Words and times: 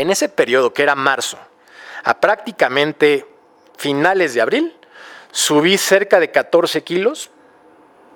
en 0.00 0.10
ese 0.10 0.30
periodo 0.30 0.72
que 0.72 0.82
era 0.82 0.94
marzo 0.94 1.38
a 2.04 2.20
prácticamente 2.20 3.26
finales 3.76 4.32
de 4.32 4.40
abril, 4.40 4.74
subí 5.30 5.76
cerca 5.76 6.18
de 6.18 6.30
14 6.30 6.82
kilos 6.82 7.30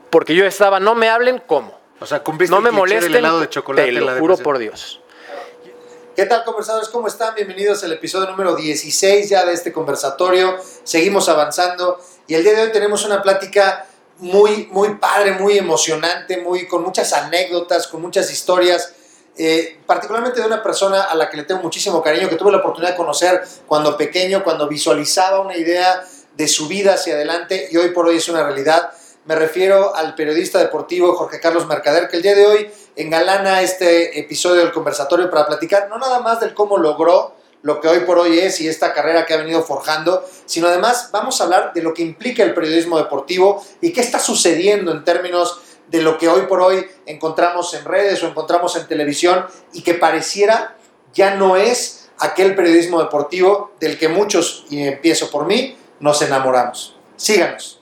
porque 0.09 0.35
yo 0.35 0.47
estaba, 0.47 0.81
no 0.81 0.95
me 0.95 1.11
hablen 1.11 1.43
cómo. 1.47 1.79
O 2.01 2.07
sea, 2.07 2.23
cumpliste 2.23 2.55
No 2.55 2.63
me 2.63 2.71
el 2.71 2.75
cliché 2.75 2.95
del 2.95 3.01
molesten, 3.01 3.17
helado 3.17 3.41
de 3.41 3.49
chocolate 3.51 3.87
te 3.87 3.93
lo 3.93 4.07
la 4.07 4.19
juro 4.19 4.39
por 4.39 4.57
Dios. 4.57 5.01
¿Qué 6.17 6.25
tal 6.25 6.45
conversadores? 6.45 6.89
¿Cómo 6.89 7.07
están? 7.07 7.35
Bienvenidos 7.35 7.85
al 7.85 7.93
episodio 7.93 8.31
número 8.31 8.57
16 8.57 9.29
ya 9.29 9.45
de 9.45 9.53
este 9.53 9.71
conversatorio. 9.71 10.57
Seguimos 10.85 11.29
avanzando 11.29 12.01
y 12.27 12.35
el 12.35 12.45
día 12.45 12.55
de 12.55 12.63
hoy 12.63 12.73
tenemos 12.73 13.05
una 13.05 13.21
plática 13.21 13.87
muy, 14.19 14.69
muy 14.71 14.95
padre, 14.95 15.33
muy 15.33 15.59
emocionante, 15.59 16.39
muy, 16.39 16.67
con 16.67 16.83
muchas 16.83 17.13
anécdotas, 17.13 17.89
con 17.89 18.01
muchas 18.01 18.31
historias. 18.33 18.95
Eh, 19.37 19.81
particularmente 19.87 20.41
de 20.41 20.47
una 20.47 20.63
persona 20.63 21.03
a 21.03 21.15
la 21.15 21.29
que 21.29 21.37
le 21.37 21.43
tengo 21.43 21.61
muchísimo 21.61 22.03
cariño, 22.03 22.29
que 22.29 22.37
tuve 22.37 22.53
la 22.53 22.59
oportunidad 22.59 22.93
de 22.93 22.97
conocer 22.97 23.43
cuando 23.67 23.97
pequeño, 23.97 24.45
cuando 24.45 24.69
visualizaba 24.69 25.41
una 25.41 25.57
idea 25.57 26.05
de 26.37 26.49
su 26.49 26.69
vida 26.69 26.95
hacia 26.95 27.15
adelante 27.15 27.69
y 27.71 27.77
hoy 27.77 27.91
por 27.91 28.07
hoy 28.07 28.17
es 28.17 28.29
una 28.29 28.45
realidad. 28.45 28.91
Me 29.25 29.35
refiero 29.35 29.95
al 29.97 30.15
periodista 30.15 30.59
deportivo 30.59 31.15
Jorge 31.15 31.41
Carlos 31.41 31.67
Mercader, 31.67 32.09
que 32.09 32.17
el 32.17 32.23
día 32.23 32.35
de 32.35 32.47
hoy 32.47 32.71
engalana 32.97 33.63
este 33.63 34.19
episodio 34.21 34.61
del 34.61 34.73
conversatorio 34.73 35.31
para 35.31 35.47
platicar 35.47 35.89
no 35.89 35.99
nada 35.99 36.21
más 36.21 36.41
del 36.41 36.55
cómo 36.55 36.77
logró 36.77 37.35
lo 37.63 37.81
que 37.81 37.89
hoy 37.89 38.01
por 38.01 38.19
hoy 38.19 38.39
es 38.39 38.61
y 38.61 38.69
esta 38.69 38.93
carrera 38.93 39.25
que 39.25 39.33
ha 39.33 39.39
venido 39.39 39.63
forjando, 39.63 40.23
sino 40.45 40.69
además 40.69 41.09
vamos 41.11 41.41
a 41.41 41.45
hablar 41.45 41.73
de 41.73 41.81
lo 41.81 41.95
que 41.95 42.03
implica 42.03 42.43
el 42.43 42.53
periodismo 42.53 42.99
deportivo 42.99 43.65
y 43.81 43.91
qué 43.93 44.03
está 44.03 44.19
sucediendo 44.19 44.93
en 44.93 45.03
términos 45.03 45.61
de 45.95 46.03
lo 46.03 46.19
que 46.19 46.27
hoy 46.27 46.47
por 46.49 46.61
hoy 46.61 46.85
encontramos 47.07 47.73
en 47.73 47.85
redes 47.85 48.21
o 48.25 48.27
encontramos 48.27 48.75
en 48.75 48.85
televisión 48.89 49.47
y 49.73 49.83
que 49.83 49.95
pareciera 49.95 50.77
ya 51.15 51.37
no 51.37 51.57
es 51.57 52.11
aquel 52.19 52.57
periodismo 52.57 52.99
deportivo 52.99 53.75
del 53.79 53.97
que 53.97 54.09
muchos, 54.09 54.67
y 54.71 54.83
empiezo 54.83 55.31
por 55.31 55.47
mí, 55.47 55.77
nos 56.01 56.21
enamoramos. 56.21 56.97
Síganos. 57.15 57.81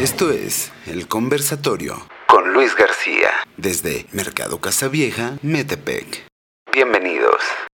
Esto 0.00 0.32
es 0.32 0.72
El 0.88 1.06
Conversatorio 1.06 2.04
con 2.26 2.52
Luis 2.52 2.74
García 2.74 3.30
desde 3.56 4.06
Mercado 4.10 4.60
Casavieja, 4.60 5.38
Metepec. 5.42 6.26
Bienvenidos. 6.72 7.69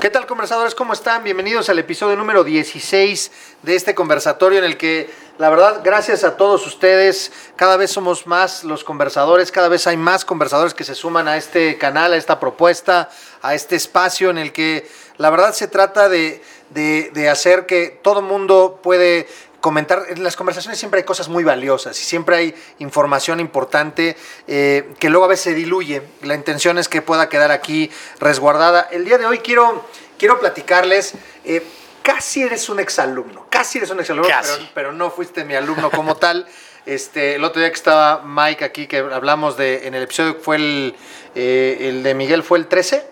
¿Qué 0.00 0.10
tal 0.10 0.26
conversadores? 0.26 0.74
¿Cómo 0.74 0.92
están? 0.92 1.24
Bienvenidos 1.24 1.68
al 1.68 1.78
episodio 1.78 2.16
número 2.16 2.44
16 2.44 3.30
de 3.62 3.74
este 3.74 3.94
conversatorio 3.94 4.58
en 4.58 4.64
el 4.64 4.76
que, 4.76 5.10
la 5.38 5.48
verdad, 5.50 5.80
gracias 5.82 6.22
a 6.22 6.36
todos 6.36 6.66
ustedes, 6.66 7.32
cada 7.56 7.76
vez 7.76 7.90
somos 7.90 8.26
más 8.26 8.62
los 8.62 8.84
conversadores, 8.84 9.50
cada 9.50 9.68
vez 9.68 9.86
hay 9.86 9.96
más 9.96 10.24
conversadores 10.24 10.74
que 10.74 10.84
se 10.84 10.94
suman 10.94 11.28
a 11.28 11.36
este 11.38 11.78
canal, 11.78 12.12
a 12.12 12.16
esta 12.16 12.38
propuesta, 12.38 13.08
a 13.42 13.54
este 13.54 13.74
espacio 13.76 14.30
en 14.30 14.38
el 14.38 14.52
que, 14.52 14.88
la 15.16 15.30
verdad, 15.30 15.52
se 15.54 15.66
trata 15.66 16.08
de, 16.08 16.42
de- 16.70 17.10
de 17.14 17.28
hacer 17.30 17.64
que 17.66 17.98
todo 18.02 18.20
mundo 18.22 18.80
puede 18.82 19.26
comentar. 19.60 20.04
En 20.08 20.22
las 20.22 20.36
conversaciones 20.36 20.78
siempre 20.78 21.00
hay 21.00 21.04
cosas 21.04 21.28
muy 21.28 21.44
valiosas 21.44 22.00
y 22.00 22.04
siempre 22.04 22.36
hay 22.36 22.54
información 22.78 23.40
importante 23.40 24.16
eh, 24.46 24.92
que 24.98 25.10
luego 25.10 25.24
a 25.24 25.28
veces 25.28 25.44
se 25.44 25.54
diluye. 25.54 26.02
La 26.22 26.34
intención 26.34 26.78
es 26.78 26.88
que 26.88 27.02
pueda 27.02 27.28
quedar 27.28 27.50
aquí 27.50 27.90
resguardada. 28.20 28.88
El 28.90 29.04
día 29.04 29.18
de 29.18 29.26
hoy 29.26 29.38
quiero, 29.38 29.86
quiero 30.18 30.38
platicarles. 30.38 31.14
eh, 31.44 31.62
casi 32.06 32.42
eres 32.42 32.68
un 32.68 32.78
exalumno, 32.78 33.48
casi 33.50 33.78
eres 33.78 33.90
un 33.90 33.98
exalumno, 33.98 34.28
pero, 34.28 34.68
pero 34.74 34.92
no 34.92 35.10
fuiste 35.10 35.44
mi 35.44 35.54
alumno 35.56 35.90
como 35.90 36.16
tal. 36.18 36.46
Este, 36.86 37.34
el 37.34 37.42
otro 37.42 37.58
día 37.58 37.68
que 37.68 37.74
estaba 37.74 38.22
Mike 38.24 38.64
aquí, 38.64 38.86
que 38.86 38.98
hablamos 38.98 39.56
de, 39.56 39.88
en 39.88 39.94
el 39.94 40.04
episodio 40.04 40.36
que 40.36 40.40
fue 40.40 40.54
el, 40.54 40.94
eh, 41.34 41.78
el 41.80 42.04
de 42.04 42.14
Miguel, 42.14 42.44
fue 42.44 42.58
el 42.58 42.68
13 42.68 43.04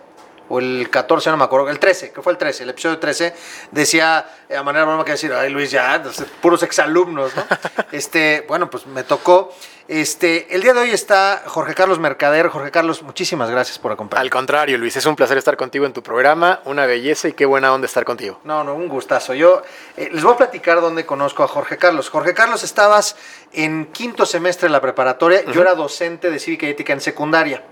o 0.48 0.60
el 0.60 0.88
14, 0.90 1.30
no 1.30 1.36
me 1.36 1.42
acuerdo, 1.42 1.68
el 1.70 1.80
13, 1.80 2.12
que 2.12 2.22
fue 2.22 2.32
el 2.32 2.38
13, 2.38 2.62
el 2.62 2.70
episodio 2.70 2.98
13, 3.00 3.34
decía 3.72 4.30
a 4.56 4.62
manera 4.62 4.84
broma 4.84 5.04
que 5.04 5.12
decir, 5.12 5.32
ay 5.32 5.50
Luis, 5.50 5.70
ya, 5.70 6.02
puros 6.40 6.62
exalumnos, 6.62 7.34
¿no? 7.34 7.44
este, 7.92 8.44
bueno, 8.48 8.68
pues 8.70 8.86
me 8.86 9.04
tocó. 9.04 9.52
Este, 9.86 10.54
el 10.54 10.62
día 10.62 10.72
de 10.72 10.80
hoy 10.80 10.90
está 10.90 11.42
Jorge 11.46 11.74
Carlos 11.74 11.98
Mercader. 11.98 12.48
Jorge 12.48 12.70
Carlos, 12.70 13.02
muchísimas 13.02 13.50
gracias 13.50 13.78
por 13.78 13.90
Al 13.90 13.96
acompañarnos. 13.96 14.30
contrario, 14.30 14.78
Luis, 14.78 14.96
es 14.96 15.04
un 15.04 15.14
placer 15.14 15.36
estar 15.36 15.58
contigo 15.58 15.84
en 15.84 15.92
tu 15.92 16.02
programa, 16.02 16.60
una 16.64 16.86
belleza 16.86 17.28
y 17.28 17.34
qué 17.34 17.44
buena 17.44 17.72
onda 17.72 17.86
estar 17.86 18.04
contigo. 18.04 18.40
No, 18.44 18.64
no, 18.64 18.74
un 18.74 18.88
gustazo. 18.88 19.34
Yo 19.34 19.62
eh, 19.98 20.08
les 20.10 20.24
voy 20.24 20.32
a 20.32 20.36
platicar 20.38 20.80
dónde 20.80 21.04
conozco 21.04 21.42
a 21.42 21.48
Jorge 21.48 21.76
Carlos. 21.76 22.08
Jorge 22.08 22.32
Carlos, 22.32 22.62
estabas 22.62 23.16
en 23.52 23.86
quinto 23.86 24.24
semestre 24.24 24.68
de 24.68 24.72
la 24.72 24.80
preparatoria. 24.80 25.44
Yo 25.52 25.60
era 25.60 25.74
docente 25.74 26.30
de 26.30 26.38
cívica 26.38 26.66
y 26.66 26.70
ética 26.70 26.94
en 26.94 27.02
secundaria. 27.02 27.62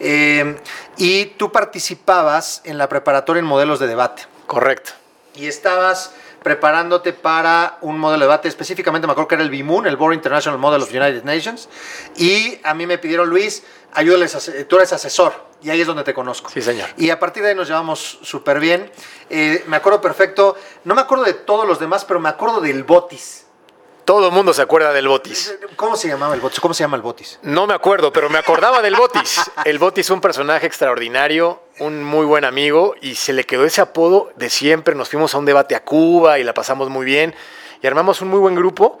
Eh, 0.00 0.56
y 0.96 1.26
tú 1.26 1.52
participabas 1.52 2.62
en 2.64 2.76
la 2.76 2.88
preparatoria 2.88 3.38
en 3.38 3.46
modelos 3.46 3.78
de 3.78 3.86
debate. 3.86 4.24
Correcto. 4.48 4.94
Y 5.34 5.46
estabas 5.46 6.12
preparándote 6.42 7.12
para 7.12 7.78
un 7.82 7.98
modelo 7.98 8.20
de 8.20 8.26
debate, 8.26 8.48
específicamente 8.48 9.06
me 9.06 9.12
acuerdo 9.12 9.28
que 9.28 9.34
era 9.36 9.44
el 9.44 9.50
BIMUN, 9.50 9.86
el 9.86 9.96
Board 9.96 10.14
International 10.14 10.58
Model 10.58 10.82
of 10.82 10.90
United 10.90 11.22
Nations, 11.24 11.68
y 12.16 12.58
a 12.64 12.74
mí 12.74 12.86
me 12.86 12.98
pidieron, 12.98 13.28
Luis, 13.28 13.62
ayúdales, 13.92 14.52
tú 14.68 14.76
eres 14.76 14.92
asesor, 14.92 15.32
y 15.62 15.70
ahí 15.70 15.80
es 15.80 15.86
donde 15.86 16.02
te 16.02 16.12
conozco. 16.12 16.50
Sí, 16.50 16.60
señor. 16.60 16.88
Y 16.96 17.10
a 17.10 17.20
partir 17.20 17.42
de 17.42 17.50
ahí 17.50 17.54
nos 17.54 17.68
llevamos 17.68 18.18
súper 18.22 18.58
bien. 18.58 18.90
Eh, 19.30 19.62
me 19.68 19.76
acuerdo 19.76 20.00
perfecto, 20.00 20.56
no 20.84 20.94
me 20.94 21.02
acuerdo 21.02 21.24
de 21.24 21.34
todos 21.34 21.66
los 21.66 21.78
demás, 21.78 22.04
pero 22.04 22.18
me 22.18 22.28
acuerdo 22.28 22.60
del 22.60 22.82
Botis. 22.82 23.41
Todo 24.04 24.28
el 24.28 24.32
mundo 24.32 24.52
se 24.52 24.62
acuerda 24.62 24.92
del 24.92 25.06
Botis. 25.06 25.54
¿Cómo 25.76 25.96
se 25.96 26.08
llamaba 26.08 26.34
el 26.34 26.40
Botis? 26.40 26.60
¿Cómo 26.60 26.74
se 26.74 26.82
llama 26.82 26.96
el 26.96 27.02
Botis? 27.02 27.38
No 27.42 27.66
me 27.66 27.74
acuerdo, 27.74 28.12
pero 28.12 28.28
me 28.28 28.38
acordaba 28.38 28.82
del 28.82 28.96
Botis. 28.96 29.40
El 29.64 29.78
Botis 29.78 30.06
es 30.06 30.10
un 30.10 30.20
personaje 30.20 30.66
extraordinario, 30.66 31.62
un 31.78 32.02
muy 32.02 32.26
buen 32.26 32.44
amigo 32.44 32.94
y 33.00 33.14
se 33.14 33.32
le 33.32 33.44
quedó 33.44 33.64
ese 33.64 33.80
apodo 33.80 34.32
de 34.36 34.50
siempre. 34.50 34.94
Nos 34.94 35.08
fuimos 35.08 35.34
a 35.34 35.38
un 35.38 35.44
debate 35.44 35.76
a 35.76 35.84
Cuba 35.84 36.38
y 36.38 36.44
la 36.44 36.52
pasamos 36.52 36.88
muy 36.88 37.04
bien 37.04 37.34
y 37.80 37.86
armamos 37.86 38.20
un 38.20 38.28
muy 38.28 38.38
buen 38.38 38.54
grupo, 38.54 38.98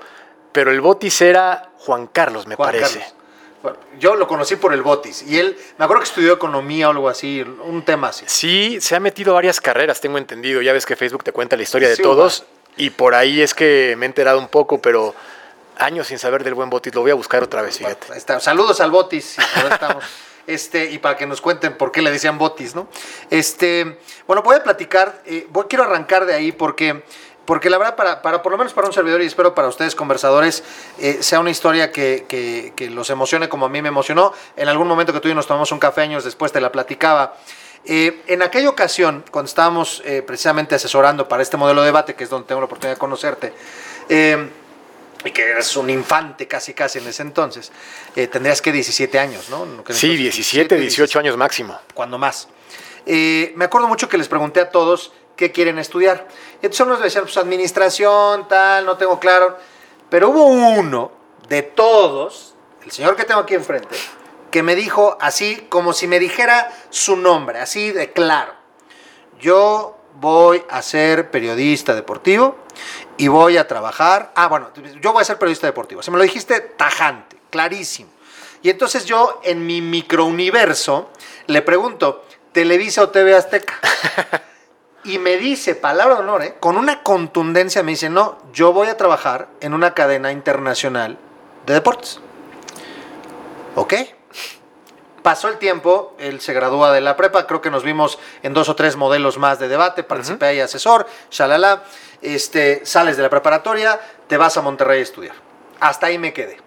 pero 0.52 0.70
el 0.70 0.80
Botis 0.80 1.20
era 1.20 1.70
Juan 1.78 2.06
Carlos, 2.08 2.46
me 2.46 2.56
Juan 2.56 2.68
parece. 2.68 2.98
Carlos. 3.00 3.14
Bueno, 3.62 3.78
yo 4.00 4.16
lo 4.16 4.26
conocí 4.26 4.56
por 4.56 4.72
el 4.72 4.82
Botis, 4.82 5.22
y 5.22 5.38
él, 5.38 5.56
me 5.78 5.84
acuerdo 5.84 6.02
que 6.02 6.08
estudió 6.08 6.32
economía 6.32 6.88
o 6.88 6.90
algo 6.90 7.08
así, 7.08 7.42
un 7.42 7.84
tema 7.84 8.08
así. 8.08 8.24
Sí, 8.26 8.80
se 8.80 8.96
ha 8.96 9.00
metido 9.00 9.30
a 9.30 9.34
varias 9.34 9.60
carreras, 9.60 10.00
tengo 10.00 10.18
entendido. 10.18 10.62
Ya 10.62 10.72
ves 10.72 10.84
que 10.84 10.96
Facebook 10.96 11.22
te 11.22 11.30
cuenta 11.30 11.56
la 11.56 11.62
historia 11.62 11.88
de 11.88 11.94
Sí, 11.94 12.02
todos 12.02 12.44
y 12.76 12.90
por 12.90 13.14
ahí 13.14 13.40
es 13.42 13.54
que 13.54 13.94
me 13.98 14.06
he 14.06 14.08
enterado 14.08 14.38
un 14.38 14.48
poco, 14.48 14.80
pero 14.80 15.14
años 15.78 16.06
sin 16.06 16.18
saber 16.18 16.44
del 16.44 16.54
buen 16.54 16.70
Botis. 16.70 16.94
Lo 16.94 17.00
voy 17.02 17.10
a 17.10 17.14
buscar 17.14 17.42
otra 17.42 17.62
vez, 17.62 17.78
fíjate. 17.78 18.40
Saludos 18.40 18.80
al 18.80 18.90
Botis. 18.90 19.36
estamos. 19.70 20.04
Este, 20.44 20.90
y 20.90 20.98
para 20.98 21.16
que 21.16 21.24
nos 21.24 21.40
cuenten 21.40 21.78
por 21.78 21.92
qué 21.92 22.02
le 22.02 22.10
decían 22.10 22.36
Botis, 22.36 22.74
¿no? 22.74 22.88
Este, 23.30 24.00
bueno, 24.26 24.42
voy 24.42 24.56
a 24.56 24.62
platicar, 24.64 25.22
eh, 25.24 25.46
voy, 25.50 25.66
quiero 25.68 25.84
arrancar 25.84 26.26
de 26.26 26.34
ahí 26.34 26.50
porque, 26.50 27.04
porque 27.44 27.70
la 27.70 27.78
verdad, 27.78 27.94
para, 27.94 28.22
para, 28.22 28.42
por 28.42 28.50
lo 28.50 28.58
menos 28.58 28.72
para 28.72 28.88
un 28.88 28.92
servidor 28.92 29.22
y 29.22 29.26
espero 29.26 29.54
para 29.54 29.68
ustedes 29.68 29.94
conversadores, 29.94 30.64
eh, 30.98 31.18
sea 31.22 31.38
una 31.38 31.50
historia 31.50 31.92
que, 31.92 32.26
que- 32.28 32.72
que 32.74 32.90
los 32.90 33.08
emocione 33.10 33.48
como 33.48 33.66
a 33.66 33.68
mí 33.68 33.80
me 33.82 33.88
emocionó. 33.88 34.32
En 34.56 34.68
algún 34.68 34.88
momento 34.88 35.12
que 35.12 35.20
tú 35.20 35.28
y 35.28 35.30
yo 35.30 35.36
nos 35.36 35.46
tomamos 35.46 35.70
un 35.70 35.78
café 35.78 36.00
años 36.00 36.24
después 36.24 36.50
te 36.50 36.60
la 36.60 36.72
platicaba. 36.72 37.36
Eh, 37.84 38.22
en 38.28 38.42
aquella 38.42 38.68
ocasión, 38.68 39.24
cuando 39.30 39.48
estábamos 39.48 40.02
eh, 40.04 40.22
precisamente 40.22 40.74
asesorando 40.74 41.26
para 41.26 41.42
este 41.42 41.56
modelo 41.56 41.80
de 41.82 41.86
debate, 41.86 42.14
que 42.14 42.24
es 42.24 42.30
donde 42.30 42.46
tengo 42.46 42.60
la 42.60 42.66
oportunidad 42.66 42.94
de 42.94 42.98
conocerte, 42.98 43.52
eh, 44.08 44.48
y 45.24 45.30
que 45.30 45.42
eres 45.50 45.76
un 45.76 45.90
infante 45.90 46.46
casi 46.46 46.74
casi 46.74 46.98
en 46.98 47.06
ese 47.06 47.22
entonces, 47.22 47.70
eh, 48.16 48.26
tendrías 48.26 48.60
que 48.60 48.72
17 48.72 49.18
años, 49.18 49.48
¿no? 49.50 49.64
Sí, 49.64 49.70
entonces, 49.70 50.18
17, 50.18 50.76
18 50.76 51.18
años 51.18 51.36
máximo. 51.36 51.78
Cuando 51.94 52.18
más. 52.18 52.48
Eh, 53.06 53.52
me 53.56 53.64
acuerdo 53.64 53.88
mucho 53.88 54.08
que 54.08 54.18
les 54.18 54.28
pregunté 54.28 54.60
a 54.60 54.70
todos 54.70 55.12
qué 55.36 55.52
quieren 55.52 55.78
estudiar. 55.78 56.26
Entonces 56.56 56.80
unos 56.80 57.00
decían, 57.00 57.24
pues 57.24 57.36
administración, 57.36 58.48
tal, 58.48 58.84
no 58.84 58.96
tengo 58.96 59.18
claro. 59.18 59.58
Pero 60.08 60.30
hubo 60.30 60.46
uno 60.46 61.12
de 61.48 61.62
todos, 61.62 62.54
el 62.84 62.92
señor 62.92 63.16
que 63.16 63.24
tengo 63.24 63.40
aquí 63.40 63.54
enfrente, 63.54 63.96
que 64.52 64.62
me 64.62 64.76
dijo 64.76 65.18
así, 65.20 65.66
como 65.68 65.92
si 65.92 66.06
me 66.06 66.20
dijera 66.20 66.70
su 66.90 67.16
nombre, 67.16 67.58
así 67.58 67.90
de 67.90 68.12
claro. 68.12 68.52
Yo 69.40 69.98
voy 70.20 70.62
a 70.70 70.82
ser 70.82 71.32
periodista 71.32 71.94
deportivo 71.96 72.56
y 73.16 73.26
voy 73.26 73.56
a 73.56 73.66
trabajar. 73.66 74.30
Ah, 74.36 74.46
bueno, 74.46 74.70
yo 75.00 75.12
voy 75.12 75.22
a 75.22 75.24
ser 75.24 75.38
periodista 75.38 75.66
deportivo. 75.66 76.02
Se 76.02 76.12
me 76.12 76.18
lo 76.18 76.22
dijiste 76.22 76.60
tajante, 76.60 77.36
clarísimo. 77.50 78.10
Y 78.62 78.70
entonces 78.70 79.06
yo, 79.06 79.40
en 79.42 79.66
mi 79.66 79.80
microuniverso, 79.80 81.10
le 81.48 81.62
pregunto, 81.62 82.24
¿Televisa 82.52 83.02
o 83.02 83.08
TV 83.08 83.34
Azteca? 83.34 83.74
Y 85.04 85.18
me 85.18 85.36
dice, 85.36 85.74
palabra 85.74 86.14
de 86.14 86.20
honor, 86.20 86.42
¿eh? 86.44 86.54
con 86.60 86.76
una 86.76 87.02
contundencia, 87.02 87.82
me 87.82 87.90
dice, 87.90 88.08
no, 88.08 88.38
yo 88.52 88.72
voy 88.72 88.86
a 88.86 88.96
trabajar 88.96 89.48
en 89.60 89.74
una 89.74 89.94
cadena 89.94 90.30
internacional 90.30 91.18
de 91.66 91.74
deportes. 91.74 92.20
¿Ok? 93.74 93.94
Pasó 95.22 95.48
el 95.48 95.58
tiempo, 95.58 96.16
él 96.18 96.40
se 96.40 96.52
gradúa 96.52 96.92
de 96.92 97.00
la 97.00 97.16
prepa, 97.16 97.46
creo 97.46 97.60
que 97.60 97.70
nos 97.70 97.84
vimos 97.84 98.18
en 98.42 98.54
dos 98.54 98.68
o 98.68 98.74
tres 98.74 98.96
modelos 98.96 99.38
más 99.38 99.60
de 99.60 99.68
debate, 99.68 100.02
participé 100.02 100.46
ahí 100.46 100.60
asesor, 100.60 101.06
shalala, 101.30 101.84
este, 102.20 102.84
sales 102.84 103.16
de 103.16 103.22
la 103.22 103.30
preparatoria, 103.30 104.00
te 104.26 104.36
vas 104.36 104.56
a 104.56 104.62
Monterrey 104.62 104.98
a 104.98 105.02
estudiar. 105.02 105.36
Hasta 105.78 106.06
ahí 106.06 106.18
me 106.18 106.32
quedé. 106.32 106.58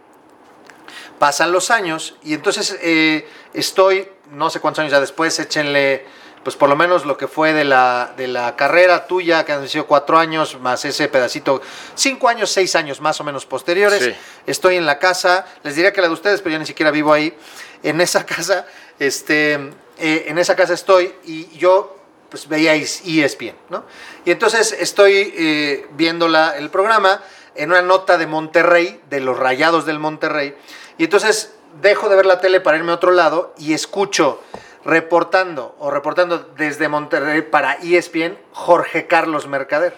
Pasan 1.20 1.52
los 1.52 1.70
años 1.70 2.16
y 2.24 2.34
entonces 2.34 2.78
eh, 2.82 3.28
estoy, 3.54 4.10
no 4.32 4.50
sé 4.50 4.62
cuántos 4.62 4.80
años 4.80 4.92
ya 4.92 5.02
después, 5.02 5.38
échenle 5.40 6.06
pues 6.46 6.56
por 6.56 6.70
lo 6.70 6.76
menos 6.76 7.06
lo 7.06 7.18
que 7.18 7.28
fue 7.28 7.54
de 7.54 7.64
la, 7.64 8.14
de 8.16 8.28
la 8.28 8.56
carrera 8.56 9.08
tuya, 9.08 9.44
que 9.44 9.52
han 9.52 9.68
sido 9.68 9.88
cuatro 9.88 10.20
años, 10.20 10.60
más 10.60 10.86
ese 10.86 11.08
pedacito, 11.08 11.60
cinco 11.96 12.30
años, 12.30 12.52
seis 12.52 12.76
años 12.76 13.02
más 13.02 13.20
o 13.20 13.24
menos 13.24 13.48
posteriores. 13.48 14.04
Sí. 14.04 14.16
Estoy 14.46 14.76
en 14.76 14.86
la 14.86 15.00
casa, 15.00 15.48
les 15.64 15.76
diría 15.76 15.92
que 15.92 16.02
la 16.02 16.08
de 16.08 16.14
ustedes, 16.14 16.42
pero 16.42 16.54
yo 16.54 16.60
ni 16.60 16.68
siquiera 16.68 16.92
vivo 16.92 17.12
ahí. 17.12 17.36
En 17.84 18.02
esa 18.02 18.26
casa, 18.26 18.66
este, 19.00 19.54
eh, 19.98 20.26
en 20.28 20.38
esa 20.38 20.56
casa 20.56 20.74
estoy 20.74 21.14
y 21.26 21.50
yo 21.58 21.92
pues 22.30 22.48
veía 22.50 22.74
ESPN, 22.74 23.56
¿no? 23.70 23.86
Y 24.26 24.32
entonces 24.32 24.76
estoy 24.78 25.34
eh, 25.38 25.88
viendo 25.92 26.28
la- 26.28 26.58
el 26.58 26.70
programa 26.70 27.22
en 27.56 27.70
una 27.72 27.82
nota 27.82 28.18
de 28.18 28.28
Monterrey, 28.28 29.00
de 29.10 29.20
los 29.22 29.38
Rayados 29.38 29.86
del 29.86 30.00
Monterrey, 30.00 30.56
y 30.98 31.06
entonces 31.06 31.54
dejo 31.82 32.10
de 32.10 32.16
ver 32.16 32.26
la 32.26 32.40
tele 32.42 32.60
para 32.62 32.78
irme 32.78 32.92
a 32.92 32.96
otro 32.96 33.12
lado 33.12 33.54
y 33.58 33.74
escucho 33.74 34.42
reportando 34.84 35.76
o 35.80 35.90
reportando 35.92 36.40
desde 36.58 36.88
Monterrey 36.90 37.42
para 37.42 37.74
ESPN 37.82 38.38
Jorge 38.54 39.08
Carlos 39.08 39.48
Mercader. 39.48 39.96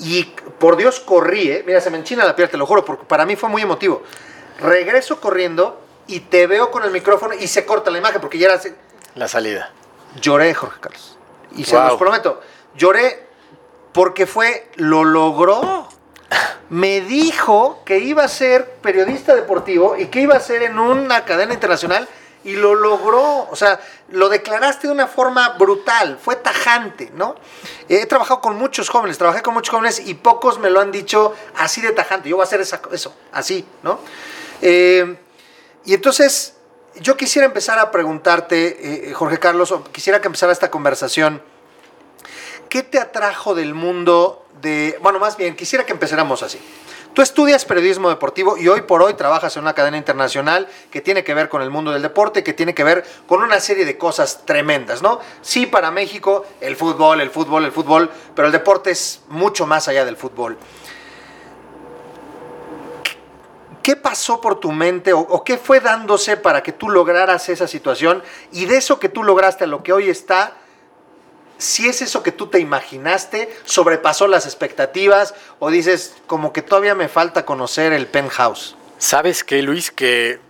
Y 0.00 0.24
por 0.58 0.76
Dios 0.76 1.00
corrí, 1.00 1.50
¿eh? 1.50 1.64
mira, 1.66 1.80
se 1.80 1.90
me 1.90 1.96
enchina 1.98 2.24
la 2.24 2.36
piel, 2.36 2.50
te 2.50 2.56
lo 2.58 2.66
juro, 2.66 2.84
porque 2.84 3.04
para 3.06 3.24
mí 3.24 3.36
fue 3.36 3.48
muy 3.48 3.62
emotivo. 3.62 4.02
Regreso 4.60 5.20
corriendo 5.20 5.80
y 6.06 6.20
te 6.20 6.46
veo 6.46 6.70
con 6.70 6.84
el 6.84 6.90
micrófono 6.90 7.34
y 7.34 7.46
se 7.48 7.64
corta 7.64 7.90
la 7.90 7.98
imagen 7.98 8.20
porque 8.20 8.38
ya 8.38 8.46
era... 8.46 8.54
así. 8.56 8.72
La 9.14 9.28
salida. 9.28 9.70
Lloré, 10.20 10.54
Jorge 10.54 10.80
Carlos. 10.80 11.16
Y 11.56 11.64
se 11.64 11.76
Wow. 11.76 11.88
los 11.88 11.98
prometo, 11.98 12.40
lloré 12.76 13.26
porque 13.92 14.26
fue, 14.26 14.70
lo 14.76 15.04
logró. 15.04 15.88
Me 16.68 17.00
dijo 17.00 17.82
que 17.84 17.98
iba 17.98 18.24
a 18.24 18.28
ser 18.28 18.68
periodista 18.82 19.34
deportivo 19.34 19.96
y 19.96 20.06
que 20.06 20.20
iba 20.20 20.34
a 20.34 20.40
ser 20.40 20.62
en 20.64 20.78
una 20.78 21.24
cadena 21.24 21.54
internacional 21.54 22.08
y 22.44 22.54
lo 22.54 22.74
logró. 22.74 23.48
O 23.50 23.56
sea, 23.56 23.80
lo 24.10 24.28
declaraste 24.28 24.88
de 24.88 24.92
una 24.92 25.06
forma 25.06 25.50
brutal, 25.50 26.18
fue 26.20 26.36
tajante, 26.36 27.10
¿no? 27.14 27.36
He 27.88 28.04
trabajado 28.06 28.40
con 28.40 28.56
muchos 28.56 28.88
jóvenes, 28.88 29.16
trabajé 29.18 29.42
con 29.42 29.54
muchos 29.54 29.70
jóvenes 29.70 30.00
y 30.04 30.14
pocos 30.14 30.58
me 30.58 30.68
lo 30.70 30.80
han 30.80 30.90
dicho 30.92 31.34
así 31.56 31.80
de 31.80 31.92
tajante. 31.92 32.28
Yo 32.28 32.36
voy 32.36 32.42
a 32.42 32.46
hacer 32.46 32.60
esa- 32.60 32.80
eso, 32.92 33.14
así, 33.32 33.64
¿no? 33.82 34.00
Eh, 34.60 35.18
y 35.86 35.94
entonces, 35.94 36.54
yo 37.00 37.16
quisiera 37.16 37.46
empezar 37.46 37.78
a 37.78 37.90
preguntarte, 37.92 39.08
eh, 39.08 39.12
Jorge 39.14 39.38
Carlos, 39.38 39.72
quisiera 39.92 40.20
que 40.20 40.26
empezara 40.26 40.52
esta 40.52 40.70
conversación. 40.70 41.40
¿Qué 42.68 42.82
te 42.82 42.98
atrajo 42.98 43.54
del 43.54 43.72
mundo 43.72 44.44
de... 44.60 44.98
Bueno, 45.00 45.20
más 45.20 45.36
bien, 45.36 45.54
quisiera 45.54 45.86
que 45.86 45.92
empezáramos 45.92 46.42
así. 46.42 46.58
Tú 47.14 47.22
estudias 47.22 47.64
periodismo 47.64 48.10
deportivo 48.10 48.58
y 48.58 48.68
hoy 48.68 48.82
por 48.82 49.00
hoy 49.00 49.14
trabajas 49.14 49.56
en 49.56 49.62
una 49.62 49.74
cadena 49.74 49.96
internacional 49.96 50.68
que 50.90 51.00
tiene 51.00 51.24
que 51.24 51.32
ver 51.32 51.48
con 51.48 51.62
el 51.62 51.70
mundo 51.70 51.90
del 51.92 52.02
deporte, 52.02 52.42
que 52.42 52.52
tiene 52.52 52.74
que 52.74 52.84
ver 52.84 53.06
con 53.26 53.42
una 53.42 53.58
serie 53.58 53.86
de 53.86 53.96
cosas 53.96 54.44
tremendas, 54.44 55.00
¿no? 55.00 55.20
Sí, 55.40 55.64
para 55.64 55.90
México, 55.90 56.44
el 56.60 56.76
fútbol, 56.76 57.22
el 57.22 57.30
fútbol, 57.30 57.64
el 57.64 57.72
fútbol, 57.72 58.10
pero 58.34 58.48
el 58.48 58.52
deporte 58.52 58.90
es 58.90 59.22
mucho 59.28 59.66
más 59.66 59.88
allá 59.88 60.04
del 60.04 60.18
fútbol. 60.18 60.58
¿Qué 63.86 63.94
pasó 63.94 64.40
por 64.40 64.58
tu 64.58 64.72
mente 64.72 65.12
o, 65.12 65.44
qué 65.44 65.58
fue 65.58 65.78
dándose 65.78 66.36
para 66.36 66.60
que 66.64 66.72
tú 66.72 66.88
lograras 66.88 67.48
esa 67.48 67.68
situación 67.68 68.20
y 68.50 68.64
de 68.64 68.78
eso 68.78 68.98
que 68.98 69.08
tú 69.08 69.22
lograste 69.22 69.62
a 69.62 69.68
lo 69.68 69.84
que 69.84 69.92
hoy 69.92 70.10
está, 70.10 70.54
si 71.56 71.88
es 71.88 72.02
eso 72.02 72.24
que 72.24 72.32
tú 72.32 72.48
te 72.48 72.58
imaginaste, 72.58 73.48
sobrepasó 73.64 74.26
las 74.26 74.44
expectativas 74.44 75.36
o 75.60 75.70
dices 75.70 76.16
como 76.26 76.52
que 76.52 76.62
todavía 76.62 76.96
me 76.96 77.06
falta 77.06 77.44
conocer 77.44 77.92
el 77.92 78.08
penthouse? 78.08 78.74
¿Sabes 78.98 79.44
qué, 79.44 79.62
Luis? 79.62 79.92
Que 79.92 80.40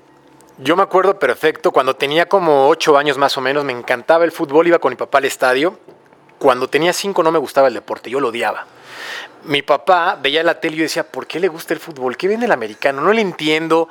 yo 0.56 0.74
me 0.74 0.82
acuerdo 0.82 1.18
perfecto, 1.18 1.72
cuando 1.72 1.94
tenía 1.94 2.30
como 2.30 2.68
ocho 2.68 2.96
años 2.96 3.18
más 3.18 3.36
o 3.36 3.42
menos, 3.42 3.64
me 3.64 3.74
encantaba 3.74 4.24
el 4.24 4.32
fútbol, 4.32 4.66
iba 4.66 4.78
con 4.78 4.92
mi 4.92 4.96
papá 4.96 5.18
al 5.18 5.26
estadio. 5.26 5.78
Cuando 6.38 6.70
tenía 6.70 6.94
cinco 6.94 7.22
no 7.22 7.30
me 7.30 7.38
gustaba 7.38 7.68
el 7.68 7.74
deporte, 7.74 8.08
yo 8.08 8.18
lo 8.18 8.28
odiaba. 8.28 8.66
Mi 9.44 9.62
papá 9.62 10.19
veía 10.20 10.43
la 10.43 10.60
tele 10.60 10.76
y 10.76 10.81
decía, 10.81 11.04
¿por 11.04 11.26
qué 11.26 11.40
le 11.40 11.48
gusta 11.48 11.75
el 11.75 11.81
fútbol? 11.81 12.16
¿Qué 12.16 12.28
viene 12.28 12.46
el 12.46 12.52
americano? 12.52 13.00
No 13.00 13.12
le 13.12 13.20
entiendo. 13.20 13.88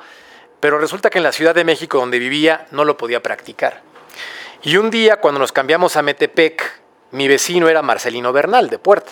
Pero 0.59 0.79
resulta 0.79 1.09
que 1.09 1.19
en 1.19 1.23
la 1.23 1.31
Ciudad 1.31 1.55
de 1.55 1.63
México, 1.63 1.99
donde 1.99 2.19
vivía, 2.19 2.67
no 2.71 2.85
lo 2.85 2.97
podía 2.97 3.21
practicar. 3.21 3.81
Y 4.63 4.77
un 4.77 4.89
día, 4.89 5.17
cuando 5.17 5.39
nos 5.39 5.51
cambiamos 5.51 5.95
a 5.95 6.01
Metepec, 6.01 6.81
mi 7.11 7.27
vecino 7.27 7.69
era 7.69 7.81
Marcelino 7.81 8.33
Bernal, 8.33 8.69
de 8.69 8.79
Puerta. 8.79 9.11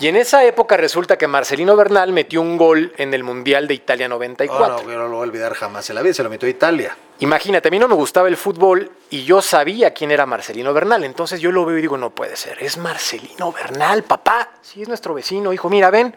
Y 0.00 0.06
en 0.06 0.14
esa 0.14 0.44
época 0.44 0.76
resulta 0.76 1.18
que 1.18 1.26
Marcelino 1.26 1.74
Bernal 1.74 2.12
metió 2.12 2.40
un 2.40 2.56
gol 2.56 2.92
en 2.98 3.14
el 3.14 3.24
Mundial 3.24 3.66
de 3.66 3.74
Italia 3.74 4.08
94. 4.08 4.76
Oh, 4.76 4.82
no, 4.82 4.88
yo 4.88 4.96
no 4.96 5.08
lo 5.08 5.16
voy 5.16 5.18
a 5.18 5.28
olvidar 5.28 5.54
jamás 5.54 5.90
en 5.90 5.96
la 5.96 6.02
vida, 6.02 6.14
se 6.14 6.22
lo 6.22 6.30
metió 6.30 6.46
a 6.46 6.50
Italia. 6.50 6.96
Imagínate, 7.18 7.66
a 7.66 7.70
mí 7.72 7.80
no 7.80 7.88
me 7.88 7.96
gustaba 7.96 8.28
el 8.28 8.36
fútbol 8.36 8.92
y 9.10 9.24
yo 9.24 9.42
sabía 9.42 9.92
quién 9.92 10.12
era 10.12 10.24
Marcelino 10.24 10.72
Bernal. 10.72 11.02
Entonces 11.02 11.40
yo 11.40 11.50
lo 11.50 11.64
veo 11.64 11.78
y 11.78 11.80
digo, 11.80 11.96
no 11.96 12.10
puede 12.10 12.36
ser, 12.36 12.62
es 12.62 12.76
Marcelino 12.76 13.50
Bernal, 13.50 14.04
papá. 14.04 14.50
Sí, 14.62 14.82
es 14.82 14.88
nuestro 14.88 15.14
vecino. 15.14 15.52
Hijo, 15.52 15.68
mira, 15.68 15.90
ven. 15.90 16.14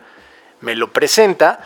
Me 0.59 0.75
lo 0.75 0.93
presenta 0.93 1.59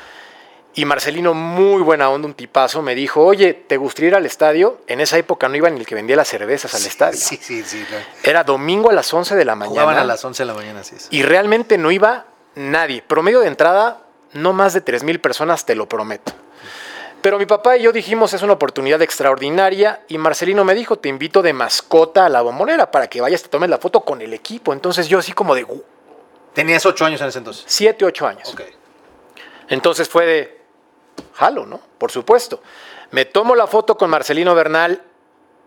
y 0.76 0.84
Marcelino, 0.84 1.34
muy 1.34 1.82
buena 1.82 2.10
onda, 2.10 2.28
un 2.28 2.34
tipazo, 2.34 2.82
me 2.82 2.96
dijo, 2.96 3.24
oye, 3.24 3.54
¿te 3.54 3.78
gustaría 3.78 4.10
ir 4.10 4.16
al 4.16 4.26
estadio? 4.26 4.82
En 4.88 5.00
esa 5.00 5.18
época 5.18 5.48
no 5.48 5.56
iba 5.56 5.70
ni 5.70 5.80
el 5.80 5.86
que 5.86 5.96
vendía 5.96 6.18
las 6.18 6.28
cervezas 6.28 6.76
al 6.76 6.86
estadio. 6.86 7.18
Sí, 7.18 7.40
sí, 7.42 7.64
sí. 7.64 7.86
no. 7.90 7.98
Era 8.24 8.44
domingo 8.44 8.90
a 8.90 8.94
las 8.94 9.14
11 9.14 9.36
de 9.36 9.46
la 9.46 9.56
mañana. 9.56 9.70
Jugaban 9.70 9.98
a 9.98 10.04
las 10.04 10.24
11 10.24 10.44
de 10.44 10.48
la 10.48 10.54
mañana, 10.54 10.84
sí. 10.84 10.96
sí. 10.98 11.08
Y 11.12 11.24
realmente 11.24 11.78
no 11.78 11.92
iba 11.92 12.26
nadie. 12.56 13.02
Promedio 13.02 13.40
de 13.40 13.48
entrada, 13.48 14.02
no 14.34 14.52
más 14.52 14.74
de 14.74 14.82
3 14.82 15.04
mil 15.04 15.22
personas, 15.22 15.66
te 15.66 15.76
lo 15.76 15.88
prometo. 15.88 16.34
Pero 17.22 17.40
mi 17.40 17.46
papá 17.46 17.78
y 17.78 17.84
yo 17.84 17.94
dijimos, 17.94 18.34
es 18.34 18.42
una 18.42 18.54
oportunidad 18.54 19.02
extraordinaria. 19.02 20.02
Y 20.10 20.18
Marcelino 20.18 20.66
me 20.66 20.76
dijo, 20.76 20.98
te 20.98 21.08
invito 21.08 21.42
de 21.42 21.54
mascota 21.54 22.26
a 22.26 22.30
la 22.30 22.42
bombonera 22.42 22.92
para 22.92 23.08
que 23.08 23.22
vayas, 23.22 23.42
te 23.42 23.50
tomes 23.50 23.70
la 23.70 23.78
foto 23.78 24.02
con 24.02 24.22
el 24.22 24.34
equipo. 24.34 24.74
Entonces 24.74 25.08
yo 25.08 25.20
así 25.20 25.32
como 25.32 25.56
de 25.56 25.66
Tenías 26.54 26.86
8 26.86 27.06
años 27.06 27.22
en 27.22 27.28
ese 27.28 27.38
entonces. 27.38 27.64
7, 27.66 28.06
8 28.06 28.28
años. 28.28 28.54
Ok. 28.54 28.62
Entonces 29.70 30.08
fue 30.08 30.26
de, 30.26 30.65
jalo, 31.34 31.66
¿no? 31.66 31.80
Por 31.98 32.12
supuesto. 32.12 32.62
Me 33.12 33.26
tomo 33.26 33.56
la 33.56 33.68
foto 33.68 33.98
con 33.98 34.10
Marcelino 34.10 34.56
Bernal, 34.56 35.02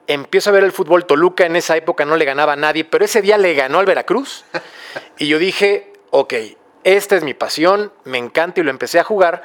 empiezo 0.06 0.50
a 0.50 0.52
ver 0.52 0.64
el 0.64 0.72
fútbol. 0.72 1.06
Toluca 1.06 1.46
en 1.46 1.56
esa 1.56 1.76
época 1.76 2.04
no 2.04 2.16
le 2.16 2.24
ganaba 2.24 2.54
a 2.54 2.56
nadie, 2.56 2.84
pero 2.84 3.04
ese 3.04 3.22
día 3.22 3.38
le 3.38 3.54
ganó 3.54 3.78
al 3.78 3.86
Veracruz. 3.86 4.44
Y 5.18 5.28
yo 5.28 5.38
dije, 5.38 5.92
ok, 6.10 6.34
esta 6.84 7.16
es 7.16 7.22
mi 7.24 7.34
pasión, 7.34 7.92
me 8.04 8.18
encanta 8.18 8.60
y 8.60 8.64
lo 8.64 8.70
empecé 8.70 8.98
a 8.98 9.04
jugar. 9.04 9.42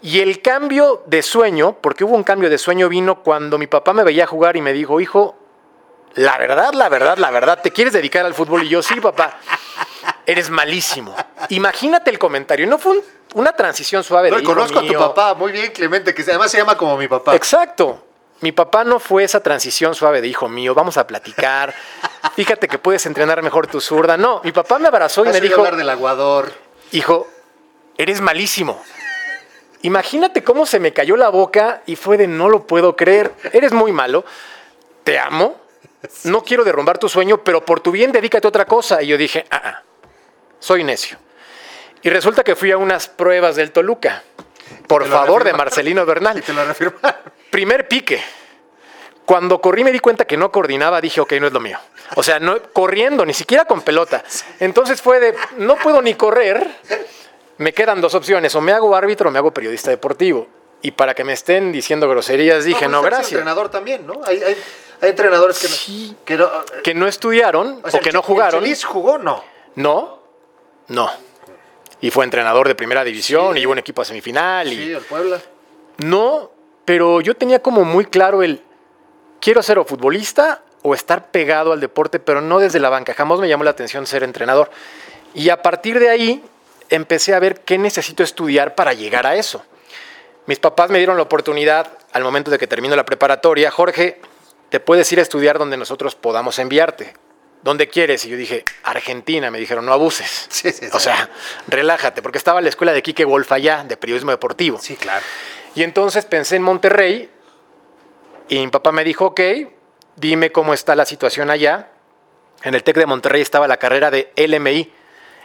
Y 0.00 0.18
el 0.20 0.42
cambio 0.42 1.02
de 1.06 1.22
sueño, 1.22 1.76
porque 1.80 2.02
hubo 2.04 2.16
un 2.16 2.24
cambio 2.24 2.50
de 2.50 2.58
sueño, 2.58 2.88
vino 2.88 3.22
cuando 3.22 3.56
mi 3.58 3.68
papá 3.68 3.92
me 3.92 4.02
veía 4.02 4.26
jugar 4.26 4.56
y 4.56 4.60
me 4.60 4.72
dijo, 4.72 5.00
hijo, 5.00 5.36
la 6.14 6.36
verdad, 6.38 6.72
la 6.74 6.88
verdad, 6.88 7.18
la 7.18 7.30
verdad, 7.30 7.60
¿te 7.62 7.70
quieres 7.70 7.92
dedicar 7.92 8.26
al 8.26 8.34
fútbol? 8.34 8.64
Y 8.64 8.68
yo, 8.68 8.82
sí, 8.82 9.00
papá, 9.00 9.38
eres 10.26 10.50
malísimo. 10.50 11.14
Imagínate 11.50 12.10
el 12.10 12.18
comentario, 12.18 12.66
no 12.66 12.78
fue 12.78 12.92
un- 12.98 13.04
una 13.34 13.52
transición 13.52 14.04
suave. 14.04 14.30
No, 14.30 14.36
de 14.36 14.42
conozco 14.42 14.78
a 14.78 14.82
tu 14.82 14.88
mío. 14.88 14.98
papá 14.98 15.34
muy 15.34 15.52
bien, 15.52 15.72
Clemente, 15.72 16.14
que 16.14 16.22
además 16.22 16.50
se 16.50 16.58
llama 16.58 16.76
como 16.76 16.96
mi 16.96 17.08
papá. 17.08 17.34
Exacto. 17.34 18.06
Mi 18.40 18.50
papá 18.50 18.82
no 18.82 18.98
fue 18.98 19.22
esa 19.22 19.40
transición 19.40 19.94
suave 19.94 20.20
de 20.20 20.26
hijo 20.26 20.48
mío, 20.48 20.74
vamos 20.74 20.96
a 20.96 21.06
platicar. 21.06 21.72
Fíjate 22.34 22.66
que 22.66 22.78
puedes 22.78 23.06
entrenar 23.06 23.40
mejor 23.42 23.68
tu 23.68 23.80
zurda. 23.80 24.16
No, 24.16 24.40
mi 24.42 24.50
papá 24.52 24.78
me 24.78 24.88
abrazó 24.88 25.24
y 25.24 25.28
¿Has 25.28 25.34
me 25.34 25.40
dijo, 25.40 25.60
hablar 25.60 25.76
del 25.76 25.88
aguador. 25.88 26.52
hijo, 26.90 27.28
eres 27.96 28.20
malísimo. 28.20 28.82
Imagínate 29.82 30.44
cómo 30.44 30.66
se 30.66 30.80
me 30.80 30.92
cayó 30.92 31.16
la 31.16 31.28
boca 31.28 31.82
y 31.86 31.96
fue 31.96 32.16
de 32.16 32.26
no 32.26 32.48
lo 32.48 32.66
puedo 32.66 32.96
creer. 32.96 33.32
Eres 33.52 33.72
muy 33.72 33.92
malo. 33.92 34.24
Te 35.04 35.18
amo. 35.18 35.56
No 36.24 36.42
quiero 36.42 36.64
derrumbar 36.64 36.98
tu 36.98 37.08
sueño, 37.08 37.42
pero 37.44 37.64
por 37.64 37.80
tu 37.80 37.92
bien 37.92 38.10
dedícate 38.12 38.46
a 38.46 38.50
otra 38.50 38.64
cosa. 38.64 39.02
Y 39.02 39.08
yo 39.08 39.16
dije, 39.16 39.44
ah, 39.50 39.60
ah, 39.64 39.82
soy 40.58 40.82
necio. 40.84 41.18
Y 42.02 42.10
resulta 42.10 42.42
que 42.44 42.56
fui 42.56 42.70
a 42.72 42.76
unas 42.78 43.08
pruebas 43.08 43.56
del 43.56 43.70
Toluca. 43.72 44.22
Por 44.86 45.06
favor, 45.06 45.44
de. 45.44 45.52
Marcelino 45.52 46.04
Bernal. 46.04 46.38
Y 46.38 46.42
te 46.42 46.52
lo 46.52 46.64
reafirmaron. 46.64 47.20
Primer 47.50 47.88
pique. 47.88 48.22
Cuando 49.24 49.60
corrí 49.60 49.84
me 49.84 49.92
di 49.92 50.00
cuenta 50.00 50.24
que 50.24 50.36
no 50.36 50.50
coordinaba, 50.50 51.00
dije, 51.00 51.20
ok, 51.20 51.32
no 51.40 51.46
es 51.46 51.52
lo 51.52 51.60
mío. 51.60 51.78
O 52.16 52.22
sea, 52.22 52.40
no 52.40 52.60
corriendo, 52.72 53.24
ni 53.24 53.32
siquiera 53.32 53.64
con 53.64 53.82
pelota. 53.82 54.24
Entonces 54.58 55.00
fue 55.00 55.20
de, 55.20 55.34
no 55.58 55.76
puedo 55.76 56.02
ni 56.02 56.14
correr. 56.14 56.68
Me 57.58 57.72
quedan 57.72 58.00
dos 58.00 58.14
opciones, 58.14 58.54
o 58.56 58.60
me 58.60 58.72
hago 58.72 58.94
árbitro 58.96 59.28
o 59.28 59.32
me 59.32 59.38
hago 59.38 59.52
periodista 59.52 59.90
deportivo. 59.90 60.48
Y 60.82 60.90
para 60.90 61.14
que 61.14 61.22
me 61.22 61.32
estén 61.32 61.70
diciendo 61.70 62.08
groserías, 62.08 62.64
dije, 62.64 62.88
no, 62.88 62.98
pues, 63.00 63.06
eres 63.06 63.18
gracias. 63.18 63.32
entrenador 63.32 63.68
también, 63.70 64.04
¿no? 64.04 64.20
Hay, 64.26 64.42
hay, 64.42 64.56
hay 65.00 65.10
entrenadores 65.10 65.60
que, 65.60 65.68
no- 65.68 65.74
Sí. 65.74 66.16
que 66.24 66.36
no. 66.36 66.50
Que 66.82 66.94
no 66.94 67.06
estudiaron 67.06 67.80
o, 67.84 67.90
sea, 67.90 68.00
que 68.00 68.08
el 68.08 68.16
no 68.16 68.22
jugaron. 68.22 68.56
¿El 68.58 68.64
Chelis 68.64 68.84
jugó? 68.84 69.18
No. 69.18 69.44
No, 69.76 70.18
no. 70.88 71.08
Y 72.02 72.10
fue 72.10 72.24
entrenador 72.24 72.68
de 72.68 72.74
primera 72.74 73.02
división 73.04 73.56
y 73.56 73.60
llevó 73.60 73.72
un 73.72 73.78
equipo 73.78 74.02
a 74.02 74.04
semifinal. 74.04 74.70
y, 74.70 74.76
Sí, 74.76 74.92
el 74.92 75.00
Puebla. 75.02 75.40
No, 75.98 76.50
pero 76.84 77.22
yo 77.22 77.34
tenía 77.34 77.60
como 77.60 77.84
muy 77.84 78.04
claro 78.04 78.42
el 78.42 78.60
quiero 79.40 79.62
ser 79.62 79.78
o 79.78 79.84
futbolista 79.84 80.62
o 80.82 80.94
estar 80.94 81.30
pegado 81.30 81.72
al 81.72 81.80
deporte, 81.80 82.18
pero 82.18 82.40
no 82.40 82.58
desde 82.58 82.80
la 82.80 82.90
banca. 82.90 83.14
Jamás 83.14 83.38
me 83.38 83.48
llamó 83.48 83.64
la 83.64 83.70
atención 83.70 84.06
ser 84.06 84.24
entrenador. 84.24 84.70
Y 85.34 85.48
a 85.48 85.62
partir 85.62 85.98
de 85.98 86.10
ahí 86.10 86.44
empecé 86.90 87.34
a 87.34 87.38
ver 87.38 87.60
qué 87.60 87.78
necesito 87.78 88.22
estudiar 88.22 88.74
para 88.74 88.92
llegar 88.92 89.26
a 89.26 89.36
eso. 89.36 89.64
Mis 90.46 90.58
papás 90.58 90.90
me 90.90 90.98
dieron 90.98 91.16
la 91.16 91.22
oportunidad 91.22 91.88
al 92.12 92.24
momento 92.24 92.50
de 92.50 92.58
que 92.58 92.66
termino 92.66 92.96
la 92.96 93.04
preparatoria, 93.04 93.70
Jorge, 93.70 94.20
te 94.70 94.80
puedes 94.80 95.10
ir 95.12 95.20
a 95.20 95.22
estudiar 95.22 95.58
donde 95.58 95.76
nosotros 95.76 96.14
podamos 96.14 96.58
enviarte. 96.58 97.14
¿Dónde 97.62 97.88
quieres? 97.88 98.24
Y 98.24 98.28
yo 98.28 98.36
dije, 98.36 98.64
Argentina. 98.82 99.50
Me 99.50 99.58
dijeron, 99.58 99.86
no 99.86 99.92
abuses. 99.92 100.46
Sí, 100.50 100.70
sí, 100.70 100.86
sí. 100.86 100.90
O 100.92 101.00
sea, 101.00 101.30
relájate, 101.68 102.22
porque 102.22 102.38
estaba 102.38 102.60
la 102.60 102.68
escuela 102.68 102.92
de 102.92 103.02
Quique 103.02 103.24
Wolf 103.24 103.50
allá, 103.52 103.84
de 103.84 103.96
periodismo 103.96 104.30
deportivo. 104.30 104.78
Sí, 104.80 104.96
claro. 104.96 105.24
Y 105.74 105.82
entonces 105.82 106.24
pensé 106.24 106.56
en 106.56 106.62
Monterrey 106.62 107.30
y 108.48 108.58
mi 108.58 108.68
papá 108.68 108.92
me 108.92 109.04
dijo, 109.04 109.26
ok, 109.26 109.40
dime 110.16 110.52
cómo 110.52 110.74
está 110.74 110.94
la 110.94 111.06
situación 111.06 111.50
allá. 111.50 111.90
En 112.62 112.74
el 112.74 112.82
TEC 112.82 112.98
de 112.98 113.06
Monterrey 113.06 113.42
estaba 113.42 113.66
la 113.66 113.78
carrera 113.78 114.10
de 114.10 114.30
LMI, 114.36 114.92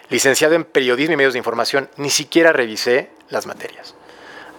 licenciado 0.10 0.56
en 0.56 0.66
periodismo 0.66 1.14
y 1.14 1.18
medios 1.18 1.34
de 1.34 1.40
información. 1.40 1.90
Ni 1.98 2.10
siquiera 2.10 2.52
revisé 2.52 3.10
las 3.30 3.46
materias. 3.46 3.96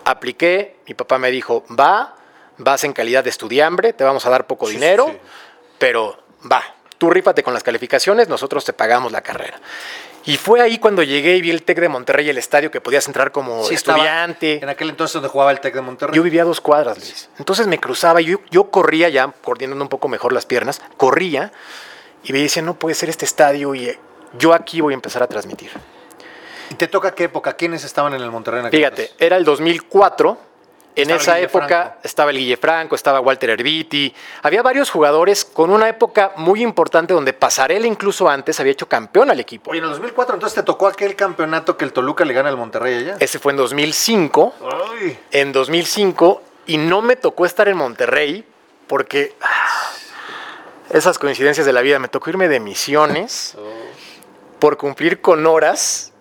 Apliqué, 0.04 0.76
mi 0.86 0.94
papá 0.94 1.18
me 1.18 1.30
dijo, 1.30 1.64
va, 1.68 2.16
vas 2.56 2.84
en 2.84 2.92
calidad 2.92 3.22
de 3.22 3.30
estudiambre, 3.30 3.92
te 3.92 4.04
vamos 4.04 4.24
a 4.26 4.30
dar 4.30 4.46
poco 4.46 4.68
dinero, 4.68 5.14
pero 5.78 6.18
va, 6.50 6.62
tú 6.99 7.11
rífate 7.11 7.43
con 7.43 7.55
las 7.55 7.62
calificaciones, 7.62 8.28
nosotros 8.28 8.64
te 8.64 8.73
pagamos 8.73 9.12
la 9.12 9.23
carrera. 9.23 9.61
Y 10.25 10.37
fue 10.37 10.61
ahí 10.61 10.78
cuando 10.78 11.02
llegué 11.02 11.37
y 11.37 11.40
vi 11.40 11.50
el 11.50 11.62
TEC 11.62 11.81
de 11.81 11.88
Monterrey, 11.88 12.28
el 12.28 12.37
estadio 12.37 12.71
que 12.71 12.81
podías 12.81 13.07
entrar 13.07 13.33
como 13.33 13.64
Sí, 13.64 13.75
estudiante. 13.75 14.59
En 14.62 14.69
aquel 14.69 14.90
entonces 14.90 15.14
donde 15.14 15.28
jugaba 15.28 15.52
el 15.52 15.61
Tec 15.61 15.75
de 15.75 15.81
Monterrey. 15.81 16.14
Yo 16.14 16.23
vivía 16.23 16.43
a 16.43 16.45
dos 16.45 16.61
cuadras, 16.61 16.99
Luis. 16.99 17.31
Entonces 17.38 17.67
me 17.67 17.78
cruzaba, 17.78 18.21
yo, 18.21 18.40
yo 18.50 18.64
corría 18.71 19.09
ya, 19.09 19.33
coordinando 19.43 19.83
un 19.83 19.88
poco 19.88 20.09
mejor 20.09 20.33
las 20.33 20.45
piernas, 20.45 20.83
corría 20.99 21.50
y 22.25 22.33
me 22.33 22.40
decía, 22.40 22.62
no 22.62 22.75
puede 22.75 22.95
ser 22.95 23.09
este 23.09 23.25
estadio 23.25 23.75
y 23.75 23.97
yo 24.38 24.52
aquí 24.52 24.81
voy 24.83 24.93
a 24.93 24.97
empezar 24.97 25.23
a 25.23 25.26
transmitir. 25.28 25.71
¿Y 26.71 26.75
te 26.75 26.88
toca 26.88 27.14
qué 27.14 27.25
época? 27.25 27.55
¿Quiénes 27.55 27.85
estaban 27.85 28.12
en 28.12 28.21
el 28.21 28.31
Monterrey 28.31 28.61
en 28.61 28.67
aquel 28.67 28.81
Fíjate, 28.81 29.02
entonces? 29.02 29.23
era 29.26 29.37
el 29.38 29.45
2004. 29.45 30.48
En 30.99 31.11
Estaba 31.11 31.21
esa 31.21 31.38
época 31.38 31.67
Franco. 31.69 31.99
estaba 32.02 32.31
el 32.33 32.38
Guille 32.38 32.57
Franco, 32.57 32.97
estaba 32.97 33.21
Walter 33.21 33.50
Herbiti. 33.50 34.12
Había 34.43 34.62
varios 34.62 34.90
jugadores 34.90 35.45
con 35.45 35.71
una 35.71 35.88
época 35.88 36.33
muy 36.37 36.61
importante 36.61 37.14
donde 37.14 37.33
Pasarela 37.33 37.87
incluso 37.87 38.28
antes 38.28 38.59
había 38.59 38.73
hecho 38.73 38.88
campeón 38.88 39.31
al 39.31 39.38
equipo. 39.38 39.71
Oye, 39.71 39.78
en 39.78 39.85
el 39.85 39.90
2004 39.90 40.35
entonces 40.35 40.57
te 40.57 40.64
tocó 40.64 40.88
aquel 40.88 41.14
campeonato 41.14 41.76
que 41.76 41.85
el 41.85 41.93
Toluca 41.93 42.25
le 42.25 42.35
gana 42.35 42.49
al 42.49 42.57
Monterrey 42.57 42.97
allá. 42.97 43.17
Ese 43.21 43.38
fue 43.38 43.52
en 43.52 43.59
2005. 43.59 44.55
Ay. 44.99 45.19
en 45.31 45.52
2005 45.52 46.43
y 46.67 46.78
no 46.78 47.00
me 47.00 47.14
tocó 47.14 47.47
estar 47.47 47.69
en 47.69 47.76
Monterrey 47.76 48.45
porque 48.88 49.37
ah, 49.40 49.93
esas 50.90 51.17
coincidencias 51.21 51.64
de 51.64 51.73
la 51.73 51.81
vida, 51.81 52.00
me 52.00 52.09
tocó 52.09 52.31
irme 52.31 52.49
de 52.49 52.59
misiones 52.59 53.57
por 54.59 54.76
cumplir 54.76 55.21
con 55.21 55.47
horas 55.47 56.12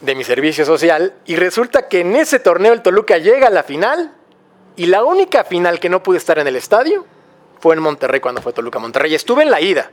de 0.00 0.14
mi 0.14 0.22
servicio 0.22 0.64
social 0.64 1.14
y 1.26 1.34
resulta 1.34 1.88
que 1.88 2.00
en 2.00 2.14
ese 2.14 2.38
torneo 2.38 2.72
el 2.72 2.82
Toluca 2.82 3.18
llega 3.18 3.48
a 3.48 3.50
la 3.50 3.64
final 3.64 4.14
y 4.82 4.86
la 4.86 5.04
única 5.04 5.44
final 5.44 5.78
que 5.80 5.88
no 5.88 6.02
pude 6.02 6.18
estar 6.18 6.38
en 6.38 6.46
el 6.46 6.56
estadio 6.56 7.04
fue 7.60 7.74
en 7.74 7.82
Monterrey 7.82 8.20
cuando 8.20 8.40
fue 8.40 8.52
Toluca 8.52 8.78
Monterrey. 8.78 9.14
Estuve 9.14 9.42
en 9.42 9.50
la 9.50 9.60
ida, 9.60 9.90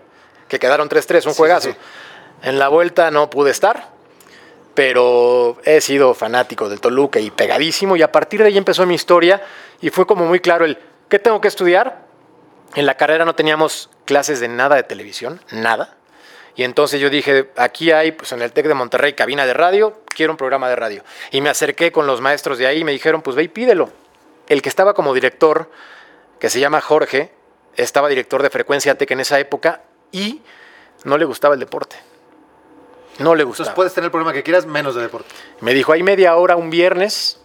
que 0.47 0.59
quedaron 0.59 0.87
3-3, 0.87 1.25
un 1.25 1.33
Sí, 1.33 1.37
juegazo. 1.37 1.71
sí. 1.71 1.77
En 2.43 2.57
la 2.59 2.67
vuelta 2.69 3.11
no 3.11 3.29
pude 3.29 3.51
estar, 3.51 3.89
pero 4.73 5.57
he 5.65 5.81
sido 5.81 6.13
fanático 6.13 6.69
del 6.69 6.79
Toluca 6.79 7.19
y 7.19 7.31
pegadísimo 7.31 7.95
y 7.95 8.01
a 8.01 8.11
partir 8.11 8.41
de 8.41 8.47
ahí 8.47 8.57
empezó 8.57 8.85
mi 8.85 8.95
historia 8.95 9.41
y 9.81 9.89
fue 9.89 10.05
como 10.05 10.25
muy 10.25 10.39
claro 10.39 10.65
el 10.65 10.77
¿qué 11.09 11.19
tengo 11.19 11.41
que 11.41 11.47
estudiar? 11.47 12.05
En 12.75 12.85
la 12.85 12.95
carrera 12.95 13.25
no 13.25 13.33
teníamos 13.35 13.89
clases 14.05 14.39
de 14.39 14.47
nada 14.47 14.75
de 14.75 14.83
televisión, 14.83 15.41
nada. 15.51 15.95
Y 16.55 16.63
entonces 16.63 16.99
yo 16.99 17.09
dije, 17.09 17.49
aquí 17.55 17.91
hay, 17.91 18.11
pues 18.11 18.31
en 18.31 18.41
el 18.41 18.51
TEC 18.51 18.67
de 18.67 18.73
Monterrey, 18.73 19.13
cabina 19.13 19.45
de 19.45 19.53
radio, 19.53 20.01
quiero 20.07 20.33
un 20.33 20.37
programa 20.37 20.69
de 20.69 20.75
radio. 20.75 21.03
Y 21.31 21.41
me 21.41 21.49
acerqué 21.49 21.91
con 21.91 22.07
los 22.07 22.19
maestros 22.19 22.57
de 22.57 22.67
ahí 22.67 22.79
y 22.79 22.83
me 22.83 22.91
dijeron, 22.91 23.21
pues 23.21 23.35
ve 23.35 23.43
y 23.43 23.47
pídelo. 23.47 23.89
El 24.47 24.61
que 24.61 24.69
estaba 24.69 24.93
como 24.93 25.13
director, 25.13 25.69
que 26.39 26.49
se 26.49 26.59
llama 26.59 26.81
Jorge, 26.81 27.31
estaba 27.75 28.09
director 28.09 28.41
de 28.41 28.49
Frecuencia 28.49 28.97
TEC 28.97 29.11
en 29.11 29.19
esa 29.19 29.39
época 29.39 29.83
y 30.11 30.41
no 31.03 31.17
le 31.17 31.25
gustaba 31.25 31.53
el 31.53 31.59
deporte. 31.59 31.97
No 33.19 33.35
le 33.35 33.43
gustaba. 33.43 33.65
Entonces 33.65 33.75
puedes 33.75 33.93
tener 33.93 34.05
el 34.05 34.11
programa 34.11 34.33
que 34.33 34.43
quieras 34.43 34.65
menos 34.65 34.95
de 34.95 35.01
deporte. 35.01 35.33
Me 35.61 35.73
dijo, 35.73 35.91
hay 35.91 36.03
media 36.03 36.35
hora 36.35 36.55
un 36.55 36.69
viernes, 36.69 37.39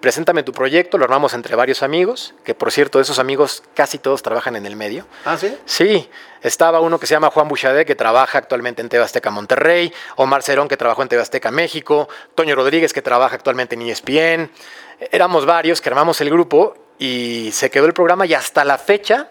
preséntame 0.00 0.42
tu 0.42 0.52
proyecto, 0.52 0.98
lo 0.98 1.04
armamos 1.04 1.34
entre 1.34 1.56
varios 1.56 1.82
amigos, 1.82 2.34
que 2.44 2.54
por 2.54 2.72
cierto, 2.72 3.00
esos 3.00 3.18
amigos 3.18 3.62
casi 3.74 3.98
todos 3.98 4.22
trabajan 4.22 4.56
en 4.56 4.66
el 4.66 4.76
medio. 4.76 5.06
Ah, 5.24 5.38
sí. 5.38 5.56
Sí, 5.64 6.10
estaba 6.42 6.80
uno 6.80 6.98
que 6.98 7.06
se 7.06 7.14
llama 7.14 7.30
Juan 7.30 7.48
Buchadé, 7.48 7.86
que 7.86 7.94
trabaja 7.94 8.38
actualmente 8.38 8.82
en 8.82 8.88
TV 8.88 9.04
Azteca 9.04 9.30
Monterrey, 9.30 9.92
Omar 10.16 10.42
Cerón, 10.42 10.68
que 10.68 10.76
trabajó 10.76 11.02
en 11.02 11.08
TV 11.08 11.22
Azteca 11.22 11.50
México, 11.50 12.08
Toño 12.34 12.54
Rodríguez, 12.56 12.92
que 12.92 13.02
trabaja 13.02 13.36
actualmente 13.36 13.76
en 13.76 13.82
ESPN. 13.82 14.50
Éramos 14.98 15.46
varios 15.46 15.80
que 15.80 15.88
armamos 15.88 16.20
el 16.20 16.30
grupo 16.30 16.76
y 16.98 17.50
se 17.52 17.70
quedó 17.70 17.86
el 17.86 17.92
programa 17.92 18.26
y 18.26 18.34
hasta 18.34 18.64
la 18.64 18.78
fecha 18.78 19.30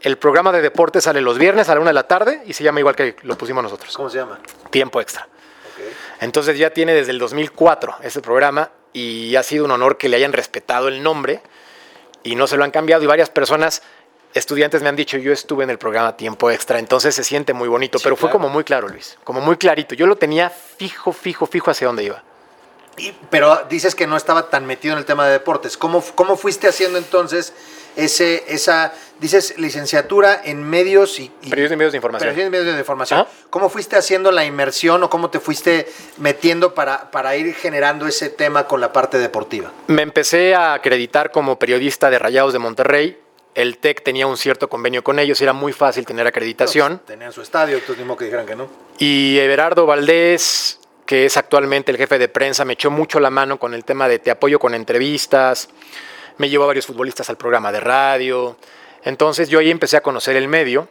el 0.00 0.16
programa 0.16 0.52
de 0.52 0.62
deporte 0.62 1.00
sale 1.00 1.20
los 1.20 1.38
viernes 1.38 1.68
a 1.68 1.74
la 1.74 1.80
una 1.80 1.90
de 1.90 1.94
la 1.94 2.08
tarde 2.08 2.42
y 2.46 2.54
se 2.54 2.64
llama 2.64 2.80
igual 2.80 2.96
que 2.96 3.16
lo 3.22 3.36
pusimos 3.36 3.62
nosotros, 3.62 3.94
¿Cómo 3.96 4.08
se 4.08 4.18
llama? 4.18 4.40
Tiempo 4.70 5.00
Extra. 5.00 5.28
Entonces 6.20 6.58
ya 6.58 6.70
tiene 6.70 6.94
desde 6.94 7.12
el 7.12 7.18
2004 7.18 7.96
ese 8.02 8.20
programa 8.20 8.70
y 8.92 9.36
ha 9.36 9.42
sido 9.42 9.64
un 9.64 9.70
honor 9.70 9.98
que 9.98 10.08
le 10.08 10.16
hayan 10.16 10.32
respetado 10.32 10.88
el 10.88 11.02
nombre 11.02 11.42
y 12.22 12.34
no 12.34 12.46
se 12.46 12.56
lo 12.56 12.64
han 12.64 12.70
cambiado 12.70 13.02
y 13.02 13.06
varias 13.06 13.30
personas, 13.30 13.82
estudiantes 14.34 14.82
me 14.82 14.88
han 14.88 14.96
dicho, 14.96 15.16
yo 15.16 15.32
estuve 15.32 15.64
en 15.64 15.70
el 15.70 15.78
programa 15.78 16.16
Tiempo 16.16 16.50
Extra, 16.50 16.78
entonces 16.78 17.14
se 17.14 17.24
siente 17.24 17.52
muy 17.54 17.68
bonito, 17.68 17.98
Sí, 17.98 18.04
pero 18.04 18.16
fue 18.16 18.28
claro. 18.28 18.38
como 18.38 18.48
muy 18.52 18.64
claro, 18.64 18.88
Luis, 18.88 19.18
como 19.24 19.40
muy 19.40 19.56
clarito. 19.56 19.94
Yo 19.94 20.06
lo 20.06 20.16
tenía 20.16 20.50
fijo, 20.50 21.12
fijo, 21.12 21.46
fijo 21.46 21.70
hacia 21.70 21.86
dónde 21.86 22.04
iba. 22.04 22.22
Y- 22.96 23.12
pero 23.30 23.64
dices 23.70 23.94
que 23.94 24.06
no 24.06 24.16
estaba 24.16 24.50
tan 24.50 24.66
metido 24.66 24.92
en 24.92 24.98
el 24.98 25.04
tema 25.04 25.26
de 25.26 25.32
deportes. 25.32 25.76
¿Cómo, 25.76 26.04
cómo 26.14 26.36
fuiste 26.36 26.68
haciendo 26.68 26.98
entonces 26.98 27.52
ese, 27.96 28.44
esa, 28.48 28.92
dices, 29.20 29.54
licenciatura 29.58 30.40
en 30.44 30.62
medios 30.62 31.18
y... 31.18 31.30
y- 31.42 31.50
Periodismo 31.50 31.74
y 31.74 31.76
medios 31.78 31.92
de 31.92 31.96
información. 31.98 32.28
Periodismo 32.30 32.48
y 32.56 32.58
medios 32.60 32.74
de 32.74 32.80
información. 32.80 33.26
¿Cómo 33.50 33.68
fuiste 33.68 33.96
haciendo 33.96 34.30
la 34.32 34.44
inmersión 34.44 35.02
o 35.02 35.10
cómo 35.10 35.30
te 35.30 35.40
fuiste 35.40 35.90
metiendo 36.18 36.74
para, 36.74 37.10
para 37.10 37.34
ir 37.36 37.54
generando 37.54 38.06
ese 38.06 38.28
tema 38.30 38.66
con 38.66 38.80
la 38.80 38.92
parte 38.92 39.18
deportiva? 39.18 39.72
Me 39.88 40.02
empecé 40.02 40.54
a 40.54 40.74
acreditar 40.74 41.30
como 41.32 41.58
periodista 41.58 42.10
de 42.10 42.18
Rayados 42.18 42.52
de 42.52 42.58
Monterrey. 42.58 43.18
El 43.56 43.78
TEC 43.78 44.04
tenía 44.04 44.28
un 44.28 44.36
cierto 44.36 44.68
convenio 44.68 45.02
con 45.02 45.18
ellos, 45.18 45.40
era 45.40 45.52
muy 45.52 45.72
fácil 45.72 46.06
tener 46.06 46.24
acreditación. 46.26 46.98
Pues, 46.98 47.06
tenían 47.08 47.32
su 47.32 47.42
estadio, 47.42 47.78
entonces 47.78 48.06
modo 48.06 48.16
que 48.18 48.26
dijeran 48.26 48.46
que 48.46 48.54
no. 48.54 48.68
Y 48.98 49.38
Everardo 49.38 49.86
Valdés, 49.86 50.78
que 51.10 51.26
es 51.26 51.36
actualmente 51.36 51.90
el 51.90 51.98
jefe 51.98 52.20
de 52.20 52.28
prensa, 52.28 52.64
me 52.64 52.74
echó 52.74 52.88
mucho 52.88 53.18
la 53.18 53.30
mano 53.30 53.58
con 53.58 53.74
el 53.74 53.84
tema 53.84 54.06
de 54.06 54.20
te 54.20 54.30
apoyo 54.30 54.60
con 54.60 54.74
entrevistas, 54.74 55.68
me 56.38 56.48
llevó 56.48 56.62
a 56.62 56.66
varios 56.68 56.86
futbolistas 56.86 57.28
al 57.28 57.36
programa 57.36 57.72
de 57.72 57.80
radio. 57.80 58.56
Entonces 59.02 59.48
yo 59.48 59.58
ahí 59.58 59.72
empecé 59.72 59.96
a 59.96 60.02
conocer 60.02 60.36
el 60.36 60.46
medio 60.46 60.86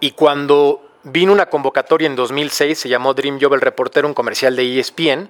y 0.00 0.12
cuando 0.12 0.98
vino 1.02 1.30
una 1.30 1.50
convocatoria 1.50 2.06
en 2.06 2.16
2006, 2.16 2.78
se 2.78 2.88
llamó 2.88 3.12
Dream 3.12 3.38
Job 3.38 3.52
el 3.52 3.60
reportero, 3.60 4.08
un 4.08 4.14
comercial 4.14 4.56
de 4.56 4.78
ESPN, 4.78 5.28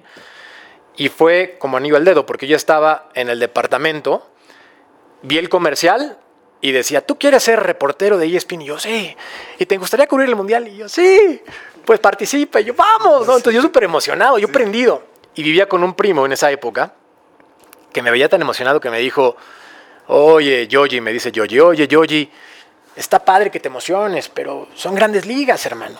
y 0.95 1.09
fue 1.09 1.57
como 1.59 1.75
anillo 1.75 1.97
al 1.97 2.05
dedo, 2.05 2.25
porque 2.25 2.47
yo 2.47 2.55
estaba 2.55 3.09
en 3.15 3.27
el 3.27 3.41
departamento, 3.41 4.25
vi 5.23 5.39
el 5.39 5.49
comercial 5.49 6.19
y 6.61 6.71
decía, 6.71 7.05
¿tú 7.05 7.19
quieres 7.19 7.43
ser 7.43 7.59
reportero 7.61 8.17
de 8.17 8.33
ESPN? 8.33 8.61
Y 8.61 8.65
yo, 8.67 8.79
sí. 8.79 9.13
¿Y 9.59 9.65
te 9.65 9.75
gustaría 9.75 10.07
cubrir 10.07 10.29
el 10.29 10.37
mundial? 10.37 10.69
Y 10.69 10.77
yo, 10.77 10.87
sí. 10.87 11.41
Pues 11.85 11.99
participa. 11.99 12.61
Y 12.61 12.65
yo, 12.65 12.73
vamos. 12.73 13.27
¿no? 13.27 13.35
Entonces 13.37 13.55
yo 13.55 13.61
súper 13.61 13.83
emocionado, 13.83 14.37
yo 14.37 14.47
prendido. 14.49 15.03
Y 15.35 15.43
vivía 15.43 15.67
con 15.67 15.83
un 15.83 15.93
primo 15.93 16.25
en 16.25 16.31
esa 16.31 16.51
época 16.51 16.93
que 17.91 18.01
me 18.01 18.11
veía 18.11 18.29
tan 18.29 18.41
emocionado 18.41 18.79
que 18.79 18.89
me 18.89 18.99
dijo, 18.99 19.35
oye, 20.07 20.67
Yogi, 20.67 20.99
me 21.01 21.13
dice 21.13 21.31
Yogi, 21.31 21.59
oye, 21.59 21.87
Yogi, 21.87 22.29
está 22.95 23.23
padre 23.23 23.51
que 23.51 23.59
te 23.59 23.67
emociones, 23.67 24.29
pero 24.29 24.67
son 24.75 24.95
grandes 24.95 25.25
ligas, 25.25 25.65
hermano. 25.65 25.97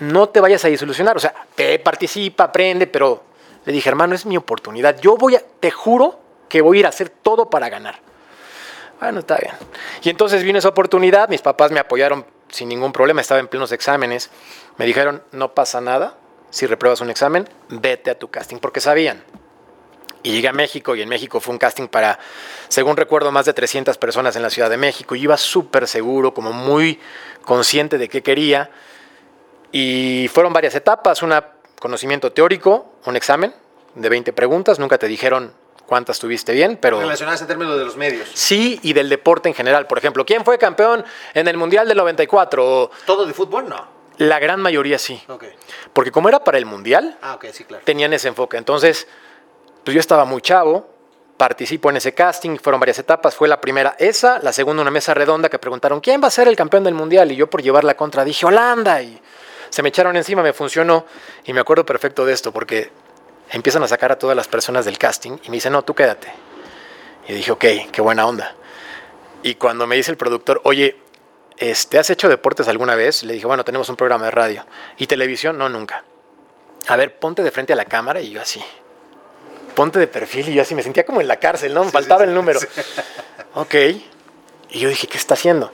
No 0.00 0.28
te 0.28 0.40
vayas 0.40 0.64
a 0.64 0.68
desilusionar. 0.68 1.16
O 1.16 1.20
sea, 1.20 1.34
te 1.54 1.78
participa, 1.78 2.44
aprende, 2.44 2.86
pero 2.86 3.22
le 3.64 3.72
dije, 3.72 3.88
hermano, 3.88 4.14
es 4.14 4.26
mi 4.26 4.36
oportunidad. 4.36 5.00
Yo 5.00 5.16
voy 5.16 5.36
a, 5.36 5.42
te 5.60 5.70
juro 5.70 6.18
que 6.48 6.60
voy 6.60 6.78
a 6.78 6.80
ir 6.80 6.86
a 6.86 6.88
hacer 6.88 7.08
todo 7.08 7.48
para 7.48 7.68
ganar. 7.68 8.00
Bueno, 9.00 9.20
está 9.20 9.36
bien. 9.36 9.54
Y 10.02 10.10
entonces 10.10 10.42
vino 10.42 10.58
esa 10.58 10.68
oportunidad, 10.68 11.28
mis 11.28 11.42
papás 11.42 11.72
me 11.72 11.80
apoyaron 11.80 12.24
sin 12.48 12.68
ningún 12.68 12.92
problema, 12.92 13.20
estaba 13.20 13.40
en 13.40 13.48
plenos 13.48 13.72
exámenes. 13.72 14.30
Me 14.76 14.86
dijeron, 14.86 15.22
no 15.32 15.54
pasa 15.54 15.80
nada, 15.80 16.16
si 16.50 16.66
repruebas 16.66 17.00
un 17.00 17.10
examen, 17.10 17.48
vete 17.68 18.10
a 18.10 18.18
tu 18.18 18.30
casting, 18.30 18.58
porque 18.58 18.80
sabían. 18.80 19.24
Y 20.22 20.32
llegué 20.32 20.48
a 20.48 20.52
México 20.52 20.94
y 20.94 21.02
en 21.02 21.08
México 21.08 21.40
fue 21.40 21.52
un 21.52 21.58
casting 21.58 21.88
para, 21.88 22.18
según 22.68 22.96
recuerdo, 22.96 23.32
más 23.32 23.46
de 23.46 23.54
300 23.54 23.98
personas 23.98 24.36
en 24.36 24.42
la 24.42 24.50
Ciudad 24.50 24.70
de 24.70 24.76
México. 24.76 25.16
Y 25.16 25.22
iba 25.22 25.36
súper 25.36 25.88
seguro, 25.88 26.32
como 26.32 26.52
muy 26.52 27.00
consciente 27.44 27.98
de 27.98 28.08
qué 28.08 28.22
quería. 28.22 28.70
Y 29.72 30.28
fueron 30.32 30.52
varias 30.52 30.74
etapas, 30.74 31.22
un 31.22 31.34
conocimiento 31.80 32.30
teórico, 32.32 32.92
un 33.06 33.16
examen 33.16 33.52
de 33.94 34.08
20 34.08 34.32
preguntas, 34.32 34.78
nunca 34.78 34.98
te 34.98 35.08
dijeron 35.08 35.52
cuántas 35.86 36.18
tuviste 36.18 36.52
bien, 36.52 36.78
pero... 36.80 37.00
Relacionadas 37.00 37.40
en 37.40 37.48
términos 37.48 37.76
de 37.76 37.84
los 37.84 37.96
medios. 37.96 38.28
Sí, 38.32 38.78
y 38.82 38.92
del 38.92 39.08
deporte 39.08 39.48
en 39.48 39.54
general. 39.54 39.86
Por 39.86 39.98
ejemplo, 39.98 40.24
¿quién 40.24 40.44
fue 40.44 40.56
campeón 40.56 41.04
en 41.34 41.48
el 41.48 41.56
Mundial 41.56 41.88
del 41.88 41.96
94? 41.96 42.64
O 42.64 42.90
¿Todo 43.04 43.26
de 43.26 43.34
fútbol? 43.34 43.68
No. 43.68 44.01
La 44.22 44.38
gran 44.38 44.60
mayoría 44.60 44.98
sí. 44.98 45.22
Porque 45.92 46.10
como 46.10 46.28
era 46.28 46.44
para 46.44 46.58
el 46.58 46.66
Mundial, 46.66 47.18
Ah, 47.22 47.34
ok, 47.34 47.46
sí, 47.52 47.64
claro. 47.64 47.84
tenían 47.84 48.12
ese 48.12 48.28
enfoque. 48.28 48.56
Entonces, 48.56 49.06
pues 49.84 49.94
yo 49.94 50.00
estaba 50.00 50.24
muy 50.24 50.40
chavo, 50.40 50.88
participo 51.36 51.90
en 51.90 51.96
ese 51.96 52.14
casting, 52.14 52.56
fueron 52.58 52.78
varias 52.80 52.98
etapas, 52.98 53.34
fue 53.34 53.48
la 53.48 53.60
primera 53.60 53.96
esa, 53.98 54.38
la 54.38 54.52
segunda 54.52 54.82
una 54.82 54.90
mesa 54.90 55.12
redonda 55.12 55.48
que 55.48 55.58
preguntaron, 55.58 56.00
¿quién 56.00 56.22
va 56.22 56.28
a 56.28 56.30
ser 56.30 56.46
el 56.46 56.56
campeón 56.56 56.84
del 56.84 56.94
mundial? 56.94 57.32
Y 57.32 57.36
yo 57.36 57.50
por 57.50 57.62
llevar 57.62 57.84
la 57.84 57.94
contra 57.94 58.24
dije, 58.24 58.46
Holanda, 58.46 59.02
y 59.02 59.20
se 59.68 59.82
me 59.82 59.88
echaron 59.88 60.16
encima, 60.16 60.42
me 60.42 60.52
funcionó, 60.52 61.04
y 61.44 61.52
me 61.52 61.60
acuerdo 61.60 61.84
perfecto 61.84 62.24
de 62.24 62.32
esto, 62.32 62.52
porque 62.52 62.92
empiezan 63.50 63.82
a 63.82 63.88
sacar 63.88 64.12
a 64.12 64.18
todas 64.18 64.36
las 64.36 64.46
personas 64.46 64.84
del 64.84 64.98
casting, 64.98 65.38
y 65.42 65.50
me 65.50 65.56
dicen, 65.56 65.72
no, 65.72 65.82
tú 65.82 65.94
quédate. 65.94 66.32
Y 67.26 67.32
dije, 67.32 67.50
ok, 67.50 67.64
qué 67.90 68.00
buena 68.00 68.26
onda. 68.26 68.54
Y 69.42 69.56
cuando 69.56 69.86
me 69.88 69.96
dice 69.96 70.12
el 70.12 70.16
productor, 70.16 70.60
oye, 70.64 70.96
este, 71.56 71.98
¿has 71.98 72.10
hecho 72.10 72.28
deportes 72.28 72.68
alguna 72.68 72.94
vez? 72.94 73.22
Le 73.22 73.34
dije, 73.34 73.46
bueno, 73.46 73.64
tenemos 73.64 73.88
un 73.88 73.96
programa 73.96 74.26
de 74.26 74.30
radio. 74.30 74.66
¿Y 74.98 75.06
televisión? 75.06 75.58
No, 75.58 75.68
nunca. 75.68 76.04
A 76.88 76.96
ver, 76.96 77.18
ponte 77.18 77.42
de 77.42 77.50
frente 77.50 77.72
a 77.72 77.76
la 77.76 77.84
cámara 77.84 78.20
y 78.20 78.30
yo 78.30 78.40
así. 78.40 78.62
Ponte 79.74 79.98
de 79.98 80.06
perfil 80.06 80.48
y 80.48 80.54
yo 80.54 80.62
así 80.62 80.74
me 80.74 80.82
sentía 80.82 81.04
como 81.06 81.20
en 81.20 81.28
la 81.28 81.36
cárcel, 81.36 81.72
¿no? 81.72 81.84
Me 81.84 81.90
faltaba 81.90 82.24
el 82.24 82.34
número. 82.34 82.60
Ok. 83.54 83.74
Y 84.70 84.78
yo 84.78 84.88
dije, 84.88 85.06
¿qué 85.06 85.18
está 85.18 85.34
haciendo? 85.34 85.70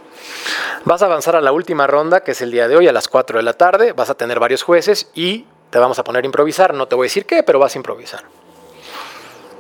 Vas 0.85 1.01
a 1.03 1.05
avanzar 1.05 1.37
a 1.37 1.41
la 1.41 1.53
última 1.53 1.87
ronda, 1.87 2.25
que 2.25 2.33
es 2.33 2.41
el 2.41 2.51
día 2.51 2.67
de 2.67 2.77
hoy 2.77 2.89
a 2.89 2.93
las 2.93 3.07
4 3.07 3.39
de 3.39 3.45
la 3.45 3.53
tarde. 3.53 3.93
Vas 3.93 4.11
a 4.11 4.15
tener 4.15 4.41
varios 4.41 4.65
jueces 4.65 5.11
y 5.15 5.47
te 5.71 5.79
vamos 5.79 5.97
a 6.01 6.03
poner 6.03 6.25
a 6.25 6.27
improvisar. 6.27 6.75
No 6.75 6.89
te 6.89 6.97
voy 6.97 7.05
a 7.05 7.09
decir 7.09 7.25
qué, 7.25 7.45
pero 7.45 7.61
vas 7.61 7.77
a 7.77 7.79
improvisar. 7.79 8.25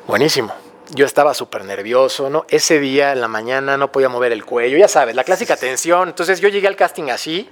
Buenísimo. 0.08 0.52
Yo 0.90 1.04
estaba 1.04 1.34
súper 1.34 1.64
nervioso, 1.64 2.30
¿no? 2.30 2.46
Ese 2.48 2.80
día 2.80 3.12
en 3.12 3.20
la 3.20 3.28
mañana 3.28 3.76
no 3.76 3.92
podía 3.92 4.08
mover 4.08 4.32
el 4.32 4.44
cuello, 4.46 4.78
ya 4.78 4.88
sabes, 4.88 5.14
la 5.14 5.22
clásica 5.24 5.56
tensión. 5.56 6.08
Entonces 6.08 6.40
yo 6.40 6.48
llegué 6.48 6.66
al 6.66 6.76
casting 6.76 7.10
así, 7.10 7.50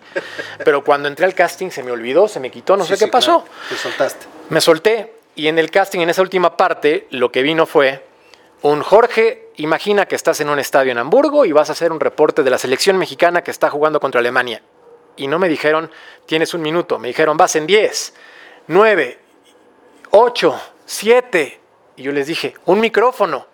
pero 0.65 0.83
cuando 0.83 1.09
entré 1.09 1.27
al 1.27 1.35
casting 1.35 1.69
se 1.71 1.83
me 1.83 1.91
olvidó, 1.91 2.29
se 2.29 2.41
me 2.41 2.51
quitó, 2.51 2.77
no 2.79 2.85
Sí, 2.85 2.97
sé 2.97 3.05
qué 3.05 3.11
pasó. 3.11 3.43
claro. 3.45 3.59
Te 3.69 3.77
soltaste. 3.77 4.27
Me 4.49 4.61
solté 4.63 5.13
y 5.35 5.49
en 5.49 5.59
el 5.59 5.71
casting, 5.71 6.01
en 6.01 6.09
esa 6.11 6.23
última 6.23 6.57
parte, 6.57 7.07
lo 7.11 7.31
que 7.31 7.43
vino 7.43 7.67
fue 7.67 8.07
un 8.63 8.81
Jorge, 8.83 9.51
imagina 9.57 10.07
que 10.07 10.15
estás 10.17 10.41
en 10.41 10.49
un 10.49 10.59
estadio 10.59 10.93
en 10.93 10.99
Hamburgo 10.99 11.45
y 11.45 11.53
vas 11.53 11.69
a 11.69 11.73
hacer 11.73 11.93
un 11.93 12.01
reporte 12.01 12.43
de 12.43 12.49
la 12.49 12.57
selección 12.57 12.97
mexicana 12.97 13.43
que 13.43 13.51
está 13.51 13.69
jugando 13.69 14.01
contra 14.01 14.21
Alemania. 14.21 14.63
Y 15.17 15.27
no 15.29 15.39
me 15.39 15.49
dijeron, 15.51 15.91
tienes 16.25 16.55
un 16.55 16.63
minuto, 16.63 16.99
me 16.99 17.09
dijeron, 17.09 17.37
vas 17.37 17.55
en 17.57 17.67
10, 17.67 18.15
9, 18.69 19.19
8, 20.11 20.61
7. 20.87 21.61
Y 21.97 22.03
yo 22.03 22.13
les 22.13 22.27
dije, 22.27 22.55
un 22.67 22.81
micrófono. 22.81 23.47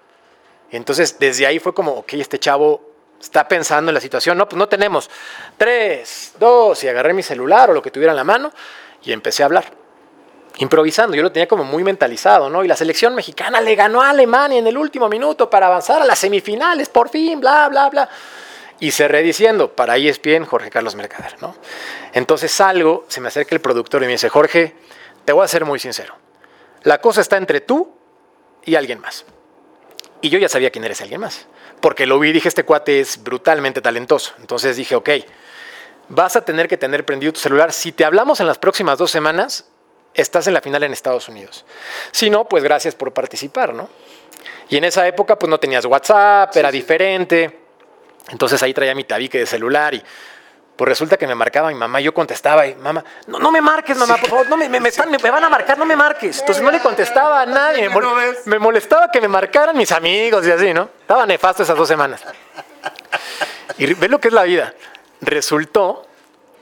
Entonces 0.70 1.18
desde 1.18 1.46
ahí 1.46 1.58
fue 1.58 1.74
como, 1.74 1.92
ok, 1.92 2.14
este 2.14 2.38
chavo 2.38 2.92
está 3.20 3.46
pensando 3.46 3.90
en 3.90 3.94
la 3.94 4.00
situación. 4.00 4.36
No, 4.36 4.48
pues 4.48 4.58
no 4.58 4.68
tenemos. 4.68 5.08
3, 5.56 6.34
2, 6.38 6.84
y 6.84 6.88
agarré 6.88 7.14
mi 7.14 7.22
celular 7.22 7.70
o 7.70 7.74
lo 7.74 7.82
que 7.82 7.90
tuviera 7.90 8.12
en 8.12 8.16
la 8.16 8.24
mano 8.24 8.52
y 9.04 9.12
empecé 9.12 9.42
a 9.42 9.46
hablar 9.46 9.64
improvisando. 10.58 11.16
Yo 11.16 11.22
lo 11.22 11.32
tenía 11.32 11.48
como 11.48 11.64
muy 11.64 11.84
mentalizado, 11.84 12.50
¿no? 12.50 12.64
Y 12.64 12.68
la 12.68 12.76
selección 12.76 13.14
mexicana 13.14 13.60
le 13.60 13.74
ganó 13.74 14.02
a 14.02 14.10
Alemania 14.10 14.58
en 14.58 14.66
el 14.66 14.76
último 14.76 15.08
minuto 15.08 15.48
para 15.48 15.66
avanzar 15.66 16.02
a 16.02 16.04
las 16.04 16.18
semifinales, 16.18 16.88
por 16.88 17.08
fin, 17.08 17.40
bla, 17.40 17.68
bla, 17.68 17.88
bla. 17.88 18.08
Y 18.80 18.90
cerré 18.90 19.22
diciendo, 19.22 19.74
para 19.74 19.96
ESPN, 19.96 20.44
Jorge 20.44 20.68
Carlos 20.68 20.96
Mercader, 20.96 21.40
¿no? 21.40 21.54
Entonces 22.12 22.50
salgo, 22.50 23.04
se 23.08 23.20
me 23.20 23.28
acerca 23.28 23.54
el 23.54 23.60
productor 23.60 24.02
y 24.02 24.06
me 24.06 24.12
dice, 24.12 24.28
Jorge, 24.28 24.74
te 25.24 25.32
voy 25.32 25.44
a 25.44 25.48
ser 25.48 25.64
muy 25.64 25.78
sincero. 25.78 26.16
La 26.82 27.00
cosa 27.00 27.20
está 27.20 27.36
entre 27.36 27.60
tú 27.60 28.01
y 28.64 28.74
alguien 28.74 29.00
más. 29.00 29.24
Y 30.20 30.30
yo 30.30 30.38
ya 30.38 30.48
sabía 30.48 30.70
quién 30.70 30.84
era 30.84 30.92
ese 30.92 31.02
alguien 31.02 31.20
más. 31.20 31.46
Porque 31.80 32.06
lo 32.06 32.18
vi 32.18 32.28
y 32.28 32.32
dije, 32.32 32.48
este 32.48 32.64
cuate 32.64 33.00
es 33.00 33.22
brutalmente 33.22 33.80
talentoso. 33.80 34.34
Entonces 34.38 34.76
dije, 34.76 34.94
ok, 34.94 35.10
vas 36.08 36.36
a 36.36 36.44
tener 36.44 36.68
que 36.68 36.76
tener 36.76 37.04
prendido 37.04 37.32
tu 37.32 37.40
celular. 37.40 37.72
Si 37.72 37.92
te 37.92 38.04
hablamos 38.04 38.40
en 38.40 38.46
las 38.46 38.58
próximas 38.58 38.98
dos 38.98 39.10
semanas, 39.10 39.66
estás 40.14 40.46
en 40.46 40.54
la 40.54 40.60
final 40.60 40.82
en 40.84 40.92
Estados 40.92 41.28
Unidos. 41.28 41.64
Si 42.12 42.30
no, 42.30 42.48
pues 42.48 42.62
gracias 42.62 42.94
por 42.94 43.12
participar, 43.12 43.74
¿no? 43.74 43.88
Y 44.68 44.76
en 44.76 44.84
esa 44.84 45.06
época, 45.06 45.38
pues 45.38 45.50
no 45.50 45.58
tenías 45.58 45.84
WhatsApp, 45.84 46.56
era 46.56 46.70
diferente. 46.70 47.58
Entonces 48.30 48.62
ahí 48.62 48.72
traía 48.72 48.94
mi 48.94 49.04
tabique 49.04 49.38
de 49.38 49.46
celular 49.46 49.94
y 49.94 50.02
pues 50.76 50.88
resulta 50.88 51.16
que 51.16 51.26
me 51.26 51.34
marcaba 51.34 51.68
mi 51.68 51.74
mamá, 51.74 52.00
yo 52.00 52.12
contestaba 52.14 52.66
y 52.66 52.74
mamá, 52.74 53.04
no, 53.26 53.38
no 53.38 53.50
me 53.52 53.60
marques, 53.60 53.96
mamá, 53.96 54.16
por 54.16 54.28
favor, 54.30 54.48
no 54.48 54.56
me, 54.56 54.68
me, 54.68 54.80
me 54.80 54.88
están- 54.88 55.10
me- 55.10 55.18
me 55.18 55.30
van 55.30 55.44
a 55.44 55.48
marcar, 55.50 55.76
no 55.78 55.84
me 55.84 55.94
marques. 55.96 56.40
Entonces 56.40 56.62
no 56.62 56.70
le 56.70 56.80
contestaba 56.80 57.42
a 57.42 57.46
nadie, 57.46 57.88
me, 57.88 58.00
me 58.46 58.58
molestaba 58.58 59.10
que 59.10 59.20
me 59.20 59.28
marcaran 59.28 59.76
mis 59.76 59.92
amigos 59.92 60.46
y 60.46 60.50
así, 60.50 60.72
¿no? 60.74 60.88
Estaba 61.00 61.26
nefasto 61.26 61.62
esas 61.62 61.76
dos 61.76 61.86
semanas. 61.88 62.22
Y 63.78 63.92
ve 63.94 64.08
lo 64.08 64.18
que 64.20 64.28
es 64.28 64.34
la 64.34 64.42
vida. 64.44 64.74
Resultó, 65.20 66.06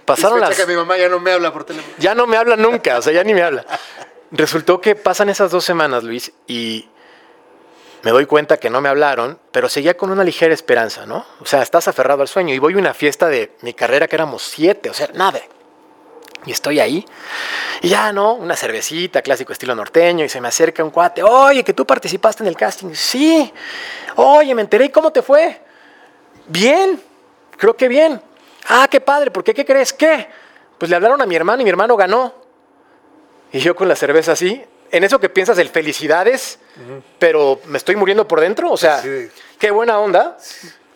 pasaron 0.04 0.40
las... 0.40 0.56
que 0.56 0.66
mi 0.66 0.74
mamá 0.74 0.96
ya 0.98 1.08
no 1.08 1.18
me 1.20 1.32
habla 1.32 1.52
por 1.52 1.64
teléfono. 1.64 1.94
Ya 1.98 2.14
no 2.14 2.26
me 2.26 2.36
habla 2.36 2.56
nunca, 2.56 2.98
o 2.98 3.02
sea, 3.02 3.12
ya 3.12 3.24
ni 3.24 3.32
me 3.34 3.42
habla. 3.42 3.64
Resultó 4.32 4.80
que 4.80 4.94
pasan 4.96 5.28
esas 5.28 5.50
dos 5.50 5.64
semanas, 5.64 6.04
Luis, 6.04 6.32
y 6.46 6.88
me 8.02 8.10
doy 8.10 8.26
cuenta 8.26 8.56
que 8.56 8.70
no 8.70 8.80
me 8.80 8.88
hablaron, 8.88 9.38
pero 9.52 9.68
seguía 9.68 9.96
con 9.96 10.10
una 10.10 10.24
ligera 10.24 10.54
esperanza, 10.54 11.06
¿no? 11.06 11.26
O 11.40 11.46
sea, 11.46 11.62
estás 11.62 11.88
aferrado 11.88 12.22
al 12.22 12.28
sueño. 12.28 12.54
Y 12.54 12.58
voy 12.58 12.74
a 12.74 12.78
una 12.78 12.94
fiesta 12.94 13.28
de 13.28 13.52
mi 13.62 13.74
carrera 13.74 14.08
que 14.08 14.16
éramos 14.16 14.42
siete, 14.42 14.88
o 14.88 14.94
sea, 14.94 15.08
nada. 15.14 15.40
Y 16.46 16.52
estoy 16.52 16.80
ahí, 16.80 17.04
y 17.82 17.88
ya, 17.88 18.12
¿no? 18.12 18.32
Una 18.32 18.56
cervecita, 18.56 19.20
clásico 19.20 19.52
estilo 19.52 19.74
norteño, 19.74 20.24
y 20.24 20.28
se 20.30 20.40
me 20.40 20.48
acerca 20.48 20.82
un 20.82 20.90
cuate, 20.90 21.22
oye, 21.22 21.62
que 21.62 21.74
tú 21.74 21.86
participaste 21.86 22.42
en 22.42 22.48
el 22.48 22.56
casting. 22.56 22.94
Sí, 22.94 23.52
oye, 24.16 24.54
me 24.54 24.62
enteré, 24.62 24.86
¿y 24.86 24.88
cómo 24.88 25.12
te 25.12 25.20
fue? 25.20 25.60
Bien, 26.46 27.00
creo 27.58 27.76
que 27.76 27.88
bien. 27.88 28.22
Ah, 28.68 28.88
qué 28.90 29.02
padre, 29.02 29.30
¿por 29.30 29.44
qué? 29.44 29.52
¿Qué 29.52 29.66
crees? 29.66 29.92
¿Qué? 29.92 30.28
Pues 30.78 30.88
le 30.88 30.96
hablaron 30.96 31.20
a 31.20 31.26
mi 31.26 31.36
hermano 31.36 31.60
y 31.60 31.64
mi 31.64 31.70
hermano 31.70 31.94
ganó. 31.94 32.34
Y 33.52 33.58
yo 33.58 33.76
con 33.76 33.88
la 33.88 33.96
cerveza 33.96 34.32
así, 34.32 34.64
en 34.92 35.04
eso 35.04 35.20
que 35.20 35.28
piensas 35.28 35.58
el 35.58 35.68
felicidades, 35.68 36.58
pero 37.18 37.60
me 37.66 37.78
estoy 37.78 37.96
muriendo 37.96 38.26
por 38.28 38.40
dentro, 38.40 38.70
o 38.70 38.76
sea, 38.76 39.00
Sí. 39.02 39.28
qué 39.58 39.70
buena 39.70 39.98
onda, 39.98 40.36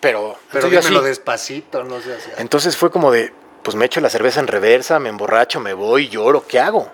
pero... 0.01 0.39
Pero 0.53 0.69
dímelo 0.69 0.99
así- 1.01 1.09
despacito, 1.09 1.85
no 1.85 2.01
sé. 2.01 2.15
así. 2.15 2.31
entonces 2.39 2.77
fue 2.77 2.91
como 2.91 3.11
de, 3.11 3.33
pues 3.63 3.75
me 3.77 3.85
echo 3.87 4.01
la 4.01 4.11
cerveza 4.11 4.41
en 4.41 4.47
reversa, 4.47 4.99
me 4.99 5.09
emborracho, 5.09 5.61
me 5.61 5.73
voy, 5.75 6.09
lloro, 6.09 6.47
¿qué 6.47 6.61
hago? 6.61 6.91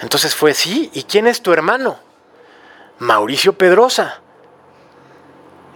Entonces 0.00 0.34
fue, 0.34 0.54
sí, 0.54 0.90
¿y 0.92 1.04
quién 1.04 1.26
es 1.26 1.40
tu 1.42 1.52
hermano? 1.52 1.98
Mauricio 2.98 3.52
Pedrosa. 3.54 4.20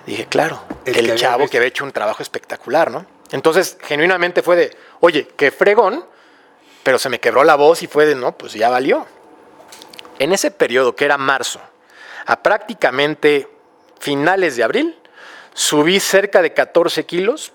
Dije, 0.07 0.27
claro, 0.27 0.63
El 0.85 0.97
el, 0.99 1.07
que 1.07 1.15
chavo 1.17 1.39
visto. 1.41 1.51
que 1.53 1.57
había 1.59 1.69
hecho 1.69 1.85
un 1.85 1.93
trabajo 1.93 2.23
espectacular, 2.23 2.91
¿no? 2.91 3.05
Entonces, 3.31 3.77
genuinamente 3.83 4.43
fue 4.43 4.57
de, 4.57 4.77
oye, 5.01 5.29
qué 5.37 5.51
fregón, 5.51 6.05
pero 6.83 6.99
se 6.99 7.11
me 7.11 7.21
quebró 7.21 7.45
la 7.45 7.57
voz 7.57 7.83
y 7.83 7.87
fue 7.87 8.07
de, 8.07 8.15
no, 8.15 8.37
pues 8.39 8.55
ya 8.55 8.71
valió. 8.71 9.07
En 10.18 10.33
ese 10.33 10.50
periodo, 10.50 10.96
que 10.96 11.04
era 11.04 11.16
marzo, 11.16 11.61
a 12.26 12.42
prácticamente 12.42 13.48
finales 14.00 14.57
de 14.57 14.64
abril, 14.64 14.96
subí 15.54 16.00
cerca 16.00 16.42
de 16.42 16.52
14 16.52 17.07
kilos 17.07 17.52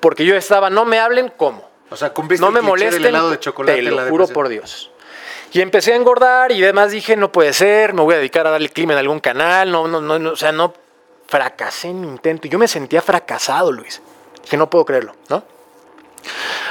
porque 0.00 0.24
yo 0.24 0.36
estaba, 0.36 0.70
no 0.70 0.84
me 0.84 0.98
hablen 0.98 1.32
cómo. 1.36 1.68
O 1.90 1.96
sea, 1.96 2.10
cumpliste 2.12 2.42
No 2.42 2.48
el 2.48 2.54
me 2.54 2.60
del 2.60 2.68
molesten, 2.68 3.06
helado 3.06 3.30
de 3.30 3.38
chocolate 3.38 3.82
te 3.82 3.90
la 3.90 4.04
lo 4.04 4.10
juro 4.10 4.28
por 4.28 4.48
Dios. 4.48 4.90
Y 5.52 5.60
empecé 5.60 5.92
a 5.92 5.96
engordar 5.96 6.52
y 6.52 6.60
demás 6.60 6.92
dije, 6.92 7.16
no 7.16 7.32
puede 7.32 7.52
ser, 7.52 7.92
me 7.92 8.02
voy 8.02 8.14
a 8.14 8.18
dedicar 8.18 8.46
a 8.46 8.50
darle 8.50 8.68
clima 8.68 8.92
en 8.92 9.00
algún 9.00 9.18
canal, 9.18 9.70
no, 9.70 9.88
no, 9.88 10.00
no, 10.00 10.18
no, 10.18 10.30
o 10.30 10.36
sea, 10.36 10.52
no, 10.52 10.72
fracasé 11.26 11.88
en 11.88 12.00
mi 12.00 12.06
intento. 12.06 12.46
Yo 12.46 12.58
me 12.58 12.68
sentía 12.68 13.02
fracasado, 13.02 13.72
Luis, 13.72 14.00
que 14.48 14.56
no 14.56 14.70
puedo 14.70 14.84
creerlo, 14.84 15.14
¿no? 15.28 15.42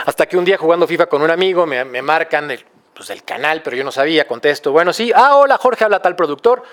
Hasta 0.05 0.25
que 0.27 0.37
un 0.37 0.45
día 0.45 0.57
jugando 0.57 0.87
FIFA 0.87 1.07
con 1.07 1.21
un 1.21 1.29
amigo 1.29 1.65
me, 1.65 1.83
me 1.83 2.01
marcan 2.01 2.49
el, 2.51 2.63
pues, 2.99 3.11
el 3.11 3.23
canal, 3.23 3.61
pero 3.63 3.77
yo 3.77 3.85
no 3.85 3.93
sabía, 3.93 4.27
contesto, 4.27 4.73
bueno, 4.73 4.91
sí, 4.91 5.13
ah, 5.15 5.37
hola 5.37 5.57
Jorge, 5.57 5.85
habla 5.85 6.01
tal 6.01 6.17
productor. 6.17 6.63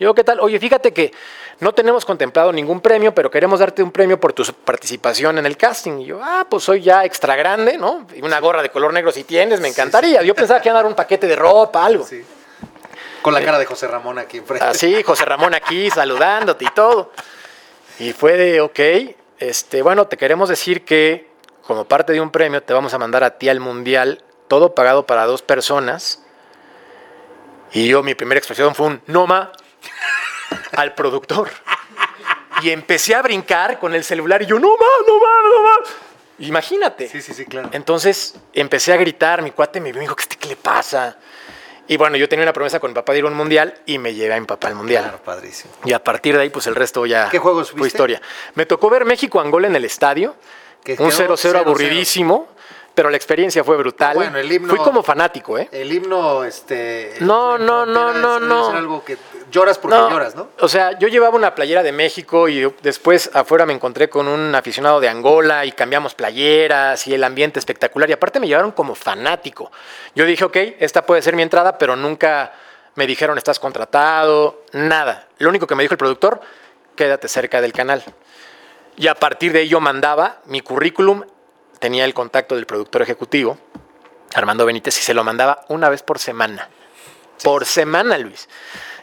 Yo, 0.00 0.14
¿qué 0.16 0.24
tal? 0.24 0.40
Oye, 0.40 0.58
fíjate 0.58 0.92
que 0.92 1.12
no 1.60 1.74
tenemos 1.74 2.04
contemplado 2.04 2.52
ningún 2.52 2.80
premio, 2.80 3.14
pero 3.14 3.30
queremos 3.30 3.60
darte 3.60 3.84
un 3.84 3.92
premio 3.92 4.18
por 4.18 4.32
tu 4.32 4.42
participación 4.44 5.38
en 5.38 5.46
el 5.46 5.56
casting. 5.56 6.00
Y 6.00 6.06
yo, 6.06 6.20
ah, 6.20 6.44
pues 6.50 6.64
soy 6.64 6.82
ya 6.82 7.04
extra 7.04 7.36
grande, 7.36 7.78
¿no? 7.78 8.04
Y 8.16 8.20
una 8.20 8.40
gorra 8.40 8.62
de 8.62 8.70
color 8.70 8.92
negro 8.92 9.12
si 9.12 9.22
tienes, 9.22 9.60
me 9.60 9.68
encantaría. 9.68 10.22
Yo 10.22 10.34
pensaba 10.34 10.60
que 10.60 10.68
iban 10.68 10.76
a 10.76 10.82
dar 10.82 10.90
un 10.90 10.96
paquete 10.96 11.28
de 11.28 11.36
ropa, 11.36 11.86
algo. 11.86 12.04
Sí. 12.04 12.20
Con 13.22 13.32
la 13.32 13.40
cara 13.40 13.60
de 13.60 13.64
José 13.64 13.86
Ramón 13.86 14.18
aquí 14.18 14.38
enfrente. 14.38 14.66
Así, 14.66 15.04
José 15.04 15.24
Ramón 15.24 15.54
aquí 15.54 15.88
saludándote 15.94 16.64
y 16.64 16.70
todo. 16.74 17.12
Y 18.00 18.12
fue 18.12 18.36
de, 18.36 18.60
ok, 18.60 18.80
este, 19.38 19.82
bueno, 19.82 20.08
te 20.08 20.16
queremos 20.16 20.48
decir 20.48 20.84
que 20.84 21.28
como 21.64 21.84
parte 21.84 22.12
de 22.12 22.20
un 22.20 22.32
premio 22.32 22.60
te 22.60 22.74
vamos 22.74 22.92
a 22.92 22.98
mandar 22.98 23.22
a 23.22 23.38
ti 23.38 23.48
al 23.48 23.60
mundial, 23.60 24.24
todo 24.48 24.74
pagado 24.74 25.06
para 25.06 25.24
dos 25.26 25.42
personas. 25.42 26.22
Y 27.72 27.88
yo, 27.88 28.02
mi 28.02 28.14
primera 28.14 28.38
expresión 28.38 28.74
fue 28.74 28.86
un 28.86 29.02
no 29.06 29.26
ma 29.26 29.52
al 30.72 30.94
productor. 30.94 31.50
Y 32.62 32.70
empecé 32.70 33.14
a 33.14 33.22
brincar 33.22 33.78
con 33.78 33.94
el 33.94 34.02
celular 34.04 34.42
y 34.42 34.46
yo, 34.46 34.58
no 34.58 34.68
ma, 34.68 34.86
no 35.06 35.18
ma, 35.18 35.48
no 35.48 35.62
ma. 35.62 35.76
Imagínate. 36.38 37.08
Sí, 37.08 37.20
sí, 37.22 37.34
sí, 37.34 37.44
claro. 37.46 37.68
Entonces 37.72 38.34
empecé 38.52 38.92
a 38.92 38.96
gritar, 38.96 39.42
mi 39.42 39.50
cuate 39.50 39.80
me 39.80 39.90
vio 39.92 39.96
y 39.96 39.98
me 39.98 40.04
dijo, 40.04 40.16
¿qué, 40.16 40.22
este, 40.22 40.36
¿qué 40.36 40.48
le 40.48 40.56
pasa? 40.56 41.16
Y 41.88 41.96
bueno, 41.96 42.16
yo 42.16 42.28
tenía 42.28 42.42
una 42.42 42.52
promesa 42.52 42.80
con 42.80 42.90
mi 42.90 42.94
papá 42.94 43.12
de 43.12 43.20
ir 43.20 43.24
a 43.24 43.28
un 43.28 43.34
mundial 43.34 43.80
y 43.86 43.98
me 43.98 44.12
llevé 44.14 44.34
a 44.34 44.40
mi 44.40 44.46
papá 44.46 44.68
al 44.68 44.74
mundial. 44.74 45.04
Claro, 45.04 45.22
padrísimo. 45.22 45.72
Y 45.84 45.92
a 45.92 46.02
partir 46.02 46.34
de 46.36 46.42
ahí, 46.42 46.50
pues 46.50 46.66
el 46.66 46.74
resto 46.74 47.06
ya 47.06 47.28
¿Qué 47.30 47.38
juegos 47.38 47.70
fue 47.70 47.82
viste? 47.82 47.88
historia. 47.96 48.20
Me 48.54 48.66
tocó 48.66 48.90
ver 48.90 49.04
México-Angola 49.04 49.68
en 49.68 49.76
el 49.76 49.84
estadio. 49.84 50.34
Que 50.82 50.92
Un 50.92 51.10
quedó 51.10 51.34
0-0 51.36 51.52
0-0. 51.52 51.56
aburridísimo, 51.58 52.48
pero 52.96 53.10
la 53.10 53.16
experiencia 53.16 53.62
fue 53.62 53.76
brutal. 53.76 54.10
Ah, 54.12 54.14
bueno, 54.14 54.38
el 54.38 54.50
himno- 54.50 54.70
Fui 54.70 54.78
como 54.78 55.02
fanático, 55.02 55.58
¿eh? 55.58 55.68
El 55.70 55.92
himno, 55.92 56.42
este. 56.44 57.12
No, 57.20 57.58
no, 57.58 57.84
no, 57.86 58.10
es- 58.10 58.16
no, 58.16 58.40
no. 58.40 58.66
ser 58.68 58.76
algo 58.76 59.04
que 59.04 59.18
lloras 59.52 59.76
porque 59.78 59.96
lloras, 59.96 60.34
¿no? 60.34 60.48
O 60.60 60.66
sea, 60.68 60.98
yo 60.98 61.06
llevaba 61.06 61.36
una 61.36 61.54
playera 61.54 61.82
de 61.82 61.92
México 61.92 62.48
y 62.48 62.72
después 62.82 63.30
afuera 63.34 63.66
me 63.66 63.74
encontré 63.74 64.08
con 64.08 64.26
un 64.26 64.54
aficionado 64.54 64.98
de 64.98 65.08
Angola 65.10 65.66
y 65.66 65.72
cambiamos 65.72 66.14
playeras 66.14 67.06
y 67.06 67.12
el 67.14 67.22
ambiente 67.22 67.58
espectacular. 67.58 68.08
Y 68.08 68.14
aparte 68.14 68.40
me 68.40 68.48
llevaron 68.48 68.72
como 68.72 68.94
fanático. 68.94 69.70
Yo 70.14 70.24
dije, 70.24 70.44
ok, 70.44 70.56
esta 70.80 71.04
puede 71.04 71.20
ser 71.20 71.36
mi 71.36 71.42
entrada, 71.42 71.76
pero 71.76 71.96
nunca 71.96 72.52
me 72.94 73.06
dijeron 73.06 73.36
estás 73.36 73.60
contratado, 73.60 74.62
nada. 74.72 75.28
Lo 75.38 75.50
único 75.50 75.66
que 75.66 75.74
me 75.74 75.82
dijo 75.82 75.92
el 75.92 75.98
productor, 75.98 76.40
quédate 76.96 77.28
cerca 77.28 77.60
del 77.60 77.74
canal. 77.74 78.02
Y 78.96 79.08
a 79.08 79.14
partir 79.14 79.52
de 79.52 79.68
yo 79.68 79.80
mandaba 79.80 80.40
mi 80.46 80.62
currículum, 80.62 81.22
tenía 81.78 82.04
el 82.04 82.14
contacto 82.14 82.54
del 82.54 82.66
productor 82.66 83.02
ejecutivo, 83.02 83.58
Armando 84.34 84.66
Benítez, 84.66 84.98
y 84.98 85.02
se 85.02 85.14
lo 85.14 85.24
mandaba 85.24 85.64
una 85.68 85.88
vez 85.88 86.02
por 86.02 86.18
semana. 86.18 86.68
Por 87.42 87.64
semana, 87.64 88.18
Luis. 88.18 88.48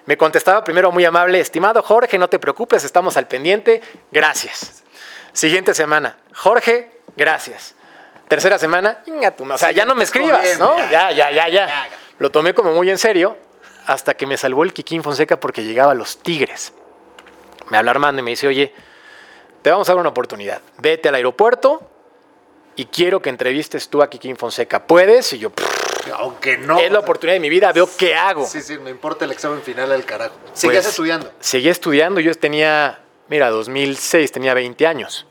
Me 0.06 0.18
contestaba 0.18 0.64
primero 0.64 0.92
muy 0.92 1.06
amable, 1.06 1.40
estimado 1.40 1.82
Jorge, 1.82 2.18
no 2.18 2.28
te 2.28 2.38
preocupes, 2.40 2.84
estamos 2.84 3.16
al 3.16 3.28
pendiente, 3.28 3.82
gracias. 4.12 4.84
Siguiente 5.32 5.74
semana, 5.74 6.18
Jorge, 6.36 7.00
gracias. 7.16 7.76
Tercera 8.28 8.58
semana, 8.58 9.04
o 9.38 9.58
sea, 9.58 9.72
ya 9.72 9.86
no 9.86 9.96
me 9.96 10.04
escribas, 10.04 10.60
¿no? 10.60 10.78
ya. 10.78 11.12
Ya, 11.12 11.32
ya, 11.32 11.48
ya, 11.48 11.68
ya. 11.68 11.90
Lo 12.20 12.32
tomé 12.32 12.54
como 12.54 12.74
muy 12.74 12.90
en 12.90 12.98
serio 12.98 13.38
hasta 13.86 14.14
que 14.16 14.26
me 14.26 14.38
salvó 14.38 14.64
el 14.64 14.74
Kikín 14.74 15.04
Fonseca 15.04 15.40
porque 15.40 15.64
llegaba 15.64 15.92
a 15.92 15.96
los 15.96 16.18
Tigres. 16.18 16.74
Me 17.70 17.78
habla 17.78 17.92
Armando 17.92 18.22
y 18.22 18.24
me 18.24 18.32
dice, 18.32 18.48
oye, 18.48 18.74
te 19.62 19.72
vamos 19.72 19.88
a 19.88 19.94
dar 19.94 20.00
una 20.00 20.10
oportunidad. 20.10 20.62
Vete 20.80 21.10
al 21.10 21.16
aeropuerto 21.16 21.90
y 22.76 22.86
quiero 22.86 23.22
que 23.22 23.30
entrevistes 23.30 23.88
tú 23.90 24.02
a 24.02 24.10
Kikín 24.10 24.36
Fonseca. 24.38 24.86
¿Puedes? 24.88 25.32
Y 25.34 25.40
yo, 25.40 25.50
"Pff, 25.52 26.10
Aunque 26.18 26.58
no. 26.58 26.80
es 26.80 26.92
la 26.92 27.00
oportunidad 27.00 27.36
de 27.36 27.40
mi 27.40 27.50
vida, 27.50 27.72
veo 27.72 27.88
qué 27.98 28.14
hago. 28.16 28.46
Sí, 28.46 28.62
sí, 28.62 28.78
me 28.78 28.90
importa 28.90 29.26
el 29.26 29.32
examen 29.32 29.62
final 29.62 29.90
del 29.90 30.04
carajo. 30.06 30.36
Seguías 30.54 30.84
Pues, 30.84 30.94
estudiando. 30.94 31.32
Seguí 31.40 31.70
estudiando, 31.70 32.20
yo 32.20 32.34
tenía, 32.36 33.00
mira, 33.30 33.50
2006, 33.50 34.32
tenía 34.32 34.54
20 34.54 34.86
años. 34.88 35.26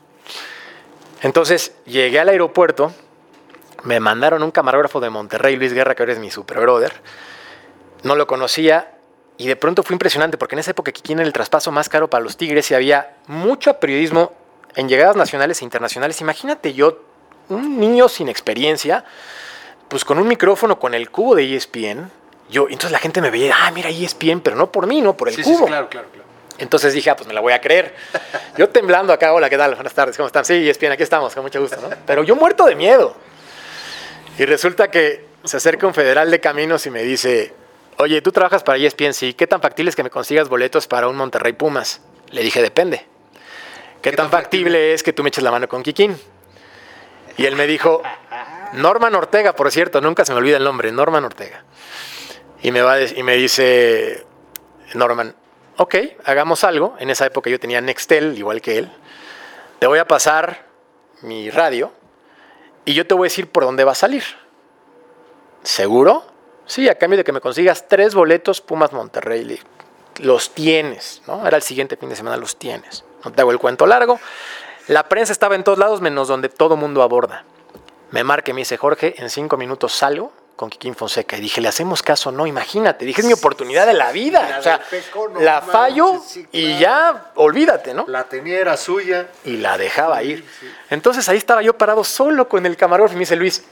Entonces 1.21 1.73
llegué 1.85 2.19
al 2.19 2.29
aeropuerto, 2.29 2.93
me 3.83 3.99
mandaron 3.99 4.43
un 4.43 4.51
camarógrafo 4.51 4.99
de 4.99 5.09
Monterrey, 5.09 5.55
Luis 5.55 5.73
Guerra, 5.73 5.95
que 5.95 6.03
ahora 6.03 6.13
es 6.13 6.19
mi 6.19 6.31
super 6.31 6.59
brother. 6.59 6.93
No 8.03 8.15
lo 8.15 8.27
conocía 8.27 8.95
y 9.37 9.47
de 9.47 9.55
pronto 9.55 9.83
fue 9.83 9.93
impresionante 9.93 10.37
porque 10.37 10.55
en 10.55 10.59
esa 10.59 10.71
época 10.71 10.91
Kikín 10.91 11.19
era 11.19 11.27
el 11.27 11.33
traspaso 11.33 11.71
más 11.71 11.87
caro 11.89 12.09
para 12.09 12.23
los 12.23 12.35
Tigres 12.37 12.69
y 12.71 12.75
había 12.75 13.15
mucho 13.27 13.79
periodismo 13.79 14.33
en 14.75 14.89
llegadas 14.89 15.15
nacionales 15.15 15.61
e 15.61 15.65
internacionales. 15.65 16.19
Imagínate 16.19 16.73
yo, 16.73 16.99
un 17.49 17.79
niño 17.79 18.09
sin 18.09 18.29
experiencia, 18.29 19.03
pues 19.87 20.05
con 20.05 20.17
un 20.19 20.27
micrófono 20.27 20.79
con 20.79 20.93
el 20.93 21.09
cubo 21.09 21.35
de 21.35 21.55
ESPN. 21.55 22.09
Yo, 22.49 22.63
entonces 22.63 22.91
la 22.91 22.99
gente 22.99 23.21
me 23.21 23.29
veía, 23.29 23.55
ah, 23.57 23.71
mira 23.71 23.89
ESPN, 23.89 24.41
pero 24.41 24.55
no 24.55 24.71
por 24.71 24.87
mí, 24.87 25.01
no 25.01 25.15
por 25.15 25.29
el 25.29 25.35
Sí, 25.35 25.43
cubo. 25.43 25.59
sí, 25.59 25.65
claro, 25.65 25.89
claro, 25.89 26.07
claro. 26.11 26.23
Entonces 26.59 26.93
dije, 26.93 27.09
ah, 27.09 27.15
pues 27.15 27.27
me 27.27 27.33
la 27.33 27.41
voy 27.41 27.53
a 27.53 27.61
creer. 27.61 27.95
Yo 28.57 28.69
temblando 28.69 29.11
acá, 29.11 29.33
hola, 29.33 29.49
¿qué 29.49 29.57
tal? 29.57 29.75
Buenas 29.75 29.93
tardes, 29.93 30.15
¿cómo 30.17 30.27
están? 30.27 30.45
Sí, 30.45 30.69
ESPN, 30.69 30.91
aquí 30.91 31.03
estamos, 31.03 31.33
con 31.33 31.43
mucho 31.43 31.59
gusto, 31.61 31.77
¿no? 31.81 31.89
Pero 32.05 32.23
yo 32.23 32.35
muerto 32.35 32.65
de 32.65 32.75
miedo. 32.75 33.15
Y 34.37 34.45
resulta 34.45 34.89
que 34.89 35.25
se 35.43 35.57
acerca 35.57 35.87
un 35.87 35.93
federal 35.93 36.31
de 36.31 36.39
caminos 36.39 36.85
y 36.85 36.89
me 36.89 37.03
dice, 37.03 37.53
oye, 37.97 38.21
¿tú 38.21 38.31
trabajas 38.31 38.63
para 38.63 38.77
ESPN? 38.77 39.13
Sí, 39.13 39.33
¿qué 39.33 39.47
tan 39.47 39.61
factible 39.61 39.89
es 39.89 39.95
que 39.95 40.03
me 40.03 40.09
consigas 40.09 40.47
boletos 40.47 40.87
para 40.87 41.07
un 41.07 41.15
Monterrey 41.15 41.53
Pumas? 41.53 42.01
Le 42.29 42.41
dije, 42.41 42.61
depende. 42.61 43.05
¿Qué, 44.01 44.11
tan, 44.11 44.29
factible 44.29 44.93
es 44.93 45.01
que 45.01 45.13
tú 45.13 45.23
me 45.23 45.29
eches 45.29 45.43
la 45.43 45.51
mano 45.51 45.67
con 45.69 45.81
Kikín? 45.81 46.17
Y 47.37 47.45
él 47.45 47.55
me 47.55 47.67
dijo, 47.67 48.01
Norman 48.73 49.15
Ortega, 49.15 49.53
por 49.53 49.71
cierto, 49.71 50.01
nunca 50.01 50.25
se 50.25 50.33
me 50.33 50.39
olvida 50.39 50.57
el 50.57 50.63
nombre, 50.63 50.91
Norman 50.91 51.25
Ortega. 51.25 51.63
Y 52.61 52.71
me, 52.71 52.81
va 52.81 53.01
y 53.01 53.23
me 53.23 53.35
dice, 53.35 54.25
Norman, 54.93 55.35
ok, 55.77 55.95
hagamos 56.25 56.63
algo. 56.63 56.95
En 56.99 57.09
esa 57.09 57.25
época 57.25 57.49
yo 57.49 57.59
tenía 57.59 57.81
Nextel, 57.81 58.37
igual 58.37 58.61
que 58.61 58.77
él. 58.77 58.91
Te 59.79 59.87
voy 59.87 59.99
a 59.99 60.07
pasar 60.07 60.65
mi 61.21 61.49
radio 61.49 61.91
y 62.85 62.93
yo 62.93 63.07
te 63.07 63.13
voy 63.13 63.25
a 63.25 63.29
decir 63.29 63.49
por 63.49 63.63
dónde 63.63 63.83
va 63.83 63.93
a 63.93 63.95
salir. 63.95 64.23
¿Seguro? 65.63 66.25
Sí, 66.65 66.87
a 66.87 66.97
cambio 66.97 67.17
de 67.17 67.23
que 67.23 67.31
me 67.31 67.41
consigas 67.41 67.87
tres 67.87 68.13
boletos 68.13 68.61
Pumas 68.61 68.93
Monterrey. 68.93 69.59
Los 70.19 70.53
tienes, 70.53 71.21
¿no? 71.27 71.45
Era 71.45 71.57
el 71.57 71.63
siguiente 71.63 71.97
fin 71.97 72.09
de 72.09 72.15
semana, 72.15 72.37
los 72.37 72.57
tienes. 72.57 73.03
No 73.23 73.31
te 73.31 73.41
hago 73.41 73.51
el 73.51 73.59
cuento 73.59 73.85
largo. 73.85 74.19
La 74.87 75.07
prensa 75.07 75.31
estaba 75.31 75.55
en 75.55 75.63
todos 75.63 75.77
lados 75.77 76.01
menos 76.01 76.27
donde 76.27 76.49
todo 76.49 76.75
mundo 76.75 77.03
aborda. 77.03 77.45
Me 78.11 78.23
marca 78.23 78.51
y 78.51 78.53
me 78.53 78.61
dice, 78.61 78.77
Jorge, 78.77 79.15
en 79.17 79.29
cinco 79.29 79.55
minutos 79.55 79.93
salgo 79.93 80.31
con 80.55 80.69
Kikín 80.69 80.93
Fonseca. 80.93 81.37
Y 81.37 81.41
dije, 81.41 81.61
¿le 81.61 81.69
hacemos 81.69 82.03
caso? 82.03 82.31
No, 82.31 82.45
imagínate. 82.45 83.05
Dije, 83.05 83.21
es 83.21 83.27
mi 83.27 83.33
oportunidad 83.33 83.87
de 83.87 83.93
la 83.93 84.11
vida. 84.11 84.47
La 84.49 84.59
o 84.59 84.61
sea, 84.61 84.81
Peco, 84.89 85.29
no 85.29 85.39
la 85.39 85.61
fallo 85.61 86.21
sí, 86.25 86.45
y 86.51 86.77
ya, 86.77 87.31
olvídate, 87.35 87.93
¿no? 87.93 88.05
La 88.07 88.25
tenía 88.25 88.59
era 88.59 88.77
suya. 88.77 89.29
y 89.45 89.57
la 89.57 89.77
dejaba 89.77 90.21
ir. 90.21 90.45
Entonces 90.89 91.27
ahí 91.29 91.37
estaba 91.37 91.61
yo 91.61 91.77
parado 91.77 92.03
solo 92.03 92.49
con 92.49 92.65
el 92.65 92.75
camarógrafo 92.75 93.13
y 93.13 93.17
me 93.17 93.21
dice 93.21 93.35
Luis, 93.37 93.63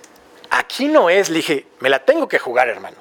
aquí 0.50 0.88
no 0.88 1.10
es. 1.10 1.30
Le 1.30 1.38
dije, 1.38 1.68
me 1.80 1.90
la 1.90 2.00
tengo 2.00 2.28
que 2.28 2.40
jugar, 2.40 2.70
hermano. 2.70 2.98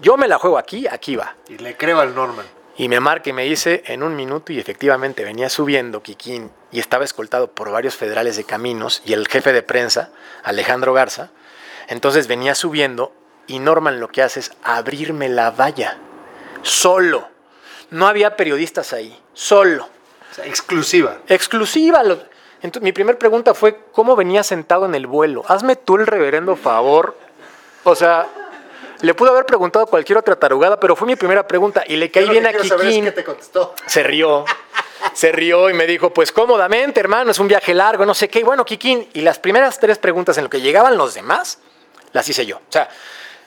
Yo 0.00 0.16
me 0.16 0.28
la 0.28 0.38
juego 0.38 0.58
aquí, 0.58 0.86
aquí 0.86 1.16
va. 1.16 1.34
Y 1.48 1.56
le 1.58 1.76
creo 1.76 1.98
al 2.00 2.14
Norman. 2.14 2.46
Y 2.76 2.88
me 2.88 3.00
marca 3.00 3.30
y 3.30 3.32
me 3.32 3.44
dice 3.44 3.82
en 3.86 4.02
un 4.02 4.14
minuto 4.14 4.52
y 4.52 4.58
efectivamente 4.58 5.24
venía 5.24 5.48
subiendo 5.48 6.02
Kikín 6.02 6.50
y 6.74 6.80
estaba 6.80 7.04
escoltado 7.04 7.52
por 7.52 7.70
varios 7.70 7.94
federales 7.94 8.36
de 8.36 8.42
caminos 8.42 9.00
y 9.06 9.12
el 9.12 9.28
jefe 9.28 9.52
de 9.52 9.62
prensa, 9.62 10.10
Alejandro 10.42 10.92
Garza. 10.92 11.30
Entonces 11.86 12.26
venía 12.26 12.56
subiendo 12.56 13.12
y 13.46 13.60
Norman 13.60 14.00
lo 14.00 14.08
que 14.08 14.22
hace 14.22 14.40
es 14.40 14.50
abrirme 14.64 15.28
la 15.28 15.52
valla. 15.52 15.98
Solo. 16.62 17.28
No 17.90 18.08
había 18.08 18.36
periodistas 18.36 18.92
ahí. 18.92 19.16
Solo. 19.34 19.84
O 19.84 20.34
sea, 20.34 20.46
exclusiva. 20.46 21.18
Exclusiva. 21.28 22.02
Entonces, 22.60 22.82
mi 22.82 22.90
primera 22.90 23.20
pregunta 23.20 23.54
fue, 23.54 23.78
¿cómo 23.92 24.16
venía 24.16 24.42
sentado 24.42 24.84
en 24.86 24.96
el 24.96 25.06
vuelo? 25.06 25.44
Hazme 25.46 25.76
tú 25.76 25.94
el 25.96 26.08
reverendo 26.08 26.56
favor. 26.56 27.16
O 27.84 27.94
sea, 27.94 28.26
le 29.00 29.14
pude 29.14 29.30
haber 29.30 29.46
preguntado 29.46 29.86
cualquier 29.86 30.18
otra 30.18 30.36
tarugada, 30.36 30.78
pero 30.78 30.96
fue 30.96 31.06
mi 31.06 31.16
primera 31.16 31.46
pregunta 31.46 31.84
y 31.86 31.96
le 31.96 32.10
caí 32.10 32.26
Yo 32.26 32.32
bien 32.32 32.44
que 32.44 32.48
a 32.48 32.60
es 32.60 32.72
Kikín. 32.72 33.12
te 33.12 33.24
contestó. 33.24 33.74
Se 33.86 34.02
rió. 34.02 34.44
Se 35.12 35.32
rió 35.32 35.68
y 35.70 35.74
me 35.74 35.86
dijo, 35.86 36.10
pues 36.10 36.32
cómodamente, 36.32 37.00
hermano, 37.00 37.30
es 37.30 37.38
un 37.38 37.48
viaje 37.48 37.74
largo, 37.74 38.06
no 38.06 38.14
sé 38.14 38.28
qué. 38.28 38.40
Y 38.40 38.42
bueno, 38.42 38.64
Kikín, 38.64 39.08
y 39.12 39.20
las 39.20 39.38
primeras 39.38 39.78
tres 39.78 39.98
preguntas 39.98 40.38
en 40.38 40.44
lo 40.44 40.50
que 40.50 40.60
llegaban 40.60 40.96
los 40.96 41.14
demás, 41.14 41.58
las 42.12 42.28
hice 42.28 42.46
yo. 42.46 42.56
O 42.56 42.72
sea, 42.72 42.88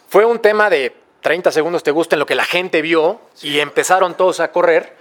fue 0.07 0.23
un 0.25 0.39
tema 0.39 0.69
de 0.69 0.95
30 1.21 1.51
segundos 1.51 1.83
te 1.83 1.91
gusta 1.91 2.15
en 2.15 2.19
lo 2.19 2.25
que 2.25 2.35
la 2.35 2.45
gente 2.45 2.81
vio 2.81 3.19
y 3.41 3.59
empezaron 3.59 4.15
todos 4.15 4.39
a 4.39 4.51
correr, 4.51 4.95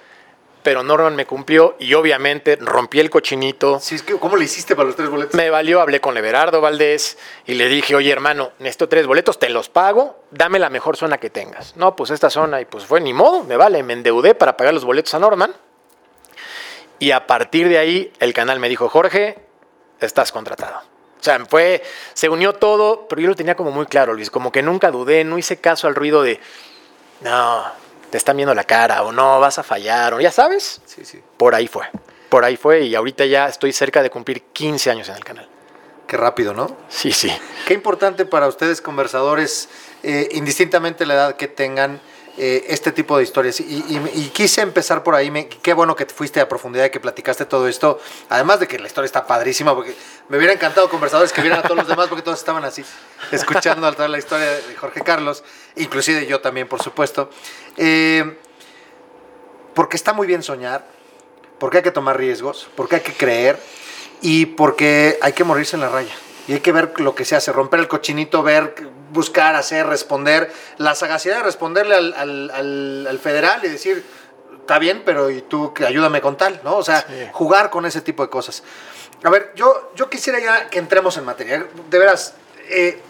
pero 0.67 0.83
Norman 0.83 1.15
me 1.15 1.27
cumplió 1.27 1.77
y 1.79 1.95
obviamente 1.95 2.57
rompí 2.57 2.99
el 2.99 3.09
cochinito. 3.09 3.79
Sí, 3.79 3.95
es 3.95 4.03
que, 4.03 4.19
¿Cómo 4.19 4.37
le 4.37 4.47
hiciste 4.47 4.75
para 4.75 4.87
los 4.87 4.97
tres 4.97 5.09
boletos? 5.09 5.37
Me 5.37 5.49
valió, 5.49 5.81
hablé 5.81 6.01
con 6.01 6.17
Everardo 6.17 6.61
Valdés 6.61 7.19
y 7.47 7.55
le 7.55 7.69
dije, 7.69 7.95
oye 7.95 8.11
hermano, 8.11 8.51
necesito 8.59 8.89
tres 8.89 9.07
boletos, 9.07 9.39
te 9.39 9.49
los 9.49 9.69
pago, 9.69 10.25
dame 10.33 10.59
la 10.59 10.69
mejor 10.69 10.97
zona 10.97 11.19
que 11.19 11.31
tengas. 11.31 11.77
No, 11.77 11.95
pues 11.95 12.11
esta 12.11 12.31
zona, 12.31 12.61
y 12.61 12.65
pues 12.65 12.85
fue 12.85 13.01
ni 13.01 13.13
modo, 13.13 13.45
me 13.45 13.57
vale, 13.57 13.85
me 13.85 13.93
endeudé 13.93 14.35
para 14.35 14.57
pagar 14.57 14.75
los 14.75 14.85
boletos 14.85 15.15
a 15.15 15.21
Norman. 15.21 15.55
Y 16.99 17.13
a 17.13 17.29
partir 17.29 17.69
de 17.69 17.79
ahí, 17.79 18.13
el 18.19 18.33
canal 18.33 18.59
me 18.59 18.69
dijo, 18.69 18.89
Jorge, 18.89 19.39
estás 20.01 20.33
contratado. 20.33 20.79
O 20.79 21.23
sea, 21.23 21.47
fue, 21.47 21.81
se 22.13 22.29
unió 22.29 22.55
todo, 22.55 23.07
pero 23.07 23.23
yo 23.23 23.29
lo 23.29 23.37
tenía 23.37 23.55
como 23.55 23.71
muy 23.71 23.87
claro, 23.87 24.15
Luis, 24.15 24.33
como 24.33 24.51
que 24.51 24.65
nunca 24.65 24.91
dudé, 24.91 25.23
no 25.23 25.39
hice 25.39 25.61
caso 25.61 25.87
al 25.87 25.95
ruido 25.95 26.25
de, 26.25 26.41
no, 27.21 27.86
te 28.11 28.19
están 28.19 28.37
viendo 28.37 28.55
la 28.55 28.65
cara, 28.65 29.03
o 29.03 29.13
no, 29.13 29.41
vas 29.41 29.59
a 29.59 29.63
fallar, 29.63 30.15
o 30.15 30.21
ya 30.21 30.31
sabes, 30.33 30.81
Sí, 30.87 31.05
sí. 31.05 31.21
por 31.37 31.55
ahí 31.55 31.67
fue. 31.69 31.87
Por 32.29 32.45
ahí 32.45 32.57
fue 32.57 32.83
y 32.83 32.95
ahorita 32.95 33.25
ya 33.25 33.47
estoy 33.49 33.73
cerca 33.73 34.03
de 34.03 34.11
cumplir 34.11 34.43
15 34.53 34.91
años 34.91 35.09
en 35.09 35.17
el 35.17 35.25
canal. 35.25 35.49
Qué 36.07 36.17
rápido, 36.17 36.55
¿no? 36.55 36.77
Sí, 36.89 37.11
sí. 37.13 37.33
Qué 37.67 37.75
importante 37.75 38.27
para 38.27 38.47
ustedes, 38.47 38.81
conversadores, 38.81 39.69
eh, 40.03 40.29
indistintamente 40.33 41.05
la 41.07 41.15
edad 41.15 41.37
que 41.37 41.49
tengan, 41.49 42.01
eh, 42.39 42.65
este 42.69 42.93
tipo 42.93 43.17
de 43.17 43.25
historias. 43.25 43.59
Y, 43.61 43.65
y- 43.65 44.11
y 44.15 44.29
quise 44.29 44.61
empezar 44.61 45.03
por 45.03 45.15
ahí. 45.17 45.31
Me- 45.31 45.49
qué 45.49 45.73
bueno 45.73 45.97
que 45.97 46.05
fuiste 46.07 46.41
a 46.41 46.49
profundidad 46.49 46.85
y 46.85 46.91
que 46.91 47.01
platicaste 47.01 47.45
todo 47.47 47.67
esto. 47.67 47.99
Además 48.29 48.61
de 48.61 48.69
que 48.69 48.79
la 48.79 48.87
historia 48.87 49.07
está 49.07 49.27
padrísima, 49.27 49.75
porque 49.75 49.97
me 50.29 50.37
hubiera 50.37 50.53
encantado 50.53 50.89
conversadores 50.89 51.33
que 51.33 51.41
vieran 51.41 51.61
a 51.61 51.63
todos 51.63 51.77
los 51.79 51.89
demás, 51.89 52.07
porque 52.09 52.23
todos 52.23 52.39
estaban 52.39 52.65
así, 52.65 52.85
escuchando 53.33 53.91
toda 53.95 54.07
la 54.09 54.19
historia 54.19 54.47
de 54.47 54.75
Jorge 54.77 55.01
Carlos, 55.01 55.43
inclusive 55.77 56.27
yo 56.27 56.41
también, 56.41 56.69
por 56.69 56.83
supuesto. 56.83 57.31
Eh, 57.77 58.37
porque 59.75 59.97
está 59.97 60.13
muy 60.13 60.27
bien 60.27 60.43
soñar, 60.43 60.87
porque 61.59 61.79
hay 61.79 61.83
que 61.83 61.91
tomar 61.91 62.17
riesgos, 62.17 62.69
porque 62.77 62.97
hay 62.97 63.03
que 63.03 63.13
creer 63.13 63.59
y 64.23 64.47
porque 64.47 65.19
hay 65.21 65.33
que 65.33 65.45
morirse 65.45 65.77
en 65.77 65.83
la 65.83 65.89
raya. 65.89 66.15
Y 66.49 66.53
hay 66.55 66.61
que 66.61 66.73
ver 66.73 66.99
lo 67.01 67.15
que 67.15 67.25
se 67.25 67.35
hace, 67.37 67.53
romper 67.53 67.81
el 67.81 67.89
cochinito, 67.89 68.43
ver 68.43 68.75
buscar, 69.13 69.57
hacer, 69.57 69.87
responder, 69.87 70.51
la 70.79 70.95
sagacidad 70.95 71.39
de 71.39 71.43
responderle 71.43 71.95
al, 71.95 72.15
al- 72.15 72.51
al- 72.51 73.07
al 73.09 73.19
federal 73.19 73.61
y 73.65 73.69
decir, 73.69 74.05
está 74.61 74.79
bien, 74.79 75.03
pero 75.05 75.29
y 75.31 75.43
tú 75.43 75.75
ayúdame 75.87 76.21
con 76.21 76.37
tal, 76.37 76.61
¿no? 76.65 76.77
O 76.77 76.83
sea, 76.85 77.01
Sí. 77.09 77.29
jugar 77.33 77.71
con 77.71 77.85
ese 77.85 78.01
tipo 78.01 78.23
de 78.23 78.31
cosas. 78.31 78.63
A 79.25 79.31
ver, 79.31 79.53
yo, 79.57 79.91
yo 79.97 80.09
quisiera 80.09 80.39
ya 80.39 80.69
que 80.69 80.79
entremos 80.79 81.17
en 81.17 81.25
materia. 81.25 81.67
De 81.91 81.99
veras, 81.99 82.35
eh, 82.69 83.01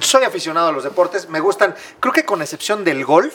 soy 0.00 0.24
aficionado 0.24 0.68
a 0.68 0.72
los 0.72 0.84
deportes, 0.84 1.28
me 1.28 1.40
gustan, 1.40 1.74
creo 2.00 2.12
que 2.12 2.24
con 2.24 2.42
excepción 2.42 2.84
del 2.84 3.04
golf, 3.04 3.34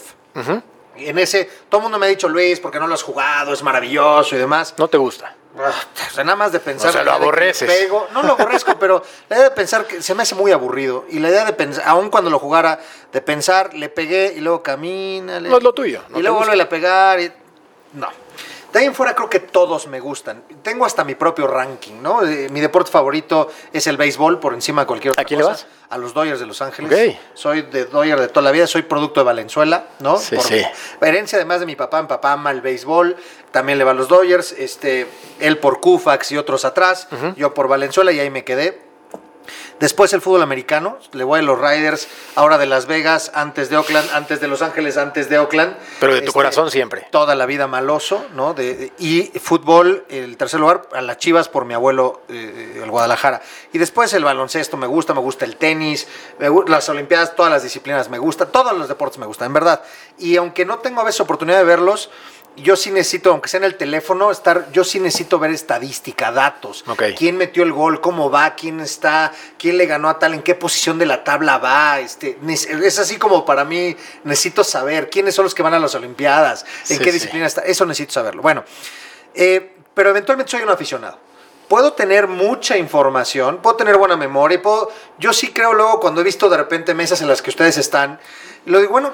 en 0.95 1.19
ese, 1.19 1.45
todo 1.69 1.79
el 1.79 1.83
mundo 1.83 1.99
me 1.99 2.07
ha 2.07 2.09
dicho, 2.09 2.27
Luis, 2.29 2.59
porque 2.59 2.79
no 2.79 2.87
lo 2.87 2.93
has 2.95 3.03
jugado, 3.03 3.53
es 3.53 3.61
maravilloso 3.63 4.35
y 4.35 4.39
demás. 4.39 4.73
No 4.77 4.87
te 4.87 4.97
gusta. 4.97 5.35
Ah, 5.59 5.71
o 6.11 6.13
sea, 6.13 6.23
nada 6.23 6.35
más 6.35 6.51
de 6.51 6.59
pensar. 6.59 6.89
O 6.89 6.93
sea, 6.93 7.03
lo 7.03 7.11
aborreces. 7.13 7.67
pego- 7.69 8.07
no 8.13 8.21
lo 8.21 8.33
aborrezco, 8.33 8.75
pero 8.79 9.01
la 9.29 9.37
idea 9.37 9.49
de 9.49 9.55
pensar 9.55 9.85
que 9.87 10.01
se 10.03 10.13
me 10.13 10.21
hace 10.23 10.35
muy 10.35 10.51
aburrido. 10.51 11.05
Y 11.09 11.17
la 11.19 11.29
idea 11.29 11.45
de 11.45 11.53
pensar, 11.53 11.83
aun 11.87 12.09
cuando 12.11 12.29
lo 12.29 12.37
jugara, 12.37 12.79
de 13.11 13.21
pensar, 13.21 13.73
le 13.73 13.89
pegué 13.89 14.33
y 14.37 14.41
luego 14.41 14.61
camina. 14.61 15.39
No 15.39 15.57
es 15.57 15.63
lo 15.63 15.73
tuyo, 15.73 16.03
no 16.09 16.19
y 16.19 16.21
luego 16.21 16.37
vuelve 16.37 16.61
a 16.61 16.69
pegar. 16.69 17.19
y- 17.19 17.31
no. 17.93 18.07
De 18.73 18.79
ahí 18.79 18.85
en 18.85 18.93
fuera 18.93 19.15
creo 19.15 19.29
que 19.29 19.39
todos 19.39 19.87
me 19.87 19.99
gustan. 19.99 20.43
Tengo 20.61 20.85
hasta 20.85 21.03
mi 21.03 21.15
propio 21.15 21.47
ranking, 21.47 22.01
¿no? 22.01 22.25
Eh, 22.25 22.49
mi 22.49 22.59
deporte 22.59 22.91
favorito 22.91 23.49
es 23.71 23.87
el 23.87 23.97
béisbol 23.97 24.39
por 24.39 24.53
encima 24.53 24.81
de 24.81 24.87
cualquier 24.87 25.11
otra 25.11 25.21
¿A 25.21 25.25
quién 25.25 25.39
le 25.39 25.45
cosa. 25.45 25.65
vas? 25.65 25.67
A 25.89 25.97
los 25.97 26.13
Dodgers 26.13 26.39
de 26.39 26.45
Los 26.45 26.61
Ángeles. 26.61 27.15
Soy 27.33 27.61
de 27.61 27.85
Dodger 27.85 28.19
de 28.19 28.27
toda 28.27 28.41
la 28.41 28.51
vida, 28.51 28.67
soy 28.67 28.81
producto 28.81 29.21
de 29.21 29.25
Valenzuela, 29.25 29.85
¿no? 29.99 30.17
Sí, 30.17 30.35
por 30.35 30.43
sí. 30.43 30.61
herencia 31.01 31.37
además 31.37 31.61
de 31.61 31.65
mi 31.65 31.75
papá, 31.77 32.01
mi 32.01 32.07
papá 32.09 32.33
ama 32.33 32.51
el 32.51 32.61
béisbol, 32.61 33.15
también 33.51 33.77
le 33.77 33.85
va 33.85 33.91
a 33.91 33.93
los 33.93 34.09
Dodgers, 34.09 34.51
este, 34.51 35.07
él 35.39 35.59
por 35.59 35.79
Kufax 35.79 36.33
y 36.33 36.37
otros 36.37 36.65
atrás, 36.65 37.07
yo 37.37 37.53
por 37.53 37.67
Valenzuela 37.69 38.11
y 38.11 38.19
ahí 38.19 38.29
me 38.29 38.43
quedé. 38.43 38.86
Después 39.79 40.13
el 40.13 40.21
fútbol 40.21 40.41
americano, 40.41 40.97
le 41.13 41.23
voy 41.23 41.39
a 41.39 41.41
los 41.43 41.59
Riders, 41.59 42.07
ahora 42.35 42.57
de 42.57 42.65
Las 42.65 42.85
Vegas, 42.87 43.31
antes 43.35 43.69
de 43.69 43.77
Oakland, 43.77 44.09
antes 44.13 44.39
de 44.39 44.47
Los 44.47 44.61
Ángeles, 44.61 44.97
antes 44.97 45.29
de 45.29 45.37
Oakland. 45.39 45.75
Pero 45.99 46.13
de 46.13 46.19
tu 46.21 46.25
Este, 46.27 46.33
corazón 46.33 46.71
siempre. 46.71 47.07
Toda 47.11 47.35
la 47.35 47.45
vida 47.45 47.67
maloso, 47.67 48.25
¿no? 48.33 48.53
De, 48.53 48.73
de- 48.75 48.93
y 48.97 49.23
fútbol, 49.39 50.05
el 50.09 50.37
tercer 50.37 50.59
lugar, 50.59 50.87
a 50.93 51.01
las 51.01 51.17
Chivas 51.17 51.49
por 51.49 51.65
mi 51.65 51.73
abuelo, 51.73 52.21
eh, 52.29 52.81
el 52.83 52.89
Guadalajara. 52.91 53.41
Y 53.73 53.77
después 53.77 54.13
el 54.13 54.23
baloncesto 54.23 54.77
me 54.77 54.87
gusta, 54.87 55.13
me 55.13 55.19
gusta 55.21 55.45
el 55.45 55.55
tenis, 55.57 56.07
me 56.39 56.47
las 56.67 56.89
Olimpiadas, 56.89 57.35
todas 57.35 57.51
las 57.51 57.63
disciplinas 57.63 58.09
me 58.09 58.17
gustan, 58.17 58.51
todos 58.51 58.75
los 58.77 58.87
deportes 58.87 59.17
me 59.19 59.25
gustan, 59.25 59.47
en 59.47 59.53
verdad. 59.53 59.81
Y 60.17 60.37
aunque 60.37 60.65
no 60.65 60.79
tengo 60.79 61.01
a 61.01 61.03
veces 61.03 61.21
oportunidad 61.21 61.57
de 61.59 61.63
verlos, 61.63 62.09
yo 62.57 62.75
sí 62.75 62.91
necesito, 62.91 63.31
aunque 63.31 63.49
sea 63.49 63.59
en 63.59 63.63
el 63.65 63.75
teléfono, 63.75 64.31
estar, 64.31 64.71
yo 64.71 64.83
sí 64.83 64.99
necesito 64.99 65.39
ver 65.39 65.51
estadística, 65.51 66.31
datos. 66.31 66.83
Ok. 66.87 67.03
¿Quién 67.17 67.37
metió 67.37 67.63
el 67.63 67.71
gol? 67.71 68.01
¿Cómo 68.01 68.29
va? 68.29 68.55
¿Quién 68.55 68.79
está? 68.79 69.31
¿Quién 69.57 69.77
le 69.77 69.85
ganó 69.85 70.09
a 70.09 70.17
tal? 70.19 70.33
¿En 70.33 70.41
qué 70.41 70.55
posición 70.55 70.97
de 70.97 71.05
la 71.05 71.23
tabla 71.23 71.59
va? 71.59 71.99
Este, 71.99 72.37
es 72.47 72.99
así 72.99 73.17
como 73.17 73.45
para 73.45 73.63
mí, 73.63 73.95
necesito 74.23 74.63
saber 74.63 75.09
quiénes 75.09 75.35
son 75.35 75.43
los 75.43 75.53
que 75.55 75.63
van 75.63 75.73
a 75.75 75.79
las 75.79 75.93
Olimpiadas, 75.95 76.65
en 76.89 76.97
Sí, 76.97 76.97
qué 76.97 77.05
sí. 77.05 77.11
disciplina 77.11 77.45
está. 77.45 77.61
Eso 77.61 77.85
necesito 77.85 78.13
saberlo. 78.13 78.41
Bueno, 78.41 78.63
eh, 79.35 79.75
pero 79.93 80.09
eventualmente 80.09 80.51
soy 80.51 80.61
un 80.63 80.69
aficionado. 80.69 81.19
Puedo 81.67 81.93
tener 81.93 82.27
mucha 82.27 82.77
información, 82.77 83.57
puedo 83.61 83.75
tener 83.75 83.97
buena 83.97 84.15
memoria, 84.15 84.61
puedo, 84.61 84.89
yo 85.19 85.33
sí 85.33 85.51
creo 85.51 85.73
luego 85.73 85.99
cuando 85.99 86.21
he 86.21 86.23
visto 86.23 86.49
de 86.49 86.55
repente 86.57 86.93
mesas 86.93 87.21
en 87.21 87.27
las 87.27 87.41
que 87.41 87.49
ustedes 87.49 87.77
están, 87.77 88.19
lo 88.65 88.79
digo, 88.79 88.93
bueno, 88.93 89.11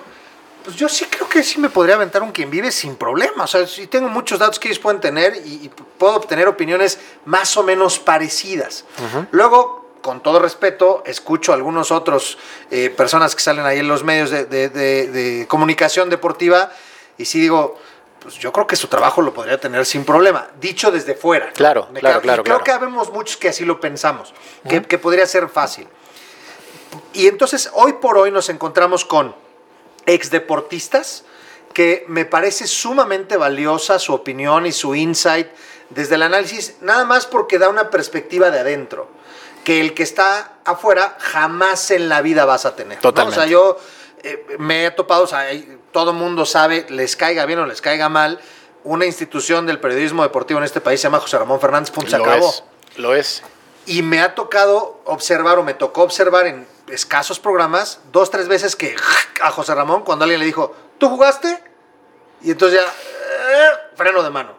pues 0.63 0.75
yo 0.75 0.87
sí 0.89 1.05
creo 1.05 1.27
que 1.27 1.43
sí 1.43 1.59
me 1.59 1.69
podría 1.69 1.95
aventar 1.95 2.21
un 2.23 2.31
quien 2.31 2.49
vive 2.49 2.71
sin 2.71 2.95
problema. 2.95 3.43
O 3.43 3.47
sea, 3.47 3.67
sí 3.67 3.87
tengo 3.87 4.07
muchos 4.09 4.39
datos 4.39 4.59
que 4.59 4.67
ellos 4.69 4.79
pueden 4.79 5.01
tener 5.01 5.35
y, 5.45 5.65
y 5.65 5.71
puedo 5.97 6.15
obtener 6.15 6.47
opiniones 6.47 6.99
más 7.25 7.55
o 7.57 7.63
menos 7.63 7.99
parecidas. 7.99 8.85
Luego, 9.31 9.83
con 10.01 10.21
todo 10.21 10.39
respeto, 10.39 11.01
escucho 11.05 11.51
a 11.51 11.55
algunos 11.55 11.91
otros 11.91 12.37
eh, 12.71 12.89
personas 12.89 13.35
que 13.35 13.41
salen 13.41 13.65
ahí 13.65 13.79
en 13.79 13.87
los 13.87 14.03
medios 14.03 14.29
de, 14.31 14.45
de- 14.45 14.69
de- 14.69 15.07
de 15.07 15.47
comunicación 15.47 16.09
deportiva 16.09 16.71
y 17.17 17.25
sí 17.25 17.39
digo, 17.39 17.79
pues 18.19 18.35
yo 18.35 18.51
creo 18.53 18.67
que 18.67 18.75
su 18.75 18.87
trabajo 18.87 19.21
lo 19.21 19.33
podría 19.33 19.59
tener 19.59 19.85
sin 19.85 20.03
problema, 20.05 20.47
dicho 20.59 20.91
desde 20.91 21.13
fuera. 21.15 21.51
Claro, 21.53 21.87
claro, 22.01 22.21
claro, 22.21 22.43
Creo 22.43 22.63
que 22.63 22.71
habemos 22.71 23.11
muchos 23.11 23.37
que 23.37 23.49
así 23.49 23.65
lo 23.65 23.79
pensamos, 23.79 24.33
que, 24.67 24.81
que 24.81 24.97
podría 24.97 25.25
ser 25.25 25.49
fácil. 25.49 25.87
Y 27.13 27.27
entonces, 27.27 27.69
hoy 27.73 27.93
por 27.93 28.17
hoy 28.17 28.31
nos 28.31 28.49
encontramos 28.49 29.05
con 29.05 29.35
exdeportistas 30.05 31.23
que 31.73 32.05
me 32.07 32.25
parece 32.25 32.67
sumamente 32.67 33.35
valiosa 33.37 33.99
su 33.99 34.13
opinión 34.13 34.65
y 34.65 34.71
su 34.71 34.95
insight 34.95 35.47
desde 35.89 36.15
el 36.15 36.23
análisis, 36.23 36.77
nada 36.81 37.05
más 37.05 37.25
porque 37.25 37.59
da 37.59 37.69
una 37.69 37.89
perspectiva 37.89 38.51
de 38.51 38.59
adentro, 38.59 39.09
que 39.63 39.81
el 39.81 39.93
que 39.93 40.03
está 40.03 40.53
afuera 40.65 41.17
jamás 41.19 41.91
en 41.91 42.09
la 42.09 42.21
vida 42.21 42.45
vas 42.45 42.65
a 42.65 42.75
tener. 42.75 42.97
¿no? 42.97 43.01
Totalmente. 43.01 43.39
O 43.39 43.43
sea, 43.43 43.51
yo 43.51 43.77
eh, 44.23 44.45
me 44.59 44.85
he 44.85 44.91
topado, 44.91 45.23
o 45.23 45.27
sea, 45.27 45.45
todo 45.91 46.13
mundo 46.13 46.45
sabe, 46.45 46.85
les 46.89 47.15
caiga 47.15 47.45
bien 47.45 47.59
o 47.59 47.65
les 47.65 47.81
caiga 47.81 48.09
mal, 48.09 48.39
una 48.83 49.05
institución 49.05 49.65
del 49.65 49.79
periodismo 49.79 50.23
deportivo 50.23 50.59
en 50.59 50.65
este 50.65 50.81
país 50.81 50.99
se 50.99 51.05
llama 51.07 51.19
José 51.19 51.37
Ramón 51.37 51.59
Fernández, 51.59 51.91
punto, 51.91 52.11
se 52.11 52.17
Lo 52.17 52.25
acabó. 52.25 52.49
es. 52.49 52.63
Lo 52.97 53.15
es. 53.15 53.43
Y 53.85 54.01
me 54.01 54.21
ha 54.21 54.35
tocado 54.35 55.01
observar 55.05 55.57
o 55.57 55.63
me 55.63 55.73
tocó 55.73 56.03
observar 56.03 56.47
en 56.47 56.67
escasos 56.93 57.39
programas 57.39 57.99
dos, 58.11 58.29
tres 58.31 58.47
veces 58.47 58.75
que 58.75 58.95
a 59.41 59.51
José 59.51 59.73
Ramón 59.75 60.03
cuando 60.03 60.23
alguien 60.23 60.39
le 60.39 60.45
dijo, 60.45 60.75
¿tú 60.97 61.09
jugaste? 61.09 61.61
Y 62.41 62.51
entonces 62.51 62.79
ya, 62.79 62.85
eh, 62.87 63.69
freno 63.95 64.21
de 64.23 64.29
mano. 64.29 64.51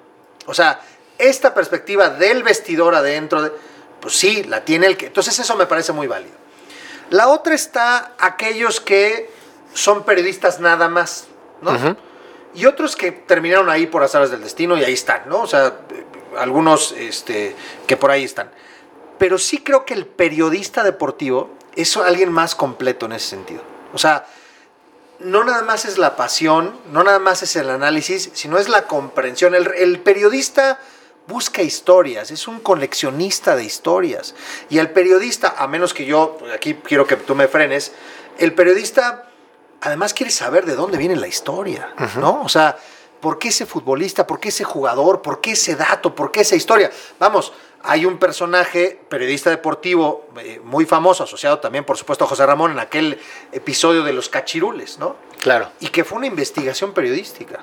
O 0.46 0.54
sea, 0.54 0.80
esta 1.18 1.54
perspectiva 1.54 2.08
del 2.10 2.42
vestidor 2.42 2.94
adentro, 2.94 3.42
de- 3.42 3.52
pues 4.00 4.16
sí, 4.16 4.44
la 4.44 4.64
tiene 4.64 4.86
el 4.86 4.96
que... 4.96 5.06
Entonces 5.06 5.38
eso 5.38 5.56
me 5.56 5.66
parece 5.66 5.92
muy 5.92 6.06
válido. 6.06 6.34
La 7.10 7.28
otra 7.28 7.54
está 7.54 8.12
aquellos 8.18 8.80
que 8.80 9.30
son 9.72 10.04
periodistas 10.04 10.60
nada 10.60 10.88
más, 10.88 11.26
¿no? 11.62 11.72
Ujú. 11.72 11.96
Y 12.54 12.66
otros 12.66 12.96
que 12.96 13.12
terminaron 13.12 13.68
ahí 13.68 13.86
por 13.86 14.02
azares 14.02 14.30
del 14.30 14.42
destino 14.42 14.76
y 14.76 14.84
ahí 14.84 14.92
están, 14.94 15.22
¿no? 15.26 15.40
O 15.40 15.46
sea, 15.46 15.74
algunos 16.38 16.92
este, 16.92 17.54
que 17.86 17.96
por 17.96 18.10
ahí 18.10 18.24
están. 18.24 18.50
Pero 19.18 19.38
sí 19.38 19.58
creo 19.58 19.84
que 19.84 19.94
el 19.94 20.06
periodista 20.06 20.82
deportivo 20.82 21.50
es 21.76 21.96
alguien 21.96 22.32
más 22.32 22.54
completo 22.54 23.06
en 23.06 23.12
ese 23.12 23.28
sentido. 23.28 23.62
O 23.92 23.98
sea, 23.98 24.26
no 25.20 25.44
nada 25.44 25.62
más 25.62 25.84
es 25.84 25.98
la 25.98 26.16
pasión, 26.16 26.78
no 26.92 27.04
nada 27.04 27.18
más 27.18 27.42
es 27.42 27.56
el 27.56 27.70
análisis, 27.70 28.30
sino 28.34 28.58
es 28.58 28.68
la 28.68 28.86
comprensión. 28.86 29.54
El, 29.54 29.72
el 29.76 30.00
periodista 30.00 30.80
busca 31.26 31.62
historias, 31.62 32.30
es 32.30 32.48
un 32.48 32.60
coleccionista 32.60 33.56
de 33.56 33.64
historias. 33.64 34.34
Y 34.68 34.78
el 34.78 34.90
periodista, 34.90 35.54
a 35.56 35.66
menos 35.66 35.94
que 35.94 36.04
yo, 36.04 36.38
aquí 36.54 36.74
quiero 36.74 37.06
que 37.06 37.16
tú 37.16 37.34
me 37.34 37.48
frenes, 37.48 37.92
el 38.38 38.54
periodista 38.54 39.28
además 39.80 40.14
quiere 40.14 40.32
saber 40.32 40.64
de 40.66 40.74
dónde 40.74 40.98
viene 40.98 41.16
la 41.16 41.26
historia, 41.26 41.92
¿no? 42.16 42.42
O 42.42 42.48
sea, 42.48 42.76
¿por 43.20 43.38
qué 43.38 43.48
ese 43.48 43.66
futbolista? 43.66 44.26
¿Por 44.26 44.40
qué 44.40 44.48
ese 44.48 44.64
jugador? 44.64 45.22
¿Por 45.22 45.40
qué 45.40 45.52
ese 45.52 45.76
dato? 45.76 46.14
¿Por 46.14 46.30
qué 46.30 46.40
esa 46.40 46.56
historia? 46.56 46.90
Vamos, 47.18 47.52
hay 47.86 48.06
un 48.06 48.18
personaje, 48.18 48.98
periodista 49.10 49.50
deportivo, 49.50 50.26
eh, 50.38 50.58
muy 50.64 50.86
famoso, 50.86 51.24
asociado 51.24 51.58
también, 51.58 51.84
por 51.84 51.98
supuesto, 51.98 52.24
a 52.24 52.26
José 52.26 52.46
Ramón 52.46 52.72
en 52.72 52.78
aquel 52.78 53.20
episodio 53.52 54.02
de 54.02 54.14
los 54.14 54.30
cachirules, 54.30 54.98
¿no? 54.98 55.16
Claro. 55.42 55.68
y 55.78 55.88
que 55.88 56.04
fue 56.04 56.16
una 56.16 56.26
investigación 56.26 56.94
periodística. 56.94 57.60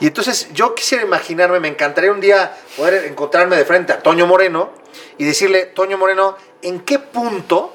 Y 0.00 0.08
entonces 0.08 0.52
yo 0.52 0.74
quisiera 0.74 1.04
imaginarme, 1.04 1.60
me 1.60 1.68
encantaría 1.68 2.10
un 2.10 2.20
día 2.20 2.56
poder 2.76 3.04
encontrarme 3.04 3.56
de 3.56 3.64
frente 3.64 3.92
a 3.92 4.02
Toño 4.02 4.26
Moreno 4.26 4.72
y 5.16 5.24
decirle, 5.24 5.66
Toño 5.66 5.96
Moreno, 5.96 6.36
¿en 6.62 6.80
qué 6.80 6.98
punto 6.98 7.72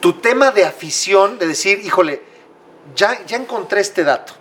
tu 0.00 0.14
tema 0.14 0.50
de 0.50 0.64
afición, 0.64 1.38
de 1.38 1.46
decir, 1.46 1.80
híjole, 1.84 2.20
ya, 2.96 3.24
ya 3.24 3.36
encontré 3.36 3.80
este 3.80 4.02
dato? 4.02 4.32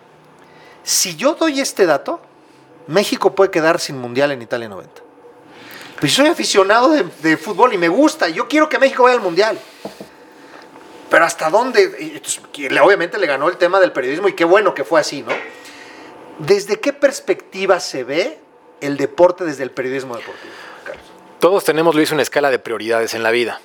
Si 0.81 1.15
yo 1.15 1.35
doy 1.35 1.61
este 1.61 1.85
dato, 1.85 2.19
México 2.87 3.35
puede 3.35 3.51
quedar 3.51 3.79
sin 3.79 3.99
mundial 3.99 4.31
en 4.31 4.41
Italia 4.41 4.67
90. 4.67 5.08
Pues 5.99 6.13
soy 6.13 6.27
aficionado 6.27 6.89
de, 6.89 7.37
fútbol 7.37 7.73
y 7.73 7.77
me 7.77 7.89
gusta, 7.89 8.29
yo 8.29 8.47
quiero 8.47 8.69
que 8.69 8.79
México 8.79 9.03
vaya 9.03 9.15
al 9.15 9.21
mundial. 9.21 9.59
Pero 11.09 11.25
hasta 11.25 11.49
dónde, 11.49 12.21
le- 12.69 12.79
obviamente 12.81 13.17
le 13.17 13.27
ganó 13.27 13.49
el 13.49 13.57
tema 13.57 13.79
del 13.79 13.91
periodismo 13.91 14.27
y 14.27 14.33
qué 14.33 14.45
bueno 14.45 14.73
que 14.73 14.83
fue 14.83 14.99
así, 15.01 15.23
¿no? 15.23 15.31
¿Desde 16.37 16.79
qué 16.79 16.93
perspectiva 16.93 17.79
se 17.79 18.03
ve 18.03 18.39
el 18.79 18.95
deporte 18.95 19.43
desde 19.43 19.63
el 19.63 19.71
periodismo 19.71 20.15
deportivo, 20.15 20.53
Carlos? 20.85 21.03
Todos 21.39 21.65
tenemos, 21.65 21.95
Luis, 21.95 22.11
una 22.11 22.21
escala 22.21 22.49
de 22.49 22.59
prioridades 22.59 23.13
en 23.13 23.23
la 23.23 23.31
vida. 23.31 23.59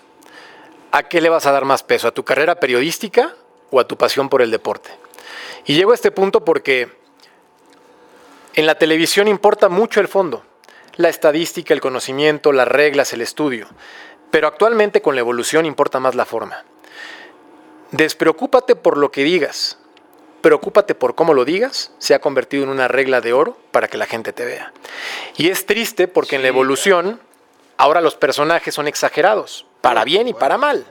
¿A 0.91 1.05
qué 1.05 1.21
le 1.21 1.29
vas 1.29 1.47
a 1.47 1.53
dar 1.53 1.65
más 1.65 1.83
peso? 1.83 2.09
¿A 2.09 2.13
tu 2.13 2.25
carrera 2.25 2.57
periodística 2.59 3.35
o 3.71 3.79
a 3.79 3.87
tu 3.87 3.97
pasión 3.97 4.29
por 4.29 4.43
el 4.43 4.51
deporte? 4.51 4.91
Y 5.67 5.75
llego 5.75 5.93
a 5.93 5.95
este 5.95 6.11
punto 6.11 6.45
porque 6.45 6.89
en 8.55 8.67
la 8.67 8.77
televisión 8.77 9.29
importa 9.29 9.69
mucho 9.69 10.01
el 10.01 10.09
fondo, 10.09 10.45
la 10.97 11.09
estadística, 11.09 11.75
el 11.75 11.81
conocimiento, 11.81 12.53
las 12.53 12.69
reglas, 12.69 13.13
el 13.13 13.21
estudio. 13.21 13.69
Pero 14.31 14.49
actualmente 14.49 15.03
con 15.03 15.15
la 15.15 15.21
evolución 15.21 15.67
importa 15.67 16.01
más 16.01 16.15
la 16.15 16.25
forma. 16.25 16.65
Despreocúpate 17.91 18.75
por 18.77 18.97
lo 18.99 19.13
que 19.13 19.23
digas, 19.23 19.79
preocúpate 20.41 20.95
por 20.95 21.15
cómo 21.15 21.33
lo 21.33 21.45
digas, 21.45 21.93
se 21.99 22.15
ha 22.15 22.19
convertido 22.19 22.65
en 22.65 22.71
una 22.71 22.89
regla 22.89 23.21
de 23.21 23.33
oro 23.33 23.57
para 23.71 23.89
que 23.89 23.99
la 23.99 24.07
gente 24.07 24.33
te 24.33 24.45
vea. 24.45 24.73
Y 25.37 25.51
es 25.51 25.67
triste 25.67 26.09
porque 26.09 26.37
en 26.37 26.43
la 26.43 26.49
evolución 26.49 27.21
ahora 27.77 28.01
los 28.01 28.17
personajes 28.17 28.75
son 28.75 28.89
exagerados, 28.89 29.67
para 29.81 30.05
bien 30.05 30.29
y 30.29 30.35
para 30.35 30.59
mal. 30.59 30.85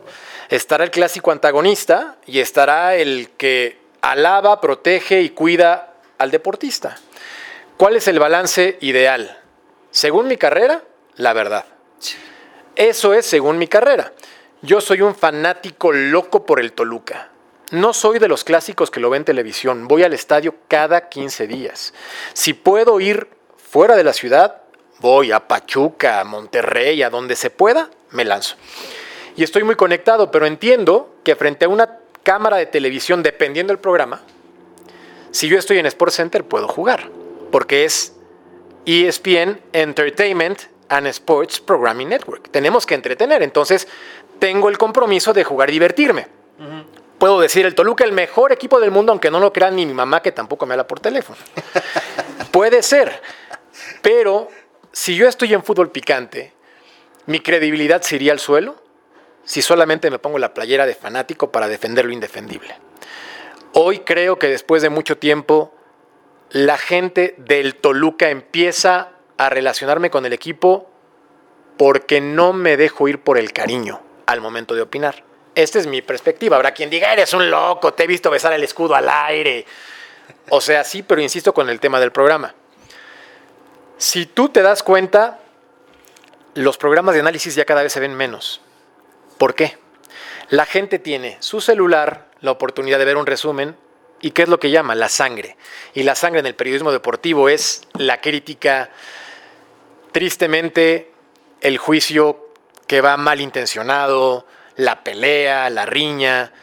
Estará 0.49 0.83
el 0.83 0.91
clásico 0.91 1.31
antagonista 1.31 2.17
y 2.25 2.39
estará 2.39 2.95
el 2.95 3.31
que 3.37 3.77
alaba, 4.01 4.61
protege 4.61 5.21
y 5.21 5.29
cuida 5.29 5.93
al 6.17 6.31
deportista. 6.31 6.97
¿Cuál 7.77 7.95
es 7.97 8.07
el 8.07 8.19
balance 8.19 8.77
ideal? 8.81 9.42
Según 9.93 10.27
mi 10.27 10.37
carrera, 10.37 10.81
la 11.17 11.33
verdad. 11.33 11.65
Eso 12.75 13.13
es 13.13 13.27
según 13.27 13.59
mi 13.59 13.67
carrera. 13.67 14.11
Yo 14.63 14.81
soy 14.81 15.01
un 15.01 15.13
fanático 15.13 15.91
loco 15.91 16.47
por 16.47 16.59
el 16.59 16.73
Toluca. 16.73 17.29
No 17.69 17.93
soy 17.93 18.17
de 18.17 18.27
los 18.27 18.43
clásicos 18.43 18.89
que 18.89 18.99
lo 18.99 19.11
ven 19.11 19.21
en 19.21 19.25
televisión. 19.25 19.87
Voy 19.87 20.01
al 20.01 20.13
estadio 20.13 20.55
cada 20.67 21.09
15 21.09 21.45
días. 21.45 21.93
Si 22.33 22.53
puedo 22.53 22.99
ir 22.99 23.27
fuera 23.55 23.95
de 23.95 24.03
la 24.03 24.13
ciudad, 24.13 24.63
voy 24.97 25.31
a 25.31 25.47
Pachuca, 25.47 26.19
a 26.19 26.23
Monterrey, 26.23 27.03
a 27.03 27.11
donde 27.11 27.35
se 27.35 27.51
pueda, 27.51 27.91
me 28.09 28.25
lanzo. 28.25 28.55
Y 29.35 29.43
estoy 29.43 29.63
muy 29.63 29.75
conectado, 29.75 30.31
pero 30.31 30.47
entiendo 30.47 31.17
que 31.23 31.35
frente 31.35 31.65
a 31.65 31.69
una 31.69 31.99
cámara 32.23 32.57
de 32.57 32.65
televisión, 32.65 33.21
dependiendo 33.21 33.71
del 33.71 33.79
programa, 33.79 34.23
si 35.29 35.47
yo 35.47 35.59
estoy 35.59 35.77
en 35.77 35.85
Sports 35.85 36.15
Center, 36.15 36.43
puedo 36.43 36.67
jugar, 36.67 37.11
porque 37.51 37.85
es 37.85 38.13
ESPN 38.85 39.59
Entertainment 39.71 40.61
and 40.89 41.07
Sports 41.07 41.59
Programming 41.59 42.09
Network. 42.09 42.49
Tenemos 42.49 42.85
que 42.85 42.95
entretener, 42.95 43.43
entonces 43.43 43.87
tengo 44.39 44.69
el 44.69 44.77
compromiso 44.77 45.33
de 45.33 45.43
jugar 45.43 45.69
y 45.69 45.73
divertirme. 45.73 46.27
Puedo 47.17 47.39
decir, 47.39 47.65
el 47.65 47.75
Toluca, 47.75 48.03
el 48.03 48.11
mejor 48.11 48.51
equipo 48.51 48.79
del 48.79 48.91
mundo, 48.91 49.11
aunque 49.11 49.31
no 49.31 49.39
lo 49.39 49.53
crean 49.53 49.75
ni 49.75 49.85
mi 49.85 49.93
mamá, 49.93 50.21
que 50.21 50.31
tampoco 50.31 50.65
me 50.65 50.73
habla 50.73 50.87
por 50.87 50.99
teléfono. 50.99 51.39
Puede 52.51 52.83
ser, 52.83 53.21
pero 54.01 54.49
si 54.91 55.15
yo 55.15 55.27
estoy 55.27 55.53
en 55.53 55.63
fútbol 55.63 55.89
picante, 55.89 56.53
mi 57.25 57.39
credibilidad 57.39 58.01
se 58.01 58.17
iría 58.17 58.33
al 58.33 58.39
suelo 58.39 58.75
si 59.45 59.61
solamente 59.61 60.09
me 60.09 60.19
pongo 60.19 60.37
la 60.39 60.53
playera 60.53 60.85
de 60.85 60.95
fanático 60.95 61.51
para 61.51 61.67
defender 61.67 62.05
lo 62.05 62.13
indefendible. 62.13 62.75
Hoy 63.73 63.99
creo 63.99 64.37
que 64.37 64.47
después 64.47 64.81
de 64.81 64.89
mucho 64.89 65.17
tiempo, 65.17 65.73
la 66.53 66.77
gente 66.77 67.33
del 67.39 67.75
Toluca 67.75 68.29
empieza 68.29 69.09
a 69.37 69.49
relacionarme 69.49 70.11
con 70.11 70.27
el 70.27 70.33
equipo 70.33 70.87
porque 71.77 72.21
no 72.21 72.53
me 72.53 72.77
dejo 72.77 73.07
ir 73.07 73.21
por 73.21 73.39
el 73.39 73.51
cariño 73.51 74.01
al 74.27 74.39
momento 74.39 74.75
de 74.75 74.83
opinar. 74.83 75.23
Esta 75.55 75.79
es 75.79 75.87
mi 75.87 76.03
perspectiva. 76.03 76.55
Habrá 76.55 76.71
quien 76.71 76.91
diga, 76.91 77.11
eres 77.11 77.33
un 77.33 77.49
loco, 77.49 77.95
te 77.95 78.03
he 78.03 78.07
visto 78.07 78.29
besar 78.29 78.53
el 78.53 78.63
escudo 78.63 78.93
al 78.93 79.09
aire. 79.09 79.65
O 80.49 80.61
sea, 80.61 80.83
sí, 80.83 81.01
pero 81.01 81.21
insisto 81.21 81.55
con 81.55 81.69
el 81.69 81.79
tema 81.79 81.99
del 81.99 82.11
programa. 82.11 82.53
Si 83.97 84.27
tú 84.27 84.49
te 84.49 84.61
das 84.61 84.83
cuenta, 84.83 85.39
los 86.53 86.77
programas 86.77 87.15
de 87.15 87.21
análisis 87.21 87.55
ya 87.55 87.65
cada 87.65 87.81
vez 87.81 87.93
se 87.93 87.99
ven 87.99 88.13
menos. 88.13 88.61
¿Por 89.39 89.55
qué? 89.55 89.79
La 90.49 90.67
gente 90.67 90.99
tiene 90.99 91.37
su 91.39 91.61
celular, 91.61 92.29
la 92.41 92.51
oportunidad 92.51 92.99
de 92.99 93.05
ver 93.05 93.17
un 93.17 93.25
resumen, 93.25 93.75
¿y 94.23 94.31
qué 94.31 94.43
es 94.43 94.49
lo 94.49 94.57
que 94.57 94.71
llama? 94.71 94.95
La 94.95 95.09
sangre. 95.09 95.57
Y 95.93 96.03
la 96.03 96.15
sangre 96.15 96.39
en 96.39 96.45
el 96.45 96.55
periodismo 96.55 96.93
deportivo 96.93 97.49
es 97.49 97.81
la 97.93 98.21
crítica, 98.21 98.89
tristemente, 100.13 101.11
el 101.59 101.77
juicio 101.77 102.53
que 102.87 103.01
va 103.01 103.17
malintencionado, 103.17 104.47
la 104.77 105.03
pelea, 105.03 105.69
la 105.69 105.85
riña. 105.85 106.53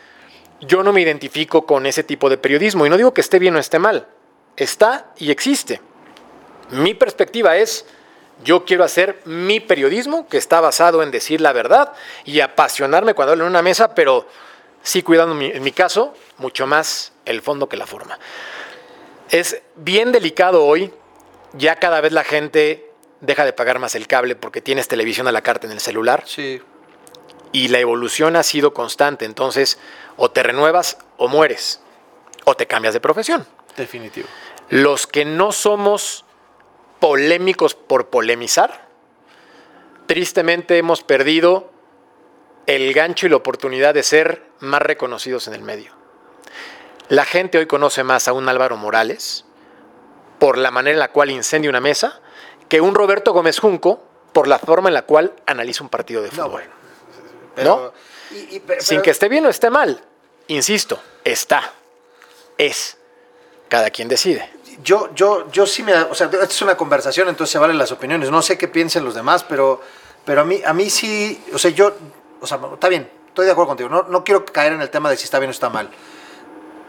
Yo 0.62 0.82
no 0.82 0.94
me 0.94 1.02
identifico 1.02 1.66
con 1.66 1.84
ese 1.84 2.02
tipo 2.02 2.30
de 2.30 2.38
periodismo 2.38 2.86
y 2.86 2.90
no 2.90 2.96
digo 2.96 3.12
que 3.12 3.20
esté 3.20 3.38
bien 3.38 3.54
o 3.56 3.58
esté 3.58 3.78
mal. 3.78 4.08
Está 4.56 5.12
y 5.18 5.30
existe. 5.30 5.82
Mi 6.70 6.94
perspectiva 6.94 7.58
es, 7.58 7.84
yo 8.42 8.64
quiero 8.64 8.84
hacer 8.84 9.20
mi 9.26 9.60
periodismo 9.60 10.26
que 10.28 10.38
está 10.38 10.62
basado 10.62 11.02
en 11.02 11.10
decir 11.10 11.42
la 11.42 11.52
verdad 11.52 11.92
y 12.24 12.40
apasionarme 12.40 13.12
cuando 13.12 13.32
hablo 13.32 13.44
en 13.44 13.50
una 13.50 13.60
mesa, 13.60 13.94
pero 13.94 14.26
sí 14.82 15.02
cuidando 15.02 15.38
en 15.38 15.62
mi 15.62 15.72
caso 15.72 16.14
mucho 16.40 16.66
más 16.66 17.12
el 17.24 17.42
fondo 17.42 17.68
que 17.68 17.76
la 17.76 17.86
forma. 17.86 18.18
Es 19.30 19.62
bien 19.76 20.10
delicado 20.10 20.64
hoy, 20.64 20.92
ya 21.52 21.76
cada 21.76 22.00
vez 22.00 22.12
la 22.12 22.24
gente 22.24 22.90
deja 23.20 23.44
de 23.44 23.52
pagar 23.52 23.78
más 23.78 23.94
el 23.94 24.06
cable 24.06 24.34
porque 24.34 24.60
tienes 24.60 24.88
televisión 24.88 25.28
a 25.28 25.32
la 25.32 25.42
carta 25.42 25.66
en 25.66 25.72
el 25.72 25.80
celular. 25.80 26.24
Sí. 26.26 26.60
Y 27.52 27.68
la 27.68 27.78
evolución 27.78 28.36
ha 28.36 28.42
sido 28.42 28.74
constante, 28.74 29.24
entonces 29.24 29.78
o 30.16 30.30
te 30.30 30.42
renuevas 30.42 30.98
o 31.16 31.28
mueres, 31.28 31.80
o 32.44 32.56
te 32.56 32.66
cambias 32.66 32.94
de 32.94 33.00
profesión. 33.00 33.46
Definitivo. 33.76 34.26
Los 34.68 35.06
que 35.06 35.24
no 35.24 35.52
somos 35.52 36.24
polémicos 37.00 37.74
por 37.74 38.08
polemizar, 38.08 38.88
tristemente 40.06 40.78
hemos 40.78 41.02
perdido 41.02 41.70
el 42.66 42.92
gancho 42.92 43.26
y 43.26 43.30
la 43.30 43.36
oportunidad 43.36 43.94
de 43.94 44.02
ser 44.02 44.46
más 44.60 44.82
reconocidos 44.82 45.48
en 45.48 45.54
el 45.54 45.62
medio. 45.62 45.99
La 47.10 47.24
gente 47.24 47.58
hoy 47.58 47.66
conoce 47.66 48.04
más 48.04 48.28
a 48.28 48.32
un 48.32 48.48
Álvaro 48.48 48.76
Morales 48.76 49.44
por 50.38 50.56
la 50.56 50.70
manera 50.70 50.94
en 50.94 51.00
la 51.00 51.10
cual 51.10 51.32
incendia 51.32 51.68
una 51.68 51.80
mesa 51.80 52.20
que 52.68 52.80
un 52.80 52.94
Roberto 52.94 53.32
Gómez 53.32 53.58
Junco 53.58 54.00
por 54.32 54.46
la 54.46 54.60
forma 54.60 54.90
en 54.90 54.94
la 54.94 55.02
cual 55.02 55.34
analiza 55.44 55.82
un 55.82 55.90
partido 55.90 56.22
de 56.22 56.30
fútbol. 56.30 56.62
¿No? 57.64 57.92
Sin 58.78 59.02
que 59.02 59.10
esté 59.10 59.28
bien 59.28 59.44
o 59.44 59.48
esté 59.48 59.70
mal, 59.70 60.00
insisto, 60.46 61.02
está, 61.24 61.72
es. 62.56 62.96
Cada 63.68 63.90
quien 63.90 64.06
decide. 64.06 64.48
Yo, 64.84 65.12
yo, 65.12 65.50
yo 65.50 65.66
sí 65.66 65.82
me, 65.82 65.92
o 65.92 66.14
sea, 66.14 66.28
esta 66.28 66.44
es 66.44 66.62
una 66.62 66.76
conversación, 66.76 67.28
entonces 67.28 67.50
se 67.50 67.58
valen 67.58 67.76
las 67.76 67.90
opiniones. 67.90 68.30
No 68.30 68.40
sé 68.40 68.56
qué 68.56 68.68
piensen 68.68 69.04
los 69.04 69.16
demás, 69.16 69.42
pero, 69.42 69.82
pero 70.24 70.42
a 70.42 70.44
mí, 70.44 70.62
a 70.64 70.72
mí 70.72 70.88
sí, 70.88 71.42
o 71.52 71.58
sea, 71.58 71.72
yo, 71.72 71.92
o 72.40 72.46
sea, 72.46 72.60
está 72.72 72.88
bien, 72.88 73.10
estoy 73.26 73.46
de 73.46 73.52
acuerdo 73.52 73.66
contigo. 73.66 73.88
No, 73.88 74.04
no 74.04 74.22
quiero 74.22 74.44
caer 74.44 74.74
en 74.74 74.80
el 74.80 74.90
tema 74.90 75.10
de 75.10 75.16
si 75.16 75.24
está 75.24 75.40
bien 75.40 75.48
o 75.48 75.50
está 75.50 75.70
mal. 75.70 75.90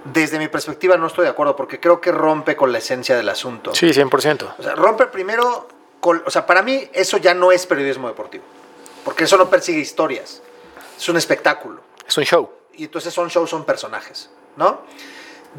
Desde 0.05 0.39
mi 0.39 0.47
perspectiva 0.47 0.97
no 0.97 1.07
estoy 1.07 1.25
de 1.25 1.29
acuerdo 1.29 1.55
porque 1.55 1.79
creo 1.79 2.01
que 2.01 2.11
rompe 2.11 2.55
con 2.55 2.71
la 2.71 2.79
esencia 2.79 3.15
del 3.15 3.29
asunto. 3.29 3.75
Sí, 3.75 3.87
100%. 3.87 4.55
O 4.57 4.63
sea, 4.63 4.75
rompe 4.75 5.07
primero, 5.07 5.67
con, 5.99 6.23
o 6.25 6.31
sea, 6.31 6.45
para 6.45 6.61
mí 6.63 6.89
eso 6.93 7.17
ya 7.17 7.33
no 7.33 7.51
es 7.51 7.67
periodismo 7.67 8.07
deportivo, 8.07 8.43
porque 9.03 9.25
eso 9.25 9.37
no 9.37 9.49
persigue 9.49 9.79
historias, 9.79 10.41
es 10.97 11.09
un 11.09 11.17
espectáculo. 11.17 11.81
Es 12.07 12.17
un 12.17 12.23
show. 12.23 12.49
Y 12.73 12.85
entonces 12.85 13.13
son 13.13 13.27
shows, 13.27 13.49
son 13.49 13.63
personajes, 13.63 14.29
¿no? 14.55 14.81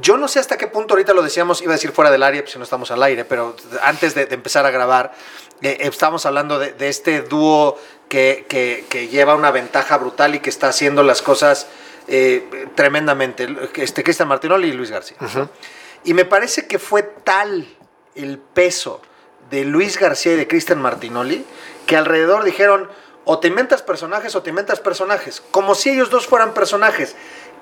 Yo 0.00 0.16
no 0.16 0.26
sé 0.26 0.40
hasta 0.40 0.56
qué 0.56 0.68
punto 0.68 0.94
ahorita 0.94 1.12
lo 1.12 1.22
decíamos, 1.22 1.60
iba 1.60 1.72
a 1.72 1.76
decir 1.76 1.92
fuera 1.92 2.10
del 2.10 2.22
área, 2.22 2.40
pues 2.40 2.52
si 2.52 2.58
no 2.58 2.64
estamos 2.64 2.90
al 2.90 3.02
aire, 3.02 3.26
pero 3.26 3.54
antes 3.82 4.14
de, 4.14 4.24
de 4.24 4.34
empezar 4.34 4.64
a 4.64 4.70
grabar, 4.70 5.12
eh, 5.60 5.76
estábamos 5.80 6.24
hablando 6.24 6.58
de, 6.58 6.72
de 6.72 6.88
este 6.88 7.20
dúo 7.20 7.78
que, 8.08 8.46
que, 8.48 8.86
que, 8.88 9.08
lleva 9.08 9.34
una 9.34 9.50
ventaja 9.50 9.98
brutal 9.98 10.34
y 10.34 10.40
que 10.40 10.50
está 10.50 10.68
haciendo 10.68 11.02
las 11.02 11.20
cosas 11.20 11.66
eh, 12.08 12.68
tremendamente, 12.74 13.48
este, 13.76 14.02
Cristian 14.02 14.28
Martinoli 14.28 14.68
y 14.68 14.72
Luis 14.72 14.90
García. 14.90 15.16
Uh 15.20 15.24
-huh. 15.24 15.48
Y 16.04 16.14
me 16.14 16.24
parece 16.24 16.66
que 16.66 16.78
fue 16.78 17.02
tal 17.02 17.66
el 18.14 18.38
peso 18.38 19.00
de 19.50 19.64
Luis 19.64 19.98
García 19.98 20.32
y 20.32 20.36
de 20.36 20.48
Cristian 20.48 20.80
Martinoli 20.80 21.44
que 21.86 21.96
alrededor 21.96 22.44
dijeron, 22.44 22.88
o 23.24 23.38
te 23.38 23.48
inventas 23.48 23.82
personajes 23.82 24.34
o 24.34 24.42
te 24.42 24.50
inventas 24.50 24.80
personajes, 24.80 25.42
como 25.50 25.74
si 25.74 25.90
ellos 25.90 26.10
dos 26.10 26.26
fueran 26.26 26.54
personajes. 26.54 27.16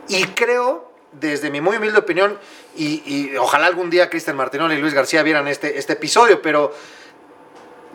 Y 0.09 0.24
creo 0.29 0.90
desde 1.12 1.50
mi 1.50 1.61
muy 1.61 1.76
humilde 1.76 1.98
opinión, 1.98 2.38
y, 2.76 3.03
y 3.05 3.37
ojalá 3.37 3.66
algún 3.66 3.90
día 3.90 4.09
Cristian 4.09 4.37
Martinoli 4.37 4.76
y 4.76 4.79
Luis 4.79 4.94
García 4.94 5.22
vieran 5.22 5.48
este, 5.48 5.79
este 5.79 5.94
episodio, 5.94 6.40
pero 6.40 6.72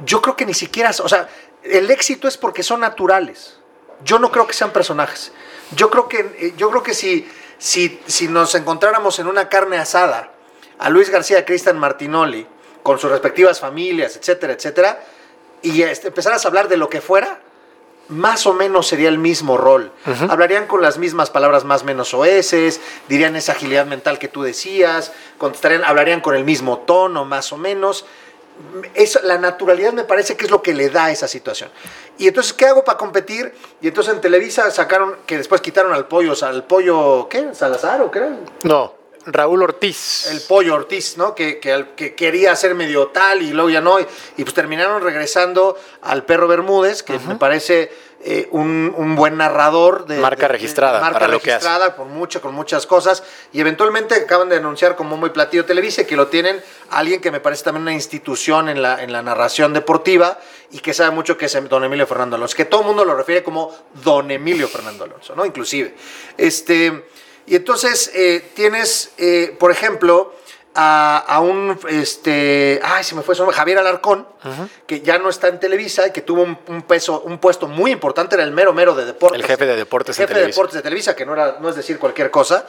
yo 0.05 0.21
creo 0.21 0.35
que 0.35 0.45
ni 0.45 0.53
siquiera, 0.53 0.91
o 1.03 1.07
sea, 1.09 1.29
el 1.63 1.89
éxito 1.89 2.27
es 2.27 2.37
porque 2.37 2.63
son 2.63 2.81
naturales. 2.81 3.57
Yo 4.03 4.19
no 4.19 4.31
creo 4.31 4.45
que 4.45 4.53
sean 4.53 4.71
personajes. 4.71 5.31
Yo 5.71 5.89
creo 5.89 6.07
que, 6.07 6.53
yo 6.57 6.69
creo 6.69 6.83
que 6.83 6.93
si, 6.93 7.27
si, 7.57 7.99
si 8.05 8.27
nos 8.27 8.53
encontráramos 8.55 9.19
en 9.19 9.27
una 9.27 9.49
carne 9.49 9.77
asada 9.77 10.31
a 10.77 10.89
Luis 10.89 11.09
García 11.09 11.45
Cristian 11.45 11.79
Martinoli, 11.79 12.45
con 12.83 12.99
sus 12.99 13.09
respectivas 13.09 13.59
familias, 13.59 14.15
etcétera, 14.15 14.53
etcétera, 14.53 15.03
y 15.61 15.81
este, 15.81 16.09
empezaras 16.09 16.45
a 16.45 16.47
hablar 16.47 16.67
de 16.67 16.77
lo 16.77 16.89
que 16.89 17.01
fuera, 17.01 17.39
más 18.09 18.45
o 18.45 18.53
menos 18.53 18.87
sería 18.87 19.09
el 19.09 19.17
mismo 19.17 19.57
rol. 19.57 19.91
Uh 20.05 20.09
-huh. 20.11 20.31
Hablarían 20.31 20.67
con 20.67 20.81
las 20.81 20.99
mismas 20.99 21.31
palabras 21.31 21.63
más 21.63 21.81
o 21.81 21.85
menos 21.85 22.13
oeses, 22.13 22.79
dirían 23.09 23.35
esa 23.35 23.53
agilidad 23.53 23.87
mental 23.87 24.19
que 24.19 24.27
tú 24.27 24.43
decías, 24.43 25.11
contestarían, 25.39 25.83
hablarían 25.83 26.21
con 26.21 26.35
el 26.35 26.43
mismo 26.43 26.79
tono 26.79 27.25
más 27.25 27.51
o 27.51 27.57
menos. 27.57 28.05
Eso, 28.93 29.19
la 29.23 29.37
naturalidad 29.37 29.93
me 29.93 30.03
parece 30.03 30.35
que 30.37 30.45
es 30.45 30.51
lo 30.51 30.61
que 30.61 30.73
le 30.73 30.89
da 30.89 31.05
a 31.05 31.11
esa 31.11 31.27
situación. 31.27 31.69
Y 32.17 32.27
entonces, 32.27 32.53
¿qué 32.53 32.65
hago 32.65 32.83
para 32.83 32.97
competir? 32.97 33.53
Y 33.81 33.87
entonces 33.87 34.13
en 34.13 34.21
Televisa 34.21 34.69
sacaron, 34.71 35.17
que 35.25 35.37
después 35.37 35.61
quitaron 35.61 35.93
al 35.93 36.07
pollo, 36.07 36.33
al 36.41 36.63
pollo, 36.63 37.27
¿qué? 37.29 37.53
¿Salazar 37.53 38.01
o 38.01 38.11
qué 38.11 38.19
era? 38.19 38.37
No, 38.63 38.93
Raúl 39.25 39.63
Ortiz. 39.63 40.27
el 40.27 40.41
pollo 40.41 40.75
Ortiz, 40.75 41.17
¿no? 41.17 41.33
Que, 41.33 41.59
que, 41.59 42.15
quería 42.15 42.55
ser 42.55 42.75
medio 42.75 43.07
tal 43.07 43.41
y 43.41 43.51
luego 43.51 43.69
ya 43.69 43.81
no. 43.81 43.99
Y, 43.99 44.07
y 44.37 44.43
pues 44.43 44.53
terminaron 44.53 45.01
regresando 45.01 45.77
al 46.01 46.23
perro 46.23 46.47
Bermúdez, 46.47 47.03
que 47.03 47.17
me 47.19 47.35
parece 47.35 47.91
eh, 48.23 48.47
un, 48.51 48.93
un 48.97 49.15
buen 49.15 49.37
narrador. 49.37 50.05
De, 50.05 50.17
Marca 50.17 50.41
de- 50.41 50.41
de- 50.43 50.47
registrada 50.53 50.99
marca 51.01 51.19
para 51.19 51.27
lo 51.31 51.39
que 51.39 51.51
hace. 51.53 51.65
registrada 51.67 51.95
con, 51.95 52.11
mucho, 52.11 52.41
con 52.41 52.53
muchas 52.53 52.85
cosas. 52.85 53.23
Y 53.53 53.59
eventualmente 53.61 54.15
acaban 54.15 54.49
de 54.49 54.57
anunciar 54.57 54.95
como 54.95 55.17
muy 55.17 55.29
platillo 55.29 55.65
Televisa 55.65 56.03
que 56.05 56.15
lo 56.15 56.27
tienen 56.27 56.61
alguien 56.91 57.21
que 57.21 57.31
me 57.31 57.39
parece 57.39 57.63
también 57.63 57.83
una 57.83 57.93
institución 57.93 58.69
en 58.69 58.81
la, 58.81 59.01
en 59.03 59.11
la 59.11 59.21
narración 59.21 59.73
deportiva 59.73 60.39
y 60.71 60.79
que 60.79 60.93
sabe 60.93 61.11
mucho 61.11 61.37
que 61.37 61.45
es 61.45 61.69
don 61.69 61.83
Emilio 61.83 62.07
Fernando 62.07 62.35
Alonso. 62.35 62.55
Que 62.55 62.65
todo 62.65 62.81
el 62.81 62.87
mundo 62.87 63.05
lo 63.05 63.15
refiere 63.15 63.43
como 63.43 63.75
don 64.03 64.29
Emilio 64.31 64.67
Fernando 64.67 65.03
Alonso, 65.05 65.35
¿no? 65.35 65.45
Inclusive. 65.45 65.95
Este. 66.37 67.05
Y 67.47 67.55
entonces 67.55 68.09
eh, 68.15 68.43
tienes, 68.55 69.11
eh, 69.19 69.55
por 69.59 69.69
ejemplo, 69.71 70.33
a, 70.75 71.17
a 71.17 71.39
un, 71.39 71.79
este, 71.89 72.79
ay, 72.83 73.03
se 73.03 73.15
me 73.15 73.21
fue 73.21 73.33
su 73.33 73.41
nombre, 73.41 73.55
Javier 73.57 73.79
Alarcón, 73.79 74.27
que 74.85 75.01
ya 75.01 75.17
no 75.17 75.29
está 75.29 75.47
en 75.47 75.59
Televisa 75.59 76.07
y 76.07 76.11
que 76.11 76.21
tuvo 76.21 76.43
un, 76.43 76.57
un 76.67 76.81
peso, 76.83 77.21
un 77.21 77.37
puesto 77.39 77.67
muy 77.67 77.91
importante, 77.91 78.35
era 78.35 78.43
el 78.43 78.51
mero 78.51 78.73
mero 78.73 78.93
de 78.93 79.05
deportes. 79.05 79.39
El 79.39 79.47
jefe 79.47 79.65
de 79.65 79.75
deportes 79.75 80.19
El 80.19 80.23
jefe 80.23 80.33
de 80.33 80.39
Televisa. 80.41 80.55
deportes 80.55 80.75
de 80.75 80.81
Televisa, 80.81 81.15
que 81.15 81.25
no, 81.25 81.33
era, 81.33 81.57
no 81.59 81.69
es 81.69 81.75
decir 81.75 81.97
cualquier 81.97 82.29
cosa. 82.29 82.65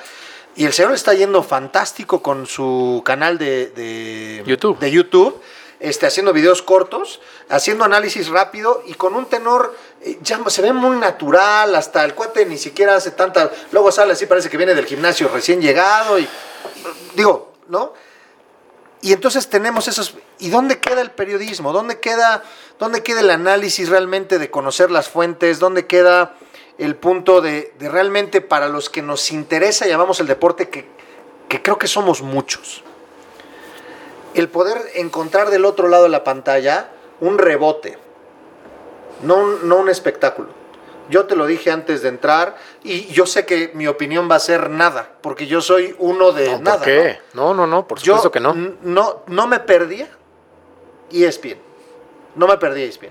Y 0.54 0.64
el 0.64 0.72
señor 0.72 0.92
está 0.92 1.12
yendo 1.12 1.42
fantástico 1.42 2.22
con 2.22 2.46
su 2.46 3.02
canal 3.04 3.36
de, 3.36 3.66
de 3.66 4.42
YouTube. 4.46 4.78
De 4.78 4.90
YouTube 4.90 5.38
este, 5.80 6.06
haciendo 6.06 6.32
videos 6.32 6.62
cortos, 6.62 7.20
haciendo 7.48 7.84
análisis 7.84 8.28
rápido 8.28 8.82
y 8.86 8.94
con 8.94 9.14
un 9.14 9.26
tenor, 9.26 9.76
eh, 10.02 10.18
ya 10.22 10.40
se 10.48 10.62
ve 10.62 10.72
muy 10.72 10.96
natural, 10.96 11.74
hasta 11.74 12.04
el 12.04 12.14
cuate 12.14 12.46
ni 12.46 12.56
siquiera 12.56 12.96
hace 12.96 13.10
tanta, 13.10 13.50
luego 13.72 13.92
sale 13.92 14.12
así, 14.12 14.26
parece 14.26 14.48
que 14.48 14.56
viene 14.56 14.74
del 14.74 14.86
gimnasio 14.86 15.28
recién 15.28 15.60
llegado 15.60 16.18
y 16.18 16.26
digo, 17.14 17.52
¿no? 17.68 17.92
Y 19.02 19.12
entonces 19.12 19.48
tenemos 19.48 19.88
esos, 19.88 20.14
¿y 20.38 20.48
dónde 20.50 20.80
queda 20.80 21.00
el 21.00 21.10
periodismo? 21.10 21.72
¿Dónde 21.72 22.00
queda, 22.00 22.42
dónde 22.78 23.02
queda 23.02 23.20
el 23.20 23.30
análisis 23.30 23.88
realmente 23.88 24.38
de 24.38 24.50
conocer 24.50 24.90
las 24.90 25.08
fuentes? 25.08 25.58
¿Dónde 25.58 25.86
queda 25.86 26.34
el 26.78 26.96
punto 26.96 27.40
de, 27.40 27.72
realmente 27.78 28.40
para 28.40 28.68
los 28.68 28.90
que 28.90 29.02
nos 29.02 29.30
interesa, 29.30 29.86
llamamos 29.86 30.20
el 30.20 30.26
deporte, 30.26 30.68
que, 30.68 30.88
que 31.48 31.62
creo 31.62 31.78
que 31.78 31.86
somos 31.86 32.22
muchos? 32.22 32.82
el 34.36 34.50
poder 34.50 34.90
encontrar 34.96 35.48
del 35.50 35.64
otro 35.64 35.88
lado 35.88 36.04
de 36.04 36.10
la 36.10 36.22
pantalla 36.22 36.90
un 37.20 37.38
rebote, 37.38 37.98
no 39.22 39.46
no 39.46 39.76
un 39.76 39.88
espectáculo. 39.88 40.48
Yo 41.08 41.26
te 41.26 41.36
lo 41.36 41.46
dije 41.46 41.70
antes 41.70 42.02
de 42.02 42.08
entrar 42.08 42.56
y 42.82 43.06
yo 43.06 43.26
sé 43.26 43.46
que 43.46 43.70
mi 43.74 43.86
opinión 43.86 44.28
va 44.30 44.36
a 44.36 44.40
ser 44.40 44.70
nada, 44.70 45.08
porque 45.20 45.46
yo 45.46 45.60
soy 45.60 45.94
uno 45.98 46.32
de 46.32 46.50
No, 46.50 46.58
nada. 46.58 46.76
¿Por 46.78 46.84
qué? 46.84 47.18
No, 47.34 47.54
no, 47.54 47.66
no, 47.66 47.86
por 47.86 47.98
Yo 47.98 48.14
supuesto 48.16 48.30
que 48.32 48.40
no. 48.40 48.54
no. 48.82 49.22
No 49.26 49.46
me 49.46 49.60
perdía 49.60 50.08
ESPN. 51.12 51.58
No 52.34 52.48
me 52.48 52.56
perdía 52.58 52.84
ESPN. 52.86 53.10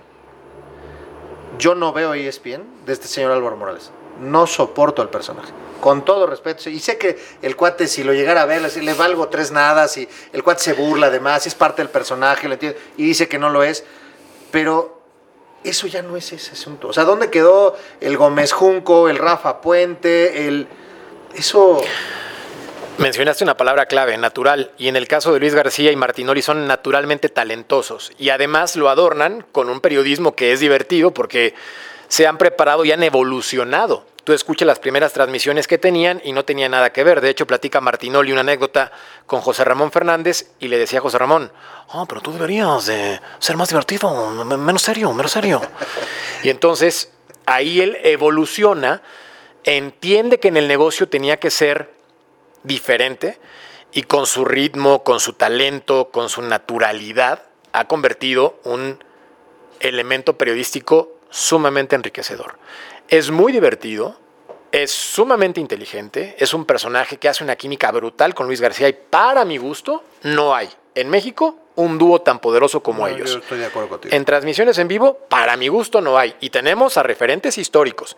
Yo 1.58 1.74
no 1.74 1.94
veo 1.94 2.14
ESPN 2.14 2.64
de 2.86 2.94
este 2.94 3.08
señor 3.08 3.32
Álvaro 3.32 3.56
Morales. 3.56 3.92
No 4.20 4.46
soporto 4.46 5.02
al 5.02 5.10
personaje. 5.10 5.52
Con 5.80 6.04
todo 6.04 6.26
respeto. 6.28 6.70
Y 6.70 6.80
sé 6.80 6.98
que 6.98 7.18
el 7.42 7.56
cuate, 7.56 7.88
si 7.88 8.04
lo 8.04 8.14
llegara 8.14 8.42
a 8.42 8.46
ver, 8.46 8.62
le, 8.62 8.82
le 8.82 8.94
valgo 8.94 9.28
tres 9.30 9.52
nadas 9.52 9.98
y 9.98 10.08
el 10.34 10.44
cuate 10.44 10.64
se 10.64 10.74
burla 10.74 11.08
además, 11.08 11.48
es 11.48 11.56
parte 11.56 11.82
del 11.82 11.90
personaje, 11.90 12.48
lo 12.48 12.54
entiendo, 12.56 12.78
y 12.98 13.04
dice 13.06 13.28
que 13.28 13.38
no 13.38 13.50
lo 13.50 13.64
es. 13.64 13.86
Pero 14.52 15.02
eso 15.70 15.88
ya 15.88 16.02
no 16.02 16.18
es 16.18 16.32
ese 16.32 16.52
asunto. 16.52 16.88
O 16.90 16.94
sea, 16.94 17.04
¿dónde 17.04 17.30
quedó 17.30 17.78
el 18.02 18.18
Gómez 18.18 18.52
Junco, 18.52 19.10
el 19.10 19.18
Rafa 19.18 19.62
Puente, 19.62 20.48
el... 20.48 20.68
Eso... 21.36 21.82
Mencionaste 22.98 23.44
una 23.44 23.58
palabra 23.58 23.88
clave, 23.88 24.18
natural, 24.18 24.72
y 24.78 24.88
en 24.88 24.96
el 24.96 25.08
caso 25.08 25.34
de 25.34 25.42
Luis 25.42 25.54
García 25.54 25.92
y 25.92 25.98
Martinoli 25.98 26.42
son 26.42 26.66
naturalmente 26.66 27.28
talentosos 27.28 28.14
y 28.18 28.30
además 28.30 28.78
lo 28.78 28.90
adornan 28.90 29.46
con 29.52 29.70
un 29.70 29.82
periodismo 29.82 30.34
que 30.34 30.54
es 30.54 30.62
divertido 30.62 31.14
porque 31.14 31.54
se 32.08 32.26
han 32.26 32.38
preparado 32.38 32.86
y 32.86 32.94
han 32.94 33.04
evolucionado. 33.04 34.06
Tú 34.26 34.34
escuchas 34.34 34.66
las 34.66 34.80
primeras 34.80 35.14
transmisiones 35.14 35.68
que 35.68 35.78
tenían 35.78 36.20
y 36.24 36.32
no 36.32 36.44
tenía 36.44 36.68
nada 36.68 36.92
que 36.92 37.04
ver. 37.04 37.22
De 37.22 37.30
hecho, 37.30 37.46
platica 37.46 37.80
Martinoli 37.80 38.32
una 38.32 38.42
anécdota 38.42 38.92
con 39.28 39.40
José 39.40 39.64
Ramón 39.64 39.92
Fernández 39.92 40.50
y 40.60 40.68
le 40.68 40.80
decía 40.80 40.98
a 40.98 41.04
José 41.04 41.20
Ramón, 41.20 41.52
oh, 41.90 42.08
pero 42.08 42.22
tú 42.22 42.34
deberías 42.34 42.88
de 42.88 43.22
ser 43.38 43.56
más 43.56 43.70
divertido, 43.70 44.32
menos 44.44 44.82
serio, 44.82 45.14
menos 45.14 45.32
serio. 45.32 45.62
Y 46.42 46.50
entonces 46.50 47.14
ahí 47.46 47.82
él 47.82 48.00
evoluciona, 48.02 49.04
entiende 49.64 50.40
que 50.40 50.48
en 50.48 50.58
el 50.58 50.68
negocio 50.68 51.08
tenía 51.08 51.38
que 51.38 51.52
ser 51.52 51.94
diferente 52.64 53.38
y 53.92 54.04
con 54.04 54.26
su 54.26 54.44
ritmo, 54.44 55.04
con 55.04 55.20
su 55.20 55.34
talento, 55.34 56.10
con 56.10 56.30
su 56.30 56.42
naturalidad, 56.42 57.44
ha 57.74 57.86
convertido 57.86 58.60
un 58.64 59.04
elemento 59.82 60.36
periodístico 60.36 61.12
sumamente 61.30 61.96
enriquecedor. 61.96 62.58
Es 63.08 63.30
muy 63.30 63.52
divertido, 63.52 64.18
es 64.72 64.92
sumamente 64.92 65.62
inteligente, 65.62 66.36
es 66.40 66.54
un 66.54 66.66
personaje 66.66 67.18
que 67.18 67.30
hace 67.30 67.44
una 67.44 67.56
química 67.56 67.92
brutal 67.92 68.34
con 68.34 68.48
Luis 68.48 68.62
García 68.62 68.90
y 68.90 68.94
para 68.94 69.46
mi 69.46 69.58
gusto 69.58 70.04
no 70.24 70.56
hay 70.56 70.70
en 70.96 71.10
México 71.10 71.58
un 71.76 71.98
dúo 71.98 72.22
tan 72.22 72.40
poderoso 72.40 72.82
como 72.82 73.08
No, 73.08 73.14
ellos. 73.14 73.32
Yo 73.34 73.40
estoy 73.40 73.60
de 73.60 73.66
acuerdo 73.66 73.90
contigo. 73.90 74.16
En 74.16 74.26
transmisiones 74.26 74.78
en 74.78 74.88
vivo, 74.88 75.20
para 75.30 75.58
mi 75.58 75.68
gusto 75.68 76.02
no 76.02 76.18
hay. 76.18 76.36
Y 76.40 76.50
tenemos 76.50 76.98
a 76.98 77.04
referentes 77.04 77.58
históricos. 77.58 78.16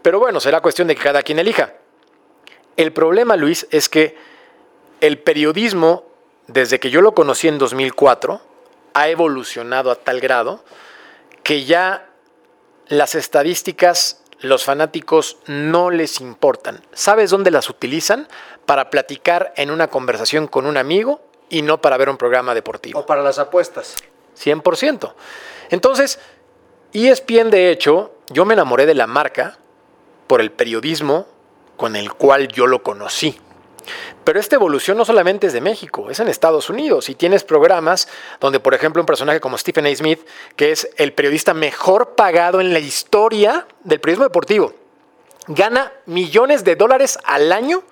Pero 0.00 0.18
bueno, 0.18 0.40
será 0.40 0.60
cuestión 0.60 0.88
de 0.88 0.94
que 0.94 1.02
cada 1.02 1.22
quien 1.22 1.38
elija. 1.38 1.74
El 2.76 2.92
problema, 2.92 3.36
Luis, 3.36 3.66
es 3.70 3.88
que 3.88 4.16
el 5.00 5.18
periodismo, 5.18 6.04
desde 6.46 6.80
que 6.80 6.90
yo 6.90 7.02
lo 7.02 7.14
conocí 7.14 7.48
en 7.48 7.58
2004, 7.58 8.40
ha 8.94 9.08
evolucionado 9.08 9.90
a 9.90 9.96
tal 9.96 10.20
grado 10.20 10.64
que 11.42 11.64
ya 11.64 12.08
las 12.92 13.14
estadísticas, 13.14 14.20
los 14.40 14.64
fanáticos 14.64 15.38
no 15.46 15.90
les 15.90 16.20
importan. 16.20 16.82
¿Sabes 16.92 17.30
dónde 17.30 17.50
las 17.50 17.70
utilizan? 17.70 18.28
Para 18.66 18.90
platicar 18.90 19.54
en 19.56 19.70
una 19.70 19.88
conversación 19.88 20.46
con 20.46 20.66
un 20.66 20.76
amigo 20.76 21.22
y 21.48 21.62
no 21.62 21.80
para 21.80 21.96
ver 21.96 22.10
un 22.10 22.18
programa 22.18 22.54
deportivo. 22.54 23.00
O 23.00 23.06
para 23.06 23.22
las 23.22 23.38
apuestas. 23.38 23.96
100%. 24.38 25.14
Entonces, 25.70 26.18
ESPN, 26.92 27.48
de 27.48 27.70
hecho, 27.70 28.12
yo 28.28 28.44
me 28.44 28.52
enamoré 28.52 28.84
de 28.84 28.94
la 28.94 29.06
marca 29.06 29.56
por 30.26 30.42
el 30.42 30.52
periodismo 30.52 31.26
con 31.78 31.96
el 31.96 32.12
cual 32.12 32.48
yo 32.48 32.66
lo 32.66 32.82
conocí. 32.82 33.40
Pero 34.24 34.38
esta 34.38 34.56
evolución 34.56 34.96
no 34.96 35.04
solamente 35.04 35.46
es 35.46 35.52
de 35.52 35.60
México, 35.60 36.10
es 36.10 36.20
en 36.20 36.28
Estados 36.28 36.70
Unidos. 36.70 37.08
Y 37.08 37.14
tienes 37.14 37.44
programas 37.44 38.08
donde, 38.40 38.60
por 38.60 38.74
ejemplo, 38.74 39.02
un 39.02 39.06
personaje 39.06 39.40
como 39.40 39.58
Stephen 39.58 39.86
A. 39.86 39.94
Smith, 39.94 40.20
que 40.56 40.72
es 40.72 40.88
el 40.96 41.12
periodista 41.12 41.54
mejor 41.54 42.14
pagado 42.14 42.60
en 42.60 42.72
la 42.72 42.78
historia 42.78 43.66
del 43.84 44.00
periodismo 44.00 44.24
deportivo, 44.24 44.74
gana 45.48 45.92
millones 46.06 46.64
de 46.64 46.76
dólares 46.76 47.18
al 47.24 47.52
año 47.52 47.82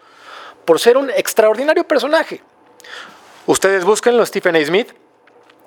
por 0.64 0.78
ser 0.78 0.96
un 0.96 1.10
extraordinario 1.10 1.84
personaje. 1.84 2.42
Ustedes 3.46 3.84
búsquenlo, 3.84 4.24
Stephen 4.24 4.56
A. 4.56 4.64
Smith. 4.64 4.92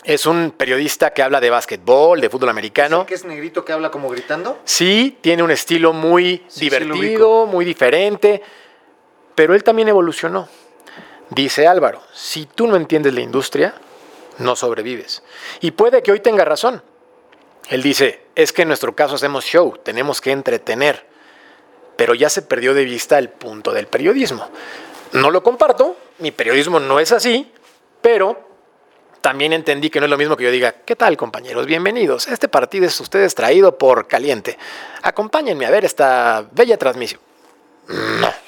Es 0.03 0.25
un 0.25 0.51
periodista 0.51 1.11
que 1.11 1.23
habla 1.23 1.39
de 1.39 1.49
básquetbol, 1.49 2.19
de 2.19 2.29
fútbol 2.29 2.49
americano. 2.49 3.01
¿Sí 3.01 3.07
que 3.07 3.13
es 3.13 3.23
negrito 3.23 3.63
que 3.63 3.71
habla 3.71 3.89
como 3.89 4.09
gritando? 4.09 4.59
Sí, 4.65 5.17
tiene 5.21 5.43
un 5.43 5.51
estilo 5.51 5.93
muy 5.93 6.43
Sí, 6.49 6.69
sí 6.69 6.69
lo 6.69 6.93
divertido, 6.95 7.45
muy 7.45 7.63
diferente, 7.63 8.41
pero 9.35 9.55
él 9.55 9.63
también 9.63 9.87
evolucionó. 9.87 10.47
Dice 11.29 11.67
Álvaro, 11.67 12.01
si 12.13 12.45
tú 12.45 12.67
no 12.67 12.75
entiendes 12.75 13.13
la 13.13 13.21
industria, 13.21 13.73
no 14.39 14.55
sobrevives. 14.55 15.23
Y 15.61 15.71
puede 15.71 16.03
que 16.03 16.11
hoy 16.11 16.19
tenga 16.19 16.45
razón. 16.45 16.83
Él 17.69 17.81
dice, 17.81 18.25
es 18.35 18.51
que 18.51 18.63
en 18.63 18.67
nuestro 18.67 18.95
caso 18.95 19.15
hacemos 19.15 19.45
show, 19.45 19.77
tenemos 19.81 20.21
que 20.21 20.31
entretener, 20.31 21.05
pero 21.95 22.13
ya 22.13 22.29
se 22.29 22.41
perdió 22.41 22.73
de 22.73 22.83
vista 22.83 23.17
el 23.17 23.29
punto 23.29 23.71
del 23.71 23.87
periodismo. 23.87 24.49
No 25.13 25.31
lo 25.31 25.43
comparto, 25.43 25.95
mi 26.19 26.31
periodismo 26.31 26.79
no 26.79 26.99
es 26.99 27.11
así, 27.11 27.51
pero 28.01 28.49
también 29.21 29.53
entendí 29.53 29.89
que 29.89 29.99
no 29.99 30.07
es 30.07 30.09
lo 30.09 30.17
mismo 30.17 30.35
que 30.35 30.43
yo 30.43 30.51
diga, 30.51 30.73
¿qué 30.85 30.97
tal 30.97 31.15
compañeros? 31.15 31.65
Bienvenidos. 31.65 32.27
Este 32.27 32.49
partido 32.49 32.85
es 32.85 32.99
ustedes 32.99 33.33
traído 33.33 33.77
por 33.77 34.07
caliente. 34.07 34.57
Acompáñenme 35.01 35.65
a 35.65 35.71
ver 35.71 35.85
esta 35.85 36.45
bella 36.51 36.77
transmisión. 36.77 37.21
No. 37.87 38.42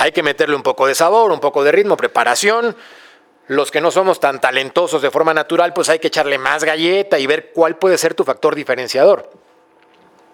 Hay 0.00 0.12
que 0.12 0.22
meterle 0.22 0.56
un 0.56 0.62
poco 0.62 0.86
de 0.86 0.94
sabor, 0.94 1.30
un 1.30 1.40
poco 1.40 1.62
de 1.62 1.72
ritmo, 1.72 1.94
preparación. 1.94 2.74
Los 3.48 3.70
que 3.70 3.82
no 3.82 3.90
somos 3.90 4.18
tan 4.18 4.40
talentosos 4.40 5.02
de 5.02 5.10
forma 5.10 5.34
natural, 5.34 5.74
pues 5.74 5.90
hay 5.90 5.98
que 5.98 6.06
echarle 6.06 6.38
más 6.38 6.64
galleta 6.64 7.18
y 7.18 7.26
ver 7.26 7.52
cuál 7.52 7.76
puede 7.76 7.98
ser 7.98 8.14
tu 8.14 8.24
factor 8.24 8.54
diferenciador. 8.54 9.30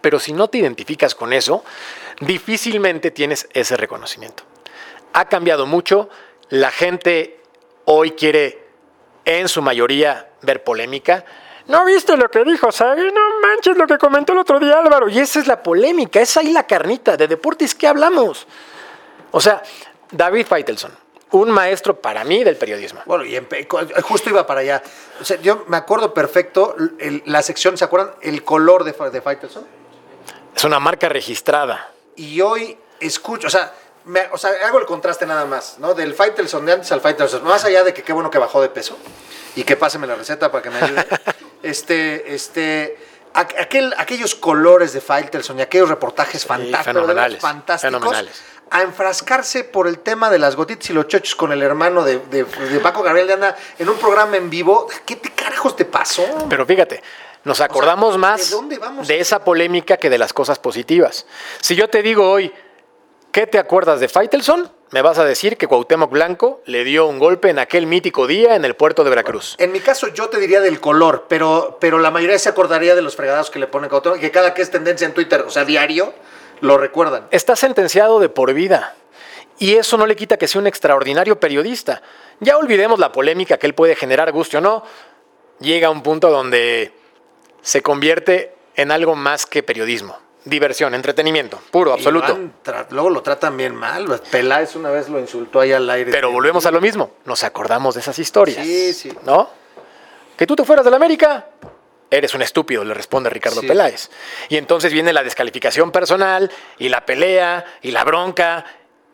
Pero 0.01 0.21
si 0.21 0.33
no 0.33 0.47
te 0.47 0.59
identificas 0.59 1.17
con 1.17 1.33
eso, 1.33 1.65
difícilmente 2.21 3.11
tienes 3.11 3.49
ese 3.55 3.77
reconocimiento. 3.77 4.45
Ha 5.15 5.25
cambiado 5.25 5.67
mucho. 5.67 6.11
La 6.49 6.71
gente 6.71 7.41
hoy 7.87 8.13
quiere 8.13 8.69
en 9.25 9.49
su 9.49 9.63
mayoría 9.63 10.29
ver 10.43 10.63
polémica. 10.63 11.25
¿No 11.67 11.85
viste 11.85 12.17
lo 12.17 12.31
que 12.31 12.45
dijo 12.45 12.71
Sague? 12.71 13.11
No 13.11 13.41
manches 13.41 13.77
lo 13.77 13.89
que 13.89 13.99
comentó 13.99 14.33
el 14.33 14.39
otro 14.39 14.61
día 14.61 14.79
Álvaro. 14.79 15.09
Y 15.09 15.19
esa 15.19 15.41
es 15.41 15.49
la 15.49 15.61
polémica, 15.61 16.21
es 16.21 16.37
ahí 16.37 16.53
la 16.53 16.69
carnita. 16.69 17.17
De 17.17 17.27
deportes, 17.27 17.75
¿qué 17.75 17.89
hablamos? 17.89 18.47
O 19.31 19.41
sea, 19.41 19.63
David 20.11 20.47
Feitelson, 20.47 20.93
un 21.33 21.51
maestro 21.51 22.01
para 22.01 22.25
mí 22.25 22.45
del 22.45 22.57
periodismo. 22.57 23.01
Bueno, 23.07 23.25
y 23.25 23.39
justo 24.03 24.31
iba 24.31 24.47
para 24.47 24.61
allá. 24.61 24.83
O 25.21 25.25
sea, 25.25 25.39
yo 25.41 25.65
me 25.69 25.77
acuerdo 25.77 26.15
perfecto 26.15 26.75
el- 26.99 27.23
la 27.27 27.43
sección, 27.43 27.77
¿se 27.77 27.85
acuerdan? 27.85 28.13
El 28.23 28.45
color 28.45 28.85
de, 28.85 28.93
de 29.11 29.21
Faitelson. 29.21 29.67
Es 30.55 30.65
una 30.65 30.79
marca 30.81 31.09
registrada. 31.09 31.91
Y 32.15 32.41
hoy 32.41 32.79
escucho, 33.01 33.49
o 33.49 33.51
sea, 33.51 33.73
me- 34.05 34.29
o 34.33 34.39
sea, 34.39 34.53
hago 34.67 34.79
el 34.79 34.87
contraste 34.87 35.27
nada 35.27 35.45
más, 35.45 35.79
¿no? 35.79 35.93
Del 35.95 36.15
Faitelson 36.15 36.65
de 36.65 36.73
antes 36.75 36.93
al 36.93 37.01
Faitelson. 37.01 37.45
Más 37.45 37.65
allá 37.65 37.85
de 37.85 37.93
que 37.93 38.03
qué 38.03 38.13
bueno 38.13 38.31
que 38.31 38.39
bajó 38.39 38.63
de 38.63 38.69
peso 38.71 38.97
y 39.55 39.65
que 39.65 39.77
páseme 39.77 40.07
la 40.07 40.15
receta 40.15 40.51
para 40.51 40.63
que 40.63 40.71
me 40.71 40.79
ayude. 40.81 41.05
este, 41.63 42.35
este, 42.35 42.97
aqu- 43.35 43.61
aquel, 43.61 43.95
aquellos 43.99 44.35
colores 44.35 44.93
de 44.93 45.01
Faitelson 45.01 45.59
y 45.59 45.63
aquellos 45.63 45.89
reportajes 45.89 46.47
fantásticos, 46.47 46.85
fenomenales, 46.85 47.41
fantásticos. 47.41 47.93
fenomenales. 47.99 48.43
A 48.71 48.83
enfrascarse 48.83 49.63
por 49.65 49.87
el 49.87 50.01
tema 50.01 50.29
de 50.31 50.39
las 50.39 50.57
gotitas 50.57 50.91
y 50.91 50.93
los 50.93 51.07
chochos 51.07 51.35
con 51.37 51.53
el 51.53 51.63
hermano 51.63 52.05
de, 52.05 52.19
de- 52.31 52.45
de 52.45 52.81
Paco 52.81 53.03
Gabriel 53.03 53.29
de 53.29 53.33
Anda 53.35 53.57
en 53.79 53.89
un 53.89 53.97
programa 53.97 54.37
en 54.37 54.51
vivo. 54.51 54.89
¿Qué 55.05 55.17
te 55.17 55.31
carajos 55.31 55.77
te 55.77 55.85
pasó? 55.85 56.25
Pero 56.49 56.67
fíjate, 56.67 57.01
nos 57.45 57.61
acordamos 57.61 58.15
¿de 58.15 58.19
más 58.19 58.57
vamos? 58.81 59.07
de 59.07 59.21
esa 59.21 59.45
polémica 59.45 59.97
que 59.99 60.11
de 60.11 60.19
las 60.19 60.33
cosas 60.33 60.59
positivas. 60.59 61.27
Si 61.61 61.77
yo 61.77 61.89
te 61.89 62.03
digo 62.03 62.29
hoy, 62.29 62.53
¿qué 63.31 63.47
te 63.47 63.59
acuerdas 63.61 64.01
de 64.01 64.09
Faitelson? 64.09 64.73
Me 64.91 65.03
vas 65.03 65.19
a 65.19 65.25
decir 65.25 65.57
que 65.57 65.67
Cuauhtémoc 65.69 66.11
Blanco 66.11 66.61
le 66.65 66.83
dio 66.85 67.07
un 67.07 67.19
golpe 67.21 67.51
en 67.51 67.59
aquel 67.61 67.87
mítico 67.87 68.27
día 68.27 68.57
en 68.57 68.65
el 68.65 68.75
puerto 68.75 69.05
de 69.05 69.11
Veracruz. 69.11 69.55
En 69.59 69.71
mi 69.73 69.81
caso, 69.81 70.09
yo 70.09 70.29
te 70.29 70.39
diría 70.39 70.61
del 70.61 70.81
color, 70.81 71.27
pero, 71.29 71.77
pero 71.81 71.99
la 71.99 72.11
mayoría 72.13 72.39
se 72.39 72.49
acordaría 72.49 72.95
de 72.97 73.03
los 73.03 73.15
fregados 73.17 73.51
que 73.51 73.59
le 73.61 73.67
ponen 73.69 73.91
Cuauhtémoc, 73.91 74.19
que 74.21 74.31
cada 74.33 74.55
que 74.55 74.63
es 74.63 74.71
tendencia 74.71 75.05
en 75.07 75.13
Twitter, 75.15 75.43
o 75.43 75.51
sea, 75.51 75.65
diario, 75.65 76.15
lo 76.61 76.79
recuerdan. 76.79 77.29
Está 77.31 77.57
sentenciado 77.57 78.21
de 78.21 78.29
por 78.29 78.53
vida. 78.53 78.95
Y 79.59 79.75
eso 79.75 79.97
no 79.97 80.07
le 80.07 80.17
quita 80.17 80.37
que 80.37 80.49
sea 80.49 80.61
un 80.61 80.67
extraordinario 80.67 81.41
periodista. 81.41 82.03
Ya 82.41 82.57
olvidemos 82.57 82.99
la 82.99 83.13
polémica 83.13 83.57
que 83.59 83.67
él 83.67 83.75
puede 83.75 83.97
generar, 83.97 84.31
guste 84.33 84.59
o 84.59 84.61
no. 84.61 84.85
Llega 85.61 85.89
a 85.89 85.91
un 85.91 86.03
punto 86.03 86.31
donde 86.31 86.93
se 87.63 87.83
convierte 87.83 88.55
en 88.75 88.91
algo 88.91 89.17
más 89.17 89.47
que 89.47 89.63
periodismo. 89.63 90.19
Diversión, 90.45 90.95
entretenimiento, 90.95 91.59
puro, 91.73 91.93
absoluto. 91.93 92.33
Iván 92.33 92.87
luego 92.91 93.11
lo 93.11 93.23
tratan 93.23 93.57
bien 93.57 93.75
mal. 93.75 94.21
Peláez 94.31 94.77
una 94.77 94.91
vez 94.91 95.09
lo 95.09 95.19
insultó 95.19 95.59
ahí 95.59 95.73
al 95.73 95.89
aire. 95.91 96.13
Pero 96.13 96.31
volvemos 96.31 96.67
a 96.67 96.71
lo 96.71 96.81
mismo. 96.81 97.11
Nos 97.25 97.43
acordamos 97.43 97.95
de 97.95 98.01
esas 98.01 98.17
historias. 98.19 98.65
Sí, 98.65 98.93
sí. 98.93 99.13
¿No? 99.25 99.49
Que 100.37 100.47
tú 100.47 100.55
te 100.55 100.65
fueras 100.65 100.85
de 100.85 100.91
la 100.91 100.99
América. 100.99 101.47
Eres 102.11 102.35
un 102.35 102.43
estúpido, 102.43 102.85
le 102.85 102.95
responde 102.95 103.31
Ricardo 103.31 103.61
Sí. 103.61 103.67
Peláez. 103.67 104.11
Y 104.49 104.57
entonces 104.57 104.93
viene 104.93 105.13
la 105.13 105.23
descalificación 105.25 105.91
personal 105.91 106.51
y 106.79 106.89
la 106.89 107.05
pelea 107.05 107.65
y 107.83 107.91
la 107.91 108.05
bronca. 108.05 108.65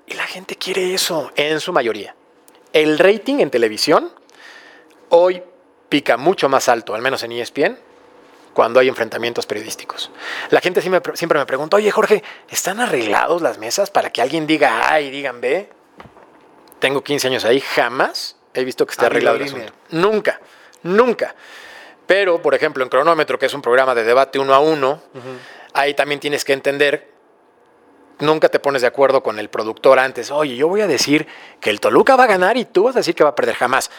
Y 0.06 0.14
la 0.14 0.24
gente 0.24 0.56
quiere 0.56 0.92
eso 0.92 1.32
en 1.36 1.60
su 1.60 1.72
mayoría. 1.72 2.14
El 2.72 2.98
rating 2.98 3.38
en 3.40 3.50
televisión 3.50 4.12
hoy 5.08 5.42
pica 5.88 6.16
mucho 6.16 6.48
más 6.48 6.68
alto, 6.68 6.94
al 6.94 7.02
menos 7.02 7.22
en 7.22 7.32
ESPN, 7.32 7.78
cuando 8.54 8.80
hay 8.80 8.88
enfrentamientos 8.88 9.46
periodísticos. 9.46 10.10
La 10.50 10.60
gente 10.60 10.80
siempre, 10.82 11.16
siempre 11.16 11.38
me 11.38 11.46
pregunta, 11.46 11.76
oye 11.76 11.90
Jorge, 11.90 12.22
¿están 12.50 12.80
arreglados 12.80 13.40
las 13.42 13.58
mesas 13.58 13.90
para 13.90 14.10
que 14.10 14.20
alguien 14.22 14.46
diga 14.46 14.92
A 14.92 15.00
y 15.00 15.10
digan 15.10 15.40
B? 15.40 15.68
Tengo 16.78 17.02
15 17.02 17.28
años 17.28 17.44
ahí, 17.44 17.60
jamás 17.60 18.36
he 18.54 18.64
visto 18.64 18.86
que 18.86 18.92
esté 18.92 19.06
arreglado 19.06 19.36
el 19.36 19.44
asunto. 19.44 19.72
Nunca, 19.90 20.40
nunca. 20.82 21.34
Pero, 22.12 22.42
por 22.42 22.54
ejemplo, 22.54 22.84
en 22.84 22.90
Cronómetro, 22.90 23.38
que 23.38 23.46
es 23.46 23.54
un 23.54 23.62
programa 23.62 23.94
de 23.94 24.04
debate 24.04 24.38
uno 24.38 24.52
a 24.52 24.58
uno, 24.58 25.00
ahí 25.72 25.94
también 25.94 26.20
tienes 26.20 26.44
que 26.44 26.52
entender, 26.52 27.08
nunca 28.18 28.50
te 28.50 28.58
pones 28.58 28.82
de 28.82 28.88
acuerdo 28.88 29.22
con 29.22 29.38
el 29.38 29.48
productor 29.48 29.98
antes, 29.98 30.30
oye, 30.30 30.54
yo 30.54 30.68
voy 30.68 30.82
a 30.82 30.86
decir 30.86 31.26
que 31.58 31.70
el 31.70 31.80
Toluca 31.80 32.14
va 32.14 32.24
a 32.24 32.26
ganar 32.26 32.58
y 32.58 32.66
tú 32.66 32.82
vas 32.82 32.96
a 32.96 32.98
decir 32.98 33.14
que 33.14 33.24
va 33.24 33.30
a 33.30 33.34
perder 33.34 33.54
jamás. 33.54 33.90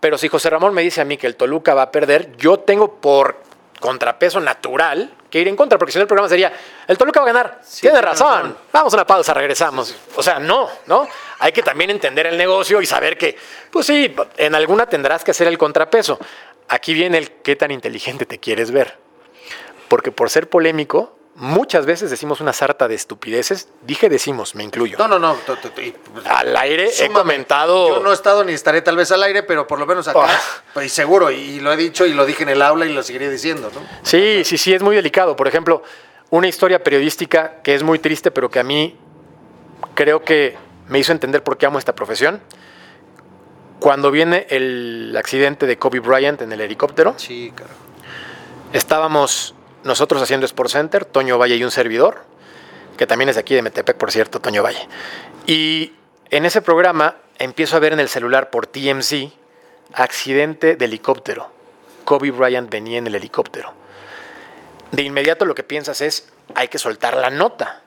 Pero 0.00 0.16
si 0.16 0.28
José 0.28 0.48
Ramón 0.48 0.72
me 0.72 0.80
dice 0.80 1.02
a 1.02 1.04
mí 1.04 1.18
que 1.18 1.26
el 1.26 1.36
Toluca 1.36 1.74
va 1.74 1.82
a 1.82 1.90
perder, 1.90 2.34
yo 2.38 2.58
tengo 2.60 3.02
por 3.02 3.36
contrapeso 3.80 4.40
natural 4.40 5.12
que 5.30 5.38
ir 5.38 5.48
en 5.48 5.54
contra, 5.54 5.78
porque 5.78 5.92
si 5.92 5.98
no 5.98 6.02
el 6.04 6.08
programa 6.08 6.28
sería, 6.28 6.50
el 6.86 6.96
Toluca 6.96 7.20
va 7.20 7.24
a 7.28 7.32
ganar. 7.32 7.60
Tiene 7.60 7.98
tiene 7.98 8.00
razón. 8.00 8.42
razón. 8.42 8.58
Vamos 8.72 8.94
a 8.94 8.96
una 8.96 9.06
pausa, 9.06 9.34
regresamos. 9.34 9.94
O 10.16 10.22
sea, 10.22 10.38
no, 10.38 10.70
¿no? 10.86 11.06
Hay 11.40 11.52
que 11.52 11.62
también 11.62 11.90
entender 11.90 12.26
el 12.26 12.38
negocio 12.38 12.80
y 12.80 12.86
saber 12.86 13.18
que, 13.18 13.36
pues 13.70 13.84
sí, 13.84 14.14
en 14.38 14.54
alguna 14.54 14.86
tendrás 14.86 15.22
que 15.22 15.32
hacer 15.32 15.46
el 15.48 15.58
contrapeso. 15.58 16.18
Aquí 16.68 16.94
viene 16.94 17.18
el 17.18 17.30
qué 17.30 17.56
tan 17.56 17.70
inteligente 17.70 18.26
te 18.26 18.38
quieres 18.38 18.70
ver. 18.70 18.98
Porque 19.88 20.12
por 20.12 20.28
ser 20.28 20.48
polémico, 20.50 21.16
muchas 21.34 21.86
veces 21.86 22.10
decimos 22.10 22.40
una 22.40 22.52
sarta 22.52 22.88
de 22.88 22.94
estupideces. 22.94 23.68
Dije 23.82 24.08
decimos, 24.10 24.54
me 24.54 24.64
incluyo. 24.64 24.98
No, 24.98 25.08
no, 25.08 25.18
no. 25.18 25.36
y- 25.82 25.94
Al 26.26 26.54
aire 26.56 26.86
he 26.88 26.92
Súmame. 26.92 27.14
comentado. 27.14 27.88
Yo 27.88 28.00
no 28.02 28.10
he 28.10 28.14
estado 28.14 28.44
ni 28.44 28.52
estaré 28.52 28.82
tal 28.82 28.96
vez 28.96 29.10
al 29.12 29.22
aire, 29.22 29.42
pero 29.44 29.66
por 29.66 29.78
lo 29.78 29.86
menos 29.86 30.08
acá, 30.08 30.26
Ah. 30.28 30.40
pues 30.74 30.92
seguro, 30.92 31.30
y 31.30 31.60
lo 31.60 31.72
he 31.72 31.76
dicho 31.76 32.04
y 32.04 32.12
lo 32.12 32.26
dije 32.26 32.42
en 32.42 32.50
el 32.50 32.60
aula 32.60 32.84
y 32.86 32.92
lo 32.92 33.02
seguiré 33.02 33.30
diciendo, 33.30 33.70
¿no? 33.74 33.80
Sí, 34.02 34.42
sí, 34.44 34.58
sí, 34.58 34.74
es 34.74 34.82
muy 34.82 34.94
delicado. 34.94 35.36
Por 35.36 35.48
ejemplo, 35.48 35.82
una 36.30 36.48
historia 36.48 36.84
periodística 36.84 37.62
que 37.62 37.74
es 37.74 37.82
muy 37.82 37.98
triste, 37.98 38.30
pero 38.30 38.50
que 38.50 38.58
a 38.58 38.64
mí 38.64 38.94
creo 39.94 40.22
que 40.22 40.56
me 40.88 40.98
hizo 40.98 41.12
entender 41.12 41.42
por 41.42 41.56
qué 41.56 41.64
amo 41.66 41.78
esta 41.78 41.94
profesión. 41.94 42.42
Cuando 43.80 44.10
viene 44.10 44.46
el 44.50 45.14
accidente 45.16 45.66
de 45.66 45.78
Kobe 45.78 46.00
Bryant 46.00 46.42
en 46.42 46.52
el 46.52 46.60
helicóptero, 46.60 47.14
Sí, 47.16 47.52
carajo. 47.54 47.74
estábamos 48.72 49.54
nosotros 49.84 50.20
haciendo 50.20 50.46
Sport 50.46 50.70
Center, 50.70 51.04
Toño 51.04 51.38
Valle 51.38 51.56
y 51.56 51.64
un 51.64 51.70
servidor, 51.70 52.22
que 52.96 53.06
también 53.06 53.28
es 53.28 53.36
de 53.36 53.40
aquí 53.40 53.54
de 53.54 53.62
Metepec, 53.62 53.96
por 53.96 54.10
cierto, 54.10 54.40
Toño 54.40 54.62
Valle. 54.62 54.86
Y 55.46 55.92
en 56.30 56.44
ese 56.44 56.60
programa 56.60 57.16
empiezo 57.38 57.76
a 57.76 57.78
ver 57.78 57.92
en 57.92 58.00
el 58.00 58.08
celular 58.08 58.50
por 58.50 58.66
TMZ 58.66 59.28
accidente 59.94 60.76
de 60.76 60.84
helicóptero. 60.84 61.50
Kobe 62.04 62.30
Bryant 62.30 62.68
venía 62.70 62.98
en 62.98 63.06
el 63.06 63.14
helicóptero. 63.14 63.72
De 64.90 65.02
inmediato 65.02 65.44
lo 65.44 65.54
que 65.54 65.62
piensas 65.62 66.00
es, 66.00 66.28
hay 66.54 66.68
que 66.68 66.78
soltar 66.78 67.16
la 67.16 67.30
nota. 67.30 67.82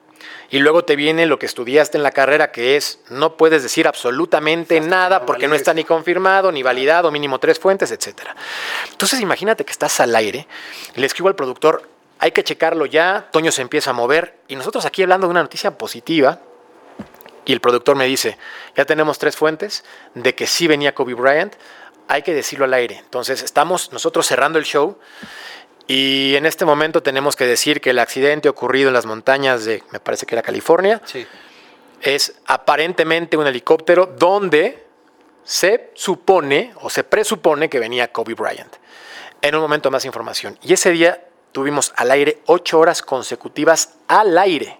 Y 0.52 0.60
luego 0.60 0.84
te 0.84 0.98
viene 0.98 1.26
lo 1.26 1.40
que 1.40 1.46
estudiaste 1.46 1.98
en 1.98 2.04
la 2.04 2.12
carrera, 2.12 2.52
que 2.52 2.76
es, 2.76 3.00
no 3.10 3.38
puedes 3.38 3.64
decir 3.64 3.88
absolutamente 3.88 4.82
nada 4.82 5.26
porque 5.26 5.48
no 5.48 5.56
está 5.56 5.74
ni 5.74 5.86
confirmado, 5.86 6.52
ni 6.52 6.62
validado, 6.62 7.10
mínimo 7.10 7.40
tres 7.40 7.58
fuentes, 7.58 7.90
etc. 7.92 8.30
Entonces 8.92 9.22
imagínate 9.22 9.64
que 9.64 9.72
estás 9.72 10.02
al 10.02 10.14
aire, 10.14 10.48
le 10.96 11.06
escribo 11.06 11.30
al 11.30 11.36
productor, 11.36 11.90
hay 12.20 12.34
que 12.34 12.44
checarlo 12.44 12.86
ya, 12.86 13.30
Toño 13.32 13.52
se 13.52 13.62
empieza 13.62 13.92
a 13.92 13.94
mover, 13.94 14.36
y 14.50 14.58
nosotros 14.58 14.86
aquí 14.86 15.02
hablando 15.02 15.26
de 15.26 15.32
una 15.32 15.42
noticia 15.42 15.78
positiva, 15.78 16.42
y 17.46 17.54
el 17.54 17.62
productor 17.62 17.96
me 17.96 18.06
dice, 18.06 18.38
ya 18.76 18.84
tenemos 18.84 19.20
tres 19.20 19.38
fuentes 19.38 19.86
de 20.16 20.36
que 20.36 20.48
sí 20.48 20.68
venía 20.68 20.94
Kobe 20.94 21.14
Bryant, 21.14 21.56
hay 22.08 22.24
que 22.24 22.34
decirlo 22.34 22.66
al 22.66 22.74
aire. 22.74 22.98
Entonces 22.98 23.42
estamos 23.42 23.94
nosotros 23.94 24.28
cerrando 24.28 24.60
el 24.60 24.66
show 24.66 24.98
y 25.92 26.36
en 26.38 26.46
este 26.46 26.64
momento 26.64 27.04
tenemos 27.04 27.36
que 27.36 27.46
decir 27.46 27.82
que 27.82 27.90
el 27.90 28.00
accidente 28.00 28.48
ocurrido 28.48 28.88
en 28.88 28.94
las 28.94 29.06
montañas 29.06 29.66
de, 29.66 29.84
me 29.92 30.00
parece 30.00 30.26
que 30.26 30.36
era 30.36 30.42
California, 30.42 31.02
Sí. 31.04 31.28
es 32.02 32.36
aparentemente 32.46 33.36
un 33.36 33.46
helicóptero 33.46 34.06
donde 34.06 34.86
se 35.44 35.92
supone 35.94 36.74
o 36.82 36.90
se 36.90 37.04
presupone 37.04 37.70
que 37.70 37.80
venía 37.80 38.12
Kobe 38.12 38.36
Bryant. 38.36 38.74
En 39.42 39.56
un 39.56 39.62
momento 39.62 39.92
más 39.92 40.06
información. 40.06 40.58
Y 40.62 40.72
ese 40.74 40.92
día 40.92 41.26
tuvimos 41.52 41.92
al 41.98 42.12
aire 42.12 42.40
ocho 42.46 42.80
horas 42.80 43.02
consecutivas 43.02 43.96
al 44.08 44.38
aire 44.38 44.80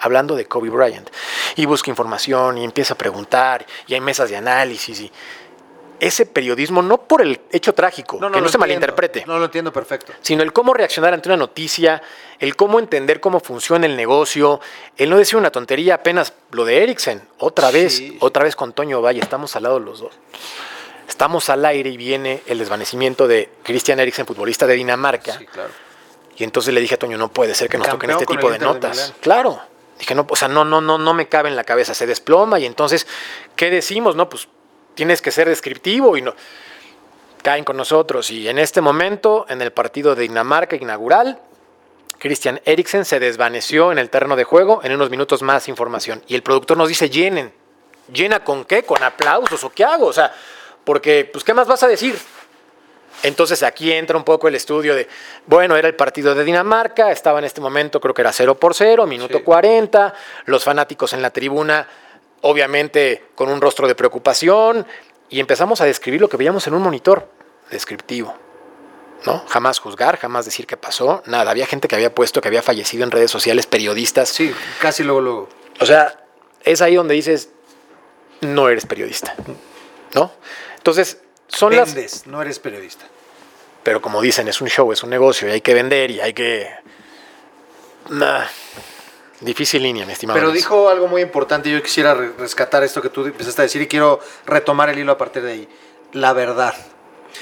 hablando 0.00 0.34
de 0.34 0.46
Kobe 0.46 0.68
Bryant. 0.68 1.08
Y 1.56 1.66
busca 1.66 1.90
información 1.90 2.58
y 2.58 2.64
empieza 2.64 2.94
a 2.94 2.98
preguntar 2.98 3.64
y 3.86 3.94
hay 3.94 4.00
mesas 4.00 4.28
de 4.30 4.36
análisis 4.36 5.00
y 5.00 5.12
ese 6.06 6.26
periodismo 6.26 6.82
no 6.82 6.98
por 6.98 7.22
el 7.22 7.40
hecho 7.50 7.72
trágico, 7.74 8.18
que 8.18 8.20
no 8.22 8.30
se 8.32 8.36
entiendo. 8.38 8.58
malinterprete 8.58 9.24
No 9.26 9.38
lo 9.38 9.46
entiendo 9.46 9.72
perfecto. 9.72 10.12
sino 10.20 10.42
el 10.42 10.52
cómo 10.52 10.74
reaccionar 10.74 11.14
ante 11.14 11.28
una 11.28 11.36
noticia, 11.36 12.02
el 12.38 12.56
cómo 12.56 12.78
entender 12.78 13.20
cómo 13.20 13.40
funciona 13.40 13.86
el 13.86 13.96
negocio, 13.96 14.60
el 14.96 15.10
no 15.10 15.16
decir 15.16 15.36
una 15.36 15.50
tontería 15.50 15.94
apenas 15.96 16.32
lo 16.50 16.64
de 16.64 16.82
Eriksen, 16.82 17.22
otra 17.38 17.70
vez, 17.70 17.96
sí. 17.96 18.16
otra 18.20 18.44
vez 18.44 18.56
con 18.56 18.72
Toño 18.72 19.00
Valle, 19.02 19.20
estamos 19.20 19.56
al 19.56 19.62
lado 19.64 19.80
los 19.80 20.00
dos. 20.00 20.12
Estamos 21.08 21.48
al 21.50 21.64
aire 21.64 21.90
y 21.90 21.96
viene 21.96 22.42
el 22.46 22.58
desvanecimiento 22.58 23.28
de 23.28 23.50
Christian 23.62 24.00
Eriksen, 24.00 24.26
futbolista 24.26 24.66
de 24.66 24.74
Dinamarca, 24.74 25.38
Sí, 25.38 25.46
claro. 25.46 25.70
y 26.36 26.44
entonces 26.44 26.72
le 26.74 26.80
dije 26.80 26.94
a 26.94 26.98
Toño, 26.98 27.18
no 27.18 27.28
puede 27.28 27.54
ser 27.54 27.68
que 27.68 27.78
nos 27.78 27.88
toquen 27.88 28.10
este 28.10 28.26
tipo 28.26 28.50
de 28.50 28.58
notas. 28.58 29.14
Claro. 29.20 29.60
Dije, 29.98 30.14
no, 30.16 30.26
o 30.28 30.34
sea, 30.34 30.48
no, 30.48 30.64
no, 30.64 30.80
no, 30.80 30.98
no 30.98 31.14
me 31.14 31.28
cabe 31.28 31.48
en 31.48 31.54
la 31.56 31.62
cabeza, 31.62 31.94
se 31.94 32.04
desploma 32.06 32.58
y 32.58 32.66
entonces, 32.66 33.06
¿qué 33.54 33.70
decimos? 33.70 34.16
No, 34.16 34.28
pues 34.28 34.48
tienes 34.94 35.22
que 35.22 35.30
ser 35.30 35.48
descriptivo 35.48 36.16
y 36.16 36.22
no. 36.22 36.34
Caen 37.42 37.64
con 37.64 37.76
nosotros 37.76 38.30
y 38.30 38.48
en 38.48 38.58
este 38.58 38.80
momento, 38.80 39.46
en 39.48 39.60
el 39.60 39.72
partido 39.72 40.14
de 40.14 40.22
Dinamarca 40.22 40.76
inaugural, 40.76 41.38
Christian 42.18 42.60
Eriksen 42.64 43.04
se 43.04 43.20
desvaneció 43.20 43.92
en 43.92 43.98
el 43.98 44.08
terreno 44.08 44.34
de 44.34 44.44
juego. 44.44 44.80
En 44.82 44.92
unos 44.92 45.10
minutos 45.10 45.42
más 45.42 45.68
información. 45.68 46.22
Y 46.26 46.34
el 46.34 46.42
productor 46.42 46.78
nos 46.78 46.88
dice, 46.88 47.10
llenen. 47.10 47.52
¿Llena 48.12 48.42
con 48.42 48.64
qué? 48.64 48.82
¿Con 48.82 49.02
aplausos 49.02 49.62
o 49.64 49.70
qué 49.70 49.84
hago? 49.84 50.06
O 50.06 50.12
sea, 50.12 50.32
porque, 50.84 51.28
pues, 51.30 51.44
¿qué 51.44 51.52
más 51.52 51.66
vas 51.66 51.82
a 51.82 51.88
decir? 51.88 52.16
Entonces 53.22 53.62
aquí 53.62 53.92
entra 53.92 54.16
un 54.16 54.24
poco 54.24 54.48
el 54.48 54.54
estudio 54.54 54.94
de, 54.94 55.08
bueno, 55.46 55.76
era 55.76 55.88
el 55.88 55.94
partido 55.94 56.34
de 56.34 56.44
Dinamarca, 56.44 57.10
estaba 57.10 57.38
en 57.38 57.44
este 57.44 57.60
momento, 57.60 58.00
creo 58.00 58.12
que 58.12 58.22
era 58.22 58.32
0 58.32 58.56
por 58.56 58.74
0, 58.74 59.06
minuto 59.06 59.38
Sí. 59.38 59.44
40, 59.44 60.14
los 60.46 60.64
fanáticos 60.64 61.12
en 61.12 61.22
la 61.22 61.30
tribuna 61.30 61.86
obviamente 62.46 63.24
con 63.34 63.48
un 63.48 63.60
rostro 63.60 63.88
de 63.88 63.94
preocupación, 63.94 64.86
y 65.30 65.40
empezamos 65.40 65.80
a 65.80 65.86
describir 65.86 66.20
lo 66.20 66.28
que 66.28 66.36
veíamos 66.36 66.66
en 66.66 66.74
un 66.74 66.82
monitor 66.82 67.26
descriptivo. 67.70 68.34
¿no? 69.24 69.42
Jamás 69.48 69.78
juzgar, 69.78 70.18
jamás 70.18 70.44
decir 70.44 70.66
qué 70.66 70.76
pasó, 70.76 71.22
nada. 71.24 71.50
Había 71.50 71.66
gente 71.66 71.88
que 71.88 71.94
había 71.94 72.14
puesto 72.14 72.42
que 72.42 72.48
había 72.48 72.62
fallecido 72.62 73.02
en 73.02 73.10
redes 73.10 73.30
sociales, 73.30 73.66
periodistas. 73.66 74.28
Sí, 74.28 74.54
casi 74.78 75.02
luego, 75.02 75.22
luego. 75.22 75.48
O 75.80 75.86
sea, 75.86 76.22
es 76.62 76.82
ahí 76.82 76.96
donde 76.96 77.14
dices, 77.14 77.48
no 78.42 78.68
eres 78.68 78.84
periodista, 78.84 79.34
¿no? 80.14 80.30
Entonces, 80.76 81.22
son 81.48 81.70
Vendes, 81.70 81.96
las... 81.96 82.26
no 82.26 82.42
eres 82.42 82.58
periodista. 82.58 83.06
Pero 83.82 84.02
como 84.02 84.20
dicen, 84.20 84.48
es 84.48 84.60
un 84.60 84.68
show, 84.68 84.92
es 84.92 85.02
un 85.02 85.08
negocio 85.08 85.48
y 85.48 85.52
hay 85.52 85.60
que 85.62 85.72
vender 85.72 86.10
y 86.10 86.20
hay 86.20 86.34
que... 86.34 86.70
Nah, 88.10 88.44
difícil 89.44 89.82
línea, 89.82 90.04
mi 90.06 90.12
estimado. 90.12 90.38
Pero 90.38 90.50
dijo 90.52 90.88
algo 90.88 91.06
muy 91.08 91.22
importante, 91.22 91.70
yo 91.70 91.82
quisiera 91.82 92.14
re- 92.14 92.32
rescatar 92.38 92.82
esto 92.84 93.00
que 93.02 93.08
tú 93.10 93.24
empezaste 93.26 93.62
a 93.62 93.64
decir 93.64 93.82
y 93.82 93.86
quiero 93.88 94.20
retomar 94.46 94.88
el 94.90 94.98
hilo 94.98 95.12
a 95.12 95.18
partir 95.18 95.42
de 95.42 95.52
ahí. 95.52 95.68
La 96.12 96.32
verdad. 96.32 96.74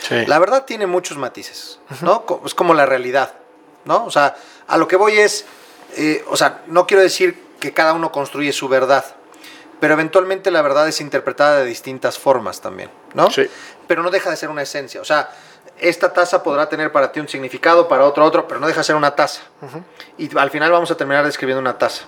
Sí. 0.09 0.27
La 0.27 0.39
verdad 0.39 0.65
tiene 0.65 0.87
muchos 0.87 1.19
matices, 1.19 1.79
¿no? 2.01 2.25
Es 2.47 2.55
como 2.55 2.73
la 2.75 2.87
realidad, 2.87 3.35
¿no? 3.85 4.05
O 4.07 4.11
sea, 4.11 4.35
a 4.67 4.77
lo 4.79 4.89
que 4.89 4.97
voy 4.97 5.19
es, 5.19 5.45
eh, 5.97 6.25
o 6.29 6.37
sea, 6.37 6.63
no 6.67 6.87
quiero 6.87 7.03
decir 7.03 7.39
que 7.61 7.73
cada 7.73 7.93
uno 7.93 8.11
construye 8.11 8.53
su 8.53 8.69
verdad, 8.69 9.05
pero 9.81 9.93
eventualmente 9.95 10.51
la 10.51 10.63
verdad 10.63 10.89
es 10.89 11.01
interpretada 11.01 11.59
de 11.59 11.67
distintas 11.67 12.19
formas 12.19 12.61
también, 12.61 12.91
¿no? 13.15 13.31
Sí. 13.31 13.47
Pero 13.87 14.03
no 14.03 14.11
deja 14.11 14.31
de 14.31 14.37
ser 14.37 14.49
una 14.49 14.63
esencia, 14.63 15.01
o 15.01 15.05
sea, 15.05 15.31
esta 15.83 16.13
taza 16.13 16.43
podrá 16.43 16.69
tener 16.69 16.93
para 16.93 17.11
ti 17.11 17.19
un 17.19 17.29
significado, 17.29 17.89
para 17.89 18.05
otro 18.05 18.25
otro, 18.25 18.47
pero 18.47 18.61
no 18.61 18.69
deja 18.69 18.81
de 18.81 18.85
ser 18.85 18.97
una 18.97 19.17
taza. 19.17 19.43
Y 20.17 20.37
al 20.39 20.51
final 20.51 20.71
vamos 20.71 20.91
a 20.91 20.97
terminar 20.97 21.25
describiendo 21.25 21.61
una 21.61 21.77
taza. 21.77 22.05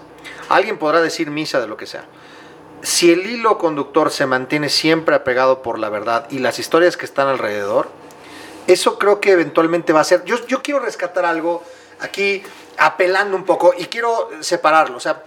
Alguien 0.48 0.78
podrá 0.78 1.02
decir 1.02 1.30
misa 1.30 1.60
de 1.60 1.66
lo 1.66 1.76
que 1.76 1.86
sea. 1.86 2.04
Si 2.82 3.10
el 3.10 3.26
hilo 3.26 3.58
conductor 3.58 4.10
se 4.10 4.26
mantiene 4.26 4.68
siempre 4.68 5.16
apegado 5.16 5.60
por 5.62 5.78
la 5.78 5.88
verdad 5.88 6.26
y 6.30 6.38
las 6.38 6.58
historias 6.58 6.96
que 6.96 7.04
están 7.04 7.26
alrededor, 7.26 7.88
eso 8.68 8.98
creo 8.98 9.20
que 9.20 9.32
eventualmente 9.32 9.92
va 9.92 10.00
a 10.00 10.04
ser. 10.04 10.24
Yo, 10.24 10.36
yo 10.46 10.62
quiero 10.62 10.80
rescatar 10.80 11.24
algo 11.24 11.64
aquí 12.00 12.42
apelando 12.78 13.36
un 13.36 13.44
poco 13.44 13.74
y 13.76 13.86
quiero 13.86 14.30
separarlo. 14.40 14.98
O 14.98 15.00
sea, 15.00 15.24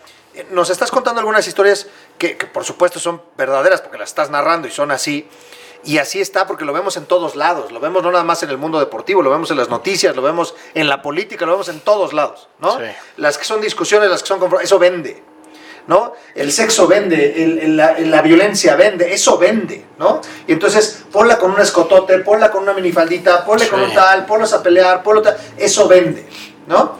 nos 0.51 0.69
estás 0.69 0.89
contando 0.89 1.19
algunas 1.19 1.47
historias 1.47 1.87
que, 2.17 2.37
que 2.37 2.45
por 2.45 2.63
supuesto 2.63 2.99
son 2.99 3.21
verdaderas 3.37 3.81
porque 3.81 3.97
las 3.97 4.09
estás 4.09 4.29
narrando 4.29 4.67
y 4.67 4.71
son 4.71 4.91
así. 4.91 5.27
Y 5.87 5.97
así 5.99 6.19
está 6.21 6.45
porque 6.45 6.65
lo 6.65 6.73
vemos 6.73 6.97
en 6.97 7.05
todos 7.05 7.35
lados. 7.35 7.71
Lo 7.71 7.79
vemos 7.79 8.03
no 8.03 8.11
nada 8.11 8.23
más 8.23 8.43
en 8.43 8.49
el 8.49 8.57
mundo 8.57 8.77
deportivo, 8.79 9.21
lo 9.21 9.31
vemos 9.31 9.49
en 9.51 9.57
las 9.57 9.69
noticias, 9.69 10.15
lo 10.15 10.21
vemos 10.21 10.53
en 10.75 10.87
la 10.89 11.01
política, 11.01 11.45
lo 11.45 11.53
vemos 11.53 11.69
en 11.69 11.79
todos 11.79 12.13
lados, 12.13 12.49
¿no? 12.59 12.77
Sí. 12.77 12.83
Las 13.15 13.37
que 13.37 13.45
son 13.45 13.61
discusiones, 13.61 14.09
las 14.09 14.21
que 14.21 14.27
son 14.27 14.41
eso 14.61 14.77
vende. 14.77 15.23
¿no? 15.87 16.11
El 16.35 16.51
sexo 16.51 16.85
vende, 16.85 17.41
el- 17.41 17.59
el- 17.59 17.77
la, 17.77 17.97
la 17.97 18.21
violencia 18.21 18.75
vende, 18.75 19.13
eso 19.13 19.37
vende, 19.37 19.85
¿no? 19.97 20.19
Y 20.45 20.51
entonces 20.51 21.05
ponla 21.13 21.37
con 21.39 21.51
un 21.51 21.61
escotote, 21.61 22.19
ponla 22.19 22.51
con 22.51 22.63
una 22.63 22.73
minifaldita, 22.73 23.45
ponle 23.45 23.69
con 23.69 23.79
un 23.81 23.93
tal, 23.93 24.25
ponlos 24.25 24.51
a 24.51 24.61
pelear, 24.61 25.01
ponlo 25.01 25.21
tal, 25.21 25.37
eso 25.57 25.87
vende, 25.87 26.27
¿no? 26.67 26.97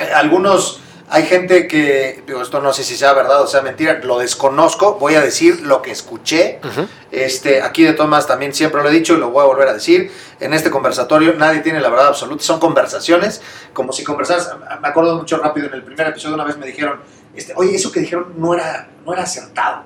Eh, 0.00 0.10
algunos, 0.12 0.80
hay 1.10 1.24
gente 1.24 1.66
que, 1.66 2.22
digo, 2.26 2.42
esto 2.42 2.60
no 2.60 2.72
sé 2.72 2.84
si 2.84 2.96
sea 2.96 3.12
verdad 3.12 3.42
o 3.42 3.46
sea 3.46 3.62
mentira, 3.62 4.00
lo 4.02 4.18
desconozco, 4.18 4.94
voy 4.94 5.14
a 5.14 5.20
decir 5.20 5.62
lo 5.62 5.80
que 5.82 5.90
escuché, 5.90 6.60
este, 7.10 7.62
aquí 7.62 7.82
de 7.82 7.94
Tomás 7.94 8.26
también 8.26 8.52
siempre 8.54 8.82
lo 8.82 8.88
he 8.88 8.92
dicho 8.92 9.14
y 9.14 9.18
lo 9.18 9.30
voy 9.30 9.42
a 9.42 9.46
volver 9.46 9.68
a 9.68 9.72
decir, 9.72 10.10
en 10.40 10.52
este 10.52 10.70
conversatorio 10.70 11.34
nadie 11.34 11.60
tiene 11.60 11.80
la 11.80 11.88
verdad 11.88 12.08
absoluta, 12.08 12.42
son 12.42 12.60
conversaciones, 12.60 13.40
como 13.72 13.92
si 13.92 14.04
conversaras, 14.04 14.50
me 14.80 14.88
acuerdo 14.88 15.16
mucho 15.16 15.38
rápido, 15.38 15.68
en 15.68 15.74
el 15.74 15.82
primer 15.82 16.08
episodio 16.08 16.34
una 16.34 16.44
vez 16.44 16.58
me 16.58 16.66
dijeron, 16.66 17.00
este, 17.34 17.52
oye, 17.56 17.76
eso 17.76 17.92
que 17.92 18.00
dijeron 18.00 18.34
no 18.36 18.52
era, 18.52 18.88
no 19.04 19.12
era 19.12 19.22
acertado. 19.22 19.84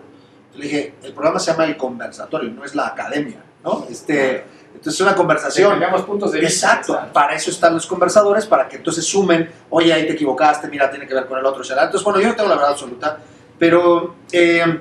Le 0.54 0.64
dije, 0.64 0.94
el 1.02 1.12
programa 1.12 1.38
se 1.38 1.50
llama 1.50 1.64
el 1.64 1.76
conversatorio, 1.76 2.50
no 2.50 2.64
es 2.64 2.74
la 2.74 2.88
academia, 2.88 3.42
¿no? 3.62 3.86
Este, 3.90 4.44
entonces 4.82 5.00
es 5.00 5.06
una 5.06 5.14
conversación. 5.14 5.80
Puntos 6.04 6.32
de 6.32 6.40
vista. 6.40 6.72
Exacto, 6.72 7.00
para 7.12 7.36
eso 7.36 7.50
están 7.50 7.72
los 7.72 7.86
conversadores, 7.86 8.46
para 8.46 8.66
que 8.68 8.78
entonces 8.78 9.04
sumen, 9.04 9.48
oye, 9.70 9.92
ahí 9.92 10.08
te 10.08 10.14
equivocaste, 10.14 10.66
mira, 10.66 10.90
tiene 10.90 11.06
que 11.06 11.14
ver 11.14 11.26
con 11.26 11.38
el 11.38 11.46
otro, 11.46 11.62
será. 11.62 11.84
Entonces, 11.84 12.04
bueno, 12.04 12.20
yo 12.20 12.26
no 12.26 12.34
tengo 12.34 12.48
la 12.48 12.56
verdad 12.56 12.72
absoluta, 12.72 13.16
pero 13.60 14.16
eh, 14.32 14.80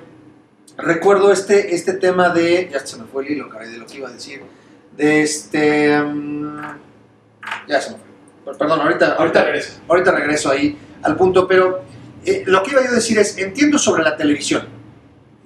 recuerdo 0.76 1.32
este, 1.32 1.76
este 1.76 1.94
tema 1.94 2.30
de, 2.30 2.68
ya 2.74 2.80
se 2.80 2.98
me 2.98 3.04
fue 3.04 3.28
el 3.28 3.34
hilo, 3.34 3.48
caray, 3.48 3.70
de 3.70 3.78
lo 3.78 3.86
que 3.86 3.98
iba 3.98 4.10
a 4.10 4.12
decir, 4.12 4.42
de 4.98 5.22
este, 5.22 6.02
mm, 6.02 6.62
ya 7.68 7.80
se 7.80 7.92
me 7.92 7.98
fue. 7.98 8.58
Perdón, 8.58 8.82
ahorita, 8.82 9.18
Ahorita 9.20 9.44
regreso. 9.44 9.82
ahorita 9.88 10.12
regreso 10.14 10.50
ahí 10.50 10.80
al 11.04 11.16
punto, 11.16 11.48
pero 11.48 11.84
eh, 12.26 12.42
lo 12.48 12.64
que 12.64 12.72
iba 12.72 12.82
yo 12.84 12.90
a 12.90 12.94
decir 12.94 13.20
es, 13.20 13.38
entiendo 13.38 13.78
sobre 13.78 14.02
la 14.02 14.18
televisión, 14.18 14.68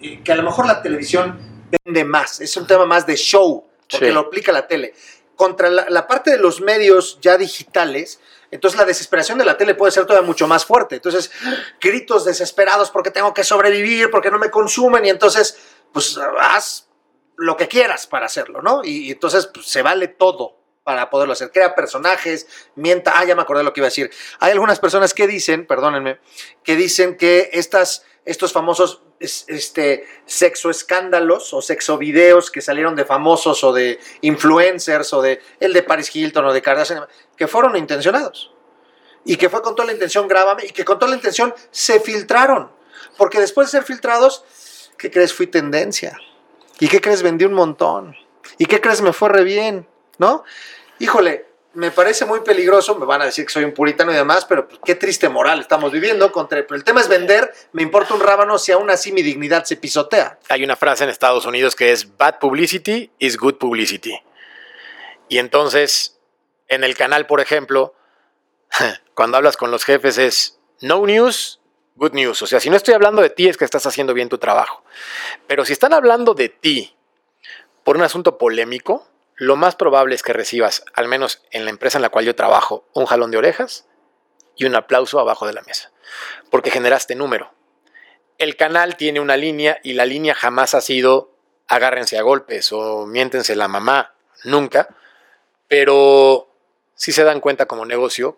eh, 0.01 0.21
que 0.23 0.31
a 0.31 0.35
lo 0.37 0.43
mejor 0.43 0.65
la 0.65 0.81
televisión 0.81 1.37
vende 1.83 2.05
más, 2.05 2.39
es 2.39 2.55
un 2.55 2.65
tema 2.65 2.85
más 2.85 3.05
de 3.05 3.17
show, 3.17 3.65
porque 3.89 4.07
Sí. 4.07 4.11
lo 4.11 4.21
aplica 4.21 4.51
la 4.51 4.67
tele. 4.67 4.93
Contra 5.35 5.69
la, 5.69 5.85
la 5.89 6.07
parte 6.07 6.31
de 6.31 6.37
los 6.37 6.61
medios 6.61 7.19
ya 7.21 7.37
digitales, 7.37 8.19
entonces 8.51 8.79
la 8.79 8.85
desesperación 8.85 9.37
de 9.37 9.43
la 9.45 9.57
tele 9.57 9.75
puede 9.75 9.91
ser 9.91 10.05
todavía 10.05 10.25
mucho 10.25 10.47
más 10.47 10.63
fuerte. 10.65 10.95
Entonces, 10.95 11.29
gritos 11.81 12.23
desesperados 12.23 12.89
porque 12.89 13.11
tengo 13.11 13.33
que 13.33 13.43
sobrevivir, 13.43 14.09
porque 14.11 14.31
no 14.31 14.39
me 14.39 14.49
consumen, 14.49 15.05
y 15.05 15.09
entonces, 15.09 15.57
pues 15.91 16.17
haz 16.39 16.87
lo 17.37 17.57
que 17.57 17.67
quieras 17.67 18.07
para 18.07 18.27
hacerlo, 18.27 18.61
¿no? 18.61 18.81
Y, 18.83 19.07
y 19.07 19.11
entonces 19.11 19.47
pues, 19.47 19.65
se 19.65 19.81
vale 19.81 20.07
todo 20.07 20.57
para 20.85 21.09
poderlo 21.09 21.33
hacer. 21.33 21.51
Crea 21.51 21.75
personajes, 21.75 22.47
mienta. 22.75 23.13
Ah, 23.15 23.25
ya 23.25 23.35
me 23.35 23.41
acordé 23.41 23.63
lo 23.63 23.73
que 23.73 23.81
iba 23.81 23.87
a 23.87 23.89
decir. 23.89 24.11
Hay 24.39 24.51
algunas 24.51 24.79
personas 24.79 25.13
que 25.13 25.27
dicen, 25.27 25.65
perdónenme, 25.65 26.19
que 26.63 26.75
dicen 26.77 27.17
que 27.17 27.49
estas, 27.51 28.05
estos 28.23 28.53
famosos 28.53 29.01
este, 29.19 30.05
sexo 30.25 30.69
escándalos 30.69 31.53
o 31.53 31.61
sexo 31.61 31.97
videos 31.97 32.51
que 32.51 32.61
salieron 32.61 32.95
de 32.95 33.05
famosos 33.05 33.63
o 33.63 33.73
de 33.73 33.99
influencers 34.21 35.13
o 35.13 35.21
de 35.21 35.39
el 35.59 35.73
de 35.73 35.83
Paris 35.83 36.13
Hilton 36.13 36.45
o 36.45 36.53
de 36.53 36.61
Kardashian, 36.61 37.05
que 37.35 37.47
fueron 37.47 37.75
intencionados. 37.75 38.51
Y 39.23 39.37
que 39.37 39.49
fue 39.49 39.61
con 39.61 39.75
toda 39.75 39.87
la 39.87 39.93
intención, 39.93 40.27
grábame, 40.27 40.65
y 40.65 40.69
que 40.69 40.85
con 40.85 40.99
toda 40.99 41.09
la 41.09 41.15
intención 41.15 41.53
se 41.71 41.99
filtraron. 41.99 42.71
Porque 43.17 43.39
después 43.39 43.67
de 43.67 43.71
ser 43.79 43.83
filtrados, 43.83 44.43
¿qué 44.97 45.09
crees? 45.09 45.33
Fui 45.33 45.47
tendencia. 45.47 46.19
¿Y 46.79 46.87
qué 46.87 47.01
crees? 47.01 47.23
Vendí 47.23 47.45
un 47.45 47.53
montón. 47.53 48.15
¿Y 48.57 48.65
qué 48.65 48.81
crees? 48.81 49.01
Me 49.01 49.13
fue 49.13 49.29
re 49.29 49.43
bien, 49.43 49.87
¿no? 50.19 50.43
Híjole, 50.99 51.47
me 51.75 51.91
parece 51.91 52.25
muy 52.25 52.39
peligroso, 52.39 52.95
me 52.95 53.05
van 53.05 53.21
a 53.21 53.25
decir 53.25 53.45
que 53.45 53.51
soy 53.51 53.63
un 53.63 53.73
puritano 53.73 54.11
y 54.11 54.15
demás, 54.15 54.45
pero 54.45 54.67
pues, 54.67 54.79
qué 54.83 54.95
triste 54.95 55.29
moral 55.29 55.59
estamos 55.59 55.91
viviendo. 55.91 56.31
Contra, 56.31 56.61
pero 56.63 56.75
el 56.75 56.83
tema 56.83 57.01
es 57.01 57.07
vender, 57.07 57.53
me 57.73 57.83
importa 57.83 58.13
un 58.13 58.21
rábano 58.21 58.57
si 58.57 58.71
aún 58.71 58.89
así 58.89 59.11
mi 59.11 59.21
dignidad 59.21 59.65
se 59.65 59.75
pisotea. 59.75 60.39
Hay 60.49 60.63
una 60.63 60.75
frase 60.75 61.03
en 61.03 61.09
Estados 61.09 61.45
Unidos 61.45 61.75
que 61.75 61.91
es 61.91 62.17
bad 62.17 62.39
publicity 62.39 63.11
is 63.19 63.37
good 63.37 63.55
publicity. 63.55 64.19
Y 65.29 65.37
entonces, 65.37 66.19
en 66.67 66.83
el 66.83 66.95
canal, 66.95 67.27
por 67.27 67.41
ejemplo, 67.41 67.93
cuando 69.13 69.37
hablas 69.37 69.57
con 69.57 69.71
los 69.71 69.83
jefes 69.83 70.17
es 70.17 70.59
no 70.81 71.05
news, 71.05 71.59
good 71.95 72.13
news. 72.13 72.41
O 72.41 72.47
sea, 72.47 72.59
si 72.59 72.69
no 72.69 72.77
estoy 72.77 72.93
hablando 72.93 73.21
de 73.21 73.29
ti 73.29 73.47
es 73.47 73.57
que 73.57 73.65
estás 73.65 73.85
haciendo 73.85 74.13
bien 74.13 74.29
tu 74.29 74.37
trabajo. 74.37 74.83
Pero 75.47 75.65
si 75.65 75.73
están 75.73 75.93
hablando 75.93 76.33
de 76.33 76.49
ti 76.49 76.95
por 77.83 77.97
un 77.97 78.03
asunto 78.03 78.37
polémico, 78.37 79.07
lo 79.35 79.55
más 79.55 79.75
probable 79.75 80.15
es 80.15 80.23
que 80.23 80.33
recibas, 80.33 80.83
al 80.93 81.07
menos 81.07 81.43
en 81.51 81.65
la 81.65 81.71
empresa 81.71 81.97
en 81.97 82.03
la 82.03 82.09
cual 82.09 82.25
yo 82.25 82.35
trabajo, 82.35 82.87
un 82.93 83.05
jalón 83.05 83.31
de 83.31 83.37
orejas 83.37 83.85
y 84.55 84.65
un 84.65 84.75
aplauso 84.75 85.19
abajo 85.19 85.45
de 85.45 85.53
la 85.53 85.61
mesa. 85.63 85.91
Porque 86.49 86.71
generaste 86.71 87.15
número 87.15 87.55
el 88.37 88.55
canal 88.55 88.97
tiene 88.97 89.19
una 89.19 89.37
línea 89.37 89.79
y 89.83 89.93
la 89.93 90.05
línea 90.05 90.35
jamás 90.35 90.73
ha 90.73 90.81
sido 90.81 91.31
agárrense 91.67 92.17
a 92.17 92.21
golpes 92.21 92.71
o 92.71 93.05
miéntense 93.05 93.55
la 93.55 93.67
mamá, 93.67 94.13
nunca, 94.43 94.89
pero 95.67 96.53
sí 96.95 97.11
se 97.11 97.23
dan 97.23 97.39
cuenta 97.39 97.65
como 97.65 97.85
negocio 97.85 98.37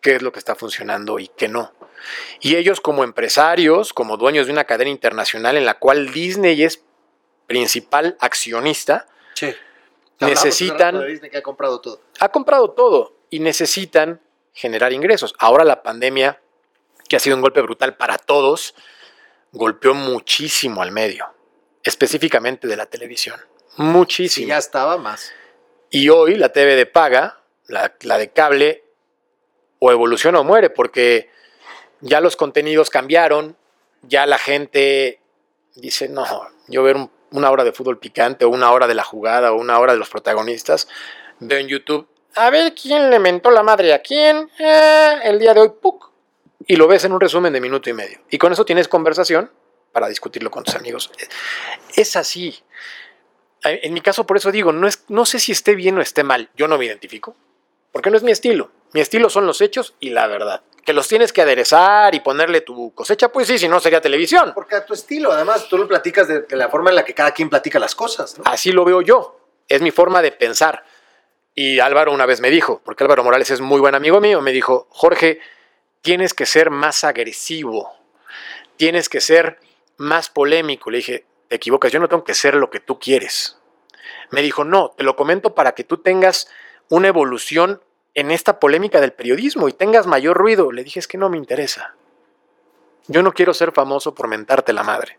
qué 0.00 0.16
es 0.16 0.22
lo 0.22 0.32
que 0.32 0.38
está 0.38 0.54
funcionando 0.54 1.18
y 1.18 1.28
qué 1.28 1.48
no. 1.48 1.72
Y 2.40 2.56
ellos 2.56 2.80
como 2.80 3.04
empresarios, 3.04 3.92
como 3.92 4.16
dueños 4.16 4.46
de 4.46 4.52
una 4.52 4.64
cadena 4.64 4.90
internacional 4.90 5.56
en 5.56 5.66
la 5.66 5.78
cual 5.78 6.12
Disney 6.12 6.62
es 6.62 6.82
principal 7.46 8.16
accionista, 8.20 9.06
Sí. 9.34 9.54
Necesitan 10.26 11.06
Disney 11.06 11.30
que 11.30 11.38
ha 11.38 11.42
comprado 11.42 11.80
todo. 11.80 12.00
ha 12.20 12.28
comprado 12.30 12.70
todo 12.70 13.14
y 13.30 13.40
necesitan 13.40 14.20
generar 14.52 14.92
ingresos. 14.92 15.34
Ahora 15.38 15.64
la 15.64 15.82
pandemia, 15.82 16.40
que 17.08 17.16
ha 17.16 17.20
sido 17.20 17.36
un 17.36 17.42
golpe 17.42 17.60
brutal 17.62 17.96
para 17.96 18.18
todos, 18.18 18.74
golpeó 19.52 19.94
muchísimo 19.94 20.82
al 20.82 20.92
medio, 20.92 21.26
específicamente 21.82 22.66
de 22.68 22.76
la 22.76 22.86
televisión. 22.86 23.40
Si 23.76 23.82
Muchísimo. 23.82 24.48
ya 24.48 24.58
estaba 24.58 24.96
más. 24.98 25.32
Y 25.90 26.08
hoy 26.08 26.36
la 26.36 26.52
TV 26.52 26.76
de 26.76 26.86
paga, 26.86 27.40
la, 27.66 27.94
la 28.02 28.18
de 28.18 28.30
cable, 28.30 28.84
o 29.78 29.90
evoluciona 29.90 30.40
o 30.40 30.44
muere, 30.44 30.70
porque 30.70 31.30
ya 32.00 32.20
los 32.20 32.36
contenidos 32.36 32.90
cambiaron, 32.90 33.56
ya 34.02 34.26
la 34.26 34.38
gente 34.38 35.20
dice, 35.76 36.08
no, 36.08 36.24
yo 36.68 36.82
ver 36.82 36.96
un- 36.96 37.10
una 37.32 37.50
hora 37.50 37.64
de 37.64 37.72
fútbol 37.72 37.98
picante, 37.98 38.44
o 38.44 38.48
una 38.48 38.70
hora 38.72 38.86
de 38.86 38.94
la 38.94 39.04
jugada, 39.04 39.52
o 39.52 39.56
una 39.56 39.78
hora 39.78 39.92
de 39.92 39.98
los 39.98 40.08
protagonistas, 40.08 40.88
veo 41.40 41.58
en 41.58 41.68
YouTube, 41.68 42.06
a 42.36 42.50
ver 42.50 42.74
quién 42.74 43.10
le 43.10 43.18
mentó 43.18 43.50
la 43.50 43.62
madre 43.62 43.92
a 43.92 44.00
quién, 44.02 44.48
Ah, 44.60 45.20
el 45.24 45.38
día 45.38 45.52
de 45.54 45.60
hoy, 45.60 45.72
¡puc! 45.80 46.10
y 46.66 46.76
lo 46.76 46.86
ves 46.86 47.04
en 47.04 47.12
un 47.12 47.20
resumen 47.20 47.52
de 47.52 47.60
minuto 47.60 47.90
y 47.90 47.92
medio. 47.92 48.20
Y 48.30 48.38
con 48.38 48.52
eso 48.52 48.64
tienes 48.64 48.86
conversación 48.86 49.50
para 49.92 50.08
discutirlo 50.08 50.50
con 50.50 50.62
tus 50.62 50.76
amigos. 50.76 51.10
Es 51.96 52.14
así. 52.14 52.62
En 53.64 53.92
mi 53.92 54.00
caso, 54.00 54.24
por 54.24 54.36
eso 54.36 54.52
digo, 54.52 54.70
no, 54.72 54.86
es, 54.86 55.04
no 55.08 55.26
sé 55.26 55.40
si 55.40 55.50
esté 55.52 55.74
bien 55.74 55.98
o 55.98 56.00
esté 56.00 56.22
mal. 56.22 56.48
Yo 56.56 56.68
no 56.68 56.78
me 56.78 56.84
identifico, 56.84 57.34
porque 57.90 58.10
no 58.10 58.16
es 58.16 58.22
mi 58.22 58.30
estilo. 58.30 58.70
Mi 58.92 59.00
estilo 59.00 59.30
son 59.30 59.46
los 59.46 59.60
hechos 59.60 59.94
y 59.98 60.10
la 60.10 60.26
verdad. 60.28 60.62
Que 60.84 60.92
los 60.92 61.06
tienes 61.08 61.32
que 61.32 61.42
aderezar 61.42 62.14
y 62.14 62.20
ponerle 62.20 62.62
tu 62.62 62.94
cosecha, 62.94 63.30
pues 63.30 63.46
sí, 63.46 63.58
si 63.58 63.68
no 63.68 63.80
sería 63.80 64.00
televisión. 64.00 64.52
Porque 64.54 64.76
a 64.76 64.84
tu 64.84 64.94
estilo, 64.94 65.32
además, 65.32 65.68
tú 65.68 65.76
lo 65.76 65.86
platicas 65.86 66.28
de, 66.28 66.44
la 66.50 66.68
forma 66.68 66.90
en 66.90 66.96
la 66.96 67.04
que 67.04 67.14
cada 67.14 67.32
quien 67.32 67.50
platica 67.50 67.78
las 67.78 67.94
cosas. 67.94 68.36
Así 68.44 68.72
lo 68.72 68.84
veo 68.84 69.02
yo. 69.02 69.38
Es 69.68 69.82
mi 69.82 69.90
forma 69.90 70.22
de 70.22 70.32
pensar. 70.32 70.84
Y 71.54 71.80
Álvaro 71.80 72.12
una 72.12 72.26
vez 72.26 72.40
me 72.40 72.50
dijo, 72.50 72.80
porque 72.84 73.04
Álvaro 73.04 73.24
Morales 73.24 73.50
es 73.50 73.60
muy 73.60 73.80
buen 73.80 73.94
amigo 73.94 74.20
mío, 74.20 74.40
me 74.40 74.52
dijo, 74.52 74.86
Jorge, 74.90 75.40
tienes 76.00 76.32
que 76.32 76.46
ser 76.46 76.70
más 76.70 77.04
agresivo, 77.04 77.92
tienes 78.76 79.08
que 79.08 79.20
ser 79.20 79.58
más 79.96 80.30
polémico. 80.30 80.90
Le 80.90 80.98
dije, 80.98 81.26
te 81.48 81.56
equivocas, 81.56 81.92
yo 81.92 82.00
no 82.00 82.08
tengo 82.08 82.24
que 82.24 82.34
ser 82.34 82.54
lo 82.54 82.70
que 82.70 82.80
tú 82.80 82.98
quieres. 82.98 83.58
Me 84.30 84.42
dijo, 84.42 84.64
no, 84.64 84.94
te 84.96 85.04
lo 85.04 85.16
comento 85.16 85.54
para 85.54 85.72
que 85.72 85.84
tú 85.84 85.98
tengas 85.98 86.48
una 86.88 87.08
evolución 87.08 87.82
en 88.20 88.30
esta 88.30 88.60
polémica 88.60 89.00
del 89.00 89.12
periodismo 89.12 89.68
y 89.68 89.72
tengas 89.72 90.06
mayor 90.06 90.36
ruido. 90.36 90.72
Le 90.72 90.84
dije, 90.84 91.00
es 91.00 91.08
que 91.08 91.16
no 91.16 91.30
me 91.30 91.38
interesa. 91.38 91.94
Yo 93.08 93.22
no 93.22 93.32
quiero 93.32 93.54
ser 93.54 93.72
famoso 93.72 94.14
por 94.14 94.28
mentarte 94.28 94.74
la 94.74 94.82
madre, 94.82 95.18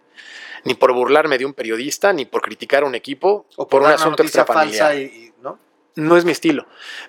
ni 0.65 0.75
por 0.75 0.93
burlarme 0.93 1.39
de 1.39 1.45
un 1.45 1.55
periodista, 1.55 2.13
ni 2.13 2.25
por 2.25 2.43
criticar 2.43 2.83
a 2.83 2.85
un 2.85 2.93
equipo, 2.93 3.47
o 3.57 3.67
por, 3.67 3.81
un 3.81 3.87
asunto 3.87 4.21
extrafamiliar. 4.21 4.95
Y, 4.95 5.33
¿no? 5.41 5.57
no 5.95 6.15
es 6.15 6.25
mi 6.25 6.31
estilo. 6.31 6.67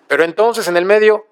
Pero 0.08 0.24
entonces 0.24 0.66
en 0.66 0.78
el 0.78 0.86
medio, 0.86 1.26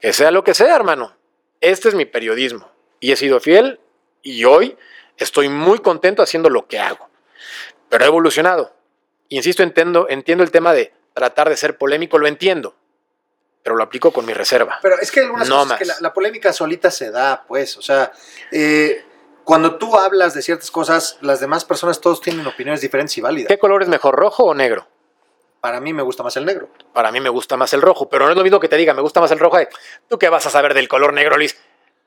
que 0.00 0.12
sea 0.12 0.30
lo 0.30 0.44
que 0.44 0.52
sea, 0.52 0.76
hermano, 0.76 1.16
este 1.62 1.88
es 1.88 1.94
mi 1.94 2.04
periodismo. 2.04 2.70
Y 3.00 3.12
he 3.12 3.16
sido 3.16 3.40
fiel 3.40 3.80
y 4.22 4.44
hoy 4.44 4.76
estoy 5.16 5.48
muy 5.48 5.78
contento 5.78 6.22
haciendo 6.22 6.50
lo 6.50 6.68
que 6.68 6.78
hago. 6.78 7.08
Pero 7.88 8.04
he 8.04 8.08
evolucionado. 8.08 8.74
Insisto, 9.30 9.62
entiendo, 9.62 10.08
entiendo 10.10 10.44
el 10.44 10.50
tema 10.50 10.74
de 10.74 10.92
tratar 11.14 11.48
de 11.48 11.56
ser 11.56 11.78
polémico, 11.78 12.18
lo 12.18 12.26
entiendo 12.26 12.76
pero 13.62 13.76
lo 13.76 13.82
aplico 13.82 14.12
con 14.12 14.24
mi 14.24 14.32
reserva. 14.32 14.78
Pero 14.82 14.98
es 15.00 15.10
que 15.10 15.20
algunas 15.20 15.48
cosas 15.48 15.78
que 15.78 15.86
la, 16.00 16.12
polémica 16.12 16.52
solita 16.52 16.90
se 16.90 17.10
da, 17.10 17.44
pues, 17.46 17.76
o 17.76 17.82
sea, 17.82 18.12
eh, 18.50 19.04
cuando 19.44 19.76
tú 19.76 19.96
hablas 19.96 20.34
de 20.34 20.42
ciertas 20.42 20.70
cosas, 20.70 21.18
las 21.20 21.40
demás 21.40 21.64
personas 21.64 22.00
todos 22.00 22.20
tienen 22.20 22.46
opiniones 22.46 22.80
diferentes 22.80 23.16
y 23.18 23.20
válidas. 23.20 23.48
¿Qué 23.48 23.58
color 23.58 23.82
es 23.82 23.88
mejor, 23.88 24.14
rojo 24.14 24.44
o 24.44 24.54
negro? 24.54 24.86
Para 25.60 25.80
mí 25.80 25.92
me 25.92 26.02
gusta 26.02 26.22
más 26.22 26.36
el 26.36 26.46
negro. 26.46 26.70
Para 26.94 27.12
mí 27.12 27.20
me 27.20 27.28
gusta 27.28 27.56
más 27.56 27.72
el 27.74 27.82
rojo, 27.82 28.08
pero 28.08 28.24
no 28.24 28.30
es 28.30 28.36
lo 28.36 28.42
mismo 28.42 28.60
que 28.60 28.68
te 28.68 28.76
diga, 28.76 28.94
me 28.94 29.02
gusta 29.02 29.20
más 29.20 29.30
el 29.30 29.38
rojo. 29.38 29.58
¿Tú 30.08 30.18
qué 30.18 30.28
vas 30.28 30.46
a 30.46 30.50
saber 30.50 30.72
del 30.72 30.88
color 30.88 31.12
negro, 31.12 31.36
Luis? 31.36 31.58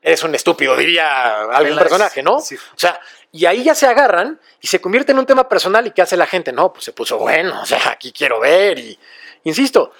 Eres 0.02 0.22
un 0.22 0.34
estúpido, 0.34 0.76
diría 0.76 1.44
algún 1.44 1.78
personaje, 1.78 2.22
¿no? 2.22 2.40
Sí. 2.40 2.56
O 2.56 2.78
sea, 2.78 3.00
y 3.30 3.46
ahí 3.46 3.62
ya 3.62 3.74
se 3.74 3.86
agarran 3.86 4.40
y 4.60 4.66
se 4.66 4.80
convierte 4.80 5.12
en 5.12 5.18
un 5.18 5.26
tema 5.26 5.48
personal 5.48 5.86
y 5.86 5.92
¿qué 5.92 6.02
hace 6.02 6.16
la 6.16 6.26
gente? 6.26 6.52
No, 6.52 6.72
pues 6.72 6.84
se 6.84 6.92
puso 6.92 7.18
bueno, 7.18 7.62
o 7.62 7.66
sea, 7.66 7.90
aquí 7.90 8.12
quiero 8.12 8.40
ver 8.40 8.78
y, 8.78 8.98
insisto, 9.44 9.92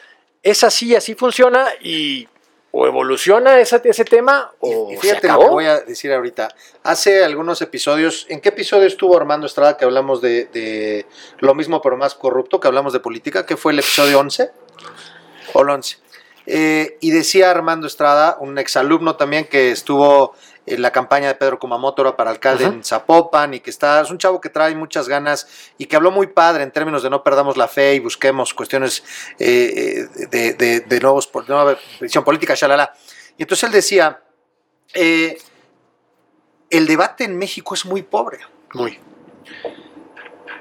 es 0.45 0.63
así, 0.63 0.95
así 0.95 1.15
funciona 1.15 1.67
y 1.81 2.29
o 2.77 2.87
evoluciona 2.87 3.61
ese, 3.61 3.81
ese 3.85 4.05
tema 4.05 4.53
o 4.59 4.93
y 4.93 4.97
fíjate 4.97 5.29
lo 5.29 5.39
que 5.39 5.47
voy 5.47 5.65
a 5.67 5.81
decir 5.81 6.13
ahorita. 6.13 6.49
Hace 6.83 7.25
algunos 7.25 7.63
episodios, 7.63 8.27
¿en 8.29 8.41
qué 8.41 8.51
episodio 8.51 8.87
estuvo 8.87 9.17
Armando 9.17 9.47
Estrada 9.47 9.77
que 9.77 9.85
hablamos 9.85 10.21
de, 10.21 11.07
lo 11.39 11.55
mismo 11.55 11.81
pero 11.81 11.97
más 11.97 12.15
corrupto, 12.15 12.61
que 12.61 12.69
hablamos 12.69 12.93
de 12.93 13.01
política? 13.01 13.47
que 13.47 13.57
fue 13.57 13.73
el 13.73 13.79
episodio 13.79 14.19
11? 14.19 14.51
O 15.55 15.63
el 15.63 15.71
11. 15.71 15.99
Eh, 16.47 16.99
y 17.01 17.11
decía 17.11 17.51
Armando 17.51 17.87
Estrada, 17.87 18.37
un 18.41 18.59
exalumno 18.59 19.17
también 19.17 19.47
que 19.47 19.71
estuvo 19.71 20.35
en 20.67 20.83
la 20.83 20.91
campaña 20.91 21.29
de 21.29 21.35
Pedro 21.35 21.59
Kumamoto 21.59 22.17
para 22.17 22.31
alcalde 22.31 22.65
en 22.65 22.83
Zapopan 22.83 23.55
y 23.55 23.61
que 23.61 23.71
está, 23.71 24.01
es 24.01 24.11
un 24.11 24.19
chavo 24.19 24.41
que 24.41 24.49
trae 24.49 24.75
muchas 24.75 25.09
ganas 25.09 25.47
y 25.77 25.87
que 25.87 25.97
habló 25.97 26.11
muy 26.11 26.29
padre 26.29 26.63
en 26.63 26.71
términos 26.71 27.03
de 27.03 27.11
no 27.11 27.23
perdamos 27.23 27.57
la 27.57 27.69
fe 27.69 27.95
y 27.95 28.01
busquemos 28.01 28.55
cuestiones 28.55 29.05
eh, 29.39 30.07
de, 30.31 30.81
de, 30.81 31.01
nuevos, 31.01 31.31
nueva 31.47 31.77
visión 32.01 32.25
política, 32.25 32.55
shalala. 32.55 32.95
Y 33.37 33.43
entonces 33.43 33.65
él 33.65 33.73
decía, 33.73 34.23
eh, 34.95 35.39
el 36.71 36.87
debate 36.87 37.25
en 37.25 37.37
México 37.37 37.75
es 37.75 37.85
muy 37.85 38.03
pobre. 38.03 38.39
Muy. 38.73 38.99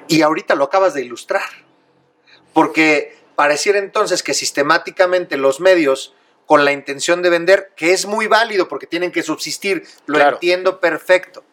Y 0.08 0.22
ahorita 0.22 0.56
lo 0.56 0.66
acabas 0.66 0.94
de 0.94 1.02
ilustrar, 1.02 1.50
porque 2.54 3.18
pareciera 3.36 3.80
entonces 3.80 4.22
que 4.22 4.34
sistemáticamente 4.34 5.38
los 5.38 5.60
medios 5.60 6.14
con 6.46 6.66
la 6.66 6.72
intención 6.72 7.22
de 7.22 7.30
vender, 7.30 7.74
que 7.76 7.94
es 7.94 8.06
muy 8.06 8.28
válido 8.28 8.68
porque 8.68 8.88
tienen 8.88 9.12
que 9.12 9.24
subsistir, 9.24 9.88
lo 10.06 10.20
entiendo 10.20 10.80
perfecto. 10.80 11.44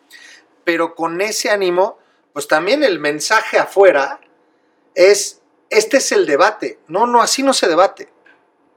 Pero 0.64 0.94
con 0.94 1.20
ese 1.20 1.50
ánimo, 1.50 1.98
pues 2.32 2.48
también 2.48 2.82
el 2.82 2.98
mensaje 2.98 3.58
afuera 3.58 4.20
es, 4.94 5.40
este 5.70 5.98
es 5.98 6.12
el 6.12 6.26
debate. 6.26 6.78
No, 6.88 7.06
no, 7.06 7.22
así 7.22 7.42
no 7.42 7.52
se 7.52 7.68
debate. 7.68 8.12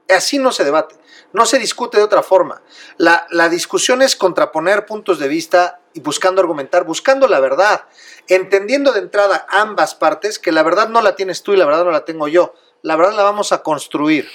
Así 0.08 0.38
no 0.38 0.52
se 0.52 0.64
debate. 0.64 0.96
No 1.32 1.46
se 1.46 1.58
discute 1.58 1.98
de 1.98 2.04
otra 2.04 2.22
forma. 2.22 2.62
La, 2.96 3.26
la 3.30 3.48
discusión 3.48 4.02
es 4.02 4.16
contraponer 4.16 4.86
puntos 4.86 5.18
de 5.18 5.28
vista 5.28 5.80
y 5.92 6.00
buscando 6.00 6.40
argumentar, 6.40 6.84
buscando 6.84 7.26
la 7.26 7.40
verdad, 7.40 7.84
entendiendo 8.28 8.92
de 8.92 9.00
entrada 9.00 9.46
ambas 9.48 9.94
partes, 9.94 10.38
que 10.38 10.52
la 10.52 10.62
verdad 10.62 10.88
no 10.88 11.02
la 11.02 11.16
tienes 11.16 11.42
tú 11.42 11.52
y 11.52 11.56
la 11.56 11.66
verdad 11.66 11.84
no 11.84 11.90
la 11.90 12.04
tengo 12.04 12.28
yo. 12.28 12.54
La 12.82 12.96
verdad 12.96 13.14
la 13.14 13.22
vamos 13.22 13.52
a 13.52 13.62
construir 13.62 14.28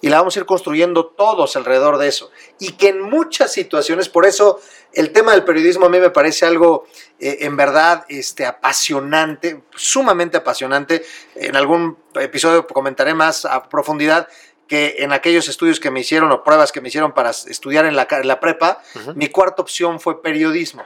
y 0.00 0.08
la 0.08 0.18
vamos 0.18 0.36
a 0.36 0.40
ir 0.40 0.46
construyendo 0.46 1.06
todos 1.06 1.56
alrededor 1.56 1.98
de 1.98 2.08
eso. 2.08 2.30
Y 2.58 2.72
que 2.72 2.88
en 2.88 3.00
muchas 3.00 3.52
situaciones, 3.52 4.08
por 4.08 4.26
eso 4.26 4.60
el 4.92 5.12
tema 5.12 5.32
del 5.32 5.44
periodismo 5.44 5.86
a 5.86 5.88
mí 5.88 5.98
me 5.98 6.10
parece 6.10 6.46
algo 6.46 6.86
eh, 7.18 7.38
en 7.40 7.56
verdad 7.56 8.04
este, 8.08 8.46
apasionante, 8.46 9.62
sumamente 9.74 10.36
apasionante. 10.36 11.04
En 11.34 11.56
algún 11.56 11.98
episodio 12.14 12.66
comentaré 12.66 13.14
más 13.14 13.44
a 13.44 13.68
profundidad 13.68 14.28
que 14.66 14.96
en 14.98 15.12
aquellos 15.12 15.48
estudios 15.48 15.78
que 15.78 15.90
me 15.90 16.00
hicieron 16.00 16.32
o 16.32 16.42
pruebas 16.42 16.72
que 16.72 16.80
me 16.80 16.88
hicieron 16.88 17.12
para 17.12 17.30
estudiar 17.30 17.84
en 17.84 17.96
la, 17.96 18.08
la 18.22 18.40
prepa, 18.40 18.82
mi 19.14 19.28
cuarta 19.28 19.60
opción 19.60 20.00
fue 20.00 20.22
periodismo. 20.22 20.84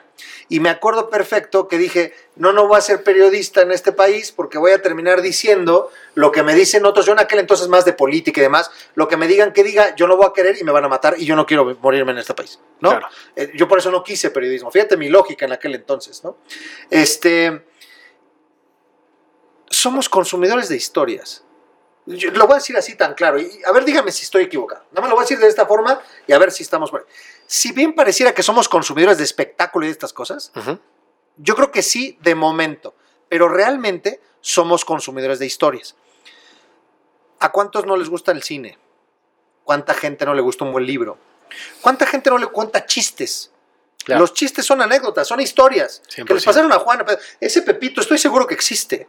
Y 0.48 0.60
me 0.60 0.68
acuerdo 0.68 1.10
perfecto 1.10 1.68
que 1.68 1.78
dije, 1.78 2.12
no, 2.34 2.52
no 2.52 2.66
voy 2.66 2.78
a 2.78 2.80
ser 2.80 3.04
periodista 3.04 3.62
en 3.62 3.70
este 3.70 3.92
país 3.92 4.32
porque 4.32 4.58
voy 4.58 4.72
a 4.72 4.82
terminar 4.82 5.22
diciendo 5.22 5.90
lo 6.14 6.32
que 6.32 6.42
me 6.42 6.54
dicen 6.54 6.86
otros, 6.86 7.06
yo 7.06 7.12
en 7.12 7.20
aquel 7.20 7.38
entonces 7.38 7.68
más 7.68 7.84
de 7.84 7.92
política 7.92 8.40
y 8.40 8.42
demás, 8.42 8.70
lo 8.94 9.06
que 9.06 9.16
me 9.16 9.28
digan 9.28 9.52
que 9.52 9.62
diga, 9.62 9.94
yo 9.94 10.08
no 10.08 10.16
voy 10.16 10.26
a 10.26 10.32
querer 10.32 10.58
y 10.58 10.64
me 10.64 10.72
van 10.72 10.84
a 10.84 10.88
matar 10.88 11.14
y 11.16 11.24
yo 11.24 11.36
no 11.36 11.46
quiero 11.46 11.76
morirme 11.80 12.12
en 12.12 12.18
este 12.18 12.34
país, 12.34 12.58
¿no? 12.80 12.98
Eh, 13.36 13.52
yo 13.54 13.68
por 13.68 13.78
eso 13.78 13.90
no 13.92 14.02
quise 14.02 14.30
periodismo. 14.30 14.70
Fíjate 14.70 14.96
mi 14.96 15.08
lógica 15.08 15.44
en 15.46 15.52
aquel 15.52 15.76
entonces, 15.76 16.24
¿no? 16.24 16.38
Este, 16.90 17.64
somos 19.70 20.08
consumidores 20.08 20.68
de 20.68 20.76
historias 20.76 21.44
lo 22.08 22.46
voy 22.46 22.54
a 22.54 22.56
decir 22.56 22.76
así 22.76 22.94
tan 22.94 23.14
claro. 23.14 23.38
Y 23.38 23.60
a 23.66 23.72
ver, 23.72 23.84
dígame 23.84 24.10
si 24.12 24.22
estoy 24.22 24.44
equivocado. 24.44 24.82
Nada 24.90 25.02
más 25.02 25.10
lo 25.10 25.16
voy 25.16 25.22
a 25.22 25.24
decir 25.24 25.38
de 25.38 25.46
esta 25.46 25.66
forma 25.66 26.00
y 26.26 26.32
a 26.32 26.38
ver 26.38 26.50
si 26.50 26.62
estamos 26.62 26.90
Si 27.46 27.72
bien 27.72 27.94
pareciera 27.94 28.32
que 28.32 28.42
somos 28.42 28.68
consumidores 28.68 29.18
de 29.18 29.24
espectáculo 29.24 29.84
y 29.84 29.88
de 29.88 29.92
estas 29.92 30.12
cosas, 30.12 30.50
yo 31.36 31.54
creo 31.54 31.70
que 31.70 31.82
sí, 31.82 32.18
de 32.22 32.34
momento. 32.34 32.94
Pero 33.28 33.48
realmente 33.48 34.20
somos 34.40 34.84
consumidores 34.84 35.38
de 35.38 35.46
historias. 35.46 35.96
¿A 37.40 37.52
cuántos 37.52 37.84
no 37.84 37.96
les 37.96 38.08
gusta 38.08 38.32
el 38.32 38.42
cine? 38.42 38.78
¿Cuánta 39.64 39.92
gente 39.92 40.24
no 40.24 40.34
le 40.34 40.40
gusta 40.40 40.64
un 40.64 40.72
buen 40.72 40.86
libro? 40.86 41.18
¿Cuánta 41.82 42.06
gente 42.06 42.30
no 42.30 42.38
le 42.38 42.46
cuenta 42.46 42.86
chistes? 42.86 43.52
Los 44.06 44.32
chistes 44.32 44.64
son 44.64 44.80
anécdotas, 44.80 45.28
son 45.28 45.40
historias 45.40 46.00
que 46.14 46.32
les 46.32 46.42
pasaron 46.42 46.72
a 46.72 46.78
Juana. 46.78 47.04
Ese 47.38 47.60
Pepito, 47.60 48.00
estoy 48.00 48.16
seguro 48.16 48.46
que 48.46 48.54
existe. 48.54 49.08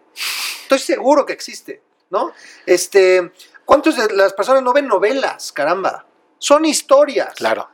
Estoy 0.63 0.79
seguro 0.79 1.25
que 1.25 1.31
existe. 1.31 1.81
¿No? 2.09 2.33
Este, 2.65 3.31
¿cuántos 3.65 3.97
de 3.97 4.15
las 4.15 4.33
personas 4.33 4.63
no 4.63 4.73
ven 4.73 4.87
novelas? 4.87 5.51
Caramba. 5.51 6.05
Son 6.37 6.65
historias. 6.65 7.35
Claro. 7.35 7.69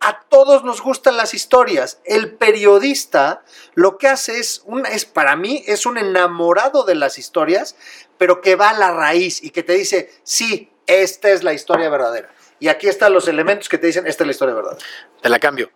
A 0.00 0.20
todos 0.22 0.64
nos 0.64 0.80
gustan 0.80 1.16
las 1.16 1.34
historias. 1.34 2.00
El 2.04 2.34
periodista 2.34 3.42
lo 3.74 3.98
que 3.98 4.08
hace 4.08 4.38
es, 4.38 4.62
un, 4.64 4.86
es, 4.86 5.04
para 5.04 5.36
mí, 5.36 5.62
es 5.66 5.84
un 5.84 5.98
enamorado 5.98 6.84
de 6.84 6.94
las 6.94 7.18
historias, 7.18 7.76
pero 8.16 8.40
que 8.40 8.56
va 8.56 8.70
a 8.70 8.78
la 8.78 8.92
raíz 8.92 9.42
y 9.42 9.50
que 9.50 9.62
te 9.62 9.74
dice, 9.74 10.10
sí, 10.22 10.72
esta 10.86 11.30
es 11.30 11.44
la 11.44 11.52
historia 11.52 11.90
verdadera. 11.90 12.32
Y 12.58 12.68
aquí 12.68 12.88
están 12.88 13.12
los 13.12 13.28
elementos 13.28 13.68
que 13.68 13.78
te 13.78 13.88
dicen, 13.88 14.06
esta 14.06 14.24
es 14.24 14.26
la 14.26 14.32
historia 14.32 14.54
verdadera. 14.54 14.84
Te 15.20 15.28
la 15.28 15.38
cambio. 15.38 15.70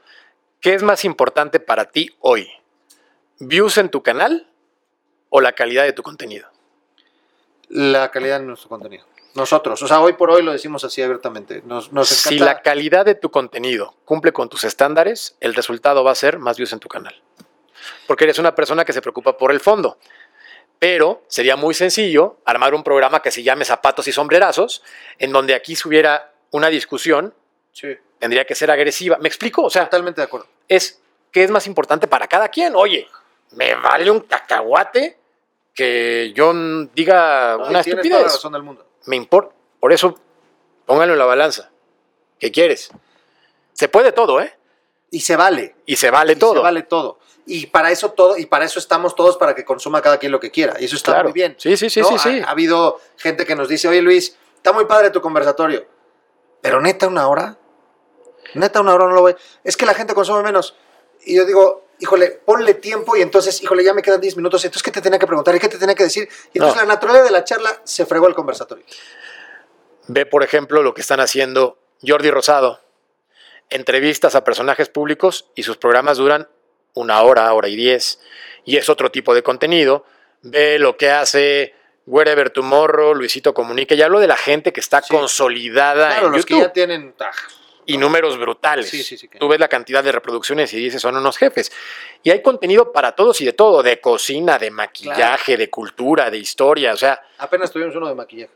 ¿Qué 0.60 0.72
es 0.72 0.82
más 0.82 1.04
importante 1.04 1.60
para 1.60 1.90
ti 1.90 2.16
hoy? 2.20 2.48
¿Views 3.38 3.76
en 3.76 3.90
tu 3.90 4.02
canal 4.02 4.50
o 5.28 5.42
la 5.42 5.52
calidad 5.52 5.84
de 5.84 5.92
tu 5.92 6.02
contenido? 6.02 6.53
La 7.68 8.10
calidad 8.10 8.40
de 8.40 8.46
nuestro 8.46 8.68
contenido. 8.68 9.06
Nosotros, 9.34 9.82
o 9.82 9.88
sea, 9.88 10.00
hoy 10.00 10.12
por 10.12 10.30
hoy 10.30 10.42
lo 10.42 10.52
decimos 10.52 10.84
así 10.84 11.02
abiertamente. 11.02 11.62
Nos, 11.66 11.90
Si 12.08 12.38
la 12.38 12.62
calidad 12.62 13.04
de 13.04 13.16
tu 13.16 13.30
contenido 13.30 13.96
cumple 14.04 14.32
con 14.32 14.48
tus 14.48 14.62
estándares, 14.62 15.36
el 15.40 15.54
resultado 15.54 16.04
va 16.04 16.12
a 16.12 16.14
ser 16.14 16.38
más 16.38 16.56
views 16.56 16.72
en 16.72 16.78
tu 16.78 16.88
canal. 16.88 17.20
Porque 18.06 18.24
eres 18.24 18.38
una 18.38 18.54
persona 18.54 18.84
que 18.84 18.92
se 18.92 19.02
preocupa 19.02 19.36
por 19.36 19.50
el 19.50 19.58
fondo. 19.58 19.98
Pero 20.78 21.24
sería 21.26 21.56
muy 21.56 21.74
sencillo 21.74 22.38
armar 22.44 22.74
un 22.74 22.84
programa 22.84 23.22
que 23.22 23.32
se 23.32 23.42
llame 23.42 23.64
Zapatos 23.64 24.06
y 24.06 24.12
Sombrerazos, 24.12 24.82
en 25.18 25.32
donde 25.32 25.54
aquí 25.54 25.74
si 25.74 25.88
hubiera 25.88 26.32
una 26.52 26.68
discusión, 26.68 27.34
tendría 28.20 28.44
que 28.44 28.54
ser 28.54 28.70
agresiva. 28.70 29.18
¿Me 29.18 29.28
explico? 29.28 29.64
O 29.64 29.70
sea, 29.70 29.84
totalmente 29.86 30.20
de 30.20 30.26
acuerdo. 30.26 30.46
Es 30.68 31.00
qué 31.32 31.42
es 31.42 31.50
más 31.50 31.66
importante 31.66 32.06
para 32.06 32.28
cada 32.28 32.48
quien. 32.48 32.76
Oye, 32.76 33.08
me 33.50 33.74
vale 33.74 34.10
un 34.10 34.20
cacahuate 34.20 35.18
que 35.74 36.32
yo 36.34 36.52
diga 36.94 37.56
No, 37.58 37.66
una 37.68 37.80
estupidez. 37.80 38.10
toda 38.10 38.22
la 38.22 38.28
razón 38.28 38.52
del 38.52 38.62
mundo. 38.62 38.86
Me 39.06 39.16
importa. 39.16 39.54
Por 39.80 39.92
eso, 39.92 40.18
póngalo 40.86 41.12
en 41.12 41.18
la 41.18 41.24
balanza. 41.26 41.70
¿Qué 42.38 42.50
quieres? 42.52 42.90
Se 43.72 43.88
puede 43.88 44.12
todo, 44.12 44.40
¿eh? 44.40 44.56
Y 45.10 45.20
se 45.20 45.36
vale. 45.36 45.76
Y 45.86 45.96
se 45.96 46.10
vale 46.10 46.32
Y 46.32 46.36
todo. 46.36 46.54
Se 46.54 46.60
vale 46.60 46.82
todo. 46.82 47.18
Y 47.46 47.66
para 47.66 47.90
eso 47.90 48.12
todo, 48.12 48.38
y 48.38 48.46
para 48.46 48.64
eso 48.64 48.78
estamos 48.78 49.14
todos 49.14 49.36
para 49.36 49.54
que 49.54 49.64
consuma 49.66 50.00
cada 50.00 50.18
quien 50.18 50.32
lo 50.32 50.40
que 50.40 50.50
quiera. 50.50 50.76
Y 50.80 50.86
eso 50.86 50.96
está 50.96 51.12
Claro. 51.12 51.24
muy 51.28 51.32
bien. 51.34 51.54
Sí, 51.58 51.76
sí, 51.76 51.90
sí, 51.90 52.00
¿no? 52.00 52.08
sí, 52.08 52.18
sí. 52.18 52.40
Ha, 52.40 52.46
ha 52.48 52.50
habido 52.52 53.00
gente 53.18 53.44
que 53.44 53.54
nos 53.54 53.68
dice, 53.68 53.86
oye 53.88 54.00
Luis, 54.00 54.36
está 54.56 54.72
muy 54.72 54.86
padre 54.86 55.10
tu 55.10 55.20
conversatorio. 55.20 55.84
Pero 56.62 56.80
neta, 56.80 57.06
una 57.06 57.28
hora. 57.28 57.58
Neta, 58.54 58.80
una 58.80 58.94
hora 58.94 59.06
no 59.08 59.12
lo 59.12 59.20
voy. 59.20 59.36
Es 59.62 59.76
que 59.76 59.84
la 59.84 59.92
gente 59.92 60.14
consume 60.14 60.42
menos. 60.42 60.74
Y 61.26 61.36
yo 61.36 61.44
digo, 61.44 61.83
híjole, 62.00 62.40
ponle 62.44 62.74
tiempo 62.74 63.16
y 63.16 63.22
entonces, 63.22 63.62
híjole, 63.62 63.84
ya 63.84 63.94
me 63.94 64.02
quedan 64.02 64.20
10 64.20 64.36
minutos. 64.36 64.64
Entonces, 64.64 64.82
¿qué 64.82 64.90
te 64.90 65.00
tenía 65.00 65.18
que 65.18 65.26
preguntar? 65.26 65.54
¿Y 65.54 65.58
qué 65.60 65.68
te 65.68 65.78
tenía 65.78 65.94
que 65.94 66.04
decir? 66.04 66.28
Y 66.52 66.58
entonces 66.58 66.76
No. 66.82 66.86
la 66.88 66.94
naturaleza 66.94 67.24
de 67.24 67.30
la 67.30 67.44
charla 67.44 67.80
se 67.84 68.04
fregó 68.06 68.26
el 68.28 68.34
conversatorio. 68.34 68.84
Ve, 70.08 70.26
por 70.26 70.42
ejemplo, 70.42 70.82
lo 70.82 70.92
que 70.94 71.00
están 71.00 71.20
haciendo 71.20 71.78
Jordi 72.06 72.30
Rosado. 72.30 72.80
Entrevistas 73.70 74.34
a 74.34 74.44
personajes 74.44 74.88
públicos 74.88 75.46
y 75.54 75.62
sus 75.62 75.76
programas 75.78 76.18
duran 76.18 76.48
una 76.94 77.22
hora, 77.22 77.52
hora 77.52 77.68
y 77.68 77.76
diez. 77.76 78.20
Y 78.64 78.76
es 78.76 78.88
otro 78.88 79.10
tipo 79.10 79.34
de 79.34 79.42
contenido. 79.42 80.04
Ve 80.42 80.78
lo 80.78 80.96
que 80.96 81.10
hace 81.10 81.74
Wherever 82.06 82.50
Tomorrow, 82.50 83.14
Luisito 83.14 83.54
Comunica. 83.54 83.94
Ya 83.94 84.04
hablo 84.04 84.20
de 84.20 84.26
la 84.26 84.36
gente 84.36 84.72
que 84.72 84.80
está 84.80 85.00
Sí. 85.00 85.08
consolidada 85.14 86.08
Claro, 86.10 86.26
en 86.26 86.32
los 86.32 86.44
que 86.46 86.58
ya 86.58 86.72
tienen... 86.72 87.14
ah, 87.20 87.30
y 87.86 87.96
números 87.96 88.38
brutales. 88.38 88.88
Sí, 88.88 89.02
sí, 89.02 89.16
sí, 89.16 89.28
que- 89.28 89.38
Tú 89.38 89.48
ves 89.48 89.58
la 89.60 89.68
cantidad 89.68 90.02
de 90.02 90.12
reproducciones 90.12 90.72
y 90.72 90.76
dices, 90.78 91.00
son 91.02 91.16
unos 91.16 91.36
jefes. 91.36 91.70
Y 92.22 92.30
hay 92.30 92.42
contenido 92.42 92.92
para 92.92 93.12
todos 93.12 93.40
y 93.40 93.44
de 93.44 93.52
todo, 93.52 93.82
de 93.82 94.00
cocina, 94.00 94.58
de 94.58 94.70
maquillaje, 94.70 95.56
de 95.56 95.70
cultura, 95.70 96.30
de 96.30 96.38
historia, 96.38 96.92
o 96.92 96.96
sea, 96.96 97.20
apenas 97.38 97.70
tuvimos 97.70 97.94
uno 97.96 98.08
de 98.08 98.14
maquillaje. 98.14 98.52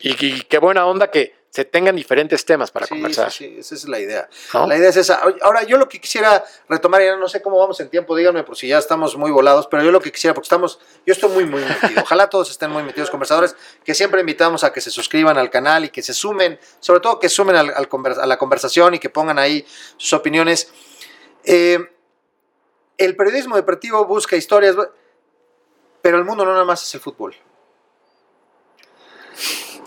y, 0.00 0.26
y 0.26 0.40
qué 0.42 0.58
buena 0.58 0.86
onda 0.86 1.10
que 1.10 1.34
se 1.56 1.64
tengan 1.64 1.96
diferentes 1.96 2.44
temas 2.44 2.70
para 2.70 2.84
sí, 2.84 2.90
conversar. 2.90 3.32
Sí, 3.32 3.48
sí, 3.48 3.58
esa 3.60 3.74
es 3.76 3.88
la 3.88 3.98
idea. 3.98 4.28
¿no? 4.52 4.66
La 4.66 4.76
idea 4.76 4.90
es 4.90 4.96
esa. 4.98 5.22
Ahora, 5.40 5.62
yo 5.62 5.78
lo 5.78 5.88
que 5.88 5.98
quisiera 5.98 6.44
retomar, 6.68 7.00
ya 7.00 7.16
no 7.16 7.28
sé 7.28 7.40
cómo 7.40 7.56
vamos 7.58 7.80
en 7.80 7.88
tiempo, 7.88 8.14
díganme 8.14 8.44
por 8.44 8.58
si 8.58 8.68
ya 8.68 8.76
estamos 8.76 9.16
muy 9.16 9.30
volados, 9.30 9.66
pero 9.66 9.82
yo 9.82 9.90
lo 9.90 10.02
que 10.02 10.12
quisiera, 10.12 10.34
porque 10.34 10.44
estamos, 10.44 10.78
yo 11.06 11.14
estoy 11.14 11.30
muy, 11.30 11.46
muy 11.46 11.62
metido. 11.64 12.02
Ojalá 12.02 12.28
todos 12.28 12.50
estén 12.50 12.70
muy 12.70 12.82
metidos, 12.82 13.08
conversadores, 13.08 13.56
que 13.82 13.94
siempre 13.94 14.20
invitamos 14.20 14.64
a 14.64 14.72
que 14.74 14.82
se 14.82 14.90
suscriban 14.90 15.38
al 15.38 15.48
canal 15.48 15.86
y 15.86 15.88
que 15.88 16.02
se 16.02 16.12
sumen, 16.12 16.60
sobre 16.78 17.00
todo 17.00 17.18
que 17.18 17.30
sumen 17.30 17.56
al, 17.56 17.72
al 17.74 17.88
conver- 17.88 18.18
a 18.18 18.26
la 18.26 18.36
conversación 18.36 18.92
y 18.92 18.98
que 18.98 19.08
pongan 19.08 19.38
ahí 19.38 19.66
sus 19.96 20.12
opiniones. 20.12 20.70
Eh, 21.42 21.78
el 22.98 23.16
periodismo 23.16 23.56
deportivo 23.56 24.04
busca 24.04 24.36
historias, 24.36 24.76
pero 26.02 26.18
el 26.18 26.24
mundo 26.26 26.44
no 26.44 26.52
nada 26.52 26.66
más 26.66 26.82
es 26.82 26.94
el 26.94 27.00
fútbol. 27.00 27.34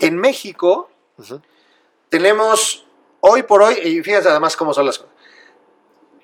En 0.00 0.16
México. 0.16 0.90
Tenemos 2.10 2.84
hoy 3.20 3.44
por 3.44 3.62
hoy, 3.62 3.74
y 3.82 4.02
fíjense 4.02 4.28
además 4.28 4.56
cómo 4.56 4.74
son 4.74 4.84
las 4.86 4.98
cosas. 4.98 5.14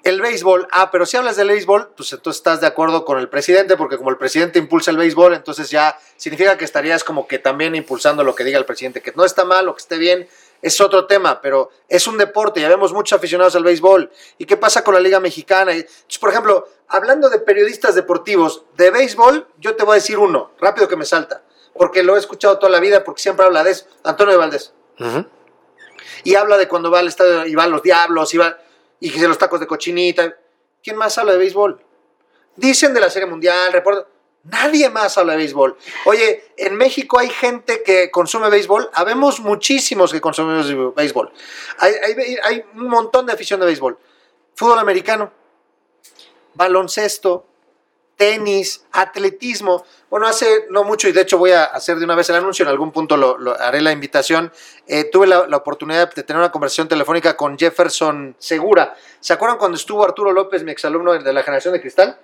El 0.03 0.21
béisbol, 0.21 0.69
ah, 0.71 0.91
pero 0.93 1.05
si 1.05 1.17
hablas 1.17 1.35
del 1.35 1.49
béisbol, 1.49 1.95
pues 1.97 2.13
entonces 2.13 2.39
estás 2.39 2.61
de 2.61 2.69
acuerdo 2.69 3.05
con 3.05 3.19
el 3.19 3.29
presidente, 3.29 3.77
porque 3.77 3.97
como 3.97 4.11
el 4.11 4.17
presidente 4.17 4.61
impulsa 4.61 4.93
el 4.93 4.97
béisbol, 4.97 5.35
entonces 5.35 5.69
ya 5.69 5.99
significa 6.17 6.57
que 6.57 6.65
estarías 6.65 7.03
como 7.03 7.27
que 7.27 7.41
también 7.41 7.75
impulsando 7.75 8.23
lo 8.23 8.35
que 8.35 8.45
diga 8.45 8.59
el 8.59 8.65
presidente, 8.65 9.03
que 9.03 9.13
no 9.17 9.25
está 9.25 9.45
mal 9.45 9.69
o 9.69 9.75
que 9.75 9.81
esté 9.81 9.99
bien, 9.99 10.29
es 10.63 10.81
otro 10.81 11.07
tema, 11.07 11.41
pero 11.41 11.71
es 11.89 12.07
un 12.07 12.19
deporte, 12.19 12.61
ya 12.61 12.69
vemos 12.69 12.93
muchos 12.93 13.17
aficionados 13.17 13.57
al 13.57 13.65
béisbol. 13.65 14.11
¿Y 14.39 14.47
qué 14.47 14.57
pasa 14.57 14.85
con 14.85 14.95
la 14.95 15.01
Liga 15.01 15.19
Mexicana? 15.19 15.73
Entonces, 15.73 16.19
por 16.21 16.31
ejemplo, 16.31 16.69
hablando 16.87 17.29
de 17.29 17.41
periodistas 17.41 17.97
deportivos 17.97 18.65
de 18.77 18.91
béisbol, 18.93 19.49
yo 19.59 19.75
te 19.75 19.83
voy 19.83 19.93
a 19.93 19.95
decir 19.97 20.19
uno, 20.19 20.53
rápido 20.61 20.87
que 20.87 20.97
me 20.97 21.05
salta, 21.05 21.43
porque 21.75 22.05
lo 22.05 22.15
he 22.15 22.21
escuchado 22.21 22.59
toda 22.59 22.71
la 22.71 22.81
vida, 22.81 23.03
porque 23.03 23.23
siempre 23.23 23.45
habla 23.45 23.65
de 23.65 23.73
eso, 23.73 23.87
Antonio 24.05 24.33
de 24.33 24.39
Valdés 24.39 24.73
Ujú. 25.01 25.27
Y 26.25 26.35
habla 26.35 26.57
de 26.57 26.69
cuando 26.69 26.91
va 26.91 26.99
al 27.01 27.09
estadio 27.09 27.47
y 27.47 27.55
van 27.55 27.71
los 27.71 27.83
diablos 27.83 28.33
y, 28.35 28.39
va, 28.39 28.59
y 29.01 29.11
los 29.21 29.39
tacos 29.39 29.61
de 29.61 29.67
cochinita. 29.67 30.37
¿Quién 30.83 30.97
más 30.97 31.17
habla 31.19 31.33
de 31.33 31.39
béisbol? 31.39 31.81
Dicen 32.57 32.95
de 32.95 33.01
la 33.01 33.11
Serie 33.11 33.27
Mundial, 33.29 33.73
reportan. 33.73 34.05
Nadie 34.45 34.89
más 34.91 35.19
habla 35.19 35.33
de 35.33 35.39
béisbol. 35.39 35.77
Oye, 36.05 36.53
en 36.57 36.77
México 36.77 37.19
hay 37.19 37.29
gente 37.29 37.83
que 37.83 38.13
consume 38.13 38.49
béisbol. 38.49 38.89
Habemos 38.95 39.41
muchísimos 39.41 40.13
que 40.13 40.21
consumimos 40.21 40.95
béisbol. 40.95 41.33
Hay- 41.79 41.95
hay 42.45 42.65
un 42.75 42.87
montón 42.89 43.27
de 43.27 43.33
afición 43.33 43.59
de 43.59 43.67
béisbol. 43.67 43.99
Fútbol 44.55 44.79
americano, 44.79 45.33
baloncesto, 46.55 47.47
tenis, 48.17 48.85
atletismo. 48.93 49.85
Bueno, 50.11 50.27
hace 50.27 50.67
no 50.71 50.85
mucho, 50.85 51.09
y 51.09 51.13
de 51.13 51.21
hecho 51.23 51.39
voy 51.39 51.51
a 51.53 51.65
hacer 51.65 51.99
de 51.99 52.05
una 52.05 52.15
vez 52.15 52.29
el 52.31 52.37
anuncio, 52.37 52.63
en 52.63 52.69
algún 52.71 52.93
punto 52.93 53.17
lo, 53.17 53.37
lo- 53.39 53.59
haré 53.61 53.81
la 53.83 53.93
invitación. 53.93 54.53
eh, 54.87 55.05
tuve 55.05 55.27
la, 55.27 55.47
la 55.47 55.57
oportunidad 55.59 56.13
de 56.15 56.23
tener 56.23 56.39
una 56.41 56.51
conversación 56.53 56.89
telefónica 56.89 57.37
con 57.37 57.59
Jefferson 57.59 58.35
Segura. 58.39 58.95
¿Se 59.21 59.33
acuerdan 59.33 59.59
cuando 59.59 59.77
estuvo 59.77 60.05
Arturo 60.05 60.33
López, 60.33 60.63
mi 60.65 60.73
exalumno 60.73 61.13
de 61.13 61.33
la 61.33 61.43
generación 61.43 61.75
de 61.75 61.81
cristal? 61.81 62.19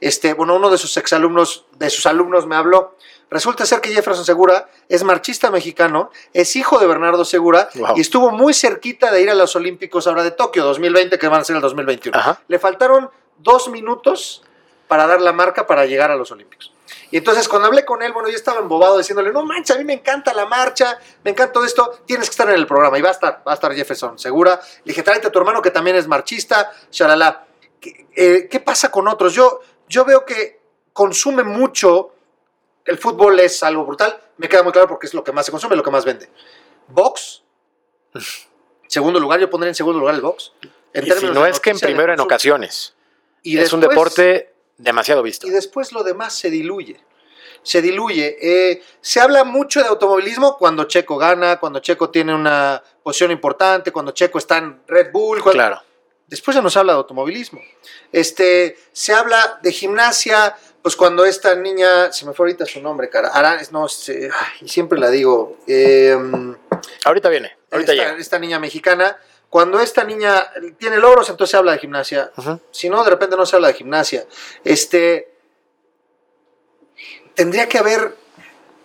Este, 0.00 0.34
bueno, 0.34 0.56
uno 0.56 0.68
de 0.70 0.76
sus 0.78 0.96
exalumnos, 0.98 1.64
de 1.78 1.88
sus 1.90 2.04
alumnos 2.06 2.46
me 2.46 2.54
habló. 2.56 2.96
Resulta 3.30 3.66
ser 3.66 3.80
que 3.80 3.90
Jefferson 3.90 4.24
Segura 4.24 4.68
es 4.88 5.02
marchista 5.02 5.50
mexicano, 5.50 6.10
es 6.32 6.54
hijo 6.54 6.78
de 6.78 6.86
Bernardo 6.86 7.24
Segura 7.24 7.68
Wow. 7.74 7.94
y 7.96 8.00
estuvo 8.00 8.30
muy 8.30 8.54
cerquita 8.54 9.10
de 9.10 9.22
ir 9.22 9.30
a 9.30 9.34
los 9.34 9.56
Olímpicos 9.56 10.06
ahora 10.06 10.22
de 10.22 10.30
Tokio 10.30 10.64
2020, 10.64 11.18
que 11.18 11.28
van 11.28 11.40
a 11.40 11.44
ser 11.44 11.56
el 11.56 11.62
2021. 11.62 12.16
Ajá. 12.18 12.40
Le 12.46 12.58
faltaron 12.58 13.10
dos 13.38 13.68
minutos 13.68 14.42
para 14.88 15.06
dar 15.06 15.20
la 15.20 15.32
marca 15.32 15.66
para 15.66 15.86
llegar 15.86 16.10
a 16.10 16.16
los 16.16 16.30
Olímpicos. 16.30 16.72
Y 17.10 17.18
entonces 17.18 17.48
cuando 17.48 17.68
hablé 17.68 17.84
con 17.84 18.02
él, 18.02 18.12
bueno, 18.12 18.28
yo 18.28 18.36
estaba 18.36 18.60
embobado 18.60 18.98
diciéndole, 18.98 19.32
no 19.32 19.44
manches, 19.44 19.76
a 19.76 19.78
mí 19.78 19.84
me 19.84 19.94
encanta 19.94 20.32
la 20.34 20.46
marcha, 20.46 20.98
me 21.24 21.30
encanta 21.30 21.52
todo 21.52 21.64
esto, 21.64 22.00
tienes 22.04 22.28
que 22.28 22.32
estar 22.32 22.48
en 22.48 22.56
el 22.56 22.66
programa. 22.66 22.98
Y 22.98 23.02
va 23.02 23.10
a 23.10 23.12
estar, 23.12 23.42
va 23.46 23.52
a 23.52 23.54
estar 23.54 23.72
Jefferson, 23.74 24.18
segura. 24.18 24.60
Le 24.84 24.90
dije, 24.90 25.02
tráete 25.02 25.28
a 25.28 25.32
tu 25.32 25.38
hermano 25.38 25.62
que 25.62 25.70
también 25.70 25.96
es 25.96 26.06
marchista, 26.06 26.72
shalala. 26.90 27.46
¿Qué, 27.80 28.06
eh, 28.16 28.48
¿qué 28.50 28.60
pasa 28.60 28.90
con 28.90 29.08
otros? 29.08 29.34
Yo, 29.34 29.60
yo 29.88 30.04
veo 30.04 30.24
que 30.24 30.60
consume 30.92 31.42
mucho, 31.42 32.12
el 32.84 32.98
fútbol 32.98 33.38
es 33.40 33.62
algo 33.62 33.84
brutal, 33.84 34.20
me 34.38 34.48
queda 34.48 34.62
muy 34.62 34.72
claro 34.72 34.88
porque 34.88 35.06
es 35.06 35.14
lo 35.14 35.22
que 35.22 35.32
más 35.32 35.46
se 35.46 35.52
consume, 35.52 35.76
lo 35.76 35.82
que 35.82 35.90
más 35.90 36.04
vende. 36.04 36.28
Box, 36.88 37.42
segundo 38.88 39.20
lugar, 39.20 39.40
yo 39.40 39.50
pondría 39.50 39.68
en 39.68 39.74
segundo 39.74 40.00
lugar 40.00 40.14
el 40.14 40.20
box. 40.20 40.52
En 40.92 41.06
Y 41.06 41.10
si 41.10 41.26
no 41.26 41.46
es 41.46 41.60
que 41.60 41.70
en 41.70 41.78
primero 41.78 42.12
en 42.12 42.20
ocasiones. 42.20 42.94
Y 43.42 43.58
es 43.58 43.72
un 43.72 43.80
deporte 43.80 44.55
demasiado 44.78 45.22
visto. 45.22 45.46
y 45.46 45.50
después 45.50 45.92
lo 45.92 46.02
demás 46.02 46.36
se 46.38 46.50
diluye. 46.50 47.00
Se 47.62 47.82
diluye. 47.82 48.36
Eh, 48.40 48.82
se 49.00 49.20
habla 49.20 49.42
mucho 49.42 49.80
de 49.80 49.86
automovilismo 49.88 50.56
cuando 50.56 50.84
Checo 50.84 51.16
gana, 51.16 51.58
cuando 51.58 51.80
Checo 51.80 52.10
tiene 52.10 52.32
una 52.34 52.80
posición 53.02 53.32
importante, 53.32 53.90
cuando 53.90 54.12
Checo 54.12 54.38
está 54.38 54.58
en 54.58 54.80
Red 54.86 55.10
Bull. 55.12 55.42
cuando- 55.42 55.52
Claro. 55.58 55.82
Después 56.28 56.54
ya 56.56 56.60
no 56.62 56.70
se 56.70 56.78
habla 56.78 56.92
de 56.92 56.98
automovilismo. 56.98 57.60
Este, 58.12 58.76
se 58.92 59.12
habla 59.12 59.58
de 59.62 59.72
gimnasia, 59.72 60.56
pues 60.82 60.96
cuando 60.96 61.24
esta 61.24 61.54
niña, 61.54 62.12
se 62.12 62.24
me 62.26 62.32
fue 62.32 62.46
ahorita 62.46 62.66
su 62.66 62.80
nombre, 62.80 63.08
cara, 63.08 63.30
Aran- 63.32 63.68
no 63.70 63.88
sé, 63.88 64.28
ay, 64.60 64.68
siempre 64.68 64.98
la 64.98 65.10
digo, 65.10 65.56
eh, 65.66 66.16
Ahorita 67.04 67.28
viene, 67.28 67.56
ahorita 67.70 67.92
esta, 67.92 68.04
llega. 68.04 68.20
esta 68.20 68.38
niña 68.38 68.58
mexicana, 68.58 69.16
cuando 69.50 69.80
esta 69.80 70.04
niña 70.04 70.50
tiene 70.78 70.98
logros, 70.98 71.28
entonces 71.30 71.52
se 71.52 71.56
habla 71.56 71.72
de 71.72 71.78
gimnasia. 71.78 72.30
Si 72.70 72.88
no, 72.90 73.02
de 73.04 73.10
repente 73.10 73.36
no 73.36 73.46
se 73.46 73.56
habla 73.56 73.68
de 73.68 73.74
gimnasia. 73.74 74.26
Este. 74.64 75.32
Tendría 77.34 77.68
que 77.68 77.78
haber 77.78 78.16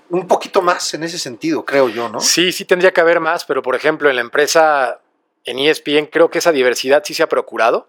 un 0.09 0.27
poquito 0.27 0.61
más 0.61 0.93
en 0.93 1.03
ese 1.03 1.17
sentido, 1.17 1.63
creo 1.65 1.87
yo, 1.87 2.09
¿no? 2.09 2.19
Sí, 2.19 2.51
sí 2.51 2.65
tendría 2.65 2.91
que 2.91 2.99
haber 3.01 3.19
más, 3.21 3.45
pero 3.45 3.61
por 3.61 3.75
ejemplo 3.75 4.09
en 4.09 4.15
la 4.15 4.21
empresa, 4.21 4.99
en 5.45 5.57
ESPN, 5.59 6.07
creo 6.07 6.29
que 6.29 6.39
esa 6.39 6.51
diversidad 6.51 7.01
sí 7.05 7.13
se 7.13 7.23
ha 7.23 7.29
procurado. 7.29 7.87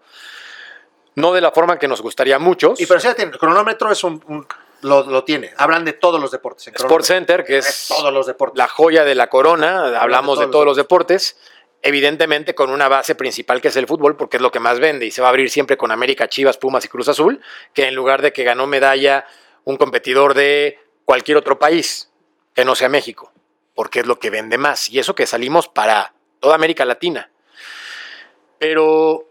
No 1.15 1.33
de 1.33 1.41
la 1.41 1.51
forma 1.51 1.77
que 1.77 1.87
nos 1.87 2.01
gustaría 2.01 2.37
a 2.37 2.39
muchos. 2.39 2.79
Y 2.81 2.85
pero 2.87 2.99
sí, 2.99 3.07
el 3.15 3.37
cronómetro 3.37 3.91
es 3.91 4.03
un. 4.03 4.23
un- 4.27 4.47
lo, 4.81 5.03
lo 5.03 5.23
tiene. 5.23 5.53
Hablan 5.57 5.85
de 5.85 5.93
todos 5.93 6.19
los 6.19 6.31
deportes. 6.31 6.67
en 6.67 6.73
Sports 6.75 7.07
cronómetro. 7.07 7.15
Center, 7.15 7.45
que 7.45 7.57
es 7.59 7.85
todos 7.87 8.11
los 8.13 8.25
deportes. 8.27 8.57
la 8.57 8.67
joya 8.67 9.05
de 9.05 9.15
la 9.15 9.27
corona, 9.29 9.97
hablamos 9.99 10.39
de 10.39 10.45
todos 10.45 10.51
todos 10.51 10.65
los 10.65 10.71
los 10.71 10.77
deportes, 10.77 11.37
evidentemente 11.83 12.55
con 12.55 12.69
una 12.71 12.87
base 12.87 13.13
principal 13.13 13.61
que 13.61 13.67
es 13.67 13.75
el 13.75 13.87
fútbol, 13.87 14.15
porque 14.15 14.37
es 14.37 14.41
lo 14.41 14.51
que 14.51 14.59
más 14.59 14.79
vende 14.79 15.05
y 15.05 15.11
se 15.11 15.21
va 15.21 15.27
a 15.27 15.29
abrir 15.29 15.49
siempre 15.49 15.77
con 15.77 15.91
América, 15.91 16.27
Chivas, 16.29 16.57
Pumas 16.57 16.85
y 16.85 16.87
Cruz 16.87 17.09
Azul, 17.09 17.41
que 17.73 17.87
en 17.87 17.93
lugar 17.95 18.21
de 18.21 18.31
que 18.33 18.43
ganó 18.43 18.65
medalla 18.65 19.25
un 19.65 19.77
competidor 19.77 20.33
de 20.33 20.79
cualquier 21.05 21.37
otro 21.37 21.59
país 21.59 22.09
que 22.55 22.65
no 22.65 22.75
sea 22.75 22.89
México, 22.89 23.31
porque 23.75 23.99
es 23.99 24.07
lo 24.07 24.17
que 24.17 24.29
vende 24.29 24.57
más. 24.57 24.89
Y 24.89 24.99
eso 24.99 25.13
que 25.13 25.27
salimos 25.27 25.67
para 25.67 26.13
toda 26.39 26.55
América 26.55 26.85
Latina. 26.85 27.29
Pero 28.59 29.29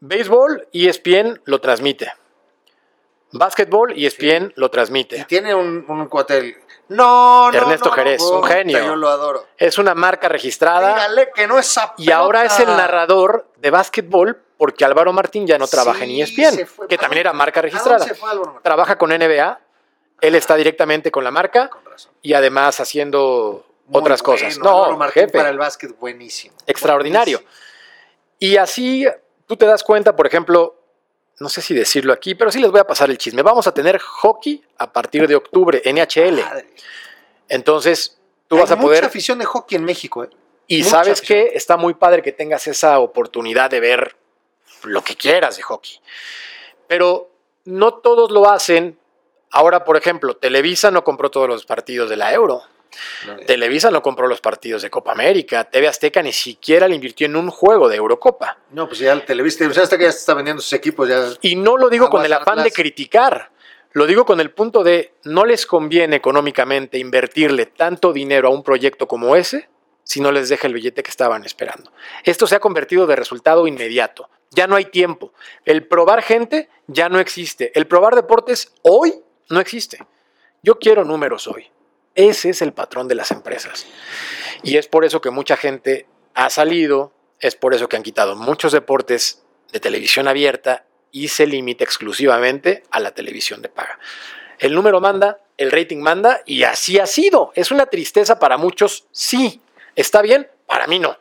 béisbol, 0.00 0.68
E 0.72 0.88
ESPN 0.88 1.40
lo 1.46 1.60
transmite. 1.60 2.12
Básquetbol, 3.32 3.94
ESPN 3.96 4.52
lo 4.56 4.66
Y 4.66 4.70
transmite. 4.70 5.24
tiene 5.28 5.54
un, 5.54 5.84
un 5.88 6.06
cuate. 6.08 6.63
No, 6.88 7.50
no. 7.50 7.56
Ernesto 7.58 7.88
no, 7.88 7.94
Jerez, 7.94 8.20
no, 8.20 8.30
un 8.40 8.44
genio. 8.44 8.78
Yo 8.78 8.96
lo 8.96 9.08
adoro. 9.08 9.46
Es 9.56 9.78
una 9.78 9.94
marca 9.94 10.28
registrada. 10.28 10.94
Dígale 10.94 11.30
que 11.34 11.46
no 11.46 11.58
es 11.58 11.78
Y 11.98 12.10
ahora 12.10 12.44
es 12.44 12.58
el 12.60 12.66
narrador 12.68 13.48
de 13.56 13.70
básquetbol 13.70 14.40
porque 14.58 14.84
Álvaro 14.84 15.12
Martín 15.12 15.46
ya 15.46 15.58
no 15.58 15.66
trabaja 15.66 16.04
Sí, 16.04 16.20
en 16.20 16.46
ESPN, 16.50 16.66
fue. 16.66 16.86
que 16.88 16.96
también 16.98 17.20
era 17.20 17.32
marca 17.32 17.60
¿A 17.60 17.62
dónde 17.62 17.72
registrada. 17.72 18.04
se 18.04 18.14
fue? 18.14 18.30
Trabaja 18.62 18.96
con 18.98 19.10
NBA, 19.10 19.60
él 20.20 20.34
está 20.36 20.54
directamente 20.56 21.10
con 21.10 21.24
la 21.24 21.30
marca 21.30 21.68
Con 21.68 21.84
razón. 21.84 22.12
y 22.22 22.34
además 22.34 22.78
haciendo 22.80 23.64
Muy 23.86 24.00
otras 24.00 24.22
bueno, 24.22 24.40
cosas. 24.42 24.56
Álvaro 24.58 24.90
No, 24.92 24.96
Martín 24.98 25.22
jefe, 25.24 25.36
para 25.38 25.48
el 25.50 25.58
básquet 25.58 25.98
buenísimo. 25.98 26.54
extraordinario. 26.66 27.38
Buenísimo. 27.38 27.64
Y 28.38 28.56
así 28.58 29.06
tú 29.46 29.56
te 29.56 29.66
das 29.66 29.82
cuenta, 29.82 30.14
por 30.16 30.26
ejemplo, 30.26 30.76
no 31.40 31.48
sé 31.48 31.60
si 31.60 31.74
decirlo 31.74 32.12
aquí, 32.12 32.34
pero 32.34 32.50
sí 32.50 32.60
les 32.60 32.70
voy 32.70 32.80
a 32.80 32.86
pasar 32.86 33.10
el 33.10 33.18
chisme. 33.18 33.42
Vamos 33.42 33.66
a 33.66 33.74
tener 33.74 33.98
hockey 33.98 34.62
a 34.78 34.92
partir 34.92 35.26
de 35.26 35.34
octubre, 35.34 35.82
NHL. 35.84 36.40
Entonces, 37.48 38.18
tú 38.48 38.56
Hay 38.56 38.62
vas 38.62 38.70
a 38.70 38.76
mucha 38.76 38.86
poder... 38.86 39.04
afición 39.04 39.38
de 39.38 39.44
hockey 39.44 39.76
en 39.76 39.84
México, 39.84 40.24
¿eh? 40.24 40.30
Y 40.66 40.78
mucha 40.78 40.90
sabes 40.90 41.18
afición. 41.18 41.48
que 41.48 41.56
está 41.56 41.76
muy 41.76 41.94
padre 41.94 42.22
que 42.22 42.32
tengas 42.32 42.66
esa 42.66 42.98
oportunidad 42.98 43.70
de 43.70 43.80
ver 43.80 44.16
lo 44.84 45.02
que 45.02 45.16
quieras 45.16 45.56
de 45.56 45.62
hockey. 45.62 46.00
Pero 46.86 47.30
no 47.64 47.94
todos 47.94 48.30
lo 48.30 48.48
hacen. 48.48 48.98
Ahora, 49.50 49.84
por 49.84 49.96
ejemplo, 49.96 50.36
Televisa 50.36 50.90
no 50.90 51.04
compró 51.04 51.30
todos 51.30 51.48
los 51.48 51.66
partidos 51.66 52.08
de 52.10 52.16
la 52.16 52.32
Euro. 52.32 52.62
Televisa 53.46 53.90
no 53.90 54.02
compró 54.02 54.26
los 54.26 54.40
partidos 54.40 54.82
de 54.82 54.90
Copa 54.90 55.12
América. 55.12 55.64
TV 55.64 55.88
Azteca 55.88 56.22
ni 56.22 56.32
siquiera 56.32 56.88
le 56.88 56.94
invirtió 56.94 57.26
en 57.26 57.36
un 57.36 57.50
juego 57.50 57.88
de 57.88 57.96
Eurocopa. 57.96 58.58
No, 58.70 58.86
pues 58.86 59.00
ya 59.00 59.12
el 59.12 59.24
Televisa, 59.24 59.64
hasta 59.66 59.98
que 59.98 60.04
ya 60.04 60.12
se 60.12 60.18
está 60.18 60.34
vendiendo 60.34 60.62
sus 60.62 60.72
equipos, 60.72 61.08
ya. 61.08 61.28
Y 61.42 61.56
no 61.56 61.76
lo 61.76 61.88
digo 61.88 62.10
con 62.10 62.24
el 62.24 62.32
afán 62.32 62.62
de 62.62 62.70
criticar. 62.70 63.50
Lo 63.92 64.06
digo 64.06 64.26
con 64.26 64.40
el 64.40 64.50
punto 64.50 64.82
de 64.82 65.14
no 65.22 65.44
les 65.44 65.66
conviene 65.66 66.16
económicamente 66.16 66.98
invertirle 66.98 67.66
tanto 67.66 68.12
dinero 68.12 68.48
a 68.48 68.50
un 68.50 68.64
proyecto 68.64 69.06
como 69.06 69.36
ese 69.36 69.68
si 70.02 70.20
no 70.20 70.32
les 70.32 70.48
deja 70.48 70.66
el 70.66 70.74
billete 70.74 71.02
que 71.02 71.10
estaban 71.10 71.44
esperando. 71.44 71.92
Esto 72.24 72.46
se 72.46 72.56
ha 72.56 72.60
convertido 72.60 73.06
de 73.06 73.16
resultado 73.16 73.66
inmediato. 73.68 74.28
Ya 74.50 74.66
no 74.66 74.76
hay 74.76 74.86
tiempo. 74.86 75.32
El 75.64 75.86
probar 75.86 76.22
gente 76.22 76.68
ya 76.86 77.08
no 77.08 77.20
existe. 77.20 77.70
El 77.74 77.86
probar 77.86 78.14
deportes 78.14 78.72
hoy 78.82 79.14
no 79.48 79.60
existe. 79.60 80.04
Yo 80.62 80.78
quiero 80.78 81.04
números 81.04 81.46
hoy. 81.46 81.70
Ese 82.14 82.50
es 82.50 82.62
el 82.62 82.72
patrón 82.72 83.08
de 83.08 83.14
las 83.14 83.30
empresas. 83.30 83.86
Y 84.62 84.76
es 84.76 84.86
por 84.86 85.04
eso 85.04 85.20
que 85.20 85.30
mucha 85.30 85.56
gente 85.56 86.06
ha 86.34 86.50
salido, 86.50 87.12
es 87.40 87.56
por 87.56 87.74
eso 87.74 87.88
que 87.88 87.96
han 87.96 88.02
quitado 88.02 88.36
muchos 88.36 88.72
deportes 88.72 89.42
de 89.72 89.80
televisión 89.80 90.28
abierta 90.28 90.84
y 91.10 91.28
se 91.28 91.46
limita 91.46 91.84
exclusivamente 91.84 92.82
a 92.90 93.00
la 93.00 93.12
televisión 93.12 93.62
de 93.62 93.68
paga. 93.68 93.98
El 94.58 94.74
número 94.74 95.00
manda, 95.00 95.40
el 95.56 95.70
rating 95.70 95.98
manda 95.98 96.40
y 96.46 96.62
así 96.62 96.98
ha 96.98 97.06
sido. 97.06 97.52
Es 97.54 97.70
una 97.70 97.86
tristeza 97.86 98.38
para 98.38 98.56
muchos, 98.56 99.06
sí. 99.12 99.60
¿Está 99.94 100.22
bien? 100.22 100.48
Para 100.66 100.86
mí 100.86 100.98
no. 100.98 101.16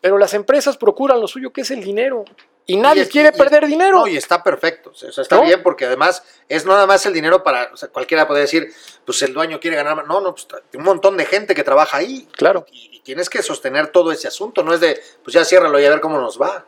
Pero 0.00 0.18
las 0.18 0.34
empresas 0.34 0.76
procuran 0.76 1.20
lo 1.20 1.28
suyo, 1.28 1.52
que 1.52 1.62
es 1.62 1.70
el 1.70 1.82
dinero. 1.82 2.24
Y 2.66 2.76
nadie 2.78 3.06
quiere 3.08 3.30
y- 3.34 3.38
perder 3.38 3.66
dinero. 3.66 3.98
No, 4.00 4.06
y 4.06 4.16
está 4.16 4.42
perfecto. 4.42 4.90
O 4.90 4.94
sea, 4.94 5.10
está 5.22 5.36
¿No? 5.36 5.42
bien 5.42 5.62
porque 5.62 5.84
además 5.84 6.22
es 6.48 6.64
no 6.64 6.72
nada 6.72 6.86
más 6.86 7.04
el 7.04 7.12
dinero 7.12 7.42
para. 7.42 7.70
O 7.72 7.76
sea, 7.76 7.90
cualquiera 7.90 8.26
puede 8.26 8.40
decir, 8.40 8.72
pues 9.04 9.20
el 9.22 9.34
dueño 9.34 9.60
quiere 9.60 9.76
ganar 9.76 9.94
más. 9.96 10.06
No, 10.06 10.20
no, 10.20 10.34
pues 10.34 10.46
un 10.74 10.82
montón 10.82 11.16
de 11.18 11.26
gente 11.26 11.54
que 11.54 11.62
trabaja 11.62 11.98
ahí. 11.98 12.26
Claro. 12.32 12.64
Y, 12.72 12.94
tienes 13.04 13.28
que 13.28 13.42
sostener 13.42 13.88
todo 13.88 14.12
ese 14.12 14.28
asunto. 14.28 14.62
No 14.62 14.72
es 14.72 14.80
de, 14.80 14.98
pues 15.22 15.34
ya 15.34 15.44
ciérralo 15.44 15.78
y 15.78 15.84
a 15.84 15.90
ver 15.90 16.00
cómo 16.00 16.18
nos 16.18 16.40
va. 16.40 16.64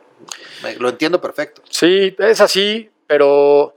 Me- 0.61 0.75
Lo 0.75 0.89
entiendo 0.89 1.19
perfecto. 1.19 1.63
Sí, 1.67 2.15
es 2.19 2.41
así, 2.41 2.91
pero 3.07 3.75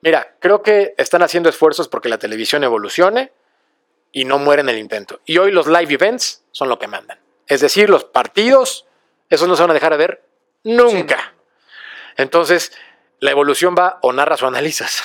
mira, 0.00 0.34
creo 0.40 0.62
que 0.62 0.94
están 0.96 1.22
haciendo 1.22 1.50
esfuerzos 1.50 1.88
porque 1.88 2.08
la 2.08 2.16
televisión 2.16 2.64
evolucione 2.64 3.32
y 4.12 4.24
no 4.24 4.38
muere 4.38 4.62
en 4.62 4.70
el 4.70 4.78
intento. 4.78 5.20
Y 5.26 5.36
hoy 5.36 5.52
los 5.52 5.66
live 5.66 5.92
events 5.92 6.42
son 6.52 6.70
lo 6.70 6.78
que 6.78 6.88
mandan. 6.88 7.20
Es 7.46 7.60
decir, 7.60 7.90
los 7.90 8.04
partidos, 8.04 8.86
esos 9.28 9.46
no 9.46 9.54
se 9.54 9.62
van 9.62 9.70
a 9.72 9.74
dejar 9.74 9.92
de 9.92 9.98
ver 9.98 10.22
nunca. 10.64 11.16
Sí, 11.18 11.22
no. 11.34 11.39
Entonces, 12.22 12.72
la 13.18 13.30
evolución 13.30 13.74
va 13.78 13.98
o 14.02 14.12
narras 14.12 14.42
o 14.42 14.46
analizas. 14.46 15.02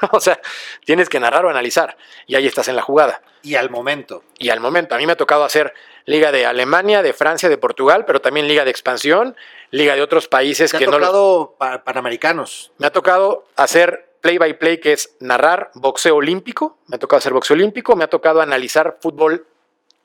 o 0.12 0.20
sea, 0.20 0.40
tienes 0.84 1.08
que 1.08 1.20
narrar 1.20 1.44
o 1.44 1.50
analizar. 1.50 1.96
Y 2.26 2.34
ahí 2.34 2.46
estás 2.46 2.68
en 2.68 2.76
la 2.76 2.82
jugada. 2.82 3.22
Y 3.42 3.54
al 3.56 3.70
momento. 3.70 4.24
Y 4.38 4.50
al 4.50 4.60
momento, 4.60 4.94
a 4.94 4.98
mí 4.98 5.06
me 5.06 5.12
ha 5.12 5.16
tocado 5.16 5.44
hacer 5.44 5.74
liga 6.06 6.32
de 6.32 6.46
Alemania, 6.46 7.02
de 7.02 7.12
Francia, 7.12 7.48
de 7.48 7.58
Portugal, 7.58 8.04
pero 8.06 8.20
también 8.20 8.48
liga 8.48 8.64
de 8.64 8.70
expansión, 8.70 9.36
liga 9.70 9.94
de 9.94 10.02
otros 10.02 10.26
países 10.28 10.72
ha 10.74 10.78
que 10.78 10.86
no 10.86 10.92
los- 10.92 11.00
tocado 11.00 11.54
pa- 11.58 11.84
panamericanos. 11.84 12.72
me 12.78 12.86
ha 12.86 12.90
tocado 12.90 13.44
hacer 13.56 14.08
play 14.22 14.38
by 14.38 14.58
play, 14.58 14.78
que 14.78 14.92
es 14.94 15.14
narrar 15.20 15.70
boxeo 15.74 16.16
olímpico. 16.16 16.78
Me 16.86 16.96
ha 16.96 16.98
tocado 16.98 17.18
hacer 17.18 17.32
boxeo 17.32 17.54
olímpico. 17.54 17.94
Me 17.94 18.04
ha 18.04 18.08
tocado 18.08 18.40
analizar 18.40 18.96
fútbol 19.00 19.46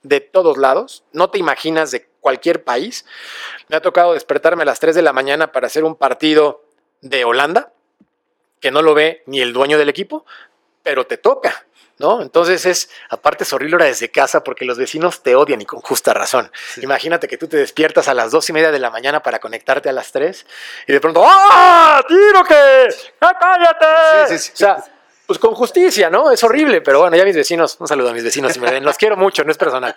de 0.04 0.20
todos 0.20 0.58
lados. 0.58 1.04
No 1.14 1.30
te 1.30 1.40
imaginas 1.40 1.90
de 1.92 2.08
cualquier 2.24 2.64
país. 2.64 3.06
Me 3.68 3.76
ha 3.76 3.82
tocado 3.82 4.14
despertarme 4.14 4.64
a 4.64 4.66
las 4.66 4.80
3 4.80 4.96
de 4.96 5.04
la 5.04 5.14
mañana 5.14 5.52
para 5.52 5.68
hacer 5.68 5.84
un 5.84 5.96
partido 5.96 6.64
de 7.02 7.26
Holanda, 7.26 7.74
que 8.60 8.72
no 8.72 8.82
lo 8.82 8.96
ve 8.96 9.22
ni 9.28 9.42
el 9.42 9.54
dueño 9.54 9.78
del 9.78 9.90
equipo, 9.90 10.26
pero 10.82 11.06
te 11.06 11.18
toca. 11.18 11.68
¿No? 12.00 12.24
Entonces 12.24 12.66
es, 12.66 12.90
aparte 13.10 13.44
es 13.44 13.54
horrible 13.54 13.76
ahora 13.76 13.86
desde 13.86 14.10
casa 14.10 14.44
porque 14.44 14.66
los 14.66 14.80
vecinos 14.80 15.22
te 15.22 15.36
odian 15.36 15.62
y 15.62 15.66
con 15.66 15.80
justa 15.80 16.12
razón. 16.12 16.52
Imagínate 16.82 17.28
que 17.28 17.38
tú 17.38 17.48
te 17.48 17.58
despiertas 17.58 18.08
a 18.08 18.16
las 18.16 18.32
dos 18.32 18.50
y 18.50 18.54
media 18.54 18.72
de 18.72 18.80
la 18.80 18.90
mañana 18.90 19.22
para 19.22 19.40
conectarte 19.40 19.90
a 19.90 19.92
las 19.92 20.12
3 20.12 20.46
y 20.88 20.92
de 20.92 21.00
pronto, 21.00 21.24
¡ah! 21.24 22.04
¡Tiro 22.08 22.44
que! 22.46 22.90
¡Ah, 23.22 23.38
cállate! 23.40 24.28
Sí, 24.28 24.40
sí, 24.40 24.44
sí. 24.46 24.52
O 24.54 24.58
sea, 24.58 24.93
pues 25.26 25.40
con 25.40 25.54
justicia, 25.54 26.10
¿no? 26.10 26.32
Es 26.32 26.44
horrible, 26.44 26.82
pero 26.82 27.00
bueno, 27.00 27.16
ya 27.16 27.24
mis 27.24 27.36
vecinos, 27.36 27.78
un 27.80 27.88
saludo 27.88 28.10
a 28.10 28.14
mis 28.14 28.24
vecinos 28.24 28.54
si 28.54 28.60
me 28.60 28.70
ven, 28.70 28.84
los 28.84 28.98
quiero 28.98 29.16
mucho, 29.16 29.44
no 29.44 29.52
es 29.52 29.58
personal. 29.58 29.96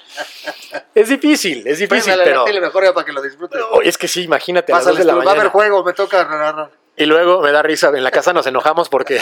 Es 0.95 1.09
difícil, 1.09 1.67
es 1.67 1.79
difícil, 1.79 1.89
Préndale 1.89 2.25
pero... 2.25 2.39
la 2.41 2.45
tele 2.45 2.61
mejor 2.61 2.85
ya 2.85 2.95
para 2.95 3.05
que 3.05 3.13
lo 3.13 3.21
disfruten. 3.23 3.61
Es 3.83 3.99
que 3.99 4.09
sí, 4.09 4.23
imagínate, 4.23 4.73
a 4.73 4.77
las 4.77 4.85
Pásale, 4.85 5.01
de 5.01 5.05
la 5.05 5.15
va 5.15 5.19
a 5.19 5.23
haber 5.23 5.37
mañana. 5.37 5.51
juego, 5.51 5.85
me 5.85 5.93
toca. 5.93 6.71
Y 6.97 7.07
luego 7.07 7.43
me 7.43 7.53
da 7.53 7.63
risa, 7.63 7.89
en 7.89 8.05
la 8.05 8.11
casa 8.11 8.33
nos 8.33 8.47
enojamos 8.47 8.89
porque 8.89 9.21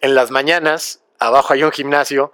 en 0.00 0.14
las 0.14 0.30
mañanas 0.30 1.00
abajo 1.18 1.52
hay 1.52 1.62
un 1.62 1.72
gimnasio 1.72 2.32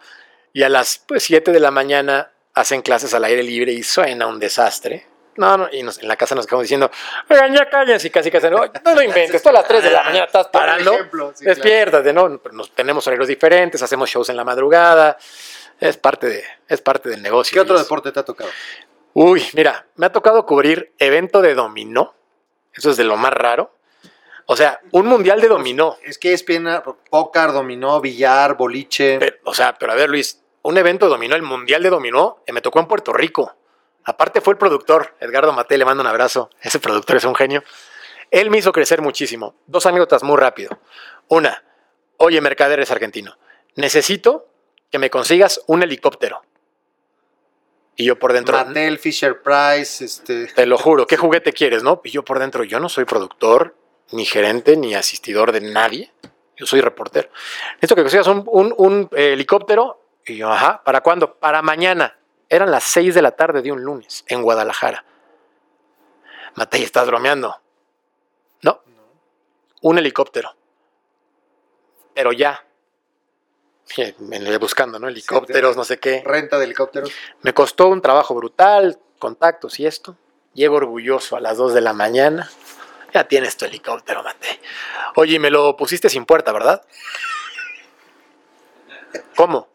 y 0.52 0.62
a 0.62 0.68
las 0.68 1.02
pues, 1.06 1.24
7 1.24 1.52
de 1.52 1.60
la 1.60 1.70
mañana 1.70 2.30
hacen 2.54 2.80
clases 2.82 3.12
al 3.12 3.24
aire 3.24 3.42
libre 3.42 3.72
y 3.72 3.82
suena 3.82 4.26
un 4.26 4.38
desastre. 4.40 5.06
No, 5.36 5.56
no, 5.56 5.68
y 5.72 5.82
nos- 5.82 5.98
en 5.98 6.08
la 6.08 6.16
casa 6.16 6.34
nos 6.34 6.46
quedamos 6.46 6.64
diciendo, 6.64 6.90
oigan, 7.28 7.54
ya 7.54 7.68
cállense, 7.68 8.08
y 8.08 8.10
casi 8.10 8.30
casi, 8.30 8.48
no, 8.48 8.58
no 8.84 8.94
lo 8.94 9.02
inventes, 9.02 9.42
tú 9.42 9.48
a 9.48 9.52
las 9.52 9.66
3 9.68 9.82
de 9.84 9.90
la 9.90 10.02
mañana 10.02 10.24
estás 10.26 10.48
parando, 10.48 10.92
ejemplo, 10.94 11.32
sí, 11.34 11.44
claro. 11.44 12.12
¿no? 12.12 12.40
Nos, 12.52 12.70
tenemos 12.72 13.06
horarios 13.06 13.28
diferentes, 13.28 13.82
hacemos 13.82 14.08
shows 14.10 14.28
en 14.30 14.36
la 14.36 14.44
madrugada, 14.44 15.16
es 15.80 15.96
parte, 15.96 16.26
de, 16.28 16.44
es 16.68 16.80
parte 16.80 17.08
del 17.10 17.22
negocio. 17.22 17.54
¿Qué 17.54 17.60
otro 17.60 17.78
deporte 17.78 18.12
te 18.12 18.20
ha 18.20 18.24
tocado? 18.24 18.50
Uy, 19.12 19.42
mira, 19.54 19.86
me 19.96 20.06
ha 20.06 20.12
tocado 20.12 20.44
cubrir 20.44 20.92
evento 20.98 21.40
de 21.40 21.54
dominó. 21.54 22.14
Eso 22.74 22.90
es 22.90 22.96
de 22.98 23.04
lo 23.04 23.16
más 23.16 23.32
raro. 23.32 23.74
O 24.44 24.56
sea, 24.56 24.80
un 24.92 25.06
mundial 25.06 25.40
de 25.40 25.48
dominó. 25.48 25.96
Es 26.04 26.18
que 26.18 26.32
es 26.34 26.42
pena, 26.42 26.82
pócar, 27.10 27.52
dominó, 27.52 28.00
billar, 28.00 28.56
boliche. 28.56 29.16
Pero, 29.18 29.36
o 29.44 29.54
sea, 29.54 29.74
pero 29.78 29.92
a 29.92 29.94
ver, 29.94 30.10
Luis, 30.10 30.42
un 30.62 30.76
evento 30.76 31.06
de 31.06 31.10
dominó, 31.10 31.34
el 31.34 31.42
mundial 31.42 31.82
de 31.82 31.90
dominó, 31.90 32.42
eh, 32.46 32.52
me 32.52 32.60
tocó 32.60 32.78
en 32.78 32.86
Puerto 32.86 33.12
Rico. 33.12 33.56
Aparte 34.06 34.40
fue 34.40 34.52
el 34.52 34.58
productor, 34.58 35.14
Edgardo 35.20 35.52
Mate, 35.52 35.76
le 35.76 35.84
mando 35.84 36.00
un 36.02 36.06
abrazo. 36.06 36.48
Ese 36.62 36.78
productor 36.78 37.16
es 37.16 37.24
un 37.24 37.34
genio. 37.34 37.62
Él 38.30 38.50
me 38.50 38.58
hizo 38.58 38.72
crecer 38.72 39.02
muchísimo. 39.02 39.54
Dos 39.66 39.84
anécdotas 39.86 40.22
muy 40.22 40.36
rápido. 40.36 40.78
Una, 41.28 41.62
oye, 42.16 42.40
mercader 42.40 42.80
es 42.80 42.90
argentino. 42.90 43.36
Necesito 43.74 44.48
que 44.90 44.98
me 44.98 45.10
consigas 45.10 45.60
un 45.66 45.82
helicóptero. 45.82 46.42
Y 47.96 48.04
yo 48.04 48.18
por 48.18 48.32
dentro. 48.32 48.56
Mattel, 48.56 48.98
Fisher 48.98 49.42
Price, 49.42 50.04
este. 50.04 50.46
Te 50.48 50.66
lo 50.66 50.76
juro, 50.78 51.06
¿qué 51.06 51.16
juguete 51.16 51.52
quieres, 51.52 51.82
no? 51.82 52.00
Y 52.04 52.10
yo 52.10 52.24
por 52.24 52.38
dentro, 52.38 52.62
yo 52.64 52.78
no 52.78 52.88
soy 52.88 53.04
productor, 53.06 53.74
ni 54.12 54.24
gerente, 54.24 54.76
ni 54.76 54.94
asistidor 54.94 55.50
de 55.52 55.60
nadie. 55.62 56.12
Yo 56.56 56.64
soy 56.66 56.80
reportero. 56.80 57.28
Esto 57.80 57.94
que 57.96 58.02
consigas 58.02 58.26
un, 58.28 58.44
un- 58.46 58.74
un, 58.78 59.08
eh, 59.12 59.32
helicóptero. 59.32 60.02
Y 60.26 60.36
yo, 60.36 60.50
ajá, 60.50 60.82
¿para 60.84 61.00
cuándo? 61.02 61.34
Para 61.38 61.60
mañana. 61.62 62.18
Eran 62.48 62.70
las 62.70 62.84
6 62.84 63.14
de 63.14 63.22
la 63.22 63.32
tarde 63.32 63.62
de 63.62 63.72
un 63.72 63.82
lunes 63.82 64.24
en 64.28 64.42
Guadalajara. 64.42 65.04
Matei, 66.54 66.82
¿estás 66.82 67.06
bromeando? 67.06 67.60
No. 68.62 68.82
Un 69.82 69.98
helicóptero. 69.98 70.54
Pero 72.14 72.32
ya. 72.32 72.64
Me 74.18 74.58
buscando, 74.58 74.98
¿no? 74.98 75.08
Helicópteros, 75.08 75.76
no 75.76 75.84
sé 75.84 75.98
qué. 75.98 76.22
Renta 76.24 76.58
de 76.58 76.64
helicópteros. 76.64 77.10
Me 77.42 77.52
costó 77.52 77.88
un 77.88 78.00
trabajo 78.00 78.34
brutal, 78.34 78.98
contactos 79.18 79.78
y 79.80 79.86
esto. 79.86 80.16
Llego 80.54 80.76
orgulloso 80.76 81.36
a 81.36 81.40
las 81.40 81.58
2 81.58 81.74
de 81.74 81.80
la 81.82 81.92
mañana. 81.92 82.50
Ya 83.12 83.28
tienes 83.28 83.56
tu 83.56 83.64
helicóptero, 83.64 84.22
Mate. 84.22 84.60
Oye, 85.16 85.38
me 85.38 85.50
lo 85.50 85.76
pusiste 85.76 86.08
sin 86.08 86.24
puerta, 86.24 86.52
¿verdad? 86.52 86.82
¿Cómo? 89.34 89.68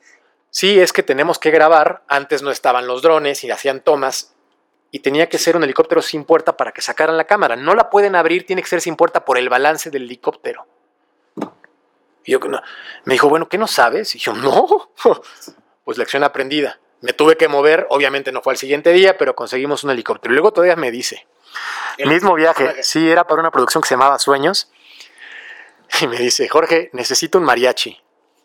Sí, 0.51 0.79
es 0.81 0.91
que 0.91 1.01
tenemos 1.01 1.39
que 1.39 1.49
grabar. 1.49 2.03
Antes 2.07 2.43
no 2.43 2.51
estaban 2.51 2.85
los 2.85 3.01
drones 3.01 3.43
y 3.43 3.49
hacían 3.49 3.79
tomas. 3.81 4.35
Y 4.91 4.99
tenía 4.99 5.29
que 5.29 5.37
ser 5.37 5.55
un 5.55 5.63
helicóptero 5.63 6.01
sin 6.01 6.25
puerta 6.25 6.57
para 6.57 6.73
que 6.73 6.81
sacaran 6.81 7.15
la 7.15 7.23
cámara. 7.23 7.55
No 7.55 7.73
la 7.73 7.89
pueden 7.89 8.17
abrir, 8.17 8.45
tiene 8.45 8.61
que 8.61 8.67
ser 8.67 8.81
sin 8.81 8.97
puerta 8.97 9.23
por 9.23 9.37
el 9.37 9.47
balance 9.47 9.89
del 9.89 10.03
helicóptero. 10.03 10.67
Y 12.25 12.33
yo, 12.33 12.39
no. 12.39 12.61
me 13.05 13.13
dijo, 13.13 13.29
bueno, 13.29 13.47
¿qué 13.47 13.57
no 13.57 13.67
sabes? 13.67 14.13
Y 14.15 14.19
yo, 14.19 14.33
no. 14.35 14.91
Pues 15.85 15.97
lección 15.97 16.23
aprendida. 16.25 16.79
Me 16.99 17.13
tuve 17.13 17.37
que 17.37 17.47
mover, 17.47 17.87
obviamente 17.89 18.31
no 18.33 18.41
fue 18.41 18.53
al 18.53 18.57
siguiente 18.57 18.91
día, 18.91 19.17
pero 19.17 19.35
conseguimos 19.35 19.85
un 19.85 19.91
helicóptero. 19.91 20.33
Y 20.33 20.35
luego 20.35 20.51
todavía 20.51 20.75
me 20.75 20.91
dice, 20.91 21.25
El 21.97 22.09
mismo 22.09 22.35
viaje, 22.35 22.83
sí, 22.83 23.09
era 23.09 23.25
para 23.25 23.39
una 23.39 23.51
producción 23.51 23.81
que 23.81 23.87
se 23.87 23.95
llamaba 23.95 24.19
Sueños. 24.19 24.69
Y 26.01 26.07
me 26.07 26.17
dice, 26.17 26.47
Jorge, 26.49 26.89
necesito 26.93 27.37
un 27.37 27.45
mariachi. 27.45 28.00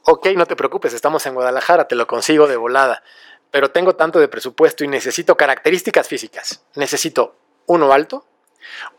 Ok, 0.09 0.29
no 0.37 0.47
te 0.47 0.55
preocupes, 0.55 0.95
estamos 0.95 1.27
en 1.27 1.35
Guadalajara, 1.35 1.89
te 1.89 1.97
lo 1.97 2.07
consigo 2.07 2.47
de 2.47 2.57
volada. 2.57 3.03
Pero 3.51 3.73
tengo 3.73 3.97
tanto 3.97 4.21
de 4.21 4.29
presupuesto 4.29 4.85
y 4.85 4.89
necesito 4.89 5.37
características 5.37 6.07
físicas. 6.07 6.65
Necesito 6.77 7.35
uno 7.67 7.93
alto, 7.93 8.25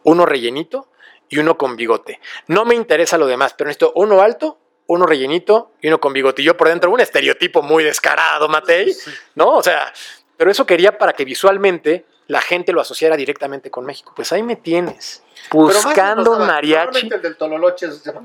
uno 0.04 0.26
rellenito 0.26 0.92
y 1.30 1.38
uno 1.38 1.58
con 1.58 1.78
bigote. 1.78 2.20
No 2.48 2.66
me 2.66 2.76
interesa 2.76 3.18
lo 3.18 3.26
demás, 3.26 3.54
pero 3.54 3.70
necesito 3.70 3.94
uno 3.96 4.22
alto, 4.22 4.60
uno 4.88 5.06
rellenito 5.06 5.72
y 5.80 5.88
uno 5.88 6.02
con 6.02 6.12
bigote. 6.12 6.42
Y 6.42 6.46
yo 6.46 6.58
por 6.58 6.68
dentro, 6.68 6.92
un 6.92 7.00
estereotipo 7.00 7.62
muy 7.62 7.86
descarado, 7.86 8.50
Matei, 8.50 8.94
¿no? 9.36 9.56
O 9.56 9.64
sea, 9.64 9.94
pero 10.36 10.52
eso 10.52 10.66
quería 10.66 10.98
para 10.98 11.14
que 11.14 11.24
visualmente 11.24 12.06
la 12.28 12.42
gente 12.42 12.74
lo 12.74 12.82
asociara 12.82 13.16
directamente 13.16 13.72
con 13.72 13.86
México. 13.86 14.14
Pues 14.16 14.32
ahí 14.34 14.44
me 14.44 14.56
tienes. 14.58 15.24
Buscando 15.50 16.34
un 16.34 16.46
mariachi. 16.46 17.10
El 17.12 17.22
del 17.22 17.38
Tololoche 17.38 17.88
es 17.88 18.06
¿no? 18.06 18.22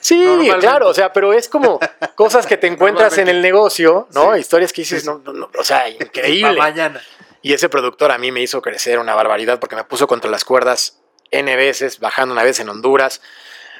Sí, 0.00 0.50
claro, 0.60 0.88
o 0.88 0.94
sea, 0.94 1.12
pero 1.12 1.32
es 1.32 1.48
como 1.48 1.78
cosas 2.14 2.46
que 2.46 2.56
te 2.56 2.66
encuentras 2.66 3.18
en 3.18 3.28
el 3.28 3.42
negocio, 3.42 4.08
¿no? 4.14 4.36
Historias 4.36 4.72
que 4.72 4.82
dices, 4.82 5.04
No, 5.04 5.18
no, 5.18 5.50
o 5.58 5.64
sea, 5.64 5.88
increíble. 6.00 6.58
mañana. 6.58 7.02
Y 7.42 7.52
ese 7.52 7.68
productor 7.68 8.10
a 8.10 8.18
mí 8.18 8.32
me 8.32 8.40
hizo 8.40 8.62
crecer 8.62 8.98
una 8.98 9.14
barbaridad 9.14 9.60
porque 9.60 9.76
me 9.76 9.84
puso 9.84 10.06
contra 10.06 10.30
las 10.30 10.44
cuerdas 10.44 11.00
N 11.30 11.54
veces, 11.56 12.00
bajando 12.00 12.32
una 12.32 12.42
vez 12.42 12.58
en 12.60 12.68
Honduras, 12.68 13.20